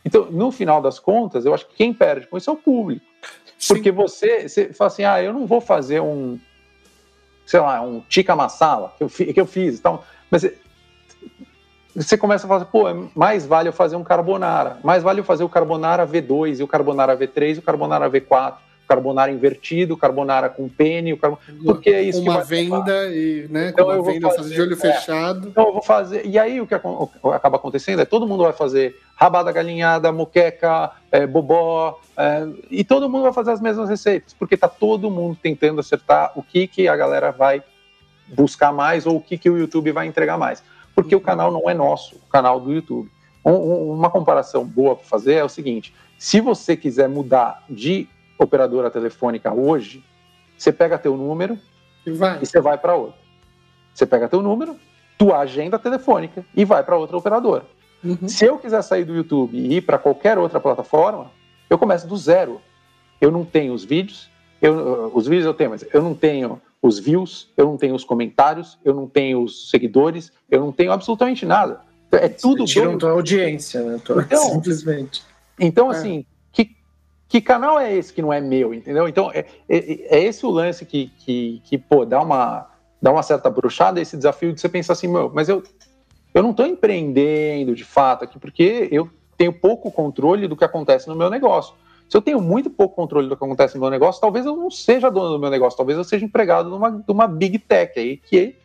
Então, 0.03 0.29
no 0.29 0.51
final 0.51 0.81
das 0.81 0.99
contas, 0.99 1.45
eu 1.45 1.53
acho 1.53 1.65
que 1.69 1.75
quem 1.75 1.93
perde 1.93 2.27
com 2.27 2.37
isso 2.37 2.49
é 2.49 2.53
o 2.53 2.57
público. 2.57 3.05
Porque 3.65 3.91
Sim. 3.91 3.95
você, 3.95 4.49
você 4.49 4.73
fala 4.73 4.87
assim, 4.89 5.05
ah, 5.05 5.23
eu 5.23 5.31
não 5.31 5.47
vou 5.47 5.61
fazer 5.61 6.01
um, 6.01 6.37
sei 7.45 7.61
lá, 7.61 7.81
um 7.81 8.01
tikka 8.01 8.35
masala 8.35 8.93
que 8.97 9.03
eu, 9.05 9.09
que 9.09 9.39
eu 9.39 9.45
fiz. 9.45 9.79
Então, 9.79 10.03
mas 10.29 10.45
você 11.95 12.17
começa 12.17 12.45
a 12.45 12.49
falar, 12.49 12.65
pô, 12.65 12.83
mais 13.15 13.45
vale 13.45 13.69
eu 13.69 13.73
fazer 13.73 13.95
um 13.95 14.03
carbonara, 14.03 14.79
mais 14.83 15.01
vale 15.01 15.21
eu 15.21 15.23
fazer 15.23 15.45
o 15.45 15.49
carbonara 15.49 16.05
V2 16.05 16.59
e 16.59 16.63
o 16.63 16.67
carbonara 16.67 17.15
V3 17.15 17.55
e 17.55 17.59
o 17.59 17.61
carbonara 17.61 18.09
V4, 18.09 18.53
o 18.53 18.57
carbonara 18.87 19.31
invertido, 19.31 19.97
carbonara 19.97 20.49
com 20.49 20.67
pene, 20.67 21.13
o 21.13 21.17
carbonara... 21.17 21.47
porque 21.63 21.89
é 21.89 22.01
isso 22.01 22.21
uma 22.21 22.41
que 22.41 22.47
venda 22.47 23.07
e, 23.07 23.47
né, 23.49 23.69
então 23.69 23.87
uma 23.87 24.03
venda 24.03 24.27
fazer, 24.29 24.37
fazer 24.37 24.55
de 24.55 24.61
olho 24.61 24.73
é, 24.73 24.75
fechado. 24.75 25.47
Então 25.47 25.67
eu 25.67 25.73
vou 25.73 25.81
fazer, 25.81 26.25
e 26.25 26.37
aí 26.37 26.59
o 26.59 26.67
que 26.67 26.75
acaba 26.75 27.57
acontecendo 27.57 28.01
é 28.01 28.05
todo 28.05 28.27
mundo 28.27 28.43
vai 28.43 28.53
fazer 28.53 28.99
rabada 29.15 29.51
galinhada, 29.51 30.11
moqueca, 30.11 30.91
é, 31.11 31.25
bobó, 31.25 31.99
é, 32.17 32.47
e 32.69 32.83
todo 32.83 33.09
mundo 33.09 33.23
vai 33.23 33.33
fazer 33.33 33.51
as 33.51 33.61
mesmas 33.61 33.89
receitas, 33.89 34.33
porque 34.33 34.55
está 34.55 34.67
todo 34.67 35.09
mundo 35.09 35.37
tentando 35.41 35.79
acertar 35.79 36.31
o 36.35 36.43
que, 36.43 36.67
que 36.67 36.87
a 36.87 36.95
galera 36.95 37.31
vai 37.31 37.63
buscar 38.27 38.71
mais 38.71 39.05
ou 39.05 39.17
o 39.17 39.21
que, 39.21 39.37
que 39.37 39.49
o 39.49 39.57
YouTube 39.57 39.91
vai 39.91 40.07
entregar 40.07 40.37
mais. 40.37 40.63
Porque 40.95 41.15
o 41.15 41.21
canal 41.21 41.51
não 41.51 41.69
é 41.69 41.73
nosso, 41.73 42.15
o 42.15 42.29
canal 42.29 42.59
do 42.59 42.71
YouTube. 42.71 43.09
Um, 43.45 43.91
uma 43.91 44.09
comparação 44.09 44.63
boa 44.63 44.95
para 44.95 45.05
fazer 45.05 45.33
é 45.33 45.43
o 45.43 45.49
seguinte: 45.49 45.93
se 46.17 46.39
você 46.39 46.77
quiser 46.77 47.09
mudar 47.09 47.63
de 47.69 48.07
operadora 48.43 48.89
telefônica 48.89 49.53
hoje, 49.53 50.03
você 50.57 50.71
pega 50.71 50.97
teu 50.97 51.17
número 51.17 51.57
e, 52.05 52.11
vai. 52.11 52.39
e 52.41 52.45
você 52.45 52.59
vai 52.59 52.77
para 52.77 52.95
outro. 52.95 53.19
Você 53.93 54.05
pega 54.05 54.27
teu 54.27 54.41
número, 54.41 54.75
tua 55.17 55.39
agenda 55.39 55.77
telefônica 55.77 56.45
e 56.55 56.65
vai 56.65 56.83
para 56.83 56.97
outra 56.97 57.17
operadora. 57.17 57.65
Uhum. 58.03 58.27
Se 58.27 58.45
eu 58.45 58.57
quiser 58.57 58.81
sair 58.81 59.05
do 59.05 59.15
YouTube 59.15 59.57
e 59.57 59.77
ir 59.77 59.81
para 59.81 59.97
qualquer 59.97 60.37
outra 60.37 60.59
plataforma, 60.59 61.31
eu 61.69 61.77
começo 61.77 62.07
do 62.07 62.17
zero. 62.17 62.59
Eu 63.21 63.31
não 63.31 63.45
tenho 63.45 63.73
os 63.73 63.83
vídeos, 63.83 64.29
eu, 64.61 65.11
os 65.13 65.27
vídeos 65.27 65.45
eu 65.45 65.53
tenho, 65.53 65.69
mas 65.69 65.85
eu 65.93 66.01
não 66.01 66.13
tenho 66.13 66.61
os 66.81 66.99
views, 66.99 67.49
eu 67.55 67.65
não 67.65 67.77
tenho 67.77 67.95
os 67.95 68.03
comentários, 68.03 68.77
eu 68.83 68.93
não 68.93 69.07
tenho 69.07 69.41
os 69.41 69.69
seguidores, 69.69 70.33
eu 70.51 70.59
não 70.59 70.71
tenho 70.71 70.91
absolutamente 70.91 71.45
nada. 71.45 71.79
É 72.11 72.27
tudo. 72.27 72.65
Tiram 72.65 72.97
tua 72.97 73.11
audiência, 73.11 73.81
né? 73.81 73.99
Então, 74.03 74.21
Simplesmente. 74.51 75.23
Então, 75.59 75.91
é. 75.91 75.95
assim, 75.95 76.25
que, 77.33 77.41
canal 77.41 77.79
é 77.79 77.91
esse 77.91 78.13
que 78.13 78.21
não 78.21 78.31
é 78.31 78.39
meu, 78.39 78.75
entendeu? 78.75 79.07
Então, 79.07 79.31
é, 79.33 79.39
é, 79.67 80.17
é 80.17 80.23
esse 80.23 80.45
o 80.45 80.51
lance 80.51 80.85
que, 80.85 81.11
que, 81.17 81.63
que, 81.63 81.79
pô, 81.79 82.05
dá 82.05 82.21
uma, 82.21 82.67
dá 83.01 83.11
uma 83.11 83.23
certa 83.23 83.49
bruxada, 83.49 83.99
esse 83.99 84.15
desafio 84.15 84.53
de 84.53 84.61
você 84.61 84.69
pensar 84.69 84.93
assim, 84.93 85.07
meu, 85.07 85.31
mas 85.33 85.49
eu, 85.49 85.63
eu 86.31 86.43
não 86.43 86.51
estou 86.51 86.67
empreendendo 86.67 87.73
de 87.73 87.83
fato 87.83 88.23
aqui, 88.23 88.37
porque 88.37 88.87
eu 88.91 89.09
tenho 89.35 89.51
pouco 89.51 89.91
controle 89.91 90.47
do 90.47 90.55
que 90.55 90.63
acontece 90.63 91.07
no 91.07 91.15
meu 91.15 91.27
negócio. 91.27 91.73
Se 92.07 92.15
eu 92.15 92.21
tenho 92.21 92.39
muito 92.39 92.69
pouco 92.69 92.95
controle 92.95 93.27
do 93.27 93.35
que 93.35 93.43
acontece 93.43 93.73
no 93.73 93.81
meu 93.81 93.89
negócio, 93.89 94.21
talvez 94.21 94.45
eu 94.45 94.55
não 94.55 94.69
seja 94.69 95.09
dono 95.09 95.31
do 95.31 95.39
meu 95.39 95.49
negócio, 95.49 95.75
talvez 95.75 95.97
eu 95.97 96.03
seja 96.03 96.23
empregado 96.23 96.69
numa, 96.69 97.03
numa 97.07 97.25
big 97.25 97.57
tech 97.57 97.99
aí, 97.99 98.17
que, 98.17 98.55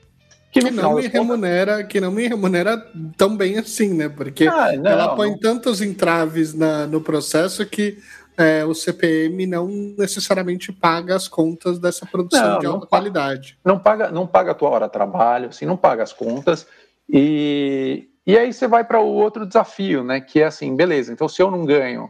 que, 0.52 0.60
que 0.60 0.70
não 0.70 0.96
me 0.96 1.06
remunera, 1.06 1.76
contas... 1.76 1.88
que 1.88 2.00
não 2.02 2.12
me 2.12 2.28
remunera 2.28 2.86
tão 3.16 3.34
bem 3.34 3.56
assim, 3.56 3.94
né? 3.94 4.10
Porque 4.10 4.46
ah, 4.46 4.76
não, 4.76 4.90
ela 4.90 5.16
põe 5.16 5.30
não. 5.30 5.38
tantos 5.38 5.80
entraves 5.80 6.52
na, 6.52 6.86
no 6.86 7.00
processo 7.00 7.64
que 7.64 7.96
é, 8.38 8.64
o 8.64 8.72
CPM 8.72 9.46
não 9.46 9.66
necessariamente 9.98 10.72
paga 10.72 11.16
as 11.16 11.26
contas 11.26 11.80
dessa 11.80 12.06
produção 12.06 12.52
não, 12.52 12.58
de 12.60 12.66
alta 12.66 12.86
qualidade. 12.86 13.58
Não 13.64 13.76
paga, 13.76 14.12
não 14.12 14.28
paga 14.28 14.52
a 14.52 14.54
tua 14.54 14.70
hora 14.70 14.86
de 14.86 14.92
trabalho, 14.92 15.48
assim, 15.48 15.66
não 15.66 15.76
paga 15.76 16.04
as 16.04 16.12
contas. 16.12 16.64
E, 17.08 18.08
e 18.24 18.38
aí 18.38 18.52
você 18.52 18.68
vai 18.68 18.84
para 18.84 19.00
o 19.00 19.12
outro 19.12 19.44
desafio, 19.44 20.04
né? 20.04 20.20
Que 20.20 20.40
é 20.40 20.44
assim, 20.44 20.76
beleza, 20.76 21.12
então 21.12 21.28
se 21.28 21.42
eu 21.42 21.50
não 21.50 21.66
ganho 21.66 22.08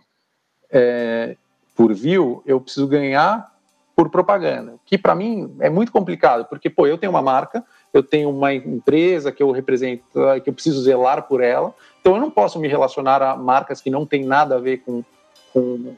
é, 0.70 1.34
por 1.74 1.94
view, 1.94 2.42
eu 2.44 2.60
preciso 2.60 2.86
ganhar 2.86 3.50
por 3.96 4.10
propaganda, 4.10 4.74
que 4.84 4.96
para 4.96 5.14
mim 5.14 5.56
é 5.58 5.68
muito 5.68 5.90
complicado, 5.90 6.44
porque 6.44 6.70
pô, 6.70 6.86
eu 6.86 6.98
tenho 6.98 7.10
uma 7.10 7.22
marca, 7.22 7.64
eu 7.92 8.00
tenho 8.00 8.30
uma 8.30 8.52
empresa 8.54 9.32
que 9.32 9.42
eu 9.42 9.50
represento, 9.50 10.04
que 10.44 10.50
eu 10.50 10.54
preciso 10.54 10.82
zelar 10.82 11.22
por 11.22 11.40
ela, 11.40 11.74
então 12.00 12.14
eu 12.14 12.20
não 12.20 12.30
posso 12.30 12.60
me 12.60 12.68
relacionar 12.68 13.22
a 13.22 13.34
marcas 13.34 13.80
que 13.80 13.90
não 13.90 14.06
tem 14.06 14.24
nada 14.24 14.54
a 14.54 14.60
ver 14.60 14.78
com, 14.78 15.02
com, 15.52 15.96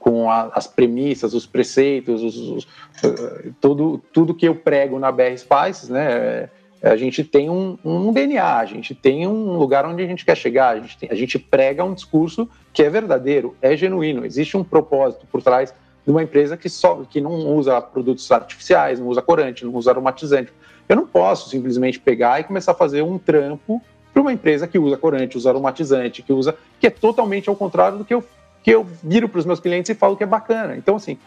com 0.00 0.28
a, 0.28 0.50
as 0.54 0.66
premissas, 0.66 1.34
os 1.34 1.46
preceitos, 1.46 2.22
os, 2.22 2.36
os, 2.36 2.64
uh, 2.64 3.54
tudo, 3.60 4.02
tudo 4.12 4.34
que 4.34 4.48
eu 4.48 4.56
prego 4.56 4.98
na 4.98 5.12
BR 5.12 5.36
Spices, 5.36 5.88
né? 5.88 6.48
a 6.82 6.96
gente 6.96 7.22
tem 7.22 7.50
um, 7.50 7.78
um, 7.84 8.10
DNA, 8.10 8.56
a 8.56 8.64
gente 8.64 8.94
tem 8.94 9.26
um 9.26 9.58
lugar 9.58 9.84
onde 9.84 10.02
a 10.02 10.06
gente 10.06 10.24
quer 10.24 10.36
chegar, 10.36 10.70
a 10.70 10.80
gente, 10.80 10.98
tem, 10.98 11.10
a 11.12 11.14
gente 11.14 11.38
prega 11.38 11.84
um 11.84 11.92
discurso 11.92 12.48
que 12.72 12.82
é 12.82 12.88
verdadeiro, 12.88 13.54
é 13.60 13.76
genuíno, 13.76 14.24
existe 14.24 14.56
um 14.56 14.64
propósito 14.64 15.26
por 15.30 15.42
trás 15.42 15.74
de 16.04 16.10
uma 16.10 16.22
empresa 16.22 16.56
que, 16.56 16.70
só, 16.70 17.02
que 17.08 17.20
não 17.20 17.32
usa 17.54 17.80
produtos 17.82 18.30
artificiais, 18.32 18.98
não 18.98 19.08
usa 19.08 19.20
corante, 19.20 19.64
não 19.64 19.74
usa 19.74 19.90
aromatizante. 19.90 20.50
Eu 20.88 20.96
não 20.96 21.06
posso 21.06 21.50
simplesmente 21.50 22.00
pegar 22.00 22.40
e 22.40 22.44
começar 22.44 22.72
a 22.72 22.74
fazer 22.74 23.02
um 23.02 23.18
trampo 23.18 23.82
para 24.12 24.22
uma 24.22 24.32
empresa 24.32 24.66
que 24.66 24.78
usa 24.78 24.96
corante, 24.96 25.36
usa 25.36 25.50
aromatizante, 25.50 26.22
que 26.22 26.32
usa, 26.32 26.56
que 26.80 26.86
é 26.86 26.90
totalmente 26.90 27.48
ao 27.48 27.54
contrário 27.54 27.98
do 27.98 28.04
que 28.04 28.14
eu, 28.14 28.24
que 28.62 28.70
eu 28.70 28.86
viro 29.02 29.28
para 29.28 29.38
os 29.38 29.46
meus 29.46 29.60
clientes 29.60 29.90
e 29.90 29.94
falo 29.94 30.16
que 30.16 30.22
é 30.22 30.26
bacana. 30.26 30.76
Então, 30.76 30.96
assim, 30.96 31.18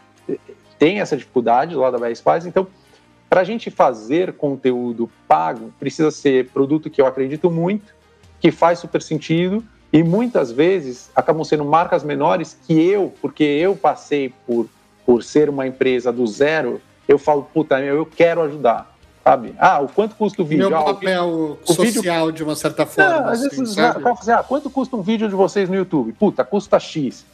tem 0.77 0.99
essa 0.99 1.15
dificuldade 1.17 1.75
lá 1.75 1.89
da 1.89 1.97
BR 1.97 2.13
então 2.45 2.67
para 3.29 3.41
a 3.41 3.43
gente 3.43 3.71
fazer 3.71 4.33
conteúdo 4.33 5.09
pago, 5.27 5.73
precisa 5.79 6.11
ser 6.11 6.49
produto 6.49 6.87
que 6.87 7.01
eu 7.01 7.07
acredito 7.07 7.49
muito, 7.49 7.95
que 8.39 8.51
faz 8.51 8.77
super 8.77 9.01
sentido 9.01 9.63
e 9.91 10.03
muitas 10.03 10.51
vezes 10.51 11.09
acabam 11.15 11.43
sendo 11.43 11.65
marcas 11.65 12.03
menores 12.03 12.55
que 12.67 12.73
eu, 12.73 13.11
porque 13.19 13.43
eu 13.43 13.75
passei 13.75 14.31
por, 14.45 14.69
por 15.03 15.23
ser 15.23 15.49
uma 15.49 15.65
empresa 15.65 16.11
do 16.11 16.27
zero, 16.27 16.79
eu 17.07 17.17
falo, 17.17 17.41
puta, 17.51 17.79
eu 17.79 18.05
quero 18.05 18.41
ajudar. 18.41 18.92
Sabe? 19.23 19.55
Ah, 19.57 19.79
o 19.79 19.87
quanto 19.87 20.15
custa 20.15 20.41
o 20.41 20.45
vídeo? 20.45 20.69
Meu 20.69 20.77
ah, 20.77 20.83
papel 20.83 21.57
o 21.63 21.65
social, 21.65 22.25
vídeo... 22.25 22.31
de 22.33 22.43
uma 22.43 22.55
certa 22.57 22.85
forma. 22.85 23.09
Não, 23.09 23.27
às 23.29 23.39
assim, 23.41 23.57
vezes, 23.61 23.77
assim, 23.77 24.31
ah, 24.31 24.43
quanto 24.43 24.69
custa 24.69 24.97
um 24.97 25.01
vídeo 25.01 25.29
de 25.29 25.35
vocês 25.35 25.69
no 25.69 25.75
YouTube? 25.75 26.11
Puta, 26.11 26.43
custa 26.43 26.77
X. 26.77 27.25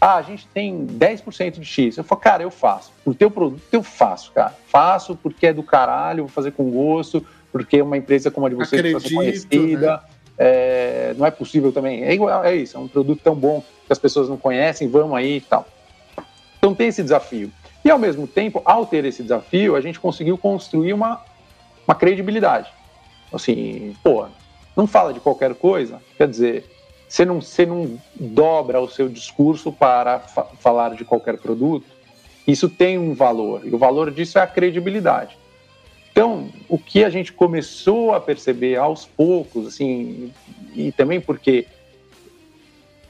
Ah, 0.00 0.16
a 0.16 0.22
gente 0.22 0.48
tem 0.48 0.84
10% 0.84 1.60
de 1.60 1.64
X. 1.64 1.96
Eu 1.96 2.02
falo, 2.02 2.20
cara, 2.20 2.42
eu 2.42 2.50
faço. 2.50 2.90
O 3.04 3.14
teu 3.14 3.30
produto 3.30 3.62
eu 3.70 3.84
faço, 3.84 4.32
cara. 4.32 4.52
Faço 4.66 5.14
porque 5.14 5.46
é 5.46 5.52
do 5.52 5.62
caralho, 5.62 6.24
vou 6.24 6.28
fazer 6.28 6.50
com 6.50 6.68
gosto, 6.68 7.24
porque 7.52 7.80
uma 7.80 7.96
empresa 7.96 8.28
como 8.28 8.46
a 8.46 8.48
de 8.48 8.56
vocês 8.56 8.80
Acredito, 8.80 9.08
ser 9.08 9.14
conhecida. 9.14 9.92
Né? 9.92 10.00
É, 10.36 11.14
não 11.16 11.24
é 11.24 11.30
possível 11.30 11.70
também. 11.70 12.02
É 12.02 12.12
igual, 12.12 12.44
é 12.44 12.56
isso, 12.56 12.76
é 12.76 12.80
um 12.80 12.88
produto 12.88 13.20
tão 13.22 13.36
bom 13.36 13.62
que 13.86 13.92
as 13.92 13.98
pessoas 13.98 14.28
não 14.28 14.36
conhecem, 14.36 14.88
vamos 14.88 15.16
aí 15.16 15.36
e 15.36 15.40
tal. 15.40 15.68
Então 16.58 16.74
tem 16.74 16.88
esse 16.88 17.00
desafio. 17.00 17.52
E 17.84 17.90
ao 17.90 17.98
mesmo 17.98 18.26
tempo, 18.26 18.62
ao 18.64 18.86
ter 18.86 19.04
esse 19.04 19.22
desafio, 19.22 19.74
a 19.74 19.80
gente 19.80 19.98
conseguiu 19.98 20.38
construir 20.38 20.92
uma, 20.92 21.20
uma 21.86 21.94
credibilidade. 21.94 22.70
Assim, 23.32 23.96
pô, 24.02 24.26
não 24.76 24.86
fala 24.86 25.12
de 25.12 25.20
qualquer 25.20 25.54
coisa, 25.54 26.00
quer 26.16 26.28
dizer, 26.28 26.64
você 27.08 27.24
não, 27.24 27.40
você 27.40 27.66
não 27.66 27.98
dobra 28.14 28.80
o 28.80 28.88
seu 28.88 29.08
discurso 29.08 29.72
para 29.72 30.20
fa 30.20 30.44
falar 30.60 30.94
de 30.94 31.04
qualquer 31.04 31.38
produto, 31.38 31.86
isso 32.46 32.68
tem 32.68 32.98
um 32.98 33.14
valor, 33.14 33.66
e 33.66 33.74
o 33.74 33.78
valor 33.78 34.10
disso 34.10 34.38
é 34.38 34.42
a 34.42 34.46
credibilidade. 34.46 35.36
Então, 36.10 36.50
o 36.68 36.78
que 36.78 37.04
a 37.04 37.10
gente 37.10 37.32
começou 37.32 38.14
a 38.14 38.20
perceber 38.20 38.76
aos 38.76 39.06
poucos, 39.06 39.66
assim, 39.66 40.32
e 40.74 40.92
também 40.92 41.20
porque 41.20 41.66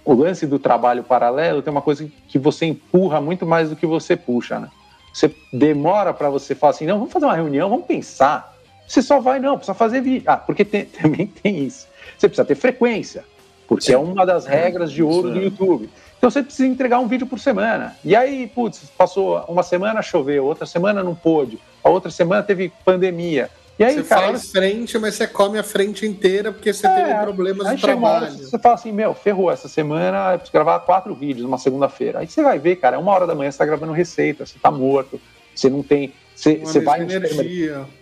o 0.04 0.14
lance 0.14 0.46
do 0.46 0.58
trabalho 0.58 1.02
paralelo 1.02 1.62
tem 1.62 1.70
uma 1.70 1.82
coisa 1.82 2.08
que 2.28 2.38
você 2.38 2.66
empurra 2.66 3.20
muito 3.20 3.46
mais 3.46 3.70
do 3.70 3.76
que 3.76 3.86
você 3.86 4.16
puxa, 4.16 4.58
né? 4.58 4.68
Você 5.12 5.34
demora 5.52 6.12
para 6.14 6.30
você 6.30 6.54
falar 6.54 6.70
assim, 6.70 6.86
não, 6.86 6.98
vamos 6.98 7.12
fazer 7.12 7.26
uma 7.26 7.36
reunião, 7.36 7.68
vamos 7.68 7.86
pensar. 7.86 8.56
Você 8.86 9.02
só 9.02 9.20
vai, 9.20 9.38
não, 9.38 9.56
precisa 9.56 9.74
fazer 9.74 10.00
vídeo. 10.00 10.24
Ah, 10.26 10.36
porque 10.36 10.64
tem, 10.64 10.86
também 11.02 11.26
tem 11.26 11.58
isso. 11.58 11.86
Você 12.18 12.28
precisa 12.28 12.46
ter 12.46 12.54
frequência 12.54 13.24
porque 13.72 13.86
Sim. 13.86 13.94
é 13.94 13.98
uma 13.98 14.26
das 14.26 14.44
regras 14.44 14.92
de 14.92 15.02
ouro 15.02 15.30
do 15.30 15.40
YouTube. 15.40 15.88
Então 16.18 16.30
você 16.30 16.42
precisa 16.42 16.68
entregar 16.68 16.98
um 16.98 17.08
vídeo 17.08 17.26
por 17.26 17.38
semana. 17.38 17.96
E 18.04 18.14
aí, 18.14 18.46
putz, 18.46 18.84
passou 18.98 19.42
uma 19.48 19.62
semana 19.62 20.02
choveu, 20.02 20.44
outra 20.44 20.66
semana 20.66 21.02
não 21.02 21.14
pôde, 21.14 21.58
a 21.82 21.88
outra 21.88 22.10
semana 22.10 22.42
teve 22.42 22.70
pandemia. 22.84 23.48
E 23.78 23.84
aí, 23.84 23.94
você 23.94 24.02
cara, 24.04 24.28
faz 24.28 24.50
frente, 24.50 24.98
mas 24.98 25.14
você 25.14 25.26
come 25.26 25.58
a 25.58 25.62
frente 25.62 26.06
inteira 26.06 26.52
porque 26.52 26.72
você 26.72 26.86
é, 26.86 26.94
teve 26.94 27.20
problemas 27.22 27.66
no 27.66 27.78
trabalho. 27.78 28.30
você 28.30 28.58
fala 28.58 28.74
assim, 28.74 28.92
meu, 28.92 29.14
ferrou, 29.14 29.50
essa 29.50 29.68
semana 29.68 30.32
eu 30.32 30.38
preciso 30.38 30.52
gravar 30.52 30.80
quatro 30.80 31.14
vídeos 31.14 31.44
numa 31.44 31.58
segunda-feira. 31.58 32.20
Aí 32.20 32.26
você 32.26 32.42
vai 32.42 32.58
ver, 32.58 32.76
cara, 32.76 32.96
é 32.96 32.98
uma 32.98 33.12
hora 33.12 33.26
da 33.26 33.34
manhã 33.34 33.50
você 33.50 33.58
tá 33.58 33.64
gravando 33.64 33.92
receita, 33.92 34.44
você 34.44 34.58
tá 34.60 34.70
morto, 34.70 35.20
você 35.54 35.70
não 35.70 35.82
tem... 35.82 36.12
Você, 36.34 36.56
você 36.56 36.80
vai 36.80 37.00
no 37.00 37.06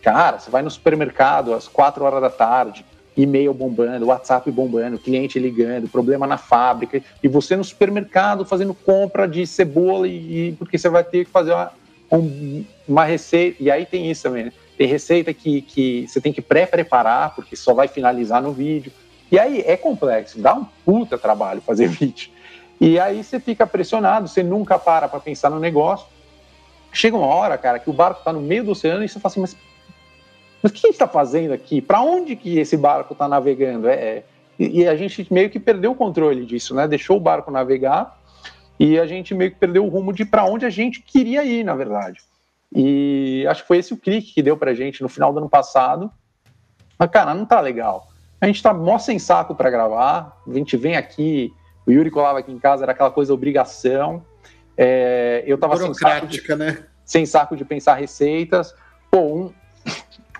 Cara, 0.02 0.38
você 0.38 0.50
vai 0.50 0.62
no 0.62 0.70
supermercado 0.70 1.52
às 1.52 1.68
quatro 1.68 2.04
horas 2.04 2.20
da 2.20 2.30
tarde, 2.30 2.84
e-mail 3.16 3.52
bombando, 3.52 4.06
WhatsApp 4.06 4.50
bombando, 4.50 4.98
cliente 4.98 5.38
ligando, 5.38 5.88
problema 5.88 6.26
na 6.26 6.38
fábrica, 6.38 7.02
e 7.22 7.28
você 7.28 7.56
no 7.56 7.64
supermercado 7.64 8.44
fazendo 8.44 8.72
compra 8.72 9.26
de 9.26 9.46
cebola, 9.46 10.06
e, 10.06 10.48
e 10.48 10.52
porque 10.52 10.78
você 10.78 10.88
vai 10.88 11.04
ter 11.04 11.24
que 11.24 11.30
fazer 11.30 11.52
uma, 11.52 11.72
um, 12.12 12.64
uma 12.88 13.04
receita, 13.04 13.62
e 13.62 13.70
aí 13.70 13.84
tem 13.84 14.10
isso 14.10 14.22
também, 14.22 14.44
né? 14.44 14.52
Tem 14.80 14.88
receita 14.88 15.34
que, 15.34 15.60
que 15.60 16.08
você 16.08 16.22
tem 16.22 16.32
que 16.32 16.40
pré-preparar, 16.40 17.34
porque 17.34 17.54
só 17.54 17.74
vai 17.74 17.86
finalizar 17.86 18.40
no 18.40 18.50
vídeo. 18.50 18.90
E 19.30 19.38
aí 19.38 19.60
é 19.60 19.76
complexo, 19.76 20.40
dá 20.40 20.54
um 20.54 20.64
puta 20.86 21.18
trabalho 21.18 21.60
fazer 21.60 21.84
vídeo. 21.92 22.30
E 22.80 22.98
aí 22.98 23.22
você 23.22 23.38
fica 23.38 23.66
pressionado, 23.66 24.26
você 24.26 24.42
nunca 24.42 24.78
para 24.78 25.06
para 25.06 25.20
pensar 25.20 25.50
no 25.50 25.60
negócio. 25.60 26.06
Chega 26.94 27.14
uma 27.14 27.26
hora, 27.26 27.58
cara, 27.58 27.78
que 27.78 27.90
o 27.90 27.92
barco 27.92 28.20
está 28.20 28.32
no 28.32 28.40
meio 28.40 28.64
do 28.64 28.70
oceano 28.70 29.04
e 29.04 29.08
você 29.10 29.20
fala 29.20 29.30
assim, 29.30 29.40
mas 29.42 29.54
o 30.62 30.70
que 30.70 30.78
a 30.78 30.88
gente 30.88 30.92
está 30.92 31.06
fazendo 31.06 31.52
aqui? 31.52 31.82
Para 31.82 32.00
onde 32.00 32.34
que 32.34 32.58
esse 32.58 32.78
barco 32.78 33.12
está 33.12 33.28
navegando? 33.28 33.86
É, 33.86 33.92
é 33.92 34.24
e 34.58 34.86
a 34.86 34.96
gente 34.96 35.30
meio 35.30 35.50
que 35.50 35.60
perdeu 35.60 35.90
o 35.90 35.94
controle 35.94 36.46
disso, 36.46 36.74
né? 36.74 36.88
Deixou 36.88 37.18
o 37.18 37.20
barco 37.20 37.50
navegar 37.50 38.18
e 38.78 38.98
a 38.98 39.04
gente 39.04 39.34
meio 39.34 39.50
que 39.50 39.58
perdeu 39.58 39.84
o 39.84 39.90
rumo 39.90 40.10
de 40.10 40.24
para 40.24 40.46
onde 40.46 40.64
a 40.64 40.70
gente 40.70 41.02
queria 41.02 41.44
ir, 41.44 41.64
na 41.64 41.74
verdade. 41.74 42.29
E 42.74 43.44
acho 43.48 43.62
que 43.62 43.68
foi 43.68 43.78
esse 43.78 43.92
o 43.92 43.96
clique 43.96 44.34
que 44.34 44.42
deu 44.42 44.56
para 44.56 44.70
a 44.70 44.74
gente 44.74 45.02
no 45.02 45.08
final 45.08 45.32
do 45.32 45.38
ano 45.38 45.48
passado. 45.48 46.10
Mas, 46.98 47.10
cara, 47.10 47.34
não 47.34 47.44
tá 47.44 47.60
legal. 47.60 48.08
A 48.40 48.46
gente 48.46 48.62
tá 48.62 48.72
mó 48.72 48.98
sem 48.98 49.18
saco 49.18 49.54
para 49.54 49.70
gravar. 49.70 50.40
A 50.46 50.52
gente 50.52 50.76
vem 50.76 50.96
aqui, 50.96 51.52
o 51.86 51.90
Yuri 51.90 52.10
colava 52.10 52.38
aqui 52.38 52.52
em 52.52 52.58
casa, 52.58 52.84
era 52.84 52.92
aquela 52.92 53.10
coisa 53.10 53.34
obrigação. 53.34 54.24
É, 54.76 55.42
eu 55.46 55.58
tava 55.58 55.76
sem 55.76 55.92
saco, 55.92 56.26
de, 56.26 56.56
né? 56.56 56.84
sem 57.04 57.26
saco 57.26 57.56
de 57.56 57.64
pensar 57.64 57.94
receitas. 57.94 58.74
Pô, 59.10 59.20
um, 59.20 59.52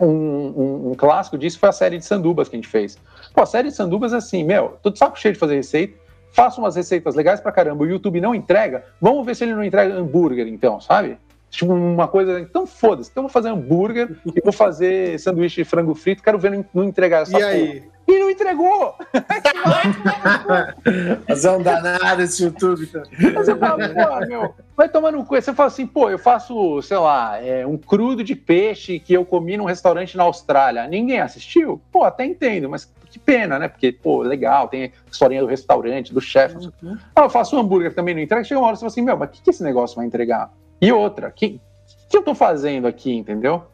um, 0.00 0.06
um, 0.06 0.90
um, 0.90 0.94
clássico 0.94 1.36
disso 1.36 1.58
foi 1.58 1.68
a 1.68 1.72
série 1.72 1.98
de 1.98 2.04
sandubas 2.04 2.48
que 2.48 2.56
a 2.56 2.58
gente 2.58 2.68
fez. 2.68 2.98
Pô, 3.34 3.42
a 3.42 3.46
série 3.46 3.68
de 3.68 3.74
sandubas 3.74 4.12
é 4.12 4.16
assim, 4.16 4.44
meu, 4.44 4.78
tô 4.82 4.90
de 4.90 4.98
saco 4.98 5.18
cheio 5.18 5.34
de 5.34 5.40
fazer 5.40 5.56
receita, 5.56 5.98
faço 6.32 6.60
umas 6.60 6.76
receitas 6.76 7.14
legais 7.14 7.40
pra 7.40 7.52
caramba, 7.52 7.84
o 7.84 7.86
YouTube 7.86 8.20
não 8.20 8.34
entrega, 8.34 8.84
vamos 9.00 9.26
ver 9.26 9.34
se 9.34 9.44
ele 9.44 9.54
não 9.54 9.64
entrega 9.64 9.94
hambúrguer 9.94 10.46
então, 10.46 10.80
sabe? 10.80 11.18
Tipo, 11.50 11.74
uma 11.74 12.06
coisa. 12.06 12.40
Então 12.40 12.66
foda-se, 12.66 13.10
então 13.10 13.24
vou 13.24 13.30
fazer 13.30 13.48
hambúrguer 13.48 14.16
e 14.24 14.40
vou 14.40 14.52
fazer 14.52 15.18
sanduíche 15.18 15.62
de 15.62 15.68
frango 15.68 15.94
frito, 15.94 16.22
quero 16.22 16.38
ver 16.38 16.64
não 16.72 16.84
entregar 16.84 17.22
essa 17.22 17.38
E 17.38 17.42
aí? 17.42 17.82
E 18.06 18.18
não 18.18 18.30
entregou! 18.30 18.94
Mas 21.28 21.44
é 21.44 21.50
um 21.50 21.62
danado 21.62 22.22
esse 22.22 22.44
YouTube. 22.44 22.86
Tá? 22.86 23.02
Mas 23.34 23.46
eu 23.46 23.56
falo, 23.56 23.82
pô, 23.82 24.26
meu, 24.26 24.54
vai 24.76 24.88
tomar 24.88 25.12
no 25.12 25.24
cu. 25.24 25.36
Você 25.36 25.54
fala 25.54 25.68
assim, 25.68 25.86
pô, 25.86 26.10
eu 26.10 26.18
faço, 26.18 26.82
sei 26.82 26.96
lá, 26.96 27.40
é, 27.40 27.64
um 27.64 27.78
crudo 27.78 28.24
de 28.24 28.34
peixe 28.34 28.98
que 28.98 29.12
eu 29.12 29.24
comi 29.24 29.56
num 29.56 29.64
restaurante 29.64 30.16
na 30.16 30.24
Austrália. 30.24 30.88
Ninguém 30.88 31.20
assistiu? 31.20 31.80
Pô, 31.92 32.02
até 32.02 32.24
entendo, 32.24 32.68
mas 32.68 32.90
que 33.10 33.18
pena, 33.18 33.58
né? 33.58 33.68
Porque, 33.68 33.92
pô, 33.92 34.22
legal, 34.22 34.68
tem 34.68 34.84
a 34.84 34.90
historinha 35.10 35.40
do 35.40 35.46
restaurante, 35.46 36.12
do 36.12 36.20
chefe. 36.20 36.56
Uhum. 36.56 36.98
Ah, 37.14 37.22
eu 37.22 37.30
faço 37.30 37.56
um 37.56 37.60
hambúrguer 37.60 37.94
também 37.94 38.14
não 38.14 38.22
entrega. 38.22 38.44
Chega 38.44 38.60
uma 38.60 38.66
hora 38.66 38.74
e 38.74 38.76
você 38.76 38.80
fala 38.80 38.90
assim, 38.90 39.02
meu, 39.02 39.16
mas 39.16 39.28
o 39.28 39.32
que, 39.32 39.42
que 39.42 39.50
esse 39.50 39.62
negócio 39.62 39.96
vai 39.96 40.06
entregar? 40.06 40.52
E 40.80 40.92
outra, 40.92 41.28
o 41.28 41.32
que, 41.32 41.60
que 42.08 42.16
eu 42.16 42.22
tô 42.22 42.34
fazendo 42.34 42.86
aqui, 42.86 43.12
entendeu? 43.12 43.64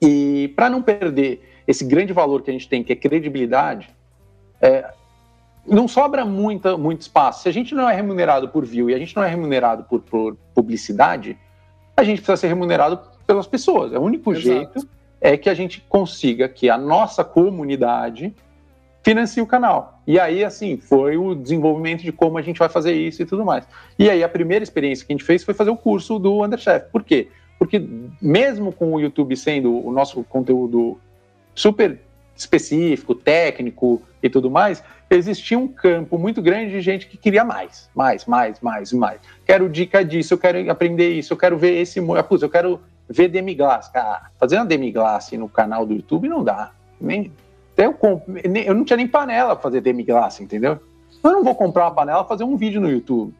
E 0.00 0.52
para 0.56 0.70
não 0.70 0.82
perder 0.82 1.42
esse 1.66 1.84
grande 1.84 2.12
valor 2.12 2.42
que 2.42 2.50
a 2.50 2.52
gente 2.52 2.68
tem, 2.68 2.82
que 2.82 2.92
é 2.92 2.96
credibilidade, 2.96 3.88
é, 4.60 4.90
não 5.66 5.88
sobra 5.88 6.24
muita, 6.24 6.76
muito 6.76 7.02
espaço. 7.02 7.42
Se 7.42 7.48
a 7.48 7.52
gente 7.52 7.74
não 7.74 7.88
é 7.88 7.94
remunerado 7.94 8.48
por 8.48 8.64
view 8.64 8.88
e 8.88 8.94
a 8.94 8.98
gente 8.98 9.14
não 9.16 9.24
é 9.24 9.28
remunerado 9.28 9.84
por, 9.84 10.00
por 10.00 10.36
publicidade, 10.54 11.36
a 11.96 12.04
gente 12.04 12.18
precisa 12.18 12.36
ser 12.36 12.48
remunerado 12.48 13.00
pelas 13.26 13.46
pessoas. 13.46 13.92
É 13.92 13.98
o 13.98 14.02
único 14.02 14.32
Exato. 14.32 14.46
jeito 14.46 14.88
é 15.20 15.36
que 15.36 15.50
a 15.50 15.54
gente 15.54 15.80
consiga 15.88 16.48
que 16.48 16.70
a 16.70 16.78
nossa 16.78 17.24
comunidade 17.24 18.34
financie 19.06 19.40
o 19.40 19.46
canal. 19.46 20.02
E 20.04 20.18
aí, 20.18 20.44
assim, 20.44 20.78
foi 20.78 21.16
o 21.16 21.32
desenvolvimento 21.32 22.02
de 22.02 22.10
como 22.10 22.38
a 22.38 22.42
gente 22.42 22.58
vai 22.58 22.68
fazer 22.68 22.92
isso 22.92 23.22
e 23.22 23.24
tudo 23.24 23.44
mais. 23.44 23.64
E 23.96 24.10
aí, 24.10 24.24
a 24.24 24.28
primeira 24.28 24.64
experiência 24.64 25.06
que 25.06 25.12
a 25.12 25.14
gente 25.14 25.24
fez 25.24 25.44
foi 25.44 25.54
fazer 25.54 25.70
o 25.70 25.76
curso 25.76 26.18
do 26.18 26.42
Underchef. 26.44 26.90
Por 26.90 27.04
quê? 27.04 27.28
Porque 27.56 27.80
mesmo 28.20 28.72
com 28.72 28.92
o 28.92 29.00
YouTube 29.00 29.36
sendo 29.36 29.86
o 29.86 29.92
nosso 29.92 30.24
conteúdo 30.24 30.98
super 31.54 32.00
específico, 32.34 33.14
técnico 33.14 34.02
e 34.20 34.28
tudo 34.28 34.50
mais, 34.50 34.82
existia 35.08 35.56
um 35.56 35.68
campo 35.68 36.18
muito 36.18 36.42
grande 36.42 36.72
de 36.72 36.80
gente 36.80 37.06
que 37.06 37.16
queria 37.16 37.44
mais, 37.44 37.88
mais, 37.94 38.26
mais, 38.26 38.60
mais, 38.60 38.92
mais. 38.92 39.20
Quero 39.46 39.68
dica 39.68 40.04
disso, 40.04 40.34
eu 40.34 40.38
quero 40.38 40.68
aprender 40.68 41.10
isso, 41.10 41.32
eu 41.32 41.36
quero 41.36 41.56
ver 41.56 41.80
esse, 41.80 42.02
putz, 42.28 42.42
eu 42.42 42.50
quero 42.50 42.80
ver 43.08 43.28
demi-glace. 43.28 43.92
Cara, 43.92 44.32
fazer 44.36 44.56
uma 44.56 44.66
demi-glace 44.66 45.38
no 45.38 45.48
canal 45.48 45.86
do 45.86 45.94
YouTube 45.94 46.28
não 46.28 46.42
dá. 46.42 46.72
Nem, 47.00 47.30
eu, 47.76 47.96
eu 48.64 48.74
não 48.74 48.84
tinha 48.84 48.96
nem 48.96 49.06
panela 49.06 49.54
para 49.54 49.62
fazer 49.62 49.80
demi-glace, 49.80 50.42
entendeu? 50.42 50.80
Eu 51.22 51.30
não 51.30 51.44
vou 51.44 51.54
comprar 51.54 51.84
uma 51.84 51.94
panela 51.94 52.24
fazer 52.24 52.44
um 52.44 52.56
vídeo 52.56 52.80
no 52.80 52.90
YouTube. 52.90 53.34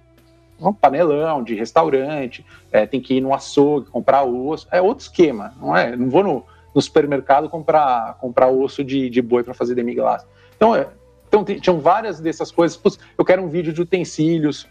Um 0.61 0.73
panelão 0.73 1.43
de 1.43 1.55
restaurante, 1.55 2.45
é, 2.73 2.87
tem 2.87 3.01
que 3.01 3.15
ir 3.15 3.21
no 3.21 3.35
açougue, 3.35 3.91
comprar 3.91 4.25
osso. 4.25 4.67
É 4.71 4.81
outro 4.81 5.05
esquema, 5.05 5.55
não 5.61 5.77
é? 5.77 5.95
Não 5.95 6.09
vou 6.09 6.23
no, 6.23 6.45
no 6.75 6.81
supermercado 6.81 7.49
comprar, 7.49 8.15
comprar 8.19 8.49
osso 8.49 8.83
de, 8.83 9.09
de 9.11 9.23
boi 9.23 9.43
para 9.43 9.55
fazer 9.55 9.75
demi-glace. 9.75 10.27
Então, 10.57 10.75
é, 10.75 10.89
então 11.29 11.45
tinham 11.45 11.79
várias 11.81 12.21
dessas 12.21 12.51
coisas. 12.51 12.81
Eu 13.17 13.25
quero 13.25 13.43
um 13.43 13.49
vídeo 13.49 13.73
de 13.73 13.81
utensílios, 13.83 14.67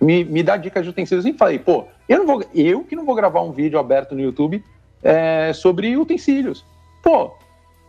me, 0.00 0.24
me 0.24 0.42
dá 0.42 0.56
dicas 0.56 0.82
de 0.82 0.90
utensílios. 0.90 1.26
E 1.26 1.32
falei, 1.32 1.58
pô, 1.58 1.84
eu, 2.08 2.18
não 2.18 2.26
vou, 2.26 2.44
eu 2.54 2.84
que 2.84 2.96
não 2.96 3.04
vou 3.04 3.14
gravar 3.14 3.42
um 3.42 3.52
vídeo 3.52 3.78
aberto 3.78 4.14
no 4.14 4.20
YouTube 4.20 4.62
é, 5.02 5.52
sobre 5.52 5.96
utensílios. 5.96 6.64
Pô, 7.02 7.32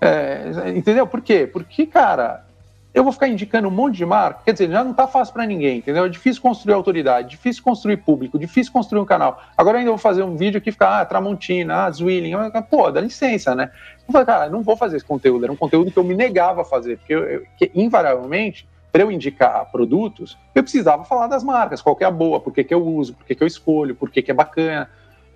é, 0.04 0.70
entendeu? 0.76 1.08
Por 1.08 1.22
quê? 1.22 1.48
Porque, 1.52 1.86
cara, 1.86 2.46
eu 2.94 3.04
vou 3.04 3.12
ficar 3.12 3.28
indicando 3.28 3.68
um 3.68 3.72
monte 3.72 3.98
de 3.98 4.06
marca, 4.06 4.42
quer 4.46 4.54
dizer, 4.54 4.70
já 4.70 4.84
não 4.84 4.94
tá 4.94 5.08
fácil 5.08 5.34
para 5.34 5.46
ninguém, 5.48 5.80
entendeu? 5.80 6.06
É 6.06 6.10
difícil 6.10 6.42
construir 6.42 6.76
autoridade, 6.76 7.30
difícil 7.30 7.64
construir 7.64 7.98
público, 7.98 8.38
difícil 8.38 8.72
construir 8.72 9.02
um 9.02 9.06
canal. 9.06 9.42
Agora 9.58 9.80
ainda 9.80 9.90
vou 9.90 9.98
fazer 9.98 10.22
um 10.22 10.36
vídeo 10.36 10.62
que 10.62 10.72
fica, 10.72 11.02
ah, 11.02 11.06
Tramontina, 11.06 11.86
ah, 11.86 11.90
Zwilling, 11.90 12.34
pô, 12.70 12.92
dá 12.92 13.02
licença, 13.02 13.56
né? 13.56 13.72
Eu 14.08 14.12
falei, 14.12 14.26
cara, 14.26 14.50
não 14.50 14.62
vou 14.62 14.78
fazer 14.78 14.98
esse 14.98 15.06
conteúdo, 15.06 15.44
era 15.44 15.52
um 15.52 15.58
conteúdo 15.58 15.92
que 15.92 15.98
eu 15.98 16.04
me 16.04 16.14
negava 16.14 16.62
a 16.62 16.66
fazer, 16.66 16.98
porque 16.98 17.16
eu, 17.16 17.24
eu, 17.24 17.44
que, 17.58 17.72
invariavelmente 17.74 18.68
para 18.92 19.02
eu 19.02 19.12
indicar 19.12 19.72
produtos, 19.72 20.38
eu 20.54 20.62
precisava 20.62 21.04
falar 21.04 21.26
das 21.26 21.44
marcas, 21.44 21.82
qual 21.82 21.96
que 21.96 22.04
é 22.04 22.08
a 22.08 22.12
boa, 22.12 22.40
por 22.40 22.54
que, 22.54 22.64
que 22.64 22.76
eu 22.76 22.86
uso, 22.86 23.16
por 23.16 23.26
que, 23.26 23.34
que 23.34 23.42
eu 23.42 23.48
escolho, 23.48 23.96
por 23.96 24.12
que, 24.12 24.22
que 24.22 24.30
é 24.30 24.36
bacana. 24.36 24.88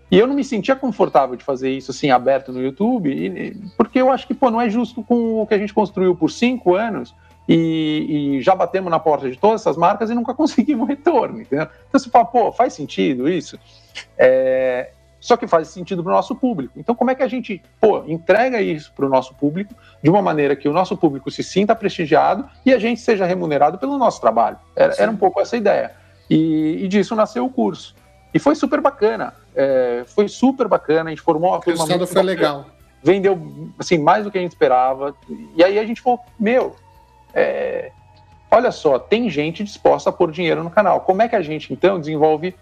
E 0.10 0.18
eu 0.18 0.26
não 0.26 0.36
me 0.36 0.44
sentia 0.44 0.76
confortável 0.76 1.36
de 1.36 1.44
fazer 1.44 1.70
isso 1.70 1.92
assim, 1.92 2.10
aberto 2.10 2.52
no 2.52 2.62
YouTube, 2.62 3.10
e, 3.12 3.56
porque 3.76 4.00
eu 4.00 4.12
acho 4.12 4.26
que 4.26 4.34
pô, 4.34 4.50
não 4.50 4.62
é 4.62 4.70
justo 4.70 5.04
com 5.04 5.42
o 5.42 5.48
que 5.48 5.54
a 5.54 5.58
gente 5.58 5.74
construiu 5.74 6.16
por 6.16 6.32
cinco 6.32 6.76
anos 6.76 7.14
e, 7.48 8.38
e 8.38 8.42
já 8.42 8.56
batemos 8.56 8.90
na 8.90 9.00
porta 9.00 9.30
de 9.30 9.38
todas 9.38 9.62
essas 9.62 9.78
marcas 9.78 10.10
e 10.10 10.16
nunca 10.16 10.34
conseguimos 10.36 10.88
retorno. 10.88 11.42
Entendeu? 11.42 11.68
Então 11.88 12.00
você 12.00 12.10
fala, 12.10 12.26
pô, 12.26 12.52
faz 12.52 12.74
sentido 12.74 13.30
isso? 13.30 13.60
É, 14.18 14.92
só 15.20 15.36
que 15.36 15.48
faz 15.48 15.68
sentido 15.70 16.04
para 16.04 16.12
o 16.12 16.16
nosso 16.16 16.36
público. 16.36 16.74
Então, 16.78 16.96
como 16.96 17.12
é 17.12 17.16
que 17.16 17.24
a 17.24 17.28
gente 17.28 17.62
pô, 17.82 18.04
entrega 18.06 18.62
isso 18.62 18.94
para 18.94 19.06
o 19.06 19.10
nosso 19.10 19.34
público 19.36 19.74
de 20.02 20.10
uma 20.10 20.22
maneira 20.22 20.56
que 20.56 20.70
o 20.70 20.74
nosso 20.74 20.96
público 20.96 21.30
se 21.32 21.44
sinta 21.44 21.76
prestigiado 21.76 22.48
e 22.66 22.74
a 22.74 22.80
gente 22.80 23.02
seja 23.02 23.26
remunerado 23.26 23.78
pelo 23.78 23.98
nosso 23.98 24.22
trabalho? 24.22 24.58
Era, 24.76 24.94
era 24.98 25.12
um 25.12 25.18
pouco 25.18 25.42
essa 25.42 25.58
ideia. 25.58 25.92
E, 26.30 26.84
e, 26.84 26.88
disso 26.88 27.16
nasceu 27.16 27.46
o 27.46 27.50
curso. 27.50 27.96
E 28.34 28.40
foi 28.40 28.54
super 28.56 28.82
bacana. 28.82 29.34
É, 29.58 30.04
foi 30.06 30.28
super 30.28 30.68
bacana. 30.68 31.10
A 31.10 31.10
gente 31.10 31.22
formou 31.22 31.50
uma 31.50 31.60
turma. 31.60 31.84
O 31.84 31.88
resultado 31.88 32.08
foi 32.08 32.22
legal. 32.22 32.66
Vendeu 33.04 33.72
assim, 33.80 33.98
mais 33.98 34.24
do 34.24 34.32
que 34.32 34.38
a 34.38 34.42
gente 34.42 34.52
esperava. 34.52 35.16
E 35.56 35.64
aí 35.64 35.80
a 35.80 35.86
gente 35.86 36.02
falou: 36.02 36.20
meu, 36.40 36.76
é, 37.34 37.92
olha 38.52 38.72
só, 38.72 39.00
tem 39.00 39.30
gente 39.30 39.64
disposta 39.64 40.12
a 40.12 40.14
pôr 40.14 40.32
dinheiro 40.32 40.64
no 40.64 40.70
canal. 40.70 41.02
Como 41.02 41.22
é 41.22 41.28
que 41.28 41.36
a 41.36 41.42
gente 41.42 41.74
então 41.74 42.00
desenvolve 42.00 42.54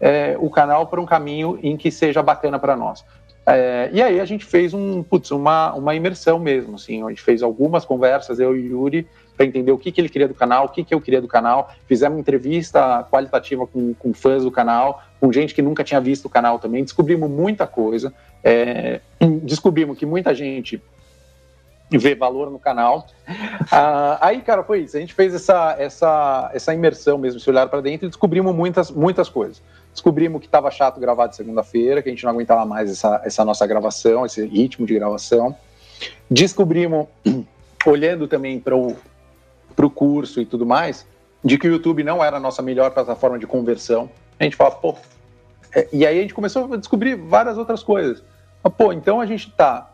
é, 0.00 0.36
o 0.38 0.50
canal 0.50 0.86
para 0.86 1.00
um 1.00 1.06
caminho 1.06 1.58
em 1.62 1.76
que 1.76 1.90
seja 1.90 2.22
bacana 2.22 2.58
para 2.58 2.76
nós. 2.76 3.04
É, 3.46 3.90
e 3.92 4.02
aí 4.02 4.20
a 4.20 4.24
gente 4.24 4.44
fez 4.44 4.72
um, 4.72 5.02
putz, 5.02 5.30
uma, 5.30 5.72
uma 5.74 5.94
imersão 5.94 6.38
mesmo, 6.38 6.76
assim, 6.76 7.02
a 7.04 7.08
gente 7.10 7.22
fez 7.22 7.42
algumas 7.42 7.84
conversas, 7.84 8.40
eu 8.40 8.56
e 8.56 8.68
o 8.68 8.82
Yuri, 8.82 9.06
para 9.36 9.46
entender 9.46 9.72
o 9.72 9.78
que, 9.78 9.90
que 9.90 10.00
ele 10.00 10.08
queria 10.08 10.28
do 10.28 10.34
canal, 10.34 10.66
o 10.66 10.68
que, 10.68 10.84
que 10.84 10.94
eu 10.94 11.00
queria 11.00 11.20
do 11.20 11.28
canal. 11.28 11.70
Fizemos 11.86 12.16
uma 12.16 12.20
entrevista 12.20 13.06
qualitativa 13.10 13.66
com, 13.66 13.94
com 13.94 14.14
fãs 14.14 14.44
do 14.44 14.50
canal, 14.50 15.02
com 15.20 15.32
gente 15.32 15.54
que 15.54 15.62
nunca 15.62 15.82
tinha 15.82 16.00
visto 16.00 16.26
o 16.26 16.30
canal 16.30 16.58
também. 16.58 16.82
Descobrimos 16.82 17.30
muita 17.30 17.66
coisa. 17.66 18.12
É, 18.42 19.00
descobrimos 19.42 19.98
que 19.98 20.06
muita 20.06 20.34
gente 20.34 20.80
vê 21.90 22.14
valor 22.14 22.50
no 22.50 22.58
canal. 22.58 23.06
Ah, 23.70 24.18
aí, 24.20 24.40
cara, 24.40 24.62
foi 24.62 24.80
isso. 24.80 24.96
A 24.96 25.00
gente 25.00 25.14
fez 25.14 25.34
essa, 25.34 25.76
essa, 25.78 26.50
essa 26.52 26.74
imersão 26.74 27.18
mesmo, 27.18 27.40
se 27.40 27.48
olhar 27.48 27.68
para 27.68 27.80
dentro 27.80 28.06
e 28.06 28.08
descobrimos 28.08 28.54
muitas, 28.54 28.90
muitas 28.90 29.28
coisas. 29.28 29.62
Descobrimos 29.92 30.40
que 30.40 30.46
estava 30.46 30.70
chato 30.70 30.98
gravar 30.98 31.28
de 31.28 31.36
segunda-feira, 31.36 32.02
que 32.02 32.08
a 32.08 32.12
gente 32.12 32.24
não 32.24 32.32
aguentava 32.32 32.64
mais 32.64 32.90
essa, 32.90 33.20
essa 33.24 33.44
nossa 33.44 33.66
gravação, 33.66 34.26
esse 34.26 34.44
ritmo 34.44 34.86
de 34.86 34.94
gravação. 34.94 35.56
Descobrimos, 36.28 37.06
olhando 37.86 38.26
também 38.26 38.58
para 38.58 38.76
o 38.76 38.96
curso 39.90 40.40
e 40.40 40.46
tudo 40.46 40.64
mais, 40.64 41.06
de 41.44 41.58
que 41.58 41.68
o 41.68 41.72
YouTube 41.72 42.02
não 42.02 42.24
era 42.24 42.36
a 42.36 42.40
nossa 42.40 42.62
melhor 42.62 42.90
plataforma 42.90 43.38
de 43.38 43.46
conversão. 43.46 44.10
A 44.38 44.44
gente 44.44 44.56
fala, 44.56 44.70
pô. 44.72 44.94
É, 45.74 45.88
e 45.92 46.06
aí 46.06 46.18
a 46.18 46.22
gente 46.22 46.34
começou 46.34 46.72
a 46.72 46.76
descobrir 46.76 47.14
várias 47.16 47.58
outras 47.58 47.82
coisas. 47.82 48.22
Pô, 48.78 48.92
então 48.92 49.20
a 49.20 49.26
gente 49.26 49.48
está 49.48 49.90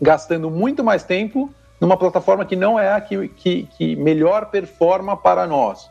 gastando 0.00 0.50
muito 0.50 0.84
mais 0.84 1.02
tempo 1.02 1.52
numa 1.80 1.96
plataforma 1.96 2.44
que 2.44 2.54
não 2.54 2.78
é 2.78 2.92
a 2.92 3.00
que, 3.00 3.28
que, 3.28 3.68
que 3.76 3.96
melhor 3.96 4.50
performa 4.50 5.16
para 5.16 5.46
nós. 5.46 5.90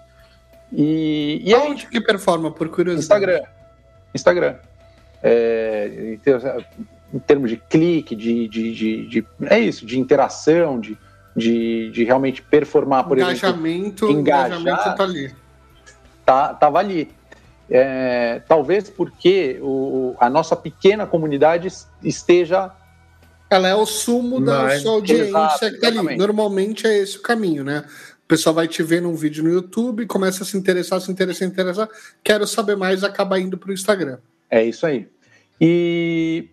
E, 0.72 1.42
e 1.44 1.54
Onde 1.54 1.86
que 1.88 2.00
performa, 2.00 2.50
por 2.50 2.70
curiosidade? 2.70 3.24
Instagram. 3.26 3.48
Instagram. 4.14 4.56
É, 5.22 6.18
em 7.14 7.20
termos 7.20 7.50
de 7.50 7.58
clique, 7.58 8.16
de, 8.16 8.48
de, 8.48 8.74
de, 8.74 9.08
de, 9.08 9.28
é 9.48 9.60
isso, 9.60 9.86
de 9.86 10.00
interação, 10.00 10.80
de, 10.80 10.98
de, 11.36 11.90
de 11.92 12.04
realmente 12.04 12.42
performar, 12.42 13.06
por 13.06 13.18
engajamento, 13.18 14.06
exemplo. 14.06 14.22
Engajar, 14.22 14.60
engajamento 14.60 14.98
tá 14.98 15.04
ali. 15.04 15.36
Tá, 16.26 16.54
tava 16.54 16.80
ali. 16.80 17.10
É, 17.70 18.42
talvez 18.48 18.90
porque 18.90 19.60
o, 19.62 20.16
a 20.20 20.30
nossa 20.30 20.56
pequena 20.56 21.06
comunidade 21.06 21.68
esteja. 22.04 22.72
Ela 23.50 23.68
é 23.68 23.76
o 23.76 23.86
sumo 23.86 24.40
da 24.40 24.64
Mas, 24.64 24.82
sua 24.82 24.94
audiência 24.94 25.28
exato, 25.28 25.72
que 25.72 25.78
tá 25.80 25.88
ali. 25.88 26.16
Normalmente 26.16 26.88
é 26.88 26.98
esse 26.98 27.18
o 27.18 27.22
caminho, 27.22 27.66
né? 27.66 27.84
pessoal 28.32 28.56
vai 28.56 28.66
te 28.66 28.82
ver 28.82 29.02
num 29.02 29.14
vídeo 29.14 29.44
no 29.44 29.50
YouTube, 29.50 30.06
começa 30.06 30.44
a 30.44 30.46
se 30.46 30.56
interessar, 30.56 31.02
se 31.02 31.12
interessar, 31.12 31.50
se 31.50 31.54
interessar, 31.54 31.90
quero 32.24 32.48
saber 32.48 32.78
mais, 32.78 33.04
acaba 33.04 33.38
indo 33.38 33.58
para 33.58 33.72
o 33.72 33.74
Instagram. 33.74 34.20
É 34.50 34.64
isso 34.64 34.86
aí. 34.86 35.06
E, 35.60 36.48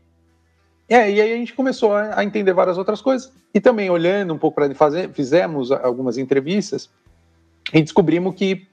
é, 0.88 1.10
e 1.10 1.20
aí 1.20 1.32
a 1.32 1.36
gente 1.36 1.52
começou 1.52 1.94
a, 1.94 2.24
entender 2.24 2.52
várias 2.54 2.78
outras 2.78 3.02
coisas. 3.02 3.30
E 3.52 3.60
também 3.60 3.90
olhando 3.90 4.32
um 4.32 4.38
pouco 4.38 4.54
para 4.54 4.74
fazer, 4.74 5.10
fizemos 5.10 5.70
algumas 5.70 6.16
entrevistas 6.16 6.88
e 7.72 7.82
descobrimos 7.82 8.34
que 8.34 8.66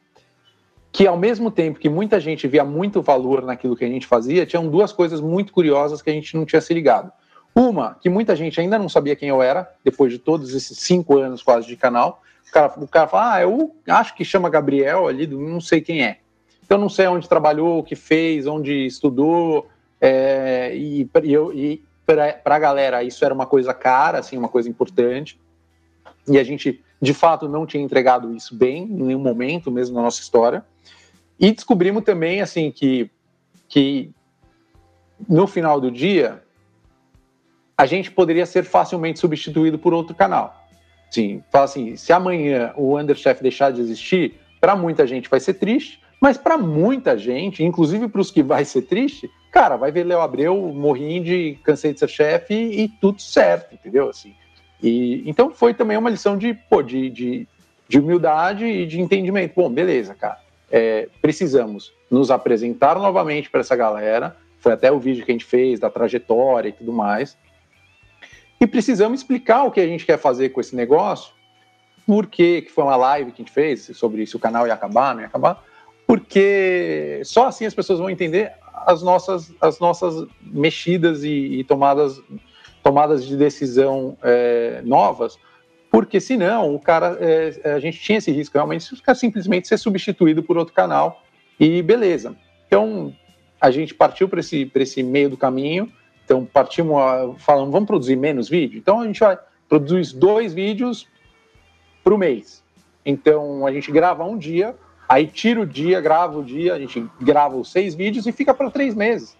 que 0.91 1.05
ao 1.05 1.17
mesmo 1.17 1.51
tempo 1.51 1.77
que 1.77 1.89
muita 1.89 2.21
gente 2.21 2.47
via 2.47 2.63
muito 2.63 3.01
valor 3.01 3.43
naquilo 3.43 3.75
que 3.75 3.83
a 3.83 3.87
gente 3.87 4.07
fazia, 4.07 4.45
tinham 4.45 4.65
duas 4.69 4.93
coisas 4.93 5.19
muito 5.19 5.51
curiosas 5.51 6.01
que 6.01 6.09
a 6.09 6.13
gente 6.13 6.33
não 6.37 6.45
tinha 6.45 6.61
se 6.61 6.73
ligado. 6.73 7.11
Uma, 7.53 7.95
que 7.95 8.09
muita 8.09 8.33
gente 8.33 8.61
ainda 8.61 8.79
não 8.79 8.87
sabia 8.87 9.13
quem 9.13 9.27
eu 9.27 9.43
era, 9.43 9.69
depois 9.83 10.13
de 10.13 10.19
todos 10.19 10.55
esses 10.55 10.77
cinco 10.77 11.17
anos 11.17 11.43
quase 11.43 11.67
de 11.67 11.75
canal, 11.75 12.21
cara, 12.49 12.73
o 12.77 12.87
cara 12.87 13.07
fala, 13.09 13.33
ah, 13.33 13.41
eu 13.41 13.75
acho 13.89 14.15
que 14.15 14.23
chama 14.23 14.49
Gabriel 14.49 15.05
ali, 15.05 15.27
não 15.27 15.59
sei 15.59 15.81
quem 15.81 16.01
é. 16.01 16.19
então 16.63 16.77
não 16.77 16.87
sei 16.87 17.07
onde 17.07 17.27
trabalhou, 17.27 17.79
o 17.79 17.83
que 17.83 17.97
fez, 17.97 18.47
onde 18.47 18.85
estudou, 18.85 19.67
é, 19.99 20.73
e, 20.77 21.09
e, 21.23 21.35
e 21.53 21.84
para 22.05 22.39
a 22.45 22.59
galera 22.59 23.03
isso 23.03 23.23
era 23.25 23.33
uma 23.33 23.45
coisa 23.45 23.73
cara, 23.73 24.19
assim, 24.19 24.37
uma 24.37 24.49
coisa 24.49 24.69
importante, 24.69 25.39
e 26.27 26.37
a 26.37 26.43
gente 26.43 26.83
de 27.01 27.13
fato 27.13 27.47
não 27.47 27.65
tinha 27.65 27.83
entregado 27.83 28.33
isso 28.33 28.55
bem 28.55 28.83
em 28.83 29.03
nenhum 29.03 29.19
momento, 29.19 29.71
mesmo 29.71 29.95
na 29.95 30.03
nossa 30.03 30.21
história, 30.21 30.63
e 31.39 31.51
descobrimos 31.51 32.03
também, 32.03 32.41
assim, 32.41 32.71
que, 32.71 33.09
que 33.67 34.11
no 35.27 35.45
final 35.47 35.81
do 35.81 35.91
dia 35.91 36.41
a 37.77 37.85
gente 37.85 38.09
poderia 38.09 38.45
ser 38.45 38.63
facilmente 38.63 39.19
substituído 39.19 39.77
por 39.77 39.93
outro 39.93 40.15
canal. 40.15 40.65
Sim, 41.11 41.43
fala 41.51 41.65
assim, 41.65 41.95
se 41.95 42.13
amanhã 42.13 42.73
o 42.75 42.97
Underchef 42.97 43.41
deixar 43.41 43.71
de 43.71 43.81
existir, 43.81 44.39
para 44.61 44.75
muita 44.75 45.05
gente 45.05 45.29
vai 45.29 45.39
ser 45.39 45.55
triste, 45.55 46.01
mas 46.21 46.37
para 46.37 46.57
muita 46.57 47.17
gente, 47.17 47.63
inclusive 47.63 48.07
para 48.07 48.21
os 48.21 48.31
que 48.31 48.41
vai 48.41 48.63
ser 48.63 48.83
triste, 48.83 49.29
cara, 49.55 49.77
vai 49.77 49.89
ver 49.89 50.03
Léo 50.03 50.19
Abreu 50.19 50.57
morrendo 50.73 51.27
de 51.27 51.57
cansei 51.63 51.93
de 51.93 51.99
ser 52.01 52.09
chefe 52.09 52.53
e, 52.53 52.89
tudo 52.89 53.21
certo, 53.21 53.73
entendeu? 53.73 54.09
Assim, 54.09 54.35
e, 54.83 55.23
então 55.25 55.49
foi 55.49 55.73
também 55.73 55.95
uma 55.95 56.09
lição 56.09 56.37
de, 56.37 56.53
pô, 56.53 56.83
de, 56.83 57.09
de, 57.09 57.47
de 57.87 57.97
humildade 57.97 58.65
e 58.65 58.85
de 58.85 58.99
entendimento. 58.99 59.53
Bom, 59.55 59.69
beleza, 59.69 60.13
cara, 60.13 60.41
é, 60.69 61.07
precisamos 61.21 61.93
nos 62.11 62.31
apresentar 62.31 62.95
novamente 62.95 63.49
para 63.49 63.61
essa 63.61 63.77
galera, 63.77 64.35
foi 64.59 64.73
até 64.73 64.91
o 64.91 64.99
vídeo 64.99 65.23
que 65.23 65.31
a 65.31 65.33
gente 65.33 65.45
fez 65.45 65.79
da 65.79 65.89
trajetória 65.89 66.67
e 66.67 66.73
tudo 66.73 66.91
mais, 66.91 67.37
e 68.59 68.67
precisamos 68.67 69.21
explicar 69.21 69.63
o 69.63 69.71
que 69.71 69.79
a 69.79 69.87
gente 69.87 70.05
quer 70.05 70.19
fazer 70.19 70.49
com 70.49 70.59
esse 70.59 70.75
negócio, 70.75 71.33
por 72.05 72.27
que 72.27 72.67
foi 72.75 72.83
uma 72.83 72.97
live 72.97 73.31
que 73.31 73.41
a 73.41 73.45
gente 73.45 73.53
fez 73.53 73.89
sobre 73.93 74.27
se 74.27 74.35
o 74.35 74.39
canal 74.39 74.67
ia 74.67 74.73
acabar, 74.73 75.15
não 75.15 75.21
ia 75.21 75.27
acabar, 75.27 75.63
porque 76.05 77.21
só 77.23 77.47
assim 77.47 77.65
as 77.65 77.73
pessoas 77.73 77.99
vão 77.99 78.09
entender 78.09 78.51
as 78.85 79.01
nossas, 79.01 79.53
as 79.61 79.79
nossas 79.79 80.27
mexidas 80.41 81.23
e, 81.23 81.29
e 81.29 81.63
tomadas, 81.63 82.21
tomadas 82.83 83.25
de 83.25 83.35
decisão 83.35 84.17
é, 84.23 84.81
novas, 84.83 85.37
porque 85.89 86.19
senão 86.19 86.75
o 86.75 86.79
cara, 86.79 87.17
é, 87.19 87.73
a 87.73 87.79
gente 87.79 87.99
tinha 87.99 88.17
esse 88.17 88.31
risco 88.31 88.57
realmente 88.57 88.89
de 88.89 88.95
ficar 88.95 89.15
simplesmente 89.15 89.67
ser 89.67 89.77
substituído 89.77 90.43
por 90.43 90.57
outro 90.57 90.73
canal 90.73 91.23
e 91.59 91.81
beleza. 91.81 92.35
Então 92.67 93.13
a 93.61 93.71
gente 93.71 93.93
partiu 93.93 94.27
para 94.27 94.39
esse, 94.39 94.69
esse 94.75 95.01
meio 95.01 95.29
do 95.29 95.37
caminho 95.37 95.91
então, 96.25 96.43
partimos 96.43 96.97
falando, 97.37 97.71
vamos 97.71 97.85
produzir 97.85 98.15
menos 98.15 98.49
vídeo? 98.49 98.79
Então, 98.79 98.99
a 98.99 99.05
gente 99.05 99.19
vai 99.19 99.37
produzir 99.69 100.15
dois 100.17 100.53
vídeos 100.53 101.07
o 102.03 102.17
mês. 102.17 102.63
Então, 103.05 103.65
a 103.65 103.71
gente 103.71 103.91
grava 103.91 104.23
um 104.23 104.37
dia, 104.37 104.75
aí 105.07 105.27
tira 105.27 105.61
o 105.61 105.65
dia, 105.65 106.01
grava 106.01 106.37
o 106.39 106.43
dia, 106.43 106.73
a 106.73 106.79
gente 106.79 107.05
grava 107.21 107.55
os 107.55 107.71
seis 107.71 107.95
vídeos 107.95 108.25
e 108.25 108.31
fica 108.31 108.53
para 108.53 108.69
três 108.71 108.95
meses. 108.95 109.35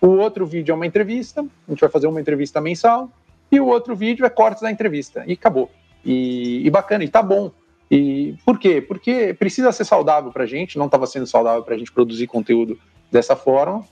O 0.00 0.08
outro 0.08 0.46
vídeo 0.46 0.72
é 0.72 0.74
uma 0.74 0.86
entrevista, 0.86 1.40
a 1.40 1.70
gente 1.70 1.80
vai 1.80 1.90
fazer 1.90 2.06
uma 2.06 2.20
entrevista 2.20 2.60
mensal, 2.60 3.10
e 3.50 3.60
o 3.60 3.66
outro 3.66 3.94
vídeo 3.94 4.26
é 4.26 4.30
cortes 4.30 4.62
da 4.62 4.70
entrevista, 4.70 5.24
e 5.26 5.32
acabou. 5.32 5.70
E, 6.04 6.66
e 6.66 6.70
bacana, 6.70 7.04
e 7.04 7.08
tá 7.08 7.22
bom. 7.22 7.50
E 7.90 8.34
por 8.44 8.58
quê? 8.58 8.80
Porque 8.80 9.34
precisa 9.34 9.70
ser 9.72 9.84
saudável 9.84 10.32
para 10.32 10.44
a 10.44 10.46
gente, 10.46 10.78
não 10.78 10.86
estava 10.86 11.06
sendo 11.06 11.26
saudável 11.26 11.62
para 11.62 11.74
a 11.74 11.78
gente 11.78 11.92
produzir 11.92 12.26
conteúdo 12.26 12.78
dessa 13.10 13.36
forma. 13.36 13.84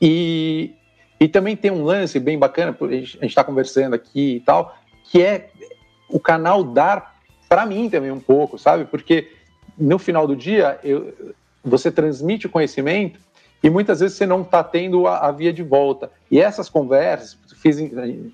E, 0.00 0.72
e 1.18 1.26
também 1.26 1.56
tem 1.56 1.70
um 1.70 1.82
lance 1.82 2.20
bem 2.20 2.38
bacana, 2.38 2.76
a 2.80 2.94
gente 2.94 3.26
está 3.26 3.42
conversando 3.42 3.94
aqui 3.94 4.36
e 4.36 4.40
tal, 4.40 4.76
que 5.04 5.22
é 5.22 5.50
o 6.08 6.20
canal 6.20 6.62
dar 6.62 7.18
para 7.48 7.64
mim 7.64 7.88
também 7.88 8.10
um 8.10 8.20
pouco, 8.20 8.58
sabe? 8.58 8.84
Porque 8.84 9.32
no 9.78 9.98
final 9.98 10.26
do 10.26 10.36
dia 10.36 10.78
eu, 10.82 11.14
você 11.62 11.90
transmite 11.90 12.46
o 12.46 12.50
conhecimento 12.50 13.20
e 13.62 13.68
muitas 13.68 14.00
vezes 14.00 14.16
você 14.16 14.26
não 14.26 14.42
está 14.42 14.62
tendo 14.62 15.06
a, 15.06 15.18
a, 15.18 15.32
via 15.32 15.52
de 15.52 15.62
volta. 15.62 16.10
E 16.30 16.40
essas 16.40 16.68
conversas, 16.68 17.36
fiz, 17.56 17.78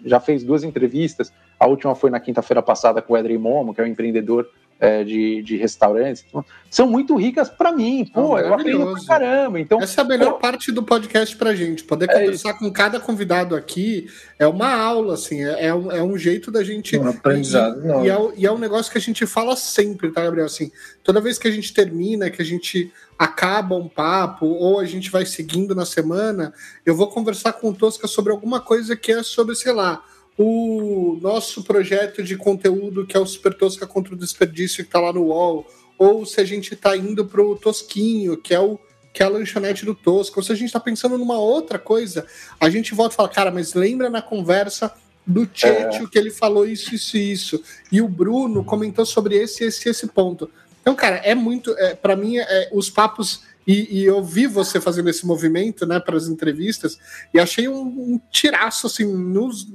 já 0.04 0.20
fez 0.20 0.44
duas 0.44 0.64
entrevistas, 0.64 1.32
a 1.58 1.66
última 1.66 1.94
foi 1.94 2.10
na 2.10 2.20
quinta-feira 2.20 2.62
passada 2.62 3.00
com 3.00 3.14
o 3.14 3.16
Edrey 3.16 3.38
Momo, 3.38 3.74
que 3.74 3.80
é 3.80 3.84
um 3.84 3.86
empreendedor 3.86 4.48
é, 4.80 5.04
de, 5.04 5.42
de 5.42 5.56
restaurantes, 5.56 6.24
são 6.70 6.86
muito 6.88 7.14
ricas 7.16 7.48
para 7.48 7.72
mim. 7.72 8.04
Pô, 8.12 8.38
eu 8.38 8.52
aprendo 8.52 8.92
pra 8.92 9.04
caramba. 9.06 9.60
Então, 9.60 9.80
Essa 9.80 10.00
é 10.00 10.04
a 10.04 10.06
melhor 10.06 10.32
pô, 10.32 10.38
parte 10.40 10.72
do 10.72 10.82
podcast 10.82 11.36
pra 11.36 11.54
gente. 11.54 11.84
Poder 11.84 12.10
é 12.10 12.12
conversar 12.12 12.50
isso. 12.50 12.58
com 12.58 12.72
cada 12.72 12.98
convidado 12.98 13.54
aqui 13.54 14.08
é 14.38 14.46
uma 14.46 14.74
aula, 14.74 15.14
assim, 15.14 15.44
é, 15.44 15.66
é, 15.66 15.74
um, 15.74 15.92
é 15.92 16.02
um 16.02 16.18
jeito 16.18 16.50
da 16.50 16.64
gente. 16.64 16.98
Um 16.98 17.08
aprendizado. 17.08 17.80
E, 17.84 17.86
não. 17.86 18.04
E, 18.04 18.10
é, 18.10 18.32
e 18.38 18.46
é 18.46 18.52
um 18.52 18.58
negócio 18.58 18.90
que 18.90 18.98
a 18.98 19.00
gente 19.00 19.24
fala 19.26 19.54
sempre, 19.56 20.10
tá, 20.10 20.22
Gabriel? 20.22 20.46
Assim, 20.46 20.70
toda 21.02 21.20
vez 21.20 21.38
que 21.38 21.46
a 21.46 21.52
gente 21.52 21.72
termina, 21.72 22.30
que 22.30 22.42
a 22.42 22.44
gente 22.44 22.92
acaba 23.18 23.76
um 23.76 23.88
papo, 23.88 24.46
ou 24.46 24.80
a 24.80 24.84
gente 24.84 25.10
vai 25.10 25.24
seguindo 25.24 25.74
na 25.74 25.86
semana, 25.86 26.52
eu 26.84 26.96
vou 26.96 27.08
conversar 27.08 27.52
com 27.52 27.70
o 27.70 27.74
Tosca 27.74 28.08
sobre 28.08 28.32
alguma 28.32 28.60
coisa 28.60 28.96
que 28.96 29.12
é 29.12 29.22
sobre, 29.22 29.54
sei 29.54 29.72
lá 29.72 30.02
o 30.36 31.18
nosso 31.20 31.62
projeto 31.62 32.22
de 32.22 32.36
conteúdo, 32.36 33.06
que 33.06 33.16
é 33.16 33.20
o 33.20 33.26
Super 33.26 33.54
Tosca 33.54 33.86
contra 33.86 34.14
o 34.14 34.18
Desperdício, 34.18 34.82
que 34.82 34.88
está 34.88 35.00
lá 35.00 35.12
no 35.12 35.26
UOL, 35.26 35.66
ou 35.98 36.26
se 36.26 36.40
a 36.40 36.44
gente 36.44 36.74
está 36.74 36.96
indo 36.96 37.24
para 37.24 37.42
o 37.42 37.56
Tosquinho, 37.56 38.36
que 38.36 38.54
é 38.54 38.60
o 38.60 38.78
que 39.12 39.22
é 39.22 39.26
a 39.26 39.28
lanchonete 39.28 39.84
do 39.84 39.94
Tosca, 39.94 40.40
ou 40.40 40.42
se 40.42 40.50
a 40.50 40.56
gente 40.56 40.66
está 40.66 40.80
pensando 40.80 41.16
numa 41.16 41.38
outra 41.38 41.78
coisa, 41.78 42.26
a 42.58 42.68
gente 42.68 42.92
volta 42.92 43.14
e 43.14 43.16
fala, 43.16 43.28
cara, 43.28 43.50
mas 43.52 43.72
lembra 43.72 44.10
na 44.10 44.20
conversa 44.20 44.92
do 45.24 45.46
Tietchan 45.46 46.02
é. 46.02 46.06
que 46.08 46.18
ele 46.18 46.32
falou 46.32 46.66
isso, 46.66 46.92
isso 46.92 47.16
e 47.16 47.30
isso, 47.30 47.62
e 47.92 48.02
o 48.02 48.08
Bruno 48.08 48.64
comentou 48.64 49.06
sobre 49.06 49.36
esse, 49.36 49.62
esse, 49.62 49.88
esse 49.88 50.08
ponto. 50.08 50.50
Então, 50.80 50.96
cara, 50.96 51.16
é 51.18 51.32
muito, 51.32 51.70
é, 51.78 51.94
para 51.94 52.16
mim, 52.16 52.38
é, 52.38 52.68
os 52.72 52.90
papos 52.90 53.42
e, 53.66 54.00
e, 54.00 54.04
eu 54.04 54.22
vi 54.22 54.46
você 54.46 54.80
fazendo 54.80 55.08
esse 55.08 55.26
movimento, 55.26 55.86
né, 55.86 55.98
para 55.98 56.16
as 56.16 56.28
entrevistas, 56.28 56.98
e 57.32 57.40
achei 57.40 57.68
um, 57.68 57.82
um 57.82 58.20
tiraço, 58.30 58.86
assim, 58.86 59.04
nos 59.04 59.66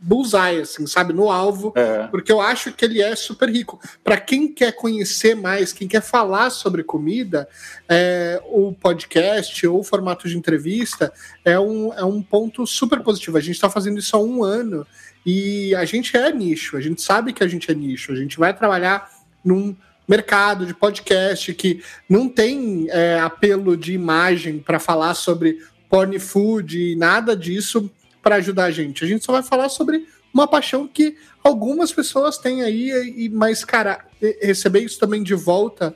bullseye, 0.00 0.60
assim, 0.60 0.86
sabe, 0.86 1.12
no 1.12 1.30
alvo, 1.30 1.72
é. 1.74 2.06
porque 2.08 2.30
eu 2.30 2.40
acho 2.40 2.72
que 2.72 2.84
ele 2.84 3.02
é 3.02 3.16
super 3.16 3.48
rico. 3.48 3.80
Para 4.04 4.18
quem 4.18 4.52
quer 4.52 4.72
conhecer 4.72 5.34
mais, 5.34 5.72
quem 5.72 5.88
quer 5.88 6.02
falar 6.02 6.50
sobre 6.50 6.82
comida, 6.82 7.48
é, 7.88 8.40
o 8.46 8.72
podcast 8.72 9.66
ou 9.66 9.80
o 9.80 9.84
formato 9.84 10.28
de 10.28 10.36
entrevista 10.36 11.12
é 11.44 11.58
um, 11.58 11.92
é 11.94 12.04
um 12.04 12.22
ponto 12.22 12.66
super 12.66 13.00
positivo. 13.00 13.36
A 13.36 13.40
gente 13.40 13.54
está 13.54 13.68
fazendo 13.68 13.98
isso 13.98 14.16
há 14.16 14.20
um 14.20 14.44
ano 14.44 14.86
e 15.26 15.74
a 15.74 15.84
gente 15.84 16.16
é 16.16 16.32
nicho, 16.32 16.76
a 16.76 16.80
gente 16.80 17.02
sabe 17.02 17.32
que 17.32 17.42
a 17.42 17.48
gente 17.48 17.70
é 17.70 17.74
nicho, 17.74 18.12
a 18.12 18.16
gente 18.16 18.38
vai 18.38 18.54
trabalhar 18.54 19.10
num 19.44 19.76
mercado 20.08 20.64
de 20.64 20.72
podcast 20.72 21.52
que 21.52 21.82
não 22.08 22.28
tem 22.28 22.86
é, 22.88 23.20
apelo 23.20 23.76
de 23.76 23.92
imagem 23.92 24.58
para 24.58 24.78
falar 24.78 25.12
sobre 25.14 25.58
porn 25.90 26.18
food 26.18 26.92
e 26.92 26.96
nada 26.96 27.36
disso 27.36 27.90
para 28.22 28.36
ajudar 28.36 28.64
a 28.64 28.70
gente. 28.70 29.04
A 29.04 29.06
gente 29.06 29.24
só 29.24 29.32
vai 29.32 29.42
falar 29.42 29.68
sobre 29.68 30.06
uma 30.32 30.48
paixão 30.48 30.88
que 30.88 31.16
algumas 31.44 31.92
pessoas 31.92 32.38
têm 32.38 32.62
aí, 32.62 32.90
e, 33.16 33.28
mas, 33.28 33.64
cara, 33.64 34.04
receber 34.40 34.80
isso 34.80 34.98
também 34.98 35.22
de 35.22 35.34
volta 35.34 35.94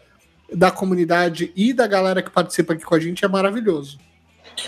da 0.53 0.71
comunidade 0.71 1.53
e 1.57 1.73
da 1.73 1.87
galera 1.87 2.23
que 2.23 2.31
participa 2.31 2.75
aqui 2.75 2.85
com 2.85 2.95
a 2.95 3.01
gente 3.01 3.25
é 3.25 3.29
maravilhoso. 3.29 3.99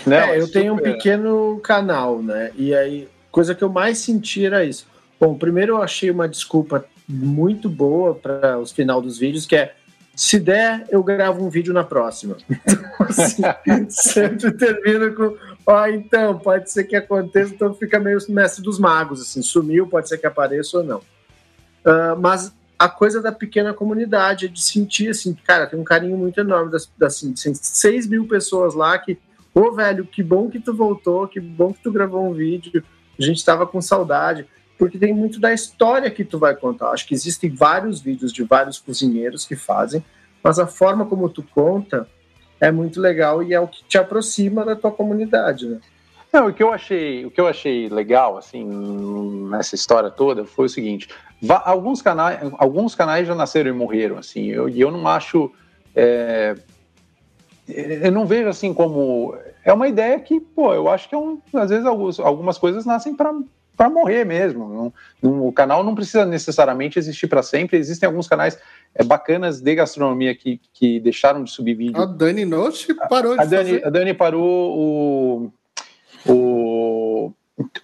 Não, 0.05 0.17
é, 0.17 0.39
eu 0.39 0.51
tenho 0.51 0.73
um 0.73 0.77
pequeno 0.77 1.59
canal, 1.63 2.21
né? 2.21 2.51
E 2.55 2.73
aí, 2.73 3.07
coisa 3.31 3.53
que 3.53 3.63
eu 3.63 3.69
mais 3.69 3.99
senti 3.99 4.45
era 4.45 4.65
isso. 4.65 4.87
Bom, 5.19 5.37
primeiro 5.37 5.73
eu 5.73 5.83
achei 5.83 6.09
uma 6.09 6.27
desculpa 6.27 6.85
muito 7.07 7.69
boa 7.69 8.15
para 8.15 8.59
os 8.59 8.71
final 8.71 9.01
dos 9.01 9.17
vídeos, 9.17 9.45
que 9.45 9.55
é 9.55 9.75
se 10.15 10.39
der, 10.39 10.85
eu 10.89 11.03
gravo 11.03 11.43
um 11.43 11.49
vídeo 11.49 11.73
na 11.73 11.83
próxima. 11.83 12.37
Então, 12.95 13.07
assim, 13.09 13.43
sempre 13.89 14.51
termina 14.53 15.11
com, 15.11 15.37
ó, 15.65 15.83
oh, 15.83 15.87
então, 15.87 16.39
pode 16.39 16.71
ser 16.71 16.85
que 16.85 16.95
aconteça, 16.95 17.53
então 17.53 17.73
fica 17.73 17.99
meio 17.99 18.17
mestre 18.29 18.63
dos 18.63 18.79
magos, 18.79 19.21
assim, 19.21 19.41
sumiu, 19.41 19.85
pode 19.85 20.07
ser 20.07 20.17
que 20.17 20.25
apareça 20.25 20.77
ou 20.77 20.83
não. 20.83 20.99
Uh, 20.99 22.17
mas 22.17 22.53
a 22.79 22.87
coisa 22.87 23.21
da 23.21 23.33
pequena 23.33 23.73
comunidade, 23.73 24.47
de 24.47 24.61
sentir, 24.63 25.09
assim, 25.09 25.33
cara, 25.33 25.67
tem 25.67 25.77
um 25.77 25.83
carinho 25.83 26.17
muito 26.17 26.39
enorme 26.39 26.71
das, 26.71 26.89
das 26.97 27.15
assim, 27.15 27.53
6 27.53 28.07
mil 28.07 28.27
pessoas 28.27 28.73
lá 28.73 28.97
que, 28.97 29.19
ô, 29.53 29.61
oh, 29.61 29.71
velho, 29.73 30.05
que 30.05 30.23
bom 30.23 30.49
que 30.49 30.59
tu 30.59 30.73
voltou, 30.73 31.27
que 31.27 31.39
bom 31.39 31.73
que 31.73 31.83
tu 31.83 31.91
gravou 31.91 32.25
um 32.25 32.33
vídeo, 32.33 32.81
a 33.19 33.21
gente 33.21 33.37
estava 33.37 33.67
com 33.67 33.81
saudade 33.81 34.47
porque 34.77 34.97
tem 34.97 35.13
muito 35.13 35.39
da 35.39 35.53
história 35.53 36.11
que 36.11 36.23
tu 36.23 36.37
vai 36.37 36.55
contar. 36.55 36.89
Acho 36.89 37.07
que 37.07 37.13
existem 37.13 37.49
vários 37.49 38.01
vídeos 38.01 38.33
de 38.33 38.43
vários 38.43 38.79
cozinheiros 38.79 39.45
que 39.45 39.55
fazem, 39.55 40.03
mas 40.43 40.59
a 40.59 40.67
forma 40.67 41.05
como 41.05 41.29
tu 41.29 41.43
conta 41.43 42.07
é 42.59 42.71
muito 42.71 42.99
legal 42.99 43.41
e 43.41 43.53
é 43.53 43.59
o 43.59 43.67
que 43.67 43.83
te 43.85 43.97
aproxima 43.97 44.65
da 44.65 44.75
tua 44.75 44.91
comunidade, 44.91 45.67
né? 45.67 45.79
Não, 46.31 46.47
o 46.47 46.53
que 46.53 46.61
eu 46.61 46.73
achei, 46.73 47.25
o 47.25 47.31
que 47.31 47.39
eu 47.39 47.47
achei 47.47 47.87
legal 47.87 48.37
assim 48.37 48.65
nessa 49.49 49.73
história 49.75 50.09
toda 50.09 50.43
foi 50.43 50.65
o 50.65 50.69
seguinte: 50.69 51.07
alguns 51.47 52.01
canais, 52.01 52.39
alguns 52.57 52.93
canais 52.93 53.25
já 53.25 53.33
nasceram 53.33 53.69
e 53.69 53.73
morreram, 53.73 54.17
assim. 54.17 54.47
Eu, 54.47 54.67
e 54.67 54.81
eu 54.81 54.91
não 54.91 55.07
acho, 55.07 55.49
é, 55.95 56.55
eu 57.67 58.11
não 58.11 58.25
vejo 58.25 58.49
assim 58.49 58.73
como 58.73 59.37
é 59.63 59.71
uma 59.71 59.87
ideia 59.87 60.19
que, 60.19 60.41
pô, 60.41 60.73
eu 60.73 60.89
acho 60.89 61.07
que 61.07 61.15
é 61.15 61.17
um, 61.17 61.41
às 61.53 61.69
vezes 61.69 61.85
alguns, 61.85 62.19
algumas 62.19 62.57
coisas 62.57 62.85
nascem 62.85 63.15
para 63.15 63.33
para 63.75 63.89
morrer 63.89 64.25
mesmo. 64.25 64.67
Não, 64.67 64.93
não, 65.21 65.47
o 65.47 65.53
canal 65.53 65.83
não 65.83 65.95
precisa 65.95 66.25
necessariamente 66.25 66.97
existir 66.99 67.27
para 67.27 67.43
sempre. 67.43 67.77
Existem 67.77 68.07
alguns 68.07 68.27
canais 68.27 68.57
é, 68.93 69.03
bacanas 69.03 69.61
de 69.61 69.75
gastronomia 69.75 70.33
que, 70.35 70.59
que 70.73 70.99
deixaram 70.99 71.43
de 71.43 71.51
subir 71.51 71.75
vídeo. 71.75 72.01
A 72.01 72.05
Dani 72.05 72.45
Note 72.45 72.93
parou 73.09 73.33
a, 73.33 73.41
a 73.41 73.45
Dani, 73.45 73.69
fazer. 73.69 73.87
A 73.87 73.89
Dani 73.89 74.13
parou 74.13 75.51
o, 76.27 76.31
o 76.31 77.33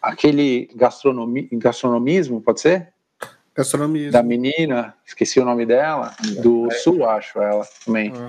aquele 0.02 0.70
gastronomi, 0.76 1.48
gastronomismo, 1.54 2.42
pode 2.42 2.62
ser? 2.62 2.90
Gastronomismo. 3.56 4.12
Da 4.12 4.24
menina, 4.24 4.96
esqueci 5.06 5.40
o 5.40 5.46
nome 5.46 5.66
dela, 5.66 6.14
do 6.42 6.72
é. 6.72 6.76
Sul, 6.76 7.08
acho, 7.08 7.42
ela 7.42 7.66
também. 7.86 8.14
Ah. 8.16 8.28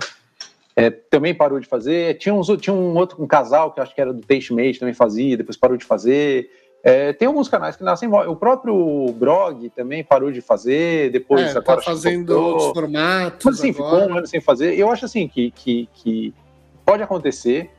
É, 0.74 0.90
também 0.90 1.34
parou 1.34 1.60
de 1.60 1.66
fazer. 1.68 2.16
Tinha, 2.18 2.34
uns, 2.34 2.48
tinha 2.60 2.74
um 2.74 2.96
outro 2.96 3.22
um 3.22 3.26
casal 3.26 3.72
que 3.72 3.80
acho 3.80 3.94
que 3.94 4.00
era 4.00 4.12
do 4.12 4.22
Taste 4.22 4.52
Mate, 4.54 4.78
também 4.78 4.94
fazia, 4.94 5.36
depois 5.36 5.56
parou 5.56 5.76
de 5.76 5.84
fazer. 5.84 6.50
É, 6.84 7.12
tem 7.12 7.28
alguns 7.28 7.48
canais 7.48 7.76
que 7.76 7.84
nascem. 7.84 8.08
O 8.08 8.34
próprio 8.34 9.06
Brog 9.12 9.70
também 9.70 10.02
parou 10.02 10.32
de 10.32 10.40
fazer, 10.40 11.10
depois 11.12 11.42
é, 11.42 11.52
tá 11.52 11.60
agora. 11.60 11.76
Tá 11.76 11.82
fazendo 11.82 12.30
outros 12.30 12.72
formatos. 12.72 13.44
Mas 13.44 13.58
assim, 13.58 13.72
ficou 13.72 14.08
um 14.08 14.18
ano 14.18 14.26
sem 14.26 14.40
fazer. 14.40 14.76
Eu 14.76 14.90
acho 14.90 15.04
assim 15.04 15.28
que, 15.28 15.52
que, 15.52 15.88
que 15.94 16.34
pode 16.84 17.02
acontecer 17.02 17.70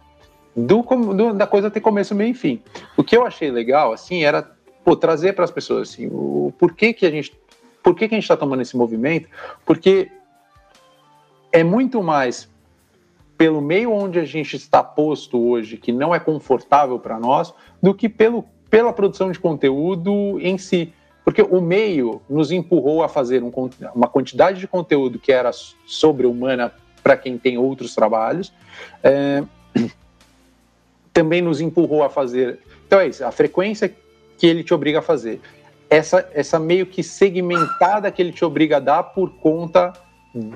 do, 0.56 0.82
do, 0.82 1.34
da 1.34 1.46
coisa 1.46 1.70
ter 1.70 1.82
começo, 1.82 2.16
meio 2.16 2.32
e 2.32 2.34
fim. 2.34 2.62
O 2.96 3.04
que 3.04 3.18
eu 3.18 3.26
achei 3.26 3.52
legal, 3.52 3.92
assim, 3.92 4.24
era 4.24 4.50
pô, 4.86 4.96
trazer 4.96 5.34
para 5.34 5.44
as 5.44 5.52
pessoas 5.52 5.90
assim, 5.90 6.08
o 6.08 6.54
porquê 6.58 6.94
que 6.94 7.06
a 7.06 7.12
gente. 7.12 7.38
Por 7.82 7.96
que, 7.96 8.08
que 8.08 8.16
a 8.16 8.18
gente 8.18 8.24
está 8.24 8.38
tomando 8.38 8.62
esse 8.62 8.78
movimento? 8.78 9.28
Porque 9.66 10.10
é 11.52 11.62
muito 11.62 12.02
mais 12.02 12.50
pelo 13.38 13.60
meio 13.60 13.92
onde 13.92 14.20
a 14.20 14.24
gente 14.24 14.56
está 14.56 14.82
posto 14.82 15.38
hoje, 15.38 15.76
que 15.76 15.92
não 15.92 16.16
é 16.16 16.20
confortável 16.20 16.98
para 16.98 17.20
nós, 17.20 17.54
do 17.82 17.94
que 17.94 18.08
pelo 18.08 18.46
pela 18.74 18.92
produção 18.92 19.32
de 19.32 19.38
conteúdo 19.38 20.40
em 20.42 20.58
si. 20.58 20.92
Porque 21.24 21.44
o 21.44 21.62
meio 21.62 22.24
nos 22.28 22.52
empurrou 22.52 23.04
a 23.04 23.08
fazer 23.08 23.44
um, 23.44 23.52
uma 23.94 24.08
quantidade 24.08 24.60
de 24.60 24.68
conteúdo 24.68 25.20
que 25.20 25.32
era 25.32 25.52
sobre-humana 25.86 26.74
para 27.04 27.16
quem 27.16 27.38
tem 27.38 27.56
outros 27.56 27.94
trabalhos. 27.94 28.52
É, 29.04 29.44
também 31.14 31.40
nos 31.40 31.62
empurrou 31.62 32.02
a 32.02 32.10
fazer. 32.10 32.62
Então 32.88 33.00
é 33.00 33.10
isso, 33.10 33.24
a 33.24 33.32
frequência 33.32 33.94
que 34.40 34.48
ele 34.48 34.64
te 34.64 34.74
obriga 34.74 34.98
a 34.98 35.04
fazer. 35.04 35.40
Essa, 35.88 36.28
essa 36.34 36.58
meio 36.58 36.88
que 36.88 37.04
segmentada 37.04 38.12
que 38.12 38.24
ele 38.24 38.32
te 38.32 38.44
obriga 38.44 38.78
a 38.78 38.80
dar 38.80 39.04
por 39.04 39.36
conta 39.36 39.94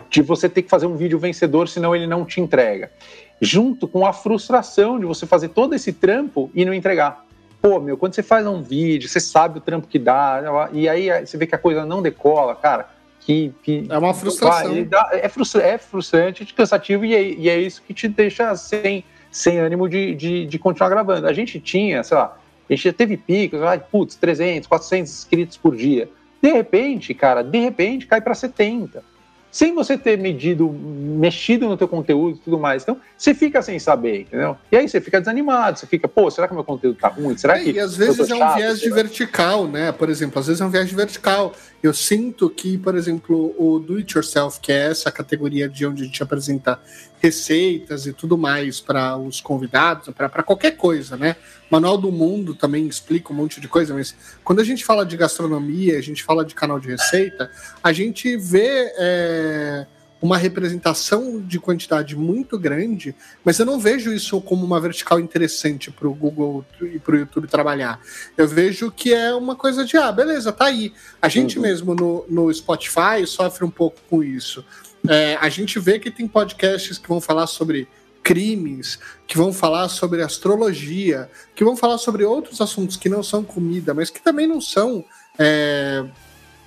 de 0.10 0.24
você 0.24 0.50
ter 0.50 0.64
que 0.64 0.70
fazer 0.70 0.88
um 0.88 0.96
vídeo 0.96 1.20
vencedor, 1.20 1.70
senão 1.70 1.96
ele 1.96 2.08
não 2.08 2.26
te 2.26 2.42
entrega. 2.42 2.92
Junto 3.40 3.88
com 3.88 4.08
a 4.08 4.12
frustração 4.12 5.00
de 5.00 5.06
você 5.06 5.28
fazer 5.28 5.50
todo 5.50 5.76
esse 5.76 5.94
trampo 5.94 6.50
e 6.56 6.66
não 6.66 6.74
entregar 6.74 7.27
pô, 7.62 7.80
meu, 7.80 7.98
quando 7.98 8.14
você 8.14 8.24
faz 8.24 8.46
um 8.46 8.62
vídeo, 8.62 9.10
você 9.10 9.20
sabe 9.20 9.58
o 9.58 9.62
trampo 9.62 9.88
que 9.88 10.00
dá, 10.00 10.42
e 10.72 10.88
aí 10.88 11.10
você 11.26 11.38
vê 11.38 11.48
que 11.48 11.56
a 11.56 11.58
coisa 11.58 11.86
não 11.86 12.02
decola, 12.02 12.56
cara, 12.56 12.90
que. 13.20 13.54
que 13.64 13.86
é 13.90 13.98
uma 13.98 14.14
frustração. 14.14 14.74
É, 15.12 15.26
é 15.26 15.78
frustrante, 15.78 16.44
é 16.44 16.56
cansativo, 16.56 17.06
e 17.06 17.16
é, 17.16 17.22
e 17.22 17.50
é, 17.50 17.60
isso 17.60 17.82
que 17.82 17.94
te 17.94 18.08
deixa 18.08 18.56
sem, 18.56 19.04
sem 19.32 19.60
ânimo 19.60 19.90
de, 19.90 20.16
de, 20.16 20.46
de, 20.46 20.60
continuar 20.60 20.90
gravando. 20.90 21.28
A 21.28 21.34
gente 21.34 21.60
tinha, 21.60 22.04
sei 22.04 22.18
lá, 22.18 22.38
a 22.70 22.74
gente 22.74 22.84
já 22.84 22.94
teve 22.94 23.18
picos, 23.18 23.62
ai, 23.62 23.80
putz, 23.80 24.16
300, 24.16 24.68
400 24.68 25.12
inscritos 25.12 25.58
por 25.58 25.76
dia. 25.76 26.10
De 26.42 26.52
repente, 26.52 27.14
cara, 27.14 27.42
de 27.42 27.60
repente 27.60 28.06
cai 28.06 28.22
para 28.22 28.36
70 28.36 29.04
sem 29.52 29.74
você 29.74 29.98
ter 29.98 30.18
medido, 30.18 30.70
mexido 30.70 31.68
no 31.68 31.78
teu 31.78 31.88
conteúdo 31.88 32.38
e 32.38 32.40
tudo 32.40 32.60
mais. 32.60 32.84
Então, 32.84 33.00
você 33.18 33.34
fica 33.34 33.62
sem 33.62 33.80
saber, 33.80 34.22
entendeu? 34.22 34.58
E 34.72 34.78
aí 34.78 34.88
você 34.88 35.02
fica 35.02 35.20
desanimado, 35.20 35.80
você 35.80 35.88
fica, 35.88 36.08
pô, 36.08 36.30
será 36.30 36.48
que 36.48 36.54
meu 36.54 36.64
conteúdo 36.64 36.98
tá 37.00 37.08
ruim? 37.08 37.38
Será 37.38 37.58
é, 37.58 37.64
que. 37.64 37.72
E 37.72 37.80
às 37.80 37.96
vezes 37.96 38.30
é 38.30 38.36
um 38.36 38.56
viés 38.56 38.80
de 38.80 38.90
vertical, 38.90 39.68
né? 39.68 39.92
Por 39.92 40.10
exemplo, 40.10 40.40
às 40.40 40.48
vezes 40.48 40.62
é 40.62 40.66
um 40.66 40.70
viés 40.70 40.90
de 40.90 40.96
vertical. 40.96 41.54
Eu 41.82 41.94
sinto 41.94 42.50
que, 42.50 42.78
por 42.78 42.96
exemplo, 42.96 43.54
o 43.58 43.78
do 43.78 43.98
it 43.98 44.16
yourself, 44.16 44.60
que 44.60 44.72
é 44.72 44.90
essa 44.90 45.12
categoria 45.12 45.70
de 45.70 45.86
onde 45.86 46.02
a 46.02 46.06
gente 46.06 46.24
apresenta 46.24 46.80
receitas 47.22 48.08
e 48.08 48.14
tudo 48.14 48.38
mais 48.38 48.80
para 48.80 49.16
os 49.18 49.40
convidados, 49.40 50.10
para 50.14 50.44
qualquer 50.44 50.72
coisa, 50.72 51.16
né? 51.16 51.36
Manual 51.70 51.98
do 51.98 52.12
Mundo 52.12 52.56
também 52.56 52.88
explica 52.88 53.32
um 53.32 53.36
monte 53.36 53.62
de 53.62 53.68
coisa, 53.68 53.94
mas 53.94 54.16
quando 54.44 54.60
a 54.60 54.64
gente 54.64 54.84
fala 54.84 55.06
de 55.06 55.16
gastronomia, 55.18 55.98
a 55.98 56.02
gente 56.02 56.24
fala 56.24 56.44
de 56.44 56.56
canal 56.56 56.80
de 56.80 56.88
receita, 56.88 57.52
a 57.84 57.92
gente 57.92 58.38
vê 58.38 58.92
é, 58.98 59.86
uma 60.22 60.38
representação 60.38 61.40
de 61.40 61.60
quantidade 61.60 62.16
muito 62.16 62.58
grande, 62.58 63.16
mas 63.44 63.60
eu 63.60 63.66
não 63.66 63.80
vejo 63.80 64.12
isso 64.12 64.42
como 64.42 64.66
uma 64.66 64.80
vertical 64.80 65.20
interessante 65.20 65.92
para 65.92 66.08
o 66.08 66.14
Google 66.14 66.66
e 66.82 66.98
para 66.98 67.16
o 67.16 67.20
YouTube 67.20 67.48
trabalhar. 67.48 68.00
Eu 68.36 68.48
vejo 68.48 68.92
que 68.92 69.14
é 69.14 69.34
uma 69.34 69.56
coisa 69.56 69.86
de, 69.86 69.96
ah, 69.98 70.12
beleza, 70.12 70.52
tá 70.52 70.66
aí. 70.66 70.94
A 71.22 71.30
gente 71.30 71.58
uhum. 71.58 71.64
mesmo 71.64 71.96
no, 71.96 72.26
no 72.28 72.54
Spotify 72.54 73.26
sofre 73.26 73.64
um 73.64 73.70
pouco 73.70 73.98
com 74.10 74.24
isso. 74.24 74.66
É, 75.08 75.38
a 75.40 75.50
gente 75.50 75.80
vê 75.80 76.00
que 76.00 76.10
tem 76.10 76.28
podcasts 76.28 76.98
que 76.98 77.08
vão 77.08 77.22
falar 77.22 77.48
sobre 77.48 77.88
crimes, 78.24 79.00
que 79.26 79.38
vão 79.38 79.54
falar 79.54 79.88
sobre 79.88 80.22
astrologia, 80.22 81.30
que 81.56 81.64
vão 81.64 81.78
falar 81.78 81.98
sobre 81.98 82.26
outros 82.26 82.60
assuntos 82.60 82.98
que 82.98 83.08
não 83.08 83.24
são 83.24 83.42
comida, 83.42 83.94
mas 83.94 84.10
que 84.10 84.22
também 84.22 84.46
não 84.46 84.60
são, 84.60 85.06
é, 85.40 86.04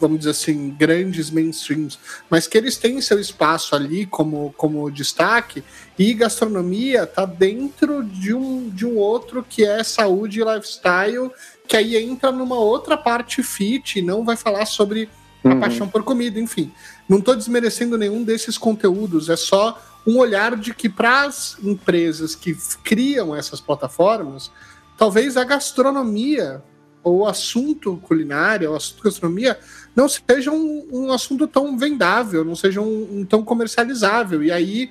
vamos 0.01 0.21
dizer 0.21 0.31
assim, 0.31 0.71
grandes 0.71 1.31
mainstreams, 1.31 1.99
mas 2.31 2.47
que 2.47 2.57
eles 2.57 2.77
têm 2.77 3.01
seu 3.01 3.21
espaço 3.21 3.77
ali 3.77 4.07
como, 4.07 4.55
como 4.57 4.91
destaque, 4.91 5.63
e 5.99 6.15
gastronomia 6.15 7.03
está 7.03 7.27
dentro 7.27 8.03
de 8.03 8.33
um, 8.33 8.71
de 8.71 8.87
um 8.87 8.97
outro 8.97 9.45
que 9.47 9.65
é 9.65 9.85
saúde 9.85 10.41
e 10.41 10.45
lifestyle, 10.45 11.31
que 11.69 11.77
aí 11.77 11.97
entra 11.97 12.33
numa 12.33 12.57
outra 12.57 12.97
parte 12.97 13.43
fit, 13.43 13.99
e 13.99 14.03
não 14.03 14.25
vai 14.25 14.37
falar 14.37 14.65
sobre 14.65 15.09
a 15.45 15.49
uhum. 15.49 15.61
paixão 15.61 15.89
por 15.89 16.03
comida, 16.03 16.41
enfim. 16.41 16.73
Não 17.09 17.19
estou 17.19 17.37
desmerecendo 17.37 17.99
nenhum 17.99 18.25
desses 18.25 18.57
conteúdos, 18.57 19.29
é 19.29 19.37
só 19.37 19.81
um 20.07 20.19
olhar 20.19 20.57
de 20.57 20.73
que 20.73 20.89
para 20.89 21.25
as 21.25 21.57
empresas 21.63 22.35
que 22.35 22.57
criam 22.83 23.37
essas 23.37 23.61
plataformas, 23.61 24.51
talvez 24.97 25.37
a 25.37 25.45
gastronomia 25.45 26.63
ou 27.03 27.21
o 27.21 27.27
assunto 27.27 27.97
culinário, 27.99 28.69
ou 28.69 28.75
o 28.75 28.77
assunto 28.77 29.03
gastronomia, 29.03 29.59
não 30.01 30.09
seja 30.09 30.51
um, 30.51 30.89
um 30.91 31.13
assunto 31.13 31.47
tão 31.47 31.77
vendável, 31.77 32.43
não 32.43 32.57
seja 32.57 32.81
um, 32.81 33.19
um, 33.21 33.25
tão 33.25 33.45
comercializável. 33.45 34.43
E 34.43 34.51
aí, 34.51 34.91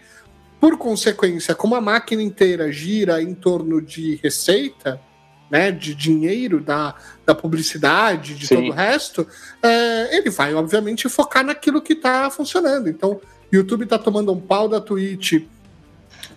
por 0.60 0.78
consequência, 0.78 1.56
como 1.56 1.76
a 1.76 1.82
máquina 1.82 2.22
inteira 2.22 2.72
gira 2.72 3.22
em 3.22 3.34
torno 3.34 3.82
de 3.82 4.20
receita, 4.22 5.02
né, 5.50 5.72
de 5.72 5.96
dinheiro 5.96 6.60
da, 6.60 6.94
da 7.26 7.34
publicidade, 7.34 8.36
de 8.36 8.46
Sim. 8.46 8.56
todo 8.56 8.68
o 8.68 8.72
resto, 8.72 9.28
é, 9.64 10.16
ele 10.16 10.30
vai, 10.30 10.54
obviamente, 10.54 11.10
focar 11.10 11.44
naquilo 11.44 11.82
que 11.82 11.94
está 11.94 12.30
funcionando. 12.30 12.88
Então, 12.88 13.20
YouTube 13.52 13.88
tá 13.88 13.98
tomando 13.98 14.32
um 14.32 14.40
pau 14.40 14.70
da 14.70 14.80
Twitch 14.80 15.42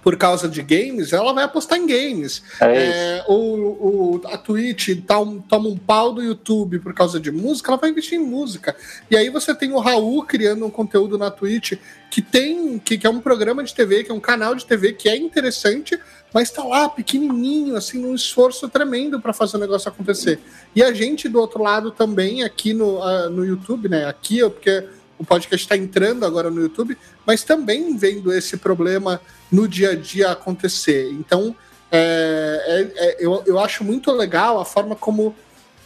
por 0.02 0.16
causa 0.16 0.48
de 0.48 0.60
games, 0.62 1.12
ela 1.12 1.32
vai 1.32 1.44
apostar 1.44 1.78
em 1.78 1.86
games. 1.86 2.42
É 2.60 2.76
é, 2.76 3.24
o, 3.28 3.34
o, 3.34 4.20
a 4.26 4.36
Twitch 4.36 5.00
tá 5.06 5.20
um, 5.20 5.40
toma 5.40 5.68
um 5.68 5.78
pau 5.78 6.12
do 6.12 6.20
YouTube 6.20 6.80
por 6.80 6.92
causa 6.92 7.20
de 7.20 7.30
música, 7.30 7.70
ela 7.70 7.80
vai 7.80 7.90
investir 7.90 8.18
em 8.18 8.24
música. 8.24 8.74
E 9.08 9.16
aí 9.16 9.30
você 9.30 9.54
tem 9.54 9.72
o 9.72 9.78
Raul 9.78 10.24
criando 10.24 10.66
um 10.66 10.70
conteúdo 10.70 11.16
na 11.16 11.30
Twitch 11.30 11.74
que 12.10 12.20
tem, 12.20 12.78
que, 12.80 12.98
que 12.98 13.06
é 13.06 13.10
um 13.10 13.20
programa 13.20 13.62
de 13.62 13.72
TV, 13.72 14.02
que 14.02 14.10
é 14.10 14.14
um 14.14 14.20
canal 14.20 14.54
de 14.54 14.66
TV 14.66 14.92
que 14.92 15.08
é 15.08 15.16
interessante, 15.16 15.98
mas 16.34 16.50
tá 16.50 16.64
lá 16.64 16.88
pequenininho, 16.88 17.76
assim, 17.76 18.04
um 18.04 18.14
esforço 18.14 18.68
tremendo 18.68 19.20
para 19.20 19.32
fazer 19.32 19.56
o 19.56 19.60
negócio 19.60 19.88
acontecer. 19.88 20.40
E 20.74 20.82
a 20.82 20.92
gente 20.92 21.28
do 21.28 21.38
outro 21.40 21.62
lado 21.62 21.90
também, 21.90 22.42
aqui 22.42 22.74
no, 22.74 22.98
uh, 22.98 23.30
no 23.30 23.44
YouTube, 23.44 23.88
né? 23.88 24.06
Aqui, 24.06 24.40
porque 24.40 24.84
o 25.22 25.26
podcast 25.26 25.64
está 25.64 25.76
entrando 25.76 26.26
agora 26.26 26.50
no 26.50 26.60
YouTube, 26.60 26.98
mas 27.24 27.44
também 27.44 27.96
vendo 27.96 28.32
esse 28.32 28.56
problema 28.56 29.20
no 29.50 29.68
dia 29.68 29.90
a 29.90 29.94
dia 29.94 30.30
acontecer. 30.30 31.10
Então, 31.12 31.54
é, 31.90 32.90
é, 32.96 33.06
é, 33.06 33.16
eu, 33.20 33.42
eu 33.46 33.58
acho 33.58 33.84
muito 33.84 34.10
legal 34.10 34.60
a 34.60 34.64
forma 34.64 34.96
como, 34.96 35.34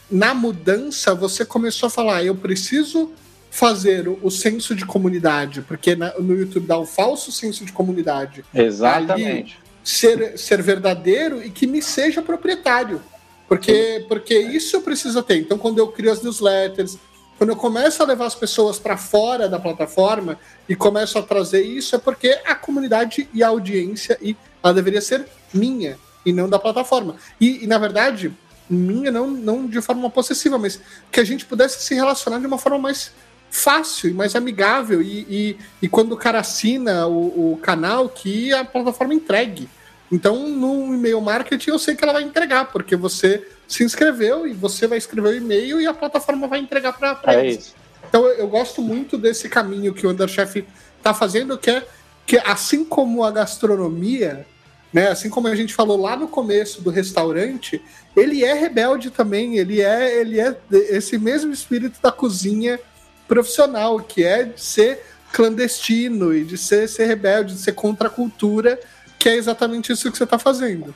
na 0.09 0.33
mudança, 0.33 1.13
você 1.13 1.45
começou 1.45 1.87
a 1.87 1.89
falar: 1.89 2.23
eu 2.23 2.35
preciso 2.35 3.11
fazer 3.51 4.07
o, 4.07 4.19
o 4.23 4.31
senso 4.31 4.73
de 4.73 4.85
comunidade, 4.85 5.61
porque 5.61 5.95
na, 5.95 6.17
no 6.19 6.35
YouTube 6.35 6.65
dá 6.65 6.79
um 6.79 6.85
falso 6.85 7.31
senso 7.31 7.63
de 7.63 7.71
comunidade. 7.71 8.43
Exatamente. 8.53 9.55
Ali, 9.55 9.67
ser, 9.83 10.37
ser 10.37 10.61
verdadeiro 10.63 11.43
e 11.43 11.49
que 11.49 11.67
me 11.67 11.81
seja 11.81 12.21
proprietário. 12.21 13.01
Porque, 13.47 14.05
porque 14.09 14.37
isso 14.37 14.81
precisa 14.81 15.23
ter. 15.23 15.37
Então, 15.37 15.57
quando 15.57 15.77
eu 15.77 15.87
crio 15.87 16.11
as 16.11 16.21
newsletters, 16.21 16.97
quando 17.37 17.51
eu 17.51 17.55
começo 17.55 18.01
a 18.01 18.05
levar 18.05 18.25
as 18.25 18.35
pessoas 18.35 18.79
para 18.79 18.97
fora 18.97 19.47
da 19.47 19.59
plataforma 19.59 20.39
e 20.67 20.75
começo 20.75 21.19
a 21.19 21.21
trazer 21.21 21.61
isso, 21.61 21.95
é 21.95 21.99
porque 21.99 22.39
a 22.45 22.55
comunidade 22.55 23.29
e 23.33 23.43
a 23.43 23.47
audiência 23.47 24.17
e 24.21 24.35
ela 24.63 24.73
deveria 24.73 25.01
ser 25.01 25.25
minha 25.53 25.97
e 26.25 26.33
não 26.33 26.49
da 26.49 26.59
plataforma. 26.59 27.15
E, 27.39 27.63
e, 27.63 27.67
na 27.67 27.77
verdade, 27.77 28.33
minha 28.69 29.11
não, 29.11 29.29
não 29.29 29.67
de 29.67 29.81
forma 29.81 30.09
possessiva, 30.09 30.57
mas 30.57 30.79
que 31.11 31.19
a 31.19 31.23
gente 31.23 31.45
pudesse 31.45 31.83
se 31.83 31.95
relacionar 31.95 32.39
de 32.39 32.47
uma 32.47 32.57
forma 32.57 32.79
mais 32.79 33.11
fácil 33.49 34.09
e 34.09 34.13
mais 34.13 34.35
amigável. 34.35 35.01
E, 35.01 35.25
e, 35.29 35.57
e 35.81 35.87
quando 35.87 36.13
o 36.13 36.17
cara 36.17 36.39
assina 36.39 37.07
o, 37.07 37.53
o, 37.53 37.57
canal, 37.57 38.09
que 38.09 38.51
a 38.53 38.65
plataforma 38.65 39.13
entregue. 39.13 39.69
Então, 40.11 40.47
no 40.47 40.93
e-mail 40.93 41.19
marketing, 41.19 41.71
eu 41.71 41.79
sei 41.79 41.95
que 41.95 42.03
ela 42.03 42.13
vai 42.13 42.23
entregar, 42.23 42.71
porque 42.71 42.95
você 42.95 43.45
se 43.67 43.83
inscreveu 43.83 44.47
e 44.47 44.53
você 44.53 44.87
vai 44.87 44.97
escrever 44.97 45.29
o 45.29 45.37
e-mail 45.37 45.81
e 45.81 45.87
a 45.87 45.93
plataforma 45.93 46.47
vai 46.47 46.59
entregar 46.59 46.93
para 46.93 47.19
é 47.33 47.45
eles. 47.45 47.65
Isso. 47.65 47.75
Então, 48.07 48.25
eu, 48.25 48.33
eu, 48.35 48.47
gosto 48.47 48.81
muito 48.81 49.17
desse 49.17 49.49
caminho 49.49 49.93
que 49.93 50.07
o 50.07 50.09
Underchef 50.09 50.65
está 50.97 51.13
fazendo, 51.13 51.57
que 51.57 51.69
é 51.69 51.85
que, 52.25 52.37
assim 52.37 52.85
como 52.85 53.23
a 53.23 53.31
gastronomia, 53.31 54.45
né, 54.93 55.09
assim 55.09 55.29
como 55.29 55.47
a 55.47 55.55
gente 55.55 55.73
falou 55.73 55.99
lá 55.99 56.15
no 56.15 56.27
começo 56.27 56.81
do 56.81 56.89
restaurante, 56.89 57.81
ele 58.15 58.43
é 58.43 58.53
rebelde 58.53 59.11
também, 59.11 59.57
ele 59.57 59.81
é, 59.81 60.19
ele 60.19 60.39
é 60.39 60.55
esse 60.71 61.17
mesmo 61.17 61.51
espírito 61.53 62.01
da 62.01 62.11
cozinha 62.11 62.79
profissional, 63.27 63.99
que 63.99 64.23
é 64.23 64.43
de 64.43 64.61
ser 64.61 65.03
clandestino 65.31 66.33
e 66.33 66.43
de 66.43 66.57
ser, 66.57 66.87
ser 66.87 67.05
rebelde, 67.05 67.53
de 67.53 67.59
ser 67.59 67.73
contra 67.73 68.07
a 68.07 68.11
cultura, 68.11 68.79
que 69.19 69.29
é 69.29 69.35
exatamente 69.35 69.91
isso 69.91 70.11
que 70.11 70.17
você 70.17 70.23
está 70.23 70.39
fazendo. 70.39 70.93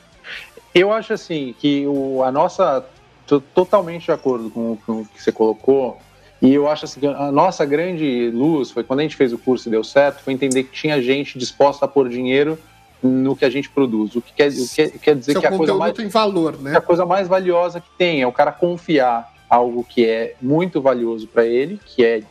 Eu 0.74 0.92
acho 0.92 1.12
assim 1.12 1.54
que 1.58 1.86
o, 1.86 2.22
a 2.22 2.30
nossa. 2.30 2.84
Tô 3.26 3.40
totalmente 3.40 4.06
de 4.06 4.12
acordo 4.12 4.50
com, 4.50 4.76
com 4.84 5.00
o 5.00 5.04
que 5.06 5.22
você 5.22 5.30
colocou. 5.30 5.98
E 6.40 6.52
eu 6.52 6.68
acho 6.68 6.86
assim 6.86 6.98
que 6.98 7.06
a 7.06 7.30
nossa 7.30 7.64
grande 7.64 8.30
luz 8.34 8.72
foi 8.72 8.82
quando 8.82 9.00
a 9.00 9.02
gente 9.02 9.14
fez 9.14 9.32
o 9.32 9.38
curso 9.38 9.68
e 9.68 9.70
deu 9.70 9.84
certo, 9.84 10.22
foi 10.22 10.32
entender 10.32 10.64
que 10.64 10.72
tinha 10.72 11.00
gente 11.00 11.38
disposta 11.38 11.84
a 11.84 11.88
pôr 11.88 12.08
dinheiro 12.08 12.58
no 13.00 13.36
que 13.36 13.44
a 13.44 13.50
gente 13.50 13.70
produz. 13.70 14.16
O 14.16 14.20
que 14.20 14.32
quer, 14.32 14.48
o 14.48 14.68
que 14.68 14.98
quer 14.98 15.14
dizer 15.14 15.32
Seu 15.32 15.40
que 15.40 15.46
a 15.46 15.56
coisa 15.56 15.74
mais 15.74 15.92
tem 15.92 16.08
valor, 16.08 16.60
né? 16.60 16.76
a 16.76 16.80
coisa 16.80 17.06
mais 17.06 17.28
valiosa 17.28 17.80
que 17.80 17.88
tem 17.96 18.22
é 18.22 18.26
o 18.26 18.32
cara 18.32 18.50
confiar 18.50 19.32
algo 19.48 19.84
que 19.84 20.04
é 20.04 20.34
muito 20.42 20.80
valioso 20.80 21.28
para 21.28 21.46
ele, 21.46 21.78
que 21.84 22.04
é 22.04 22.22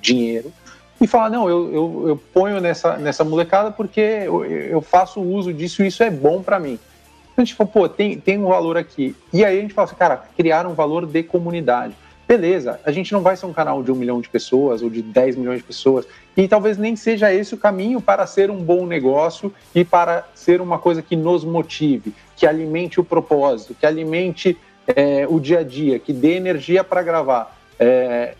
dinheiro, 0.00 0.52
e 1.04 1.06
falar, 1.06 1.28
não, 1.28 1.46
eu, 1.46 1.70
eu, 1.70 2.04
eu, 2.08 2.16
ponho 2.32 2.62
nessa, 2.62 2.96
nessa 2.96 3.22
molecada 3.22 3.70
porque 3.70 4.00
eu, 4.00 4.42
eu 4.42 4.80
faço 4.80 5.20
uso 5.20 5.52
disso 5.52 5.84
e 5.84 5.88
isso 5.88 6.02
é 6.02 6.10
bom 6.10 6.42
para 6.42 6.58
mim. 6.58 6.78
Então 7.30 7.42
a 7.42 7.44
gente 7.44 7.54
fala, 7.54 7.68
pô, 7.68 7.86
tem, 7.86 8.18
tem 8.18 8.38
um 8.38 8.48
valor 8.48 8.78
aqui. 8.78 9.14
E 9.30 9.44
aí 9.44 9.58
a 9.58 9.60
gente 9.60 9.74
fala 9.74 9.86
assim, 9.86 9.96
cara, 9.96 10.24
criar 10.34 10.66
um 10.66 10.72
valor 10.72 11.04
de 11.04 11.22
comunidade. 11.22 11.94
Beleza, 12.26 12.80
a 12.86 12.90
gente 12.90 13.12
não 13.12 13.20
vai 13.20 13.36
ser 13.36 13.44
um 13.44 13.52
canal 13.52 13.82
de 13.82 13.92
um 13.92 13.94
milhão 13.94 14.18
de 14.18 14.30
pessoas 14.30 14.80
ou 14.80 14.88
de 14.88 15.02
10 15.02 15.36
milhões 15.36 15.58
de 15.58 15.64
pessoas, 15.64 16.06
e 16.34 16.48
talvez 16.48 16.78
nem 16.78 16.96
seja 16.96 17.30
esse 17.30 17.52
o 17.54 17.58
caminho 17.58 18.00
para 18.00 18.26
ser 18.26 18.50
um 18.50 18.56
bom 18.56 18.86
negócio 18.86 19.52
e 19.74 19.84
para 19.84 20.26
ser 20.34 20.62
uma 20.62 20.78
coisa 20.78 21.02
que 21.02 21.16
nos 21.16 21.44
motive, 21.44 22.14
que 22.34 22.46
alimente 22.46 22.98
o 22.98 23.04
propósito, 23.04 23.74
que 23.78 23.84
alimente 23.84 24.56
é, 24.86 25.26
o 25.28 25.38
dia 25.38 25.58
a 25.58 25.62
dia, 25.62 25.98
que 25.98 26.14
dê 26.14 26.36
energia 26.36 26.82
para 26.82 27.02
gravar. 27.02 27.54
É, 27.78 28.34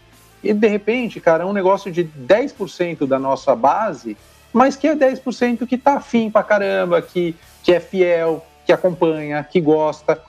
e 0.44 0.52
de 0.52 0.68
repente, 0.68 1.20
cara, 1.20 1.42
é 1.44 1.46
um 1.46 1.52
negócio 1.52 1.90
de 1.90 2.04
10% 2.04 3.06
da 3.06 3.18
nossa 3.18 3.54
base, 3.54 4.16
mas 4.52 4.76
que 4.76 4.86
é 4.86 4.94
10% 4.94 5.66
que 5.66 5.76
tá 5.76 5.94
afim 5.94 6.30
pra 6.30 6.42
caramba, 6.42 7.00
que, 7.02 7.34
que 7.62 7.72
é 7.72 7.80
fiel, 7.80 8.44
que 8.64 8.72
acompanha, 8.72 9.42
que 9.42 9.60
gosta. 9.60 10.20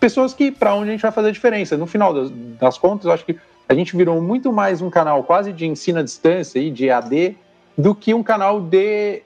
Pessoas 0.00 0.32
que, 0.32 0.50
para 0.50 0.74
onde 0.74 0.90
a 0.90 0.92
gente 0.92 1.02
vai 1.02 1.12
fazer 1.12 1.28
a 1.28 1.32
diferença. 1.32 1.76
No 1.76 1.86
final 1.86 2.14
das, 2.14 2.30
das 2.30 2.78
contas, 2.78 3.06
eu 3.06 3.12
acho 3.12 3.24
que 3.24 3.38
a 3.68 3.74
gente 3.74 3.96
virou 3.96 4.20
muito 4.22 4.52
mais 4.52 4.80
um 4.80 4.88
canal 4.88 5.24
quase 5.24 5.52
de 5.52 5.66
ensino 5.66 5.98
à 5.98 6.02
distância 6.02 6.58
e 6.58 6.70
de 6.70 6.90
AD 6.90 7.36
do 7.76 7.94
que 7.94 8.14
um 8.14 8.22
canal 8.22 8.60
de 8.60 9.22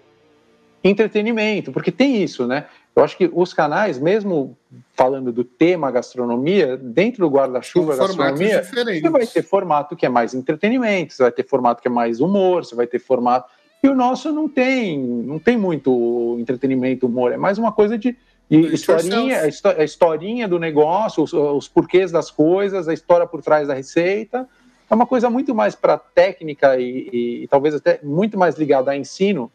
entretenimento, 0.83 1.71
porque 1.71 1.93
tem 1.93 2.23
isso, 2.23 2.47
né? 2.47 2.65
Eu 3.01 3.05
acho 3.05 3.17
que 3.17 3.31
os 3.33 3.55
canais, 3.55 3.99
mesmo 3.99 4.59
falando 4.93 5.33
do 5.33 5.43
tema 5.43 5.91
gastronomia, 5.91 6.77
dentro 6.77 7.27
do 7.27 7.35
guarda-chuva 7.35 7.97
gastronomia, 7.97 8.61
diferentes. 8.61 9.01
você 9.01 9.09
vai 9.09 9.27
ter 9.27 9.43
formato 9.43 9.97
que 9.97 10.05
é 10.05 10.09
mais 10.11 10.35
entretenimento, 10.35 11.15
você 11.15 11.23
vai 11.23 11.33
ter 11.33 11.49
formato 11.49 11.81
que 11.81 11.89
é 11.89 11.91
mais 11.91 12.21
humor, 12.21 12.63
você 12.63 12.75
vai 12.75 12.87
ter 12.87 12.99
formato. 12.99 13.51
E 13.83 13.89
o 13.89 13.95
nosso 13.95 14.31
não 14.33 14.47
tem, 14.47 14.99
não 14.99 15.39
tem 15.39 15.57
muito 15.57 16.37
entretenimento, 16.39 17.07
humor, 17.07 17.33
é 17.33 17.39
mais 17.39 17.57
uma 17.57 17.73
coisa 17.73 17.97
de, 17.97 18.15
de 18.51 18.75
historinha, 18.75 19.45
a 19.79 19.83
historinha 19.83 20.47
do 20.47 20.59
negócio, 20.59 21.23
os, 21.23 21.33
os 21.33 21.69
porquês 21.69 22.13
das 22.13 22.31
coisas, 22.31 22.87
a 22.87 22.93
história 22.93 23.27
por 23.27 23.41
trás 23.41 23.67
da 23.67 23.73
receita. 23.73 24.47
É 24.91 24.95
uma 24.95 25.07
coisa 25.07 25.31
muito 25.31 25.55
mais 25.55 25.75
para 25.75 25.97
técnica 25.97 26.79
e, 26.79 27.09
e, 27.11 27.45
e 27.45 27.49
talvez 27.49 27.75
até 27.75 27.99
muito 28.03 28.39
mais 28.39 28.59
ligada 28.59 28.91
a 28.91 28.97
ensino 28.97 29.51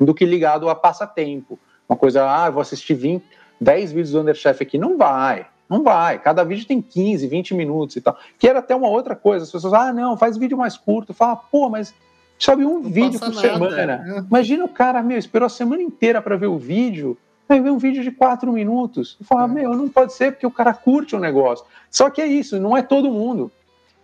do 0.00 0.14
que 0.14 0.24
ligado 0.24 0.70
a 0.70 0.74
passatempo. 0.74 1.58
Uma 1.92 1.98
coisa, 1.98 2.24
ah, 2.24 2.48
vou 2.48 2.62
assistir 2.62 2.94
20, 2.94 3.22
10 3.60 3.92
vídeos 3.92 4.12
do 4.12 4.20
Underchef 4.22 4.62
aqui. 4.62 4.78
Não 4.78 4.96
vai, 4.96 5.44
não 5.68 5.82
vai. 5.82 6.18
Cada 6.18 6.42
vídeo 6.42 6.66
tem 6.66 6.80
15, 6.80 7.26
20 7.26 7.54
minutos 7.54 7.96
e 7.96 8.00
tal. 8.00 8.16
Que 8.38 8.48
era 8.48 8.60
até 8.60 8.74
uma 8.74 8.88
outra 8.88 9.14
coisa. 9.14 9.44
As 9.44 9.52
pessoas, 9.52 9.74
ah, 9.74 9.92
não, 9.92 10.16
faz 10.16 10.38
vídeo 10.38 10.56
mais 10.56 10.74
curto. 10.74 11.12
Fala, 11.12 11.36
pô, 11.36 11.68
mas 11.68 11.94
sobe 12.38 12.64
um 12.64 12.80
não 12.80 12.90
vídeo 12.90 13.20
por 13.20 13.28
nada. 13.28 13.40
semana. 13.40 14.24
Imagina 14.26 14.64
o 14.64 14.68
cara, 14.68 15.02
meu, 15.02 15.18
esperou 15.18 15.44
a 15.44 15.50
semana 15.50 15.82
inteira 15.82 16.22
para 16.22 16.34
ver 16.34 16.46
o 16.46 16.56
vídeo. 16.56 17.14
Aí 17.46 17.60
vê 17.60 17.68
um 17.68 17.76
vídeo 17.76 18.02
de 18.02 18.10
quatro 18.10 18.50
minutos. 18.50 19.18
E 19.20 19.24
fala, 19.24 19.44
é. 19.44 19.48
meu, 19.48 19.76
não 19.76 19.86
pode 19.86 20.14
ser 20.14 20.32
porque 20.32 20.46
o 20.46 20.50
cara 20.50 20.72
curte 20.72 21.14
o 21.14 21.20
negócio. 21.20 21.66
Só 21.90 22.08
que 22.08 22.22
é 22.22 22.26
isso, 22.26 22.58
não 22.58 22.74
é 22.74 22.80
todo 22.80 23.10
mundo. 23.10 23.52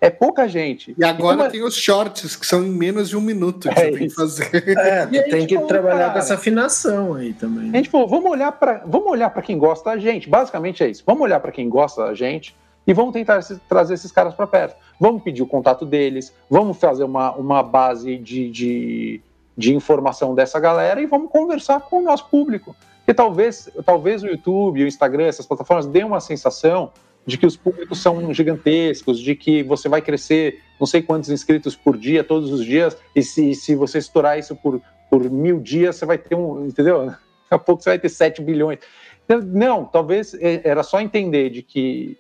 É 0.01 0.11
pouca 0.11 0.47
gente. 0.47 0.95
E 0.97 1.05
agora 1.05 1.45
é- 1.45 1.51
tem 1.51 1.63
os 1.63 1.75
shorts, 1.75 2.37
que 2.37 2.47
são 2.47 2.65
em 2.65 2.71
menos 2.71 3.09
de 3.09 3.17
um 3.17 3.21
minuto 3.21 3.69
que 3.69 3.69
é 3.69 3.75
você 3.75 3.91
tem 3.91 4.09
que 4.09 4.15
fazer. 4.15 4.79
É, 4.79 5.07
tem 5.29 5.47
que 5.47 5.55
falou, 5.55 5.69
trabalhar 5.69 5.99
cara, 5.99 6.13
com 6.13 6.19
essa 6.19 6.35
afinação 6.35 7.15
aí 7.15 7.33
também. 7.33 7.71
A 7.71 7.77
gente 7.77 7.89
falou, 7.89 8.07
vamos 8.07 8.31
olhar 8.31 8.53
para 8.53 8.83
vamos 8.87 9.09
olhar 9.09 9.31
para 9.31 9.43
quem 9.43 9.59
gosta 9.59 9.91
da 9.91 9.99
gente. 9.99 10.29
Basicamente 10.29 10.85
é 10.85 10.89
isso. 10.89 11.03
Vamos 11.05 11.23
olhar 11.23 11.41
para 11.41 11.51
quem 11.51 11.69
gosta 11.69 12.05
da 12.07 12.15
gente 12.15 12.55
e 12.87 12.95
vamos 12.95 13.13
tentar 13.13 13.41
trazer 13.69 13.95
esses 13.95 14.13
caras 14.13 14.35
para 14.35 14.47
perto. 14.47 14.77
Vamos 15.01 15.23
pedir 15.23 15.43
o 15.43 15.47
contato 15.47 15.85
deles, 15.85 16.33
vamos 16.49 16.79
fazer 16.79 17.05
uma, 17.05 17.33
uma 17.33 17.63
base 17.63 18.17
de, 18.17 18.51
de, 18.51 19.21
de 19.57 19.75
informação 19.75 20.35
dessa 20.35 20.61
galera 20.61 21.01
e 21.01 21.07
vamos 21.07 21.31
conversar 21.31 21.81
com 21.81 21.99
o 21.99 22.03
nosso 22.03 22.27
público. 22.29 22.75
Porque 22.99 23.13
talvez, 23.13 23.69
talvez 23.85 24.23
o 24.23 24.27
YouTube, 24.27 24.85
o 24.85 24.87
Instagram, 24.87 25.27
essas 25.27 25.47
plataformas 25.47 25.87
dêem 25.87 26.05
uma 26.05 26.21
sensação 26.21 26.91
de 27.29 27.37
que 27.37 27.45
os 27.45 27.59
públicos 27.59 27.99
são 27.99 28.33
gigantescos, 28.33 29.21
de 29.21 29.35
que 29.35 29.63
você 29.63 29.87
vai 29.87 30.01
crescer 30.01 30.63
não 30.81 30.87
sei 30.87 31.03
quantos 31.03 31.29
inscritos 31.29 31.77
por 31.77 31.99
dia, 31.99 32.25
todos 32.25 32.51
os 32.51 32.65
dias, 32.65 32.97
e 33.15 33.23
se, 33.23 33.55
se 33.55 33.75
você 33.75 33.99
estourar 33.99 34.39
isso 34.39 34.57
por, 34.57 34.81
por 35.11 35.31
mil 35.31 35.61
dias, 35.61 35.97
você 35.97 36.07
vai 36.07 36.17
ter 36.17 36.35
um, 36.35 36.67
entendeu? 36.67 37.05
Daqui 37.05 37.19
a 37.51 37.59
pouco 37.59 37.83
você 37.83 37.91
vai 37.91 37.99
ter 37.99 38.09
7 38.09 38.41
bilhões. 38.41 38.79
Então, 39.27 39.43
não, 39.43 39.85
talvez 39.85 40.33
é, 40.41 40.63
era 40.65 40.83
só 40.83 41.03
entender 41.03 41.51
de 41.51 41.63
que 41.63 42.17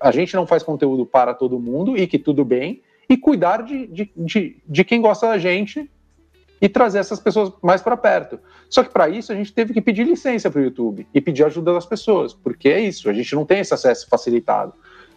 a 0.00 0.10
gente 0.10 0.34
não 0.34 0.46
faz 0.46 0.62
conteúdo 0.62 1.04
para 1.04 1.34
todo 1.34 1.60
mundo 1.60 1.94
e 1.94 2.06
que 2.06 2.18
tudo 2.18 2.42
bem, 2.42 2.80
e 3.10 3.18
cuidar 3.18 3.62
de, 3.62 3.86
de, 3.88 4.10
de, 4.16 4.56
de 4.66 4.84
quem 4.84 5.02
gosta 5.02 5.26
da 5.26 5.36
gente 5.36 5.90
e 6.60 6.68
trazer 6.68 6.98
essas 6.98 7.18
pessoas 7.18 7.52
mais 7.62 7.80
para 7.80 7.96
perto. 7.96 8.38
Só 8.68 8.82
que 8.82 8.90
para 8.90 9.08
isso 9.08 9.32
a 9.32 9.34
gente 9.34 9.52
teve 9.52 9.72
que 9.72 9.80
pedir 9.80 10.04
licença 10.04 10.50
para 10.50 10.60
o 10.60 10.64
YouTube 10.64 11.06
e 11.14 11.20
pedir 11.20 11.44
ajuda 11.44 11.72
das 11.72 11.86
pessoas, 11.86 12.34
porque 12.34 12.68
é 12.68 12.80
isso, 12.80 13.08
a 13.08 13.12
gente 13.12 13.34
não 13.34 13.46
tem 13.46 13.60
esse 13.60 13.72
acesso 13.72 14.08
facilitado. 14.08 14.74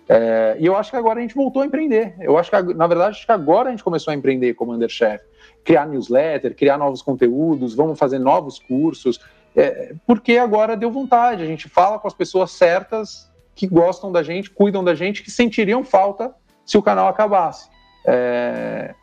É, 0.08 0.58
e 0.60 0.66
eu 0.66 0.76
acho 0.76 0.92
que 0.92 0.98
agora 0.98 1.20
a 1.20 1.22
gente 1.22 1.36
voltou 1.36 1.62
a 1.62 1.66
empreender. 1.66 2.16
Eu 2.20 2.38
acho 2.38 2.50
que, 2.50 2.74
na 2.74 2.88
verdade, 2.88 3.12
acho 3.12 3.26
que 3.26 3.32
agora 3.32 3.70
a 3.70 3.72
gente 3.72 3.84
começou 3.84 4.12
a 4.12 4.16
empreender 4.16 4.54
como 4.54 4.74
Underchef. 4.74 5.24
Criar 5.64 5.86
newsletter, 5.88 6.56
criar 6.56 6.78
novos 6.78 7.02
conteúdos, 7.02 7.74
vamos 7.74 7.98
fazer 7.98 8.20
novos 8.20 8.60
cursos, 8.60 9.20
é, 9.56 9.94
porque 10.06 10.38
agora 10.38 10.76
deu 10.76 10.92
vontade. 10.92 11.44
A 11.44 11.46
gente 11.46 11.70
fala 11.70 12.00
com 12.00 12.08
as 12.08 12.14
pessoas 12.14 12.52
certas 12.52 13.32
que 13.56 13.68
gostam 13.68 14.12
da 14.12 14.24
gente, 14.24 14.50
cuidam 14.50 14.84
da 14.84 14.96
gente, 14.96 15.24
que 15.24 15.32
sentiriam 15.32 15.84
falta 15.84 16.34
se 16.66 16.78
o 16.78 16.82
canal 16.82 17.08
acabasse. 17.08 17.70
É, 18.06 18.94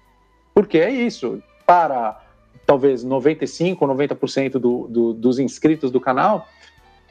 porque 0.52 0.78
é 0.78 0.90
isso. 0.90 1.42
Para 1.66 2.20
talvez 2.70 3.02
95 3.02 3.84
ou 3.84 3.96
90% 3.96 4.52
do, 4.52 4.86
do, 4.86 5.12
dos 5.12 5.40
inscritos 5.40 5.90
do 5.90 6.00
canal. 6.00 6.48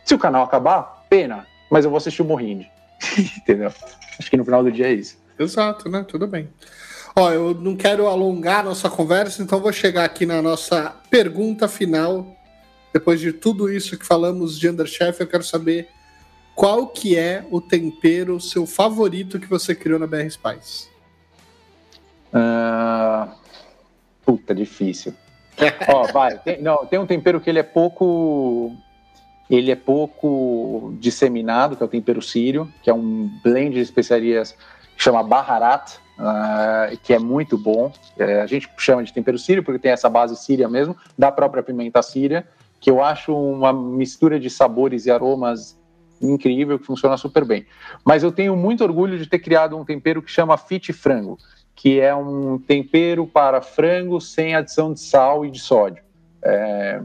Se 0.05 0.15
o 0.15 0.17
canal 0.17 0.45
acabar, 0.45 1.05
pena, 1.09 1.45
mas 1.69 1.83
eu 1.83 1.91
vou 1.91 1.97
assistir 1.97 2.21
o 2.21 2.25
Morrinde. 2.25 2.71
Entendeu? 3.37 3.69
Acho 4.17 4.29
que 4.29 4.37
no 4.37 4.45
final 4.45 4.63
do 4.63 4.71
dia 4.71 4.87
é 4.87 4.93
isso. 4.93 5.17
Exato, 5.37 5.89
né? 5.89 6.05
Tudo 6.07 6.27
bem. 6.27 6.47
Ó, 7.13 7.29
eu 7.29 7.53
não 7.53 7.75
quero 7.75 8.07
alongar 8.07 8.63
nossa 8.63 8.89
conversa, 8.89 9.43
então 9.43 9.59
vou 9.59 9.73
chegar 9.73 10.05
aqui 10.05 10.25
na 10.25 10.41
nossa 10.41 10.95
pergunta 11.09 11.67
final. 11.67 12.25
Depois 12.93 13.19
de 13.19 13.33
tudo 13.33 13.69
isso 13.69 13.97
que 13.97 14.05
falamos 14.05 14.57
de 14.57 14.69
Underchef, 14.69 15.19
eu 15.19 15.27
quero 15.27 15.43
saber 15.43 15.89
qual 16.55 16.87
que 16.87 17.17
é 17.17 17.45
o 17.51 17.59
tempero 17.59 18.39
seu 18.39 18.65
favorito 18.65 19.37
que 19.37 19.47
você 19.47 19.75
criou 19.75 19.99
na 19.99 20.07
BR 20.07 20.29
Spice? 20.29 20.87
Uh... 22.33 23.29
Puta, 24.23 24.55
difícil. 24.55 25.13
Ó, 25.87 26.03
vai. 26.11 26.37
Tem, 26.39 26.61
não, 26.61 26.85
tem 26.85 26.99
um 26.99 27.05
tempero 27.05 27.39
que 27.39 27.49
ele 27.49 27.59
é 27.59 27.63
pouco. 27.63 28.75
Ele 29.49 29.71
é 29.71 29.75
pouco 29.75 30.93
disseminado, 30.99 31.75
que 31.75 31.81
é 31.81 31.85
o 31.85 31.89
tempero 31.89 32.21
sírio, 32.21 32.71
que 32.83 32.89
é 32.89 32.93
um 32.93 33.29
blend 33.43 33.73
de 33.73 33.79
especiarias 33.79 34.55
que 34.95 35.03
chama 35.03 35.23
Baharat, 35.23 35.95
uh, 36.19 36.95
que 37.01 37.13
é 37.13 37.19
muito 37.19 37.57
bom. 37.57 37.91
É, 38.17 38.41
a 38.41 38.45
gente 38.45 38.69
chama 38.77 39.03
de 39.03 39.11
tempero 39.11 39.39
sírio 39.39 39.63
porque 39.63 39.79
tem 39.79 39.91
essa 39.91 40.07
base 40.07 40.35
síria 40.35 40.69
mesmo, 40.69 40.95
da 41.17 41.31
própria 41.31 41.63
pimenta 41.63 42.01
síria, 42.03 42.47
que 42.79 42.91
eu 42.91 43.03
acho 43.03 43.35
uma 43.35 43.73
mistura 43.73 44.39
de 44.39 44.51
sabores 44.51 45.07
e 45.07 45.11
aromas 45.11 45.79
incrível, 46.21 46.77
que 46.77 46.85
funciona 46.85 47.17
super 47.17 47.45
bem. 47.45 47.65
Mas 48.05 48.23
eu 48.23 48.31
tenho 48.31 48.55
muito 48.55 48.83
orgulho 48.83 49.17
de 49.17 49.25
ter 49.25 49.39
criado 49.39 49.77
um 49.77 49.85
tempero 49.85 50.21
que 50.21 50.29
chama 50.29 50.57
Fit 50.57 50.93
Frango, 50.93 51.37
que 51.79 51.97
é 51.97 52.13
um 52.13 52.59
tempero 52.59 53.25
para 53.25 53.61
frango 53.61 54.19
sem 54.19 54.53
adição 54.53 54.91
de 54.91 54.99
sal 54.99 55.45
e 55.45 55.49
de 55.49 55.59
sódio. 55.59 56.03
É... 56.43 57.01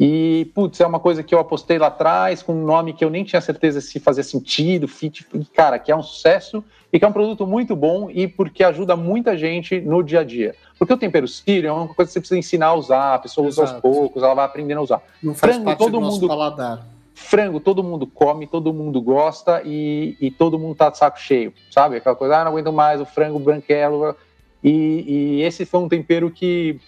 E, 0.00 0.50
putz, 0.54 0.80
é 0.80 0.86
uma 0.86 0.98
coisa 0.98 1.22
que 1.22 1.34
eu 1.34 1.38
apostei 1.38 1.78
lá 1.78 1.88
atrás, 1.88 2.42
com 2.42 2.54
um 2.54 2.64
nome 2.64 2.94
que 2.94 3.04
eu 3.04 3.10
nem 3.10 3.22
tinha 3.22 3.40
certeza 3.40 3.82
se 3.82 4.00
fazia 4.00 4.22
sentido, 4.22 4.88
fit, 4.88 5.26
cara, 5.54 5.78
que 5.78 5.92
é 5.92 5.96
um 5.96 6.02
sucesso 6.02 6.64
e 6.90 6.98
que 6.98 7.04
é 7.04 7.08
um 7.08 7.12
produto 7.12 7.46
muito 7.46 7.76
bom 7.76 8.10
e 8.10 8.26
porque 8.26 8.64
ajuda 8.64 8.96
muita 8.96 9.36
gente 9.36 9.78
no 9.78 10.02
dia 10.02 10.20
a 10.20 10.24
dia. 10.24 10.54
Porque 10.78 10.94
o 10.94 10.98
tempero 10.98 11.28
sírio 11.28 11.68
é 11.68 11.72
uma 11.72 11.86
coisa 11.86 12.08
que 12.08 12.12
você 12.14 12.20
precisa 12.20 12.38
ensinar 12.38 12.68
a 12.68 12.74
usar, 12.74 13.14
a 13.14 13.18
pessoa 13.18 13.46
usa 13.46 13.62
Exato. 13.62 13.74
aos 13.74 13.82
poucos, 13.82 14.22
ela 14.22 14.34
vai 14.34 14.46
aprendendo 14.46 14.78
a 14.78 14.84
usar. 14.84 15.02
Não 15.22 15.34
faz 15.34 15.52
frango, 15.52 15.66
parte 15.66 15.78
todo 15.78 15.92
do 15.92 16.00
mundo, 16.00 16.28
paladar. 16.28 16.95
Frango, 17.18 17.58
todo 17.58 17.82
mundo 17.82 18.06
come, 18.06 18.46
todo 18.46 18.74
mundo 18.74 19.00
gosta 19.00 19.62
e, 19.64 20.18
e 20.20 20.30
todo 20.30 20.58
mundo 20.58 20.74
tá 20.74 20.90
de 20.90 20.98
saco 20.98 21.18
cheio, 21.18 21.50
sabe? 21.70 21.96
Aquela 21.96 22.14
coisa, 22.14 22.36
ah, 22.36 22.44
não 22.44 22.52
aguento 22.52 22.70
mais 22.70 23.00
o 23.00 23.06
frango 23.06 23.38
branquelo. 23.38 24.14
E, 24.62 25.04
e 25.40 25.42
esse 25.42 25.64
foi 25.64 25.80
um 25.80 25.88
tempero 25.88 26.30
que 26.30 26.78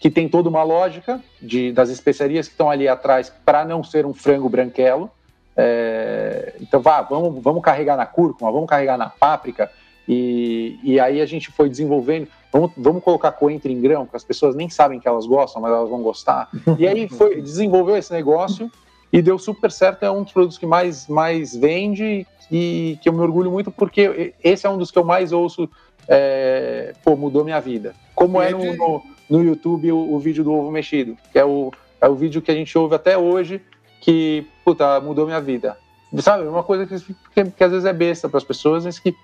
que 0.00 0.10
tem 0.10 0.28
toda 0.28 0.48
uma 0.48 0.62
lógica 0.62 1.20
de, 1.42 1.72
das 1.72 1.90
especiarias 1.90 2.46
que 2.46 2.54
estão 2.54 2.70
ali 2.70 2.86
atrás 2.86 3.32
para 3.44 3.64
não 3.64 3.82
ser 3.82 4.06
um 4.06 4.14
frango 4.14 4.48
branquelo. 4.48 5.10
É, 5.56 6.54
então, 6.60 6.80
vá, 6.80 7.02
vamos, 7.02 7.42
vamos 7.42 7.62
carregar 7.62 7.96
na 7.96 8.06
cúrcuma, 8.06 8.52
vamos 8.52 8.68
carregar 8.68 8.96
na 8.96 9.08
páprica, 9.08 9.68
e, 10.08 10.78
e 10.84 11.00
aí 11.00 11.20
a 11.20 11.26
gente 11.26 11.50
foi 11.50 11.68
desenvolvendo. 11.68 12.28
Vamos, 12.52 12.70
vamos 12.76 13.02
colocar 13.02 13.32
coentro 13.32 13.70
em 13.70 13.80
grão, 13.80 14.06
que 14.06 14.16
as 14.16 14.22
pessoas 14.24 14.54
nem 14.54 14.70
sabem 14.70 15.00
que 15.00 15.08
elas 15.08 15.26
gostam, 15.26 15.60
mas 15.60 15.72
elas 15.72 15.90
vão 15.90 16.00
gostar. 16.00 16.48
E 16.78 16.86
aí 16.86 17.08
foi, 17.08 17.42
desenvolveu 17.42 17.96
esse 17.96 18.12
negócio 18.12 18.70
e 19.12 19.22
deu 19.22 19.38
super 19.38 19.70
certo. 19.70 20.02
É 20.04 20.10
um 20.10 20.22
dos 20.22 20.32
produtos 20.32 20.58
que 20.58 20.66
mais, 20.66 21.06
mais 21.08 21.54
vende 21.54 22.26
e 22.50 22.98
que 23.02 23.08
eu 23.08 23.12
me 23.12 23.20
orgulho 23.20 23.50
muito, 23.50 23.70
porque 23.70 24.34
esse 24.42 24.66
é 24.66 24.70
um 24.70 24.78
dos 24.78 24.90
que 24.90 24.98
eu 24.98 25.04
mais 25.04 25.32
ouço. 25.32 25.68
É, 26.06 26.94
pô, 27.04 27.16
mudou 27.16 27.44
minha 27.44 27.60
vida. 27.60 27.94
Como 28.14 28.40
é 28.40 28.50
no, 28.50 28.74
no 28.74 29.02
no 29.28 29.42
YouTube 29.42 29.92
o, 29.92 30.14
o, 30.14 30.18
vídeo 30.18 30.42
do 30.42 30.52
ovo 30.52 30.70
mexido, 30.70 31.16
que 31.32 31.38
é 31.38 31.44
o, 31.44 31.70
é 32.00 32.08
o 32.08 32.14
vídeo 32.14 32.40
que 32.40 32.50
a 32.50 32.54
gente 32.54 32.76
ouve 32.78 32.94
até 32.94 33.18
hoje, 33.18 33.60
que, 34.00 34.46
puta, 34.64 35.00
mudou 35.00 35.26
minha 35.26 35.40
vida. 35.40 35.76
Sabe, 36.20 36.44
uma 36.44 36.62
coisa 36.62 36.86
que, 36.86 37.14
que, 37.34 37.50
que 37.50 37.64
às 37.64 37.70
vezes 37.70 37.84
é 37.84 37.92
besta 37.92 38.28
para 38.28 38.38
as 38.38 38.44
pessoas, 38.44 38.86
mas 38.86 38.98
que, 38.98 39.14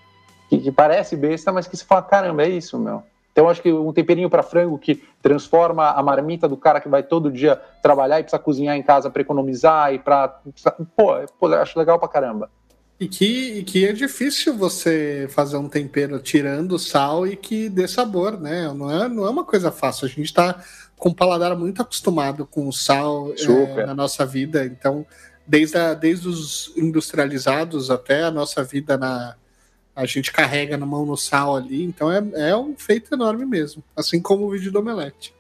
que, 0.50 0.58
que, 0.58 0.70
parece 0.72 1.16
besta, 1.16 1.50
mas 1.50 1.66
que 1.66 1.76
se 1.76 1.84
fala, 1.84 2.02
caramba, 2.02 2.44
é 2.44 2.48
isso, 2.50 2.78
meu. 2.78 3.02
Então, 3.34 3.48
acho 3.48 3.60
que 3.60 3.72
um 3.72 3.92
temperinho 3.92 4.30
para 4.30 4.44
frango 4.44 4.78
que 4.78 5.02
transforma 5.20 5.90
a 5.90 6.00
marmita 6.00 6.48
do 6.48 6.56
cara 6.56 6.80
que 6.80 6.88
vai 6.88 7.02
todo 7.02 7.32
dia 7.32 7.60
trabalhar 7.82 8.20
e 8.20 8.22
precisa 8.22 8.40
cozinhar 8.40 8.76
em 8.76 8.82
casa 8.82 9.10
para 9.10 9.22
economizar 9.22 9.92
e 9.92 9.98
para. 9.98 10.40
Pô, 10.96 11.14
pô, 11.40 11.48
acho 11.48 11.76
legal 11.76 11.98
pra 11.98 12.06
caramba. 12.06 12.48
E 13.00 13.08
que, 13.08 13.58
e 13.58 13.64
que 13.64 13.84
é 13.84 13.92
difícil 13.92 14.56
você 14.56 15.26
fazer 15.28 15.56
um 15.56 15.68
tempero 15.68 16.20
tirando 16.20 16.78
sal 16.78 17.26
e 17.26 17.34
que 17.34 17.68
dê 17.68 17.88
sabor, 17.88 18.40
né? 18.40 18.72
Não 18.72 18.88
é, 18.88 19.08
não 19.08 19.26
é 19.26 19.30
uma 19.30 19.44
coisa 19.44 19.72
fácil. 19.72 20.06
A 20.06 20.08
gente 20.08 20.22
está 20.22 20.62
com 20.96 21.08
o 21.08 21.14
paladar 21.14 21.56
muito 21.56 21.82
acostumado 21.82 22.46
com 22.46 22.68
o 22.68 22.72
sal 22.72 23.32
é, 23.36 23.84
na 23.84 23.96
nossa 23.96 24.24
vida. 24.24 24.64
Então, 24.64 25.04
desde, 25.44 25.76
a, 25.76 25.92
desde 25.92 26.28
os 26.28 26.72
industrializados 26.76 27.90
até 27.90 28.22
a 28.22 28.30
nossa 28.30 28.62
vida 28.62 28.96
na. 28.96 29.34
A 29.94 30.06
gente 30.06 30.32
carrega 30.32 30.76
na 30.76 30.86
mão 30.86 31.06
no 31.06 31.16
sal 31.16 31.56
ali. 31.56 31.84
Então, 31.84 32.10
é, 32.10 32.50
é 32.50 32.56
um 32.56 32.74
feito 32.76 33.14
enorme 33.14 33.46
mesmo. 33.46 33.82
Assim 33.96 34.20
como 34.20 34.44
o 34.44 34.50
vídeo 34.50 34.72
do 34.72 34.78
Omelete. 34.80 35.34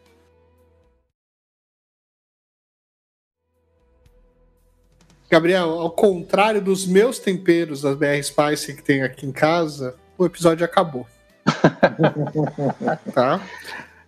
Gabriel, 5.30 5.70
ao 5.70 5.90
contrário 5.90 6.62
dos 6.62 6.86
meus 6.86 7.18
temperos 7.18 7.82
das 7.82 7.96
BR 7.96 8.22
Spice 8.22 8.74
que 8.74 8.82
tem 8.82 9.02
aqui 9.02 9.26
em 9.26 9.32
casa, 9.32 9.96
o 10.16 10.24
episódio 10.24 10.64
acabou. 10.64 11.08
tá? 13.12 13.40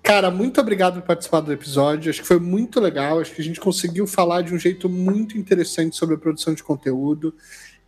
Cara, 0.03 0.31
muito 0.31 0.61
obrigado 0.61 1.01
por 1.01 1.09
participar 1.09 1.41
do 1.41 1.53
episódio. 1.53 2.11
Acho 2.11 2.21
que 2.21 2.29
foi 2.29 2.39
muito 2.39 2.79
legal. 2.79 3.19
Acho 3.19 3.35
que 3.35 3.41
a 3.41 3.45
gente 3.45 3.59
conseguiu 3.59 4.07
falar 4.07 4.43
de 4.43 4.55
um 4.55 4.59
jeito 4.59 4.89
muito 4.89 5.37
interessante 5.37 5.97
sobre 5.97 6.15
a 6.15 6.19
produção 6.19 6.55
de 6.55 6.63
conteúdo. 6.63 7.35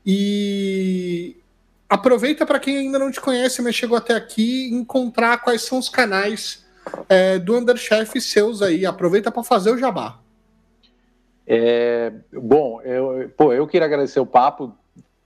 E 0.04 1.36
aproveita 1.88 2.44
para 2.44 2.58
quem 2.58 2.76
ainda 2.76 2.98
não 2.98 3.10
te 3.10 3.20
conhece, 3.20 3.62
mas 3.62 3.74
chegou 3.74 3.96
até 3.96 4.14
aqui, 4.14 4.68
encontrar 4.72 5.38
quais 5.38 5.62
são 5.62 5.78
os 5.78 5.88
canais 5.88 6.66
é, 7.08 7.38
do 7.38 7.56
Underchef 7.56 8.20
seus 8.20 8.60
aí. 8.62 8.84
Aproveita 8.84 9.30
para 9.30 9.42
fazer 9.42 9.72
o 9.72 9.78
jabá. 9.78 10.18
É, 11.46 12.12
bom, 12.32 12.80
eu, 12.82 13.30
pô, 13.36 13.52
eu 13.54 13.66
queria 13.66 13.86
agradecer 13.86 14.20
o 14.20 14.26
papo. 14.26 14.76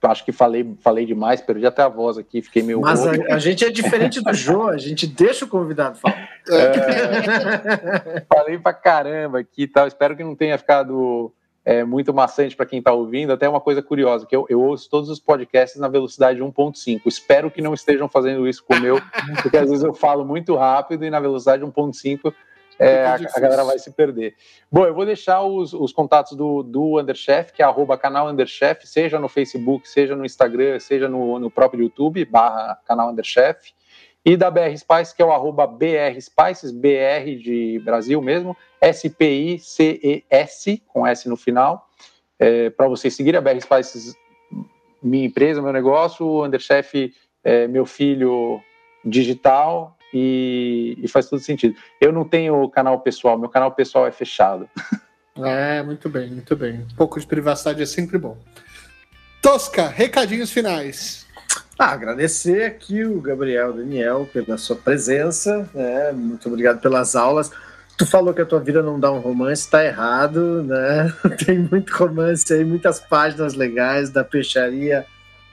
Acho 0.00 0.24
que 0.24 0.32
falei, 0.32 0.76
falei 0.80 1.06
demais, 1.06 1.40
perdi 1.40 1.64
até 1.64 1.82
a 1.82 1.88
voz 1.88 2.18
aqui, 2.18 2.42
fiquei 2.42 2.62
meio. 2.62 2.80
Mas 2.80 3.06
a, 3.06 3.12
a, 3.34 3.38
gente 3.38 3.64
é 3.64 3.70
diferente 3.70 4.20
do 4.20 4.34
João, 4.34 4.68
a 4.68 4.76
gente 4.76 5.06
deixa 5.06 5.44
o 5.44 5.48
convidado 5.48 5.98
falar. 5.98 6.28
É, 6.48 8.24
falei 8.28 8.58
pra 8.58 8.72
caramba 8.72 9.38
aqui 9.40 9.62
e 9.62 9.68
tal. 9.68 9.86
Espero 9.86 10.16
que 10.16 10.24
não 10.24 10.34
tenha 10.34 10.58
ficado 10.58 11.32
é, 11.64 11.84
muito 11.84 12.12
maçante 12.12 12.56
para 12.56 12.66
quem 12.66 12.78
está 12.78 12.92
ouvindo. 12.92 13.32
Até 13.32 13.48
uma 13.48 13.60
coisa 13.60 13.82
curiosa, 13.82 14.26
que 14.26 14.34
eu, 14.34 14.46
eu, 14.48 14.60
ouço 14.60 14.88
todos 14.90 15.08
os 15.08 15.20
podcasts 15.20 15.80
na 15.80 15.88
velocidade 15.88 16.40
1.5. 16.40 17.02
Espero 17.06 17.50
que 17.50 17.62
não 17.62 17.74
estejam 17.74 18.08
fazendo 18.08 18.46
isso 18.48 18.64
com 18.64 18.74
o 18.74 18.80
meu, 18.80 19.00
porque 19.42 19.56
às 19.56 19.68
vezes 19.68 19.84
eu 19.84 19.94
falo 19.94 20.24
muito 20.24 20.56
rápido 20.56 21.04
e 21.04 21.10
na 21.10 21.20
velocidade 21.20 21.62
1.5 21.62 22.32
é, 22.78 23.04
a, 23.04 23.14
a, 23.14 23.40
galera 23.40 23.64
vai 23.64 23.78
se 23.78 23.92
perder. 23.92 24.34
Bom, 24.70 24.84
eu 24.84 24.94
vou 24.94 25.06
deixar 25.06 25.42
os, 25.42 25.72
os 25.72 25.92
contatos 25.92 26.36
do, 26.36 26.62
do 26.62 26.98
Underchef, 26.98 27.52
que 27.52 27.62
é 27.62 27.64
arroba 27.64 27.96
canal 27.96 28.28
Underchef, 28.28 28.86
seja 28.88 29.18
no 29.20 29.28
Facebook, 29.28 29.88
seja 29.88 30.16
no 30.16 30.24
Instagram, 30.24 30.80
seja 30.80 31.08
no, 31.08 31.38
no 31.38 31.50
próprio 31.50 31.84
YouTube, 31.84 32.24
barra 32.24 32.76
canal 32.84 33.10
Underchef, 33.10 33.72
e 34.24 34.36
da 34.36 34.50
BR 34.50 34.76
Spice, 34.76 35.14
que 35.14 35.22
é 35.22 35.24
o 35.24 35.32
arroba 35.32 35.66
BR 35.66 36.20
Spices, 36.20 36.70
BR 36.70 37.42
de 37.42 37.80
Brasil 37.84 38.20
mesmo, 38.22 38.56
S-P-I-C-E-S, 38.80 40.82
com 40.86 41.06
S 41.06 41.28
no 41.28 41.36
final, 41.36 41.88
é, 42.38 42.70
para 42.70 42.88
vocês 42.88 43.14
seguirem 43.14 43.38
a 43.38 43.40
BR 43.40 43.60
Spices, 43.60 44.14
minha 45.02 45.26
empresa, 45.26 45.60
meu 45.60 45.72
negócio, 45.72 46.24
o 46.24 46.44
Underchef, 46.44 47.12
é, 47.42 47.66
meu 47.66 47.84
filho 47.84 48.60
digital, 49.04 49.96
e, 50.14 50.96
e, 51.02 51.08
faz 51.08 51.28
todo 51.28 51.40
sentido. 51.40 51.74
Eu 52.00 52.12
não 52.12 52.28
tenho 52.28 52.68
canal 52.68 53.00
pessoal, 53.00 53.38
meu 53.38 53.48
canal 53.48 53.72
pessoal 53.72 54.06
é 54.06 54.12
fechado. 54.12 54.68
É, 55.34 55.82
muito 55.82 56.10
bem, 56.10 56.30
muito 56.30 56.54
bem. 56.54 56.80
Um 56.80 56.94
pouco 56.94 57.18
de 57.18 57.26
privacidade 57.26 57.80
é 57.80 57.86
sempre 57.86 58.18
bom. 58.18 58.36
Tosca, 59.40 59.88
recadinhos 59.88 60.52
finais. 60.52 61.26
Ah, 61.78 61.92
agradecer 61.92 62.62
aqui 62.64 63.04
o 63.04 63.20
Gabriel 63.20 63.72
Daniel 63.72 64.28
pela 64.32 64.56
sua 64.56 64.76
presença, 64.76 65.68
né? 65.74 66.12
Muito 66.12 66.48
obrigado 66.48 66.80
pelas 66.80 67.16
aulas. 67.16 67.50
Tu 67.98 68.06
falou 68.06 68.32
que 68.32 68.40
a 68.40 68.46
tua 68.46 68.60
vida 68.60 68.82
não 68.82 68.98
dá 68.98 69.10
um 69.10 69.18
romance, 69.18 69.68
tá 69.68 69.84
errado, 69.84 70.62
né? 70.62 71.12
Tem 71.44 71.58
muito 71.58 71.90
romance 71.90 72.52
aí, 72.52 72.64
muitas 72.64 73.00
páginas 73.00 73.54
legais 73.54 74.10
da 74.10 74.22
peixaria 74.22 75.04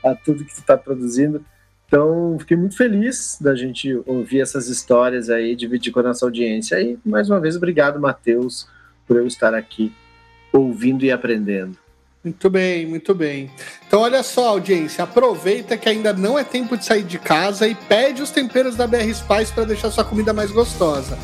a 0.03 0.15
tudo 0.15 0.45
que 0.45 0.55
tu 0.55 0.61
tá 0.61 0.77
produzindo. 0.77 1.43
Então, 1.87 2.37
fiquei 2.39 2.55
muito 2.55 2.77
feliz 2.77 3.37
da 3.41 3.55
gente 3.55 3.99
ouvir 4.05 4.41
essas 4.41 4.67
histórias 4.67 5.29
aí, 5.29 5.55
dividir 5.55 5.91
com 5.91 5.99
a 5.99 6.03
nossa 6.03 6.25
audiência. 6.25 6.79
E, 6.79 6.99
mais 7.03 7.29
uma 7.29 7.39
vez, 7.39 7.55
obrigado, 7.55 7.99
Matheus, 7.99 8.67
por 9.07 9.17
eu 9.17 9.25
estar 9.25 9.55
aqui 9.55 9.91
ouvindo 10.53 11.03
e 11.03 11.11
aprendendo. 11.11 11.75
Muito 12.23 12.49
bem, 12.49 12.85
muito 12.85 13.15
bem. 13.15 13.49
Então, 13.87 14.01
olha 14.01 14.21
só, 14.23 14.49
audiência, 14.49 15.03
aproveita 15.03 15.77
que 15.77 15.87
ainda 15.87 16.11
não 16.11 16.37
é 16.37 16.43
tempo 16.43 16.75
de 16.75 16.83
sair 16.83 17.03
de 17.03 17.17
casa 17.17 17.65
e 17.65 17.73
pede 17.73 18.21
os 18.21 18.29
temperos 18.29 18.75
da 18.75 18.85
BR 18.85 19.13
Spice 19.13 19.53
para 19.53 19.63
deixar 19.63 19.89
sua 19.89 20.03
comida 20.03 20.33
mais 20.33 20.51
gostosa. 20.51 21.17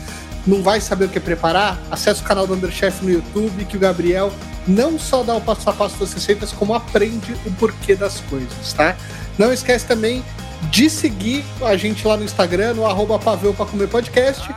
Não 0.48 0.64
vai 0.64 0.80
saber 0.80 1.06
o 1.06 1.10
que 1.10 1.20
preparar? 1.20 1.78
Acesse 1.92 2.22
o 2.22 2.24
canal 2.24 2.48
do 2.48 2.54
Underchef 2.54 3.04
no 3.04 3.12
YouTube, 3.12 3.66
que 3.66 3.76
o 3.76 3.80
Gabriel 3.80 4.32
não 4.68 4.98
só 4.98 5.22
dá 5.22 5.36
o 5.36 5.42
passo 5.42 5.70
a 5.70 5.74
passo 5.74 6.00
das 6.00 6.14
receitas, 6.14 6.52
como 6.52 6.74
aprende 6.74 7.34
o 7.46 7.52
porquê 7.54 7.96
das 7.96 8.22
coisas, 8.22 8.74
tá? 8.74 8.96
Não 9.38 9.52
esquece 9.52 9.86
também 9.86 10.24
de 10.72 10.90
seguir 10.90 11.44
a 11.62 11.76
gente 11.76 12.08
lá 12.08 12.16
no 12.16 12.24
Instagram, 12.24 12.76
no 12.76 12.86
arroba 12.86 13.20
Paveu 13.20 13.54
para 13.54 13.66
Comer 13.66 13.88
Podcast. 13.90 14.50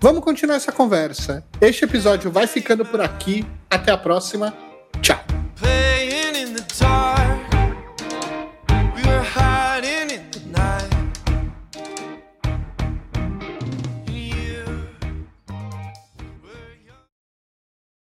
Vamos 0.00 0.22
continuar 0.22 0.56
essa 0.56 0.70
conversa. 0.70 1.42
Este 1.60 1.84
episódio 1.84 2.30
vai 2.30 2.46
ficando 2.46 2.84
por 2.84 3.00
aqui. 3.00 3.44
Até 3.70 3.90
a 3.90 3.98
próxima. 3.98 4.54